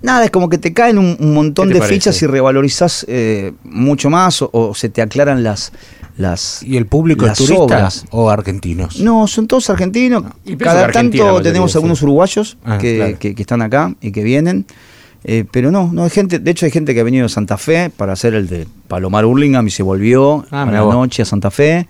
nada, 0.00 0.24
es 0.24 0.30
como 0.30 0.48
que 0.48 0.58
te 0.58 0.72
caen 0.72 0.98
un, 0.98 1.16
un 1.18 1.34
montón 1.34 1.68
¿Qué 1.68 1.74
de 1.74 1.80
parece? 1.80 1.94
fichas 1.94 2.22
y 2.22 2.26
revalorizás 2.26 3.04
eh, 3.08 3.52
mucho 3.64 4.10
más 4.10 4.42
o, 4.42 4.50
o 4.52 4.74
se 4.74 4.88
te 4.88 5.02
aclaran 5.02 5.42
las... 5.42 5.72
las 6.16 6.62
¿Y 6.62 6.76
el 6.76 6.86
público 6.86 7.26
las 7.26 7.40
es 7.40 7.46
turista 7.46 7.64
obras. 7.64 8.04
o 8.10 8.30
argentinos? 8.30 9.00
No, 9.00 9.26
son 9.26 9.46
todos 9.46 9.68
argentinos. 9.70 10.24
Y 10.44 10.56
pienso 10.56 10.64
Cada 10.76 10.90
tanto 10.92 11.40
tenemos 11.42 11.72
sí. 11.72 11.78
algunos 11.78 12.02
uruguayos 12.02 12.56
Ah, 12.64 12.78
que, 12.78 12.96
claro. 12.96 13.18
que- 13.18 13.34
que 13.34 13.42
están 13.42 13.62
acá 13.62 13.94
y 14.00 14.12
que 14.12 14.22
vienen. 14.22 14.66
Eh, 15.24 15.44
pero 15.50 15.70
no, 15.70 15.88
no 15.92 16.02
hay 16.02 16.10
gente, 16.10 16.40
de 16.40 16.50
hecho 16.50 16.66
hay 16.66 16.72
gente 16.72 16.94
que 16.94 17.00
ha 17.00 17.04
venido 17.04 17.22
de 17.22 17.28
Santa 17.28 17.56
Fe 17.56 17.90
para 17.96 18.12
hacer 18.12 18.34
el 18.34 18.48
de 18.48 18.66
Palomar 18.88 19.24
Hurlingham 19.24 19.64
y 19.68 19.70
se 19.70 19.84
volvió 19.84 20.44
Ah, 20.50 20.64
a 20.64 20.66
la 20.72 20.80
noche 20.80 21.22
a 21.22 21.24
Santa 21.24 21.52
Fe. 21.52 21.86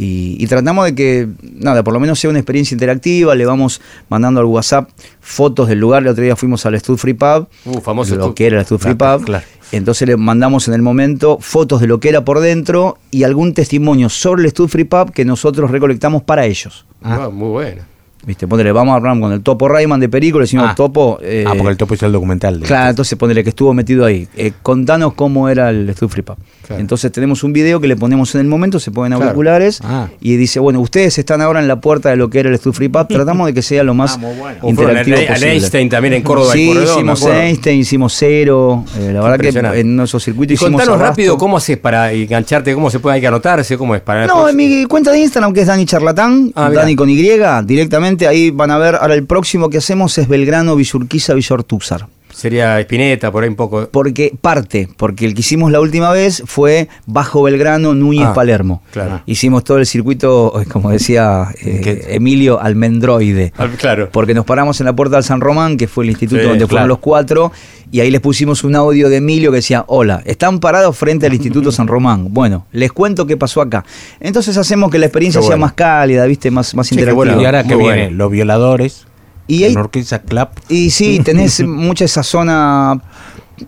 Y, 0.00 0.36
y 0.38 0.46
tratamos 0.46 0.84
de 0.84 0.94
que, 0.94 1.28
nada, 1.42 1.82
por 1.82 1.92
lo 1.92 1.98
menos 1.98 2.20
sea 2.20 2.30
una 2.30 2.38
experiencia 2.38 2.72
interactiva. 2.76 3.34
Le 3.34 3.44
vamos 3.44 3.80
mandando 4.08 4.38
al 4.38 4.46
WhatsApp 4.46 4.88
fotos 5.20 5.66
del 5.66 5.80
lugar. 5.80 6.02
El 6.04 6.08
otro 6.10 6.22
día 6.22 6.36
fuimos 6.36 6.64
al 6.66 6.78
Stud 6.78 6.96
Free 6.98 7.14
Pub, 7.14 7.48
Uh, 7.64 7.80
famoso 7.80 8.14
lo 8.14 8.32
que 8.32 8.46
era 8.46 8.60
el 8.60 8.64
Stud 8.64 8.78
Free 8.78 8.94
Pub. 8.94 9.24
claro. 9.24 9.44
Entonces 9.72 10.06
le 10.08 10.16
mandamos 10.16 10.68
en 10.68 10.74
el 10.74 10.82
momento 10.82 11.38
fotos 11.40 11.80
de 11.80 11.88
lo 11.88 11.98
que 12.00 12.08
era 12.08 12.24
por 12.24 12.38
dentro 12.40 12.96
y 13.10 13.24
algún 13.24 13.52
testimonio 13.54 14.08
sobre 14.08 14.44
el 14.44 14.50
Stud 14.50 14.68
Free 14.68 14.84
Pub 14.84 15.10
que 15.12 15.24
nosotros 15.24 15.70
recolectamos 15.70 16.22
para 16.22 16.46
ellos. 16.46 16.86
Ah, 17.02 17.28
muy 17.30 17.48
bueno. 17.48 17.82
Viste, 18.28 18.46
ponele, 18.46 18.72
vamos 18.72 18.92
a 18.92 18.96
hablar 18.96 19.18
con 19.18 19.32
el 19.32 19.40
Topo 19.40 19.68
Rayman 19.70 19.98
de 20.00 20.10
Perico, 20.10 20.38
le 20.38 20.42
decimos 20.42 20.66
Ah. 20.68 20.74
Topo. 20.74 21.18
eh, 21.22 21.44
ah, 21.46 21.54
porque 21.56 21.70
el 21.70 21.76
topo 21.78 21.94
hizo 21.94 22.04
el 22.04 22.12
documental. 22.12 22.60
de- 22.60 22.66
Claro, 22.66 22.90
entonces 22.90 23.16
ponele 23.18 23.42
que 23.42 23.48
estuvo 23.48 23.72
metido 23.72 24.04
ahí. 24.04 24.28
Eh, 24.36 24.52
contanos 24.62 25.14
cómo 25.14 25.48
era 25.48 25.70
el 25.70 25.90
Stud 25.94 26.08
Free 26.10 26.20
Pub. 26.22 26.36
Claro. 26.66 26.78
Entonces 26.78 27.10
tenemos 27.10 27.42
un 27.42 27.54
video 27.54 27.80
que 27.80 27.88
le 27.88 27.96
ponemos 27.96 28.34
en 28.34 28.42
el 28.42 28.46
momento, 28.46 28.78
se 28.80 28.90
ponen 28.90 29.12
Claro. 29.16 29.24
auriculares 29.30 29.80
Ah. 29.82 30.08
y 30.20 30.36
dice, 30.36 30.60
bueno, 30.60 30.78
ustedes 30.80 31.16
están 31.16 31.40
ahora 31.40 31.60
en 31.60 31.68
la 31.68 31.80
puerta 31.80 32.10
de 32.10 32.16
lo 32.16 32.28
que 32.28 32.40
era 32.40 32.50
el 32.50 32.58
Stud 32.58 32.74
Free 32.74 32.90
Pub, 32.90 33.08
tratamos 33.08 33.46
de 33.46 33.54
que 33.54 33.62
sea 33.62 33.82
lo 33.82 33.94
más 33.94 34.16
Ah, 34.16 34.18
bueno. 34.20 34.36
O 34.60 34.74
fueron 34.74 34.98
interactivo 34.98 35.16
posible. 35.26 35.52
Einstein 35.52 35.88
también 35.88 36.12
en 36.12 36.22
Córdoba 36.22 36.52
Sí, 36.52 36.66
Corredor, 36.68 36.96
hicimos. 36.96 37.24
Einstein, 37.24 37.80
hicimos 37.80 38.12
Cero. 38.14 38.84
eh, 38.98 39.10
la 39.10 39.22
verdad 39.22 39.38
que 39.72 39.80
en 39.80 40.00
esos 40.00 40.22
circuitos 40.22 40.50
Y 40.50 40.54
hicimos 40.56 40.72
contanos 40.72 40.96
Abasto. 40.96 41.10
rápido 41.12 41.38
cómo 41.38 41.56
haces 41.56 41.78
para 41.78 42.12
engancharte, 42.12 42.74
cómo 42.74 42.90
se 42.90 42.98
puede 43.00 43.14
hay 43.14 43.20
que 43.22 43.26
anotarse, 43.28 43.78
cómo 43.78 43.94
es 43.94 44.02
para 44.02 44.26
No, 44.26 44.46
en 44.50 44.54
mi 44.56 44.84
cuenta 44.84 45.12
de 45.12 45.18
Instagram, 45.20 45.54
que 45.54 45.62
es 45.62 45.66
Dani 45.66 45.86
Charlatán, 45.86 46.52
Ah. 46.54 46.68
Dani 46.70 46.94
con 46.94 47.08
Y, 47.08 47.16
directamente 47.64 48.17
ahí 48.26 48.50
van 48.50 48.70
a 48.70 48.78
ver. 48.78 48.96
Ahora 48.96 49.14
el 49.14 49.26
próximo 49.26 49.70
que 49.70 49.78
hacemos 49.78 50.16
es 50.18 50.28
Belgrano, 50.28 50.76
Villurquiza, 50.76 51.34
Villortúzar. 51.34 52.06
Sería 52.38 52.78
Espineta, 52.78 53.32
por 53.32 53.42
ahí 53.42 53.48
un 53.48 53.56
poco. 53.56 53.88
Porque 53.90 54.32
parte, 54.40 54.88
porque 54.96 55.24
el 55.26 55.34
que 55.34 55.40
hicimos 55.40 55.72
la 55.72 55.80
última 55.80 56.12
vez 56.12 56.40
fue 56.46 56.88
Bajo 57.04 57.42
Belgrano, 57.42 57.94
Núñez, 57.94 58.28
Ah, 58.28 58.32
Palermo. 58.32 58.80
claro. 58.92 59.22
Hicimos 59.26 59.64
todo 59.64 59.78
el 59.78 59.86
circuito, 59.86 60.60
eh, 60.60 60.64
como 60.66 60.90
decía 60.90 61.48
eh. 61.64 62.06
Emilio, 62.10 62.60
almendroide. 62.60 63.52
Ah, 63.58 63.66
Claro. 63.76 64.08
Porque 64.12 64.34
nos 64.34 64.44
paramos 64.44 64.78
en 64.80 64.86
la 64.86 64.94
puerta 64.94 65.16
del 65.16 65.24
San 65.24 65.40
Román, 65.40 65.76
que 65.76 65.88
fue 65.88 66.04
el 66.04 66.10
instituto 66.10 66.40
Sí, 66.42 66.46
donde 66.48 66.58
claro. 66.60 66.68
fueron 66.70 66.88
los 66.88 66.98
cuatro, 66.98 67.50
y 67.90 67.98
ahí 68.00 68.10
les 68.12 68.20
pusimos 68.20 68.62
un 68.62 68.76
audio 68.76 69.08
de 69.08 69.16
Emilio 69.16 69.50
que 69.50 69.56
decía, 69.56 69.84
hola, 69.88 70.22
están 70.24 70.60
parados 70.60 70.96
frente 70.96 71.26
al 71.26 71.34
Instituto 71.34 71.72
San 71.72 71.88
Román. 71.88 72.28
Bueno, 72.30 72.66
les 72.70 72.92
cuento 72.92 73.26
qué 73.26 73.36
pasó 73.36 73.60
acá. 73.62 73.84
Entonces 74.20 74.56
hacemos 74.56 74.92
que 74.92 74.98
la 74.98 75.06
experiencia 75.06 75.42
sea 75.42 75.56
más 75.56 75.72
cálida, 75.72 76.24
viste, 76.26 76.52
más, 76.52 76.72
más 76.76 76.86
Sí, 76.86 76.94
qué 76.94 77.00
interactiva. 77.00 77.16
bueno. 77.34 77.42
y 77.42 77.46
ahora 77.46 77.64
que 77.64 77.74
bueno. 77.74 77.94
viene, 77.96 78.10
los 78.12 78.30
violadores, 78.30 79.07
Y 79.48 79.74
Club. 79.74 80.48
Y 80.68 80.90
sí, 80.90 81.20
tenés 81.24 81.66
mucha 81.66 82.04
esa 82.04 82.22
zona, 82.22 83.00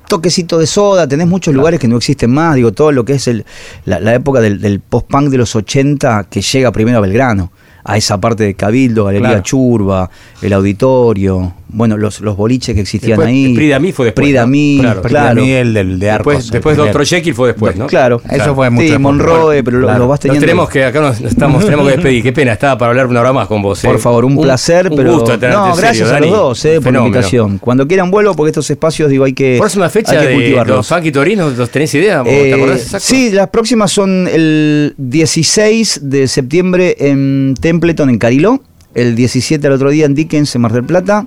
toquecito 0.07 0.59
de 0.59 0.67
soda, 0.67 1.09
tenés 1.09 1.27
muchos 1.27 1.55
lugares 1.55 1.81
que 1.81 1.89
no 1.89 1.97
existen 1.97 2.31
más, 2.31 2.55
digo, 2.55 2.73
todo 2.73 2.93
lo 2.93 3.05
que 3.05 3.15
es 3.15 3.27
el, 3.27 3.45
la, 3.87 3.99
la 3.99 4.15
época 4.15 4.41
del, 4.41 4.61
del 4.61 4.81
post-punk 4.81 5.31
de 5.31 5.39
los 5.39 5.57
80 5.57 6.25
que 6.31 6.43
llega 6.43 6.71
primero 6.71 6.99
a 6.99 7.01
Belgrano, 7.01 7.51
a 7.83 7.97
esa 7.97 8.21
parte 8.21 8.45
de 8.45 8.55
Cabildo, 8.55 9.07
Galería 9.07 9.29
Claro. 9.29 9.43
Churba, 9.43 10.11
el 10.43 10.53
auditorio, 10.53 11.55
bueno, 11.73 11.97
los, 11.97 12.21
los 12.21 12.37
boliches 12.37 12.75
que 12.75 12.81
existían 12.83 13.19
Después, 13.19 13.29
ahí. 13.29 13.55
Prida-mí 13.55 13.93
fue 13.93 14.07
después, 14.07 14.27
Prida-mí, 14.27 14.77
¿no? 14.77 14.83
Claro, 14.83 15.03
claro. 15.03 15.43
el 15.43 15.75
del 15.75 15.99
de 15.99 16.11
Arcos. 16.11 16.33
Después, 16.35 16.47
el 16.47 16.51
después. 16.53 16.77
Doctor 16.77 17.07
Jekyll 17.07 17.35
fue 17.35 17.49
después, 17.49 17.77
¿no? 17.77 17.87
Claro, 17.87 18.21
Eso 18.31 18.55
fue 18.55 18.71
mucho 18.71 18.83
Sí, 18.83 18.89
después. 18.93 19.01
Monroe, 19.01 19.63
pero 19.63 19.79
lo- 19.79 19.87
claro. 19.87 19.99
lo 20.01 20.09
vas 20.09 20.17
Nos 20.17 20.21
teniendo. 20.21 20.41
tenemos 20.47 20.69
que, 20.69 20.85
acá 20.85 21.01
nos 21.01 21.21
estamos, 21.21 21.65
tenemos 21.65 21.87
que 21.89 21.93
despedir. 21.97 22.23
Qué 22.23 22.33
pena, 22.33 22.53
estaba 22.53 22.77
para 22.79 22.91
hablar 22.91 23.07
una 23.07 23.21
hora 23.21 23.33
más 23.33 23.47
con 23.49 23.63
vos. 23.63 23.83
¿eh? 23.85 23.89
Por 23.89 23.99
favor, 23.99 24.25
un, 24.25 24.41
placer, 24.41 24.89
un 24.91 24.97
pero. 24.97 25.13
gusto 25.15 25.39
tenerte, 25.39 25.57
no, 25.57 25.67
en 25.69 25.75
serio, 25.75 25.83
gracias 25.87 26.09
a 26.09 26.13
Dani. 26.13 26.27
los 26.31 26.37
dos, 26.37 26.65
eh, 26.65 26.81
por 26.81 26.93
la 26.93 26.99
invitación. 27.01 27.59
Cuando 27.59 27.87
quieran 27.89 28.11
vuelvo, 28.11 28.35
porque 28.35 28.51
estos 28.51 28.71
espacios, 28.71 29.09
digo, 29.11 29.25
hay 29.25 29.33
que. 29.33 29.57
Próxima 29.59 29.89
fecha 29.89 30.13
hay 30.13 30.19
que 30.19 30.27
de 30.29 30.35
cultivarlos. 30.35 30.77
los 30.79 30.89
Funky 30.89 31.13
Torinos, 31.13 31.57
¿los 31.57 31.71
tenés 31.71 31.95
idea? 31.95 32.23
¿O 32.23 32.27
Eh, 32.27 32.43
¿Te 32.51 32.55
acordás 32.55 32.81
exacto? 32.83 33.07
sí, 33.07 33.31
las 33.31 33.49
próximas 33.49 33.91
son 33.93 34.29
el 34.33 34.95
16 34.99 36.01
de 36.11 36.27
septiembre 36.29 36.97
en 36.99 37.55
Templeton, 37.61 38.11
en 38.11 38.19
Cariló. 38.19 38.63
El 38.95 39.15
17 39.15 39.67
al 39.69 39.75
otro 39.75 39.91
día 39.91 40.07
en 40.07 40.15
Dickens, 40.15 40.53
en 40.57 40.63
Mar 40.63 40.73
del 40.73 40.85
Plata. 40.85 41.27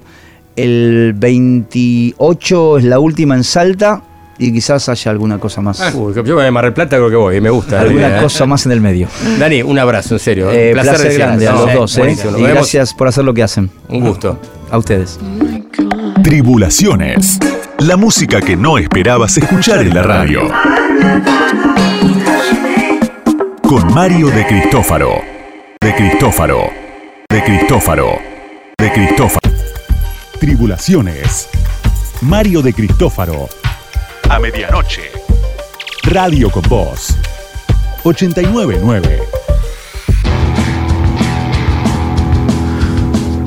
El 0.55 1.13
28 1.15 2.77
es 2.79 2.83
la 2.83 2.99
última 2.99 3.35
en 3.35 3.43
Salta. 3.43 4.01
Y 4.39 4.51
quizás 4.51 4.89
haya 4.89 5.11
alguna 5.11 5.37
cosa 5.37 5.61
más. 5.61 5.93
Uy, 5.93 6.13
yo 6.25 6.41
en 6.41 6.51
Mar 6.53 6.63
del 6.65 6.73
Plata 6.73 6.97
creo 6.97 7.09
que 7.09 7.15
voy, 7.15 7.39
me 7.39 7.51
gusta. 7.51 7.81
alguna 7.81 8.07
idea, 8.07 8.17
¿eh? 8.17 8.21
cosa 8.23 8.47
más 8.47 8.65
en 8.65 8.71
el 8.71 8.81
medio. 8.81 9.07
Dani, 9.39 9.61
un 9.61 9.77
abrazo, 9.77 10.15
en 10.15 10.19
serio. 10.19 10.51
Eh, 10.51 10.69
un 10.69 10.73
placer, 10.73 10.93
placer 10.95 11.11
de 11.11 11.17
grande 11.17 11.47
a 11.47 11.51
los 11.53 11.67
No, 11.67 11.73
dos. 11.81 11.97
eh. 11.99 12.15
Y 12.39 12.41
gracias 12.41 12.93
por 12.95 13.07
hacer 13.07 13.23
lo 13.23 13.33
que 13.33 13.43
hacen. 13.43 13.69
Un 13.89 14.01
gusto. 14.01 14.39
A 14.71 14.77
ustedes. 14.79 15.19
Tribulaciones. 16.23 17.37
La 17.77 17.95
música 17.95 18.41
que 18.41 18.55
no 18.57 18.79
esperabas 18.79 19.37
escuchar 19.37 19.81
en 19.81 19.93
la 19.93 20.01
radio. 20.01 20.41
Con 23.61 23.93
Mario 23.93 24.27
de 24.29 24.45
Cristófaro. 24.47 25.21
De 25.79 25.93
Cristófaro. 25.95 26.69
De 27.29 27.43
Cristófaro. 27.43 28.17
De 28.79 28.91
Cristófaro. 28.91 29.52
Tribulaciones. 30.47 31.47
Mario 32.19 32.61
de 32.61 32.73
Cristófaro. 32.73 33.47
A 34.27 34.39
medianoche. 34.39 35.03
Radio 36.03 36.51
con 36.51 36.63
Voz. 36.63 37.15
899. 38.03 39.21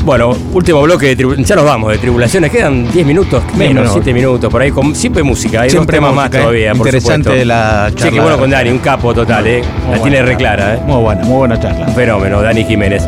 Bueno, 0.07 0.35
último 0.55 0.81
bloque 0.81 1.09
de 1.09 1.17
tribulaciones. 1.17 1.47
Ya 1.51 1.57
nos 1.57 1.65
vamos 1.67 1.93
de 1.93 1.99
tribulaciones. 1.99 2.51
Quedan 2.51 2.91
10 2.91 3.07
minutos, 3.07 3.43
menos, 3.59 3.85
no. 3.89 3.93
7 3.93 4.15
minutos 4.15 4.51
por 4.51 4.63
ahí. 4.63 4.71
Con 4.71 4.95
siempre 4.95 5.23
música. 5.23 5.61
Hay 5.61 5.69
Siempre 5.69 5.99
dos 5.99 6.07
temas 6.09 6.15
más 6.17 6.33
¿eh? 6.35 6.39
todavía. 6.39 6.71
por 6.75 6.87
Interesante 6.87 7.25
supuesto. 7.29 7.45
la 7.45 7.89
Che, 7.91 7.97
charla. 7.97 8.11
qué 8.13 8.21
bueno 8.21 8.39
con 8.39 8.49
Dani, 8.49 8.71
un 8.71 8.79
capo 8.79 9.13
total, 9.13 9.47
¿eh? 9.47 9.63
La 9.91 10.01
tiene 10.03 10.23
reclara, 10.23 10.77
¿eh? 10.77 10.81
Muy 10.87 11.03
buena, 11.03 11.23
muy 11.25 11.37
buena 11.37 11.61
charla. 11.61 11.89
Un 11.89 11.95
fenómeno, 11.95 12.41
Dani 12.41 12.65
Jiménez. 12.65 13.03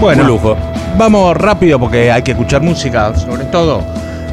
Bueno, 0.00 0.22
Un 0.22 0.28
lujo. 0.28 0.56
Vamos 0.96 1.36
rápido 1.36 1.78
porque 1.78 2.10
hay 2.10 2.22
que 2.22 2.32
escuchar 2.32 2.62
música, 2.62 3.14
sobre 3.16 3.44
todo. 3.46 3.82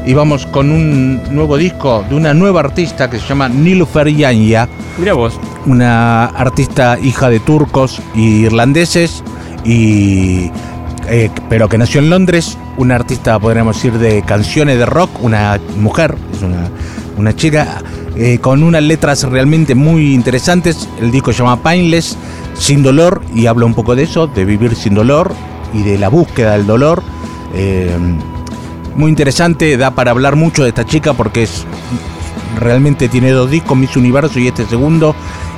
Y 0.04 0.14
vamos 0.14 0.46
con 0.46 0.70
un 0.70 1.20
nuevo 1.34 1.56
disco 1.56 2.04
de 2.08 2.14
una 2.14 2.32
nueva 2.32 2.60
artista 2.60 3.10
que 3.10 3.18
se 3.18 3.26
llama 3.26 3.48
Nilufer 3.48 4.08
Yanya, 4.08 4.68
Mira 4.98 5.14
vos. 5.14 5.38
una 5.66 6.26
artista 6.26 6.96
hija 7.02 7.28
de 7.28 7.40
turcos 7.40 8.00
y 8.14 8.44
irlandeses, 8.44 9.24
y, 9.64 10.50
eh, 11.08 11.28
pero 11.48 11.68
que 11.68 11.76
nació 11.76 12.00
en 12.00 12.10
Londres, 12.10 12.56
una 12.76 12.94
artista, 12.94 13.36
podríamos 13.40 13.74
decir, 13.76 13.98
de 13.98 14.22
canciones 14.22 14.78
de 14.78 14.86
rock, 14.86 15.10
una 15.24 15.58
mujer, 15.78 16.14
es 16.32 16.42
una, 16.42 16.70
una 17.16 17.34
chica. 17.34 17.82
eh, 18.18 18.38
con 18.40 18.62
unas 18.62 18.82
letras 18.82 19.24
realmente 19.24 19.74
muy 19.74 20.14
interesantes. 20.14 20.88
El 21.02 21.10
disco 21.10 21.32
se 21.32 21.40
llama 21.40 21.56
Painless, 21.62 22.16
Sin 22.54 22.82
Dolor, 22.82 23.22
y 23.34 23.46
habla 23.46 23.66
un 23.66 23.74
poco 23.74 23.94
de 23.96 24.04
eso, 24.04 24.26
de 24.28 24.44
vivir 24.46 24.74
sin 24.76 24.94
dolor 24.94 25.32
y 25.72 25.82
de 25.82 25.98
la 25.98 26.08
búsqueda 26.08 26.52
del 26.52 26.66
dolor. 26.66 27.02
Eh, 27.54 27.96
muy 28.94 29.10
interesante, 29.10 29.76
da 29.76 29.90
para 29.90 30.10
hablar 30.10 30.36
mucho 30.36 30.62
de 30.62 30.70
esta 30.70 30.84
chica 30.84 31.12
porque 31.12 31.42
es 31.42 31.66
realmente 32.58 33.08
tiene 33.08 33.30
dos 33.30 33.50
discos, 33.50 33.76
Miss 33.76 33.96
Universo 33.96 34.38
y 34.38 34.48
este 34.48 34.64
segundo, 34.66 35.14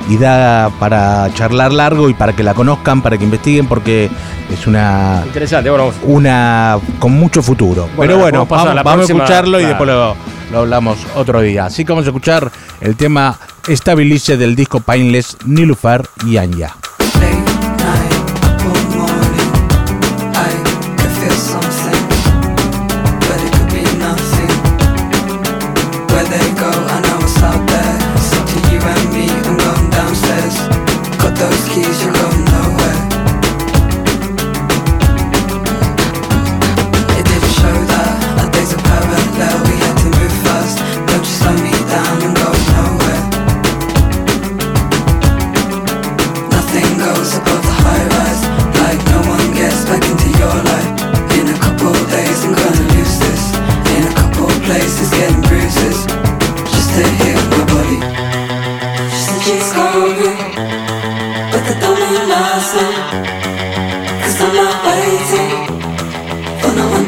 y 0.09 0.17
da 0.17 0.69
para 0.79 1.33
charlar 1.33 1.71
largo 1.71 2.09
y 2.09 2.13
para 2.13 2.33
que 2.33 2.43
la 2.43 2.53
conozcan, 2.53 3.01
para 3.01 3.17
que 3.17 3.23
investiguen, 3.23 3.67
porque 3.67 4.09
es 4.51 4.67
una 4.67 5.23
Interesante, 5.25 5.69
bueno, 5.69 5.91
una 6.03 6.77
con 6.99 7.13
mucho 7.13 7.41
futuro. 7.41 7.83
Bueno, 7.95 8.13
Pero 8.13 8.17
bueno, 8.17 8.45
vamos 8.45 8.77
a 8.77 8.83
vamos, 8.83 9.09
escucharlo 9.09 9.59
y 9.59 9.65
después 9.65 9.89
lo, 9.89 10.15
lo 10.51 10.59
hablamos 10.59 10.97
otro 11.15 11.41
día. 11.41 11.65
Así 11.65 11.85
que 11.85 11.91
vamos 11.91 12.05
a 12.05 12.09
escuchar 12.09 12.51
el 12.81 12.95
tema 12.95 13.37
Stabilize 13.67 14.37
del 14.37 14.55
disco 14.55 14.79
Painless, 14.79 15.37
Nilufer 15.45 16.07
y 16.25 16.37
Anya. 16.37 16.75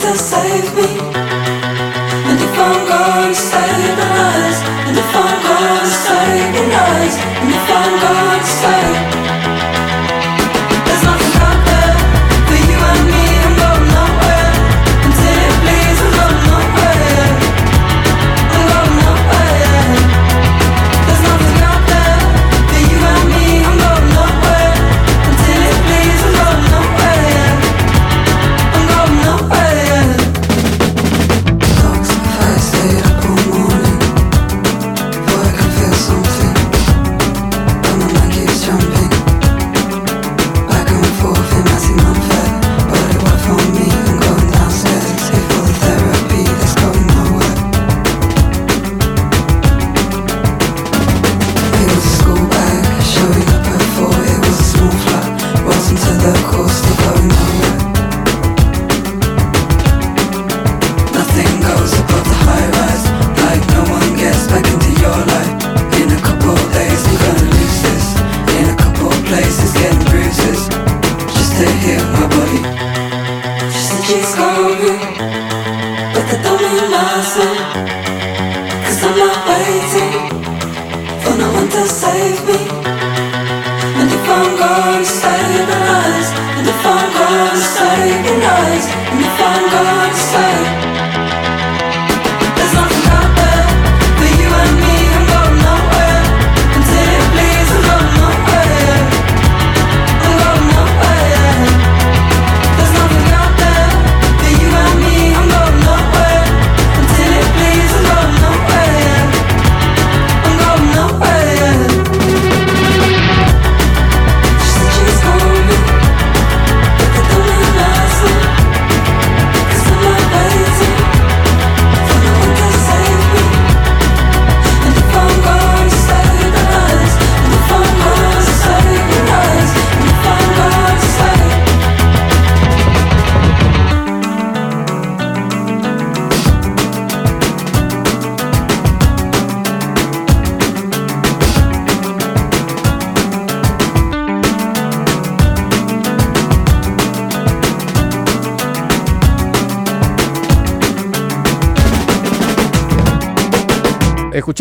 To 0.01 0.17
save 0.17 0.73
me. 0.73 0.89
And 2.29 2.39
if 2.41 2.57
I'm 2.57 2.87
gonna 2.87 3.35
stabilize 3.35 4.59
And 4.87 4.97
if 4.97 5.15
I'm 5.15 5.37
gonna 5.45 5.85
stabilize 5.85 7.17
And 7.41 7.49
if 7.53 7.69
I'm 7.69 8.01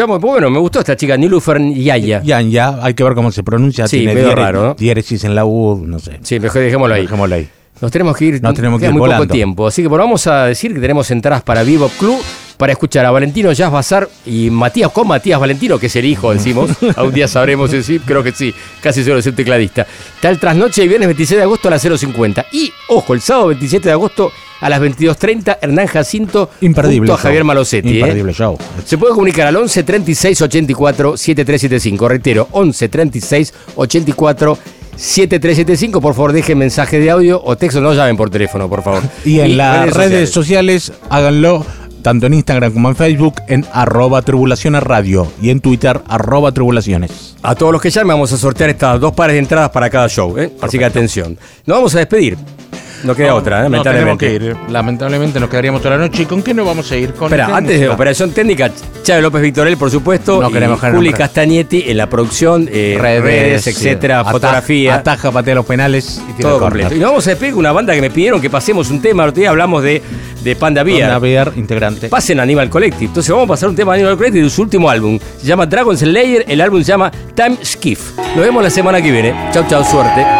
Escuchamos, 0.01 0.23
bueno, 0.23 0.49
me 0.49 0.59
gustó 0.59 0.79
esta 0.79 0.97
chica, 0.97 1.15
Nilufer 1.15 1.61
Yaya. 1.75 2.23
Yanya, 2.23 2.83
hay 2.83 2.95
que 2.95 3.05
ver 3.05 3.13
cómo 3.13 3.31
se 3.31 3.43
pronuncia. 3.43 3.87
Sí, 3.87 3.99
tiene 3.99 4.15
medio 4.15 4.35
raro, 4.35 4.63
¿no? 4.63 4.75
diéresis 4.75 5.25
en 5.25 5.35
la 5.35 5.45
U, 5.45 5.85
no 5.87 5.99
sé. 5.99 6.19
Sí, 6.23 6.41
mejor 6.41 6.63
dejémoslo 6.63 6.95
ahí. 6.95 7.03
Dejémoslo 7.03 7.35
ahí. 7.35 7.51
Nos 7.83 7.91
tenemos 7.91 8.17
que 8.17 8.25
ir, 8.25 8.43
Nos 8.43 8.55
tenemos 8.55 8.81
que 8.81 8.87
ir 8.87 8.95
muy 8.95 9.11
poco 9.11 9.27
tiempo. 9.27 9.67
Así 9.67 9.83
que 9.83 9.89
bueno, 9.89 10.05
vamos 10.05 10.27
a 10.27 10.47
decir 10.47 10.73
que 10.73 10.81
tenemos 10.81 11.11
entradas 11.11 11.43
para 11.43 11.63
Vivo 11.65 11.91
Club 11.99 12.19
para 12.57 12.73
escuchar 12.73 13.05
a 13.05 13.11
Valentino 13.11 13.53
Jazz 13.53 13.71
Bazar 13.71 14.09
y 14.25 14.49
Matías 14.49 14.91
con 14.91 15.07
Matías 15.07 15.39
Valentino, 15.39 15.79
que 15.79 15.89
es 15.89 15.97
el 15.97 16.07
hijo, 16.07 16.33
decimos. 16.33 16.71
a 16.97 17.03
un 17.03 17.13
día 17.13 17.29
sabremos 17.29 17.71
si 17.71 17.83
sí, 17.83 17.99
creo 17.99 18.23
que 18.23 18.33
sí, 18.33 18.55
casi 18.81 19.01
es 19.03 19.27
el 19.27 19.35
tecladista. 19.35 19.87
Tal 20.23 20.41
trasnoche 20.41 20.83
y 20.83 20.89
viernes 20.89 21.09
26 21.09 21.37
de 21.37 21.43
agosto 21.43 21.69
a 21.69 21.73
las 21.73 21.85
0.50. 21.85 22.47
Y, 22.53 22.73
ojo, 22.89 23.13
el 23.13 23.21
sábado 23.21 23.49
27 23.49 23.87
de 23.87 23.93
agosto 23.93 24.33
a 24.61 24.69
las 24.69 24.81
22.30, 24.81 25.59
Hernán 25.63 25.87
Jacinto 25.87 26.51
Imperdible. 26.61 26.99
junto 27.01 27.13
a 27.15 27.17
show. 27.17 27.23
Javier 27.25 27.45
Malosetti. 27.45 27.89
¿eh? 27.97 28.01
Imperdible 28.01 28.33
show. 28.33 28.59
Se 28.85 28.99
puede 28.99 29.15
comunicar 29.15 29.47
al 29.47 29.57
11 29.57 29.83
36 29.83 30.43
84 30.43 31.17
7375. 31.17 32.09
Reitero, 32.09 32.49
11 32.53 32.89
36 32.89 33.55
84 33.77 34.59
7375. 34.97 36.01
Por 36.01 36.15
favor, 36.15 36.33
dejen 36.33 36.59
mensaje 36.59 36.99
de 36.99 37.11
audio 37.11 37.41
o 37.43 37.57
texto. 37.57 37.81
No 37.81 37.95
llamen 37.95 38.17
por 38.17 38.29
teléfono, 38.31 38.69
por 38.69 38.83
favor. 38.83 39.03
Y 39.25 39.41
en 39.41 39.57
las 39.57 39.93
redes, 39.95 40.31
sociales. 40.31 40.93
háganlo 41.09 41.65
tanto 42.03 42.27
en 42.27 42.35
Instagram 42.35 42.73
como 42.73 42.89
en 42.89 42.97
Facebook 42.97 43.35
en 43.47 43.67
arroba 43.75 44.23
tribulaciones 44.23 44.83
radio 44.83 45.31
y 45.43 45.51
en 45.51 45.61
Twitter 45.61 46.01
arroba 46.09 46.51
tribulaciones. 46.53 47.37
A 47.43 47.55
todos 47.55 47.73
los 47.73 47.83
que 47.83 47.91
llamen 47.91 48.09
vamos 48.17 48.33
a 48.33 48.39
sortear 48.39 48.71
estas 48.71 48.99
dos 49.01 49.13
pares 49.13 49.35
de 49.35 49.41
entradas 49.41 49.71
para 49.71 49.91
cada 49.91 50.09
show. 50.09 50.37
¿eh? 50.39 50.51
Así 50.63 50.79
que 50.79 50.85
atención. 50.87 51.39
Nos 51.67 51.77
vamos 51.77 51.95
a 51.95 51.99
despedir. 51.99 52.39
No 53.05 53.15
queda 53.15 53.35
otra, 53.35 53.61
¿eh? 53.61 53.63
lamentablemente. 53.65 54.57
Lamentablemente 54.69 55.41
nos 55.41 55.49
quedaríamos 55.49 55.81
toda 55.83 55.97
la 55.97 56.03
noche. 56.03 56.23
¿Y 56.23 56.27
con 56.27 56.43
qué 56.43 56.55
nos 56.55 56.67
vamos 56.67 56.91
a 56.91 56.97
ir? 56.97 57.15
Con 57.15 57.27
Espera, 57.27 57.57
antes 57.57 57.81
de 57.81 57.89
Operación 57.89 58.33
Técnica, 58.33 58.71
Chávez 59.03 59.23
López 59.23 59.43
Victorel, 59.43 59.77
por 59.77 59.91
supuesto. 59.91 60.41
No 60.41 60.51
queremos 60.51 60.81
y 60.83 60.91
Juli 60.91 61.13
Castagnetti 61.13 61.85
en 61.87 61.97
la 61.97 62.09
producción, 62.09 62.69
eh, 62.71 62.99
redes, 63.01 63.23
redes, 63.23 63.67
etcétera, 63.67 64.21
ataja, 64.21 64.33
fotografía. 64.33 64.95
Ataja, 64.97 65.31
patea 65.31 65.55
los 65.55 65.67
penales. 65.67 66.21
Y 66.29 66.41
todo 66.41 66.61
completo. 66.61 66.95
Y 66.95 66.99
nos 66.99 67.11
vamos 67.11 67.27
a 67.27 67.31
despedir 67.31 67.53
con 67.53 67.61
una 67.61 67.73
banda 67.73 67.95
que 67.95 68.01
me 68.01 68.11
pidieron 68.11 68.41
que 68.41 68.51
pasemos 68.51 68.91
un 68.91 69.01
tema. 69.01 69.25
Ahorita 69.25 69.49
hablamos 69.49 69.83
de, 69.83 70.03
de 70.43 70.57
Panda 70.57 70.83
Bear. 70.83 71.01
Panda 71.01 71.19
Bear, 71.19 71.53
integrante. 71.57 72.09
Pasen 72.09 72.41
Animal 72.41 72.69
Collective. 72.69 73.07
Entonces 73.07 73.31
vamos 73.31 73.47
a 73.47 73.49
pasar 73.49 73.69
un 73.69 73.77
tema 73.77 73.95
de 73.95 74.01
Animal 74.01 74.17
Collective 74.17 74.45
de 74.45 74.51
su 74.51 74.63
último 74.63 74.91
álbum. 74.91 75.19
Se 75.39 75.47
llama 75.47 75.67
Dragon 75.67 75.97
Slayer. 75.97 76.45
El 76.49 76.61
álbum 76.61 76.81
se 76.83 76.89
llama 76.89 77.11
Time 77.35 77.57
Skiff. 77.65 78.17
Nos 78.19 78.45
vemos 78.45 78.63
la 78.63 78.71
semana 78.71 79.01
que 79.01 79.11
viene. 79.11 79.35
Chau, 79.53 79.65
chau, 79.69 79.85
suerte. 79.85 80.40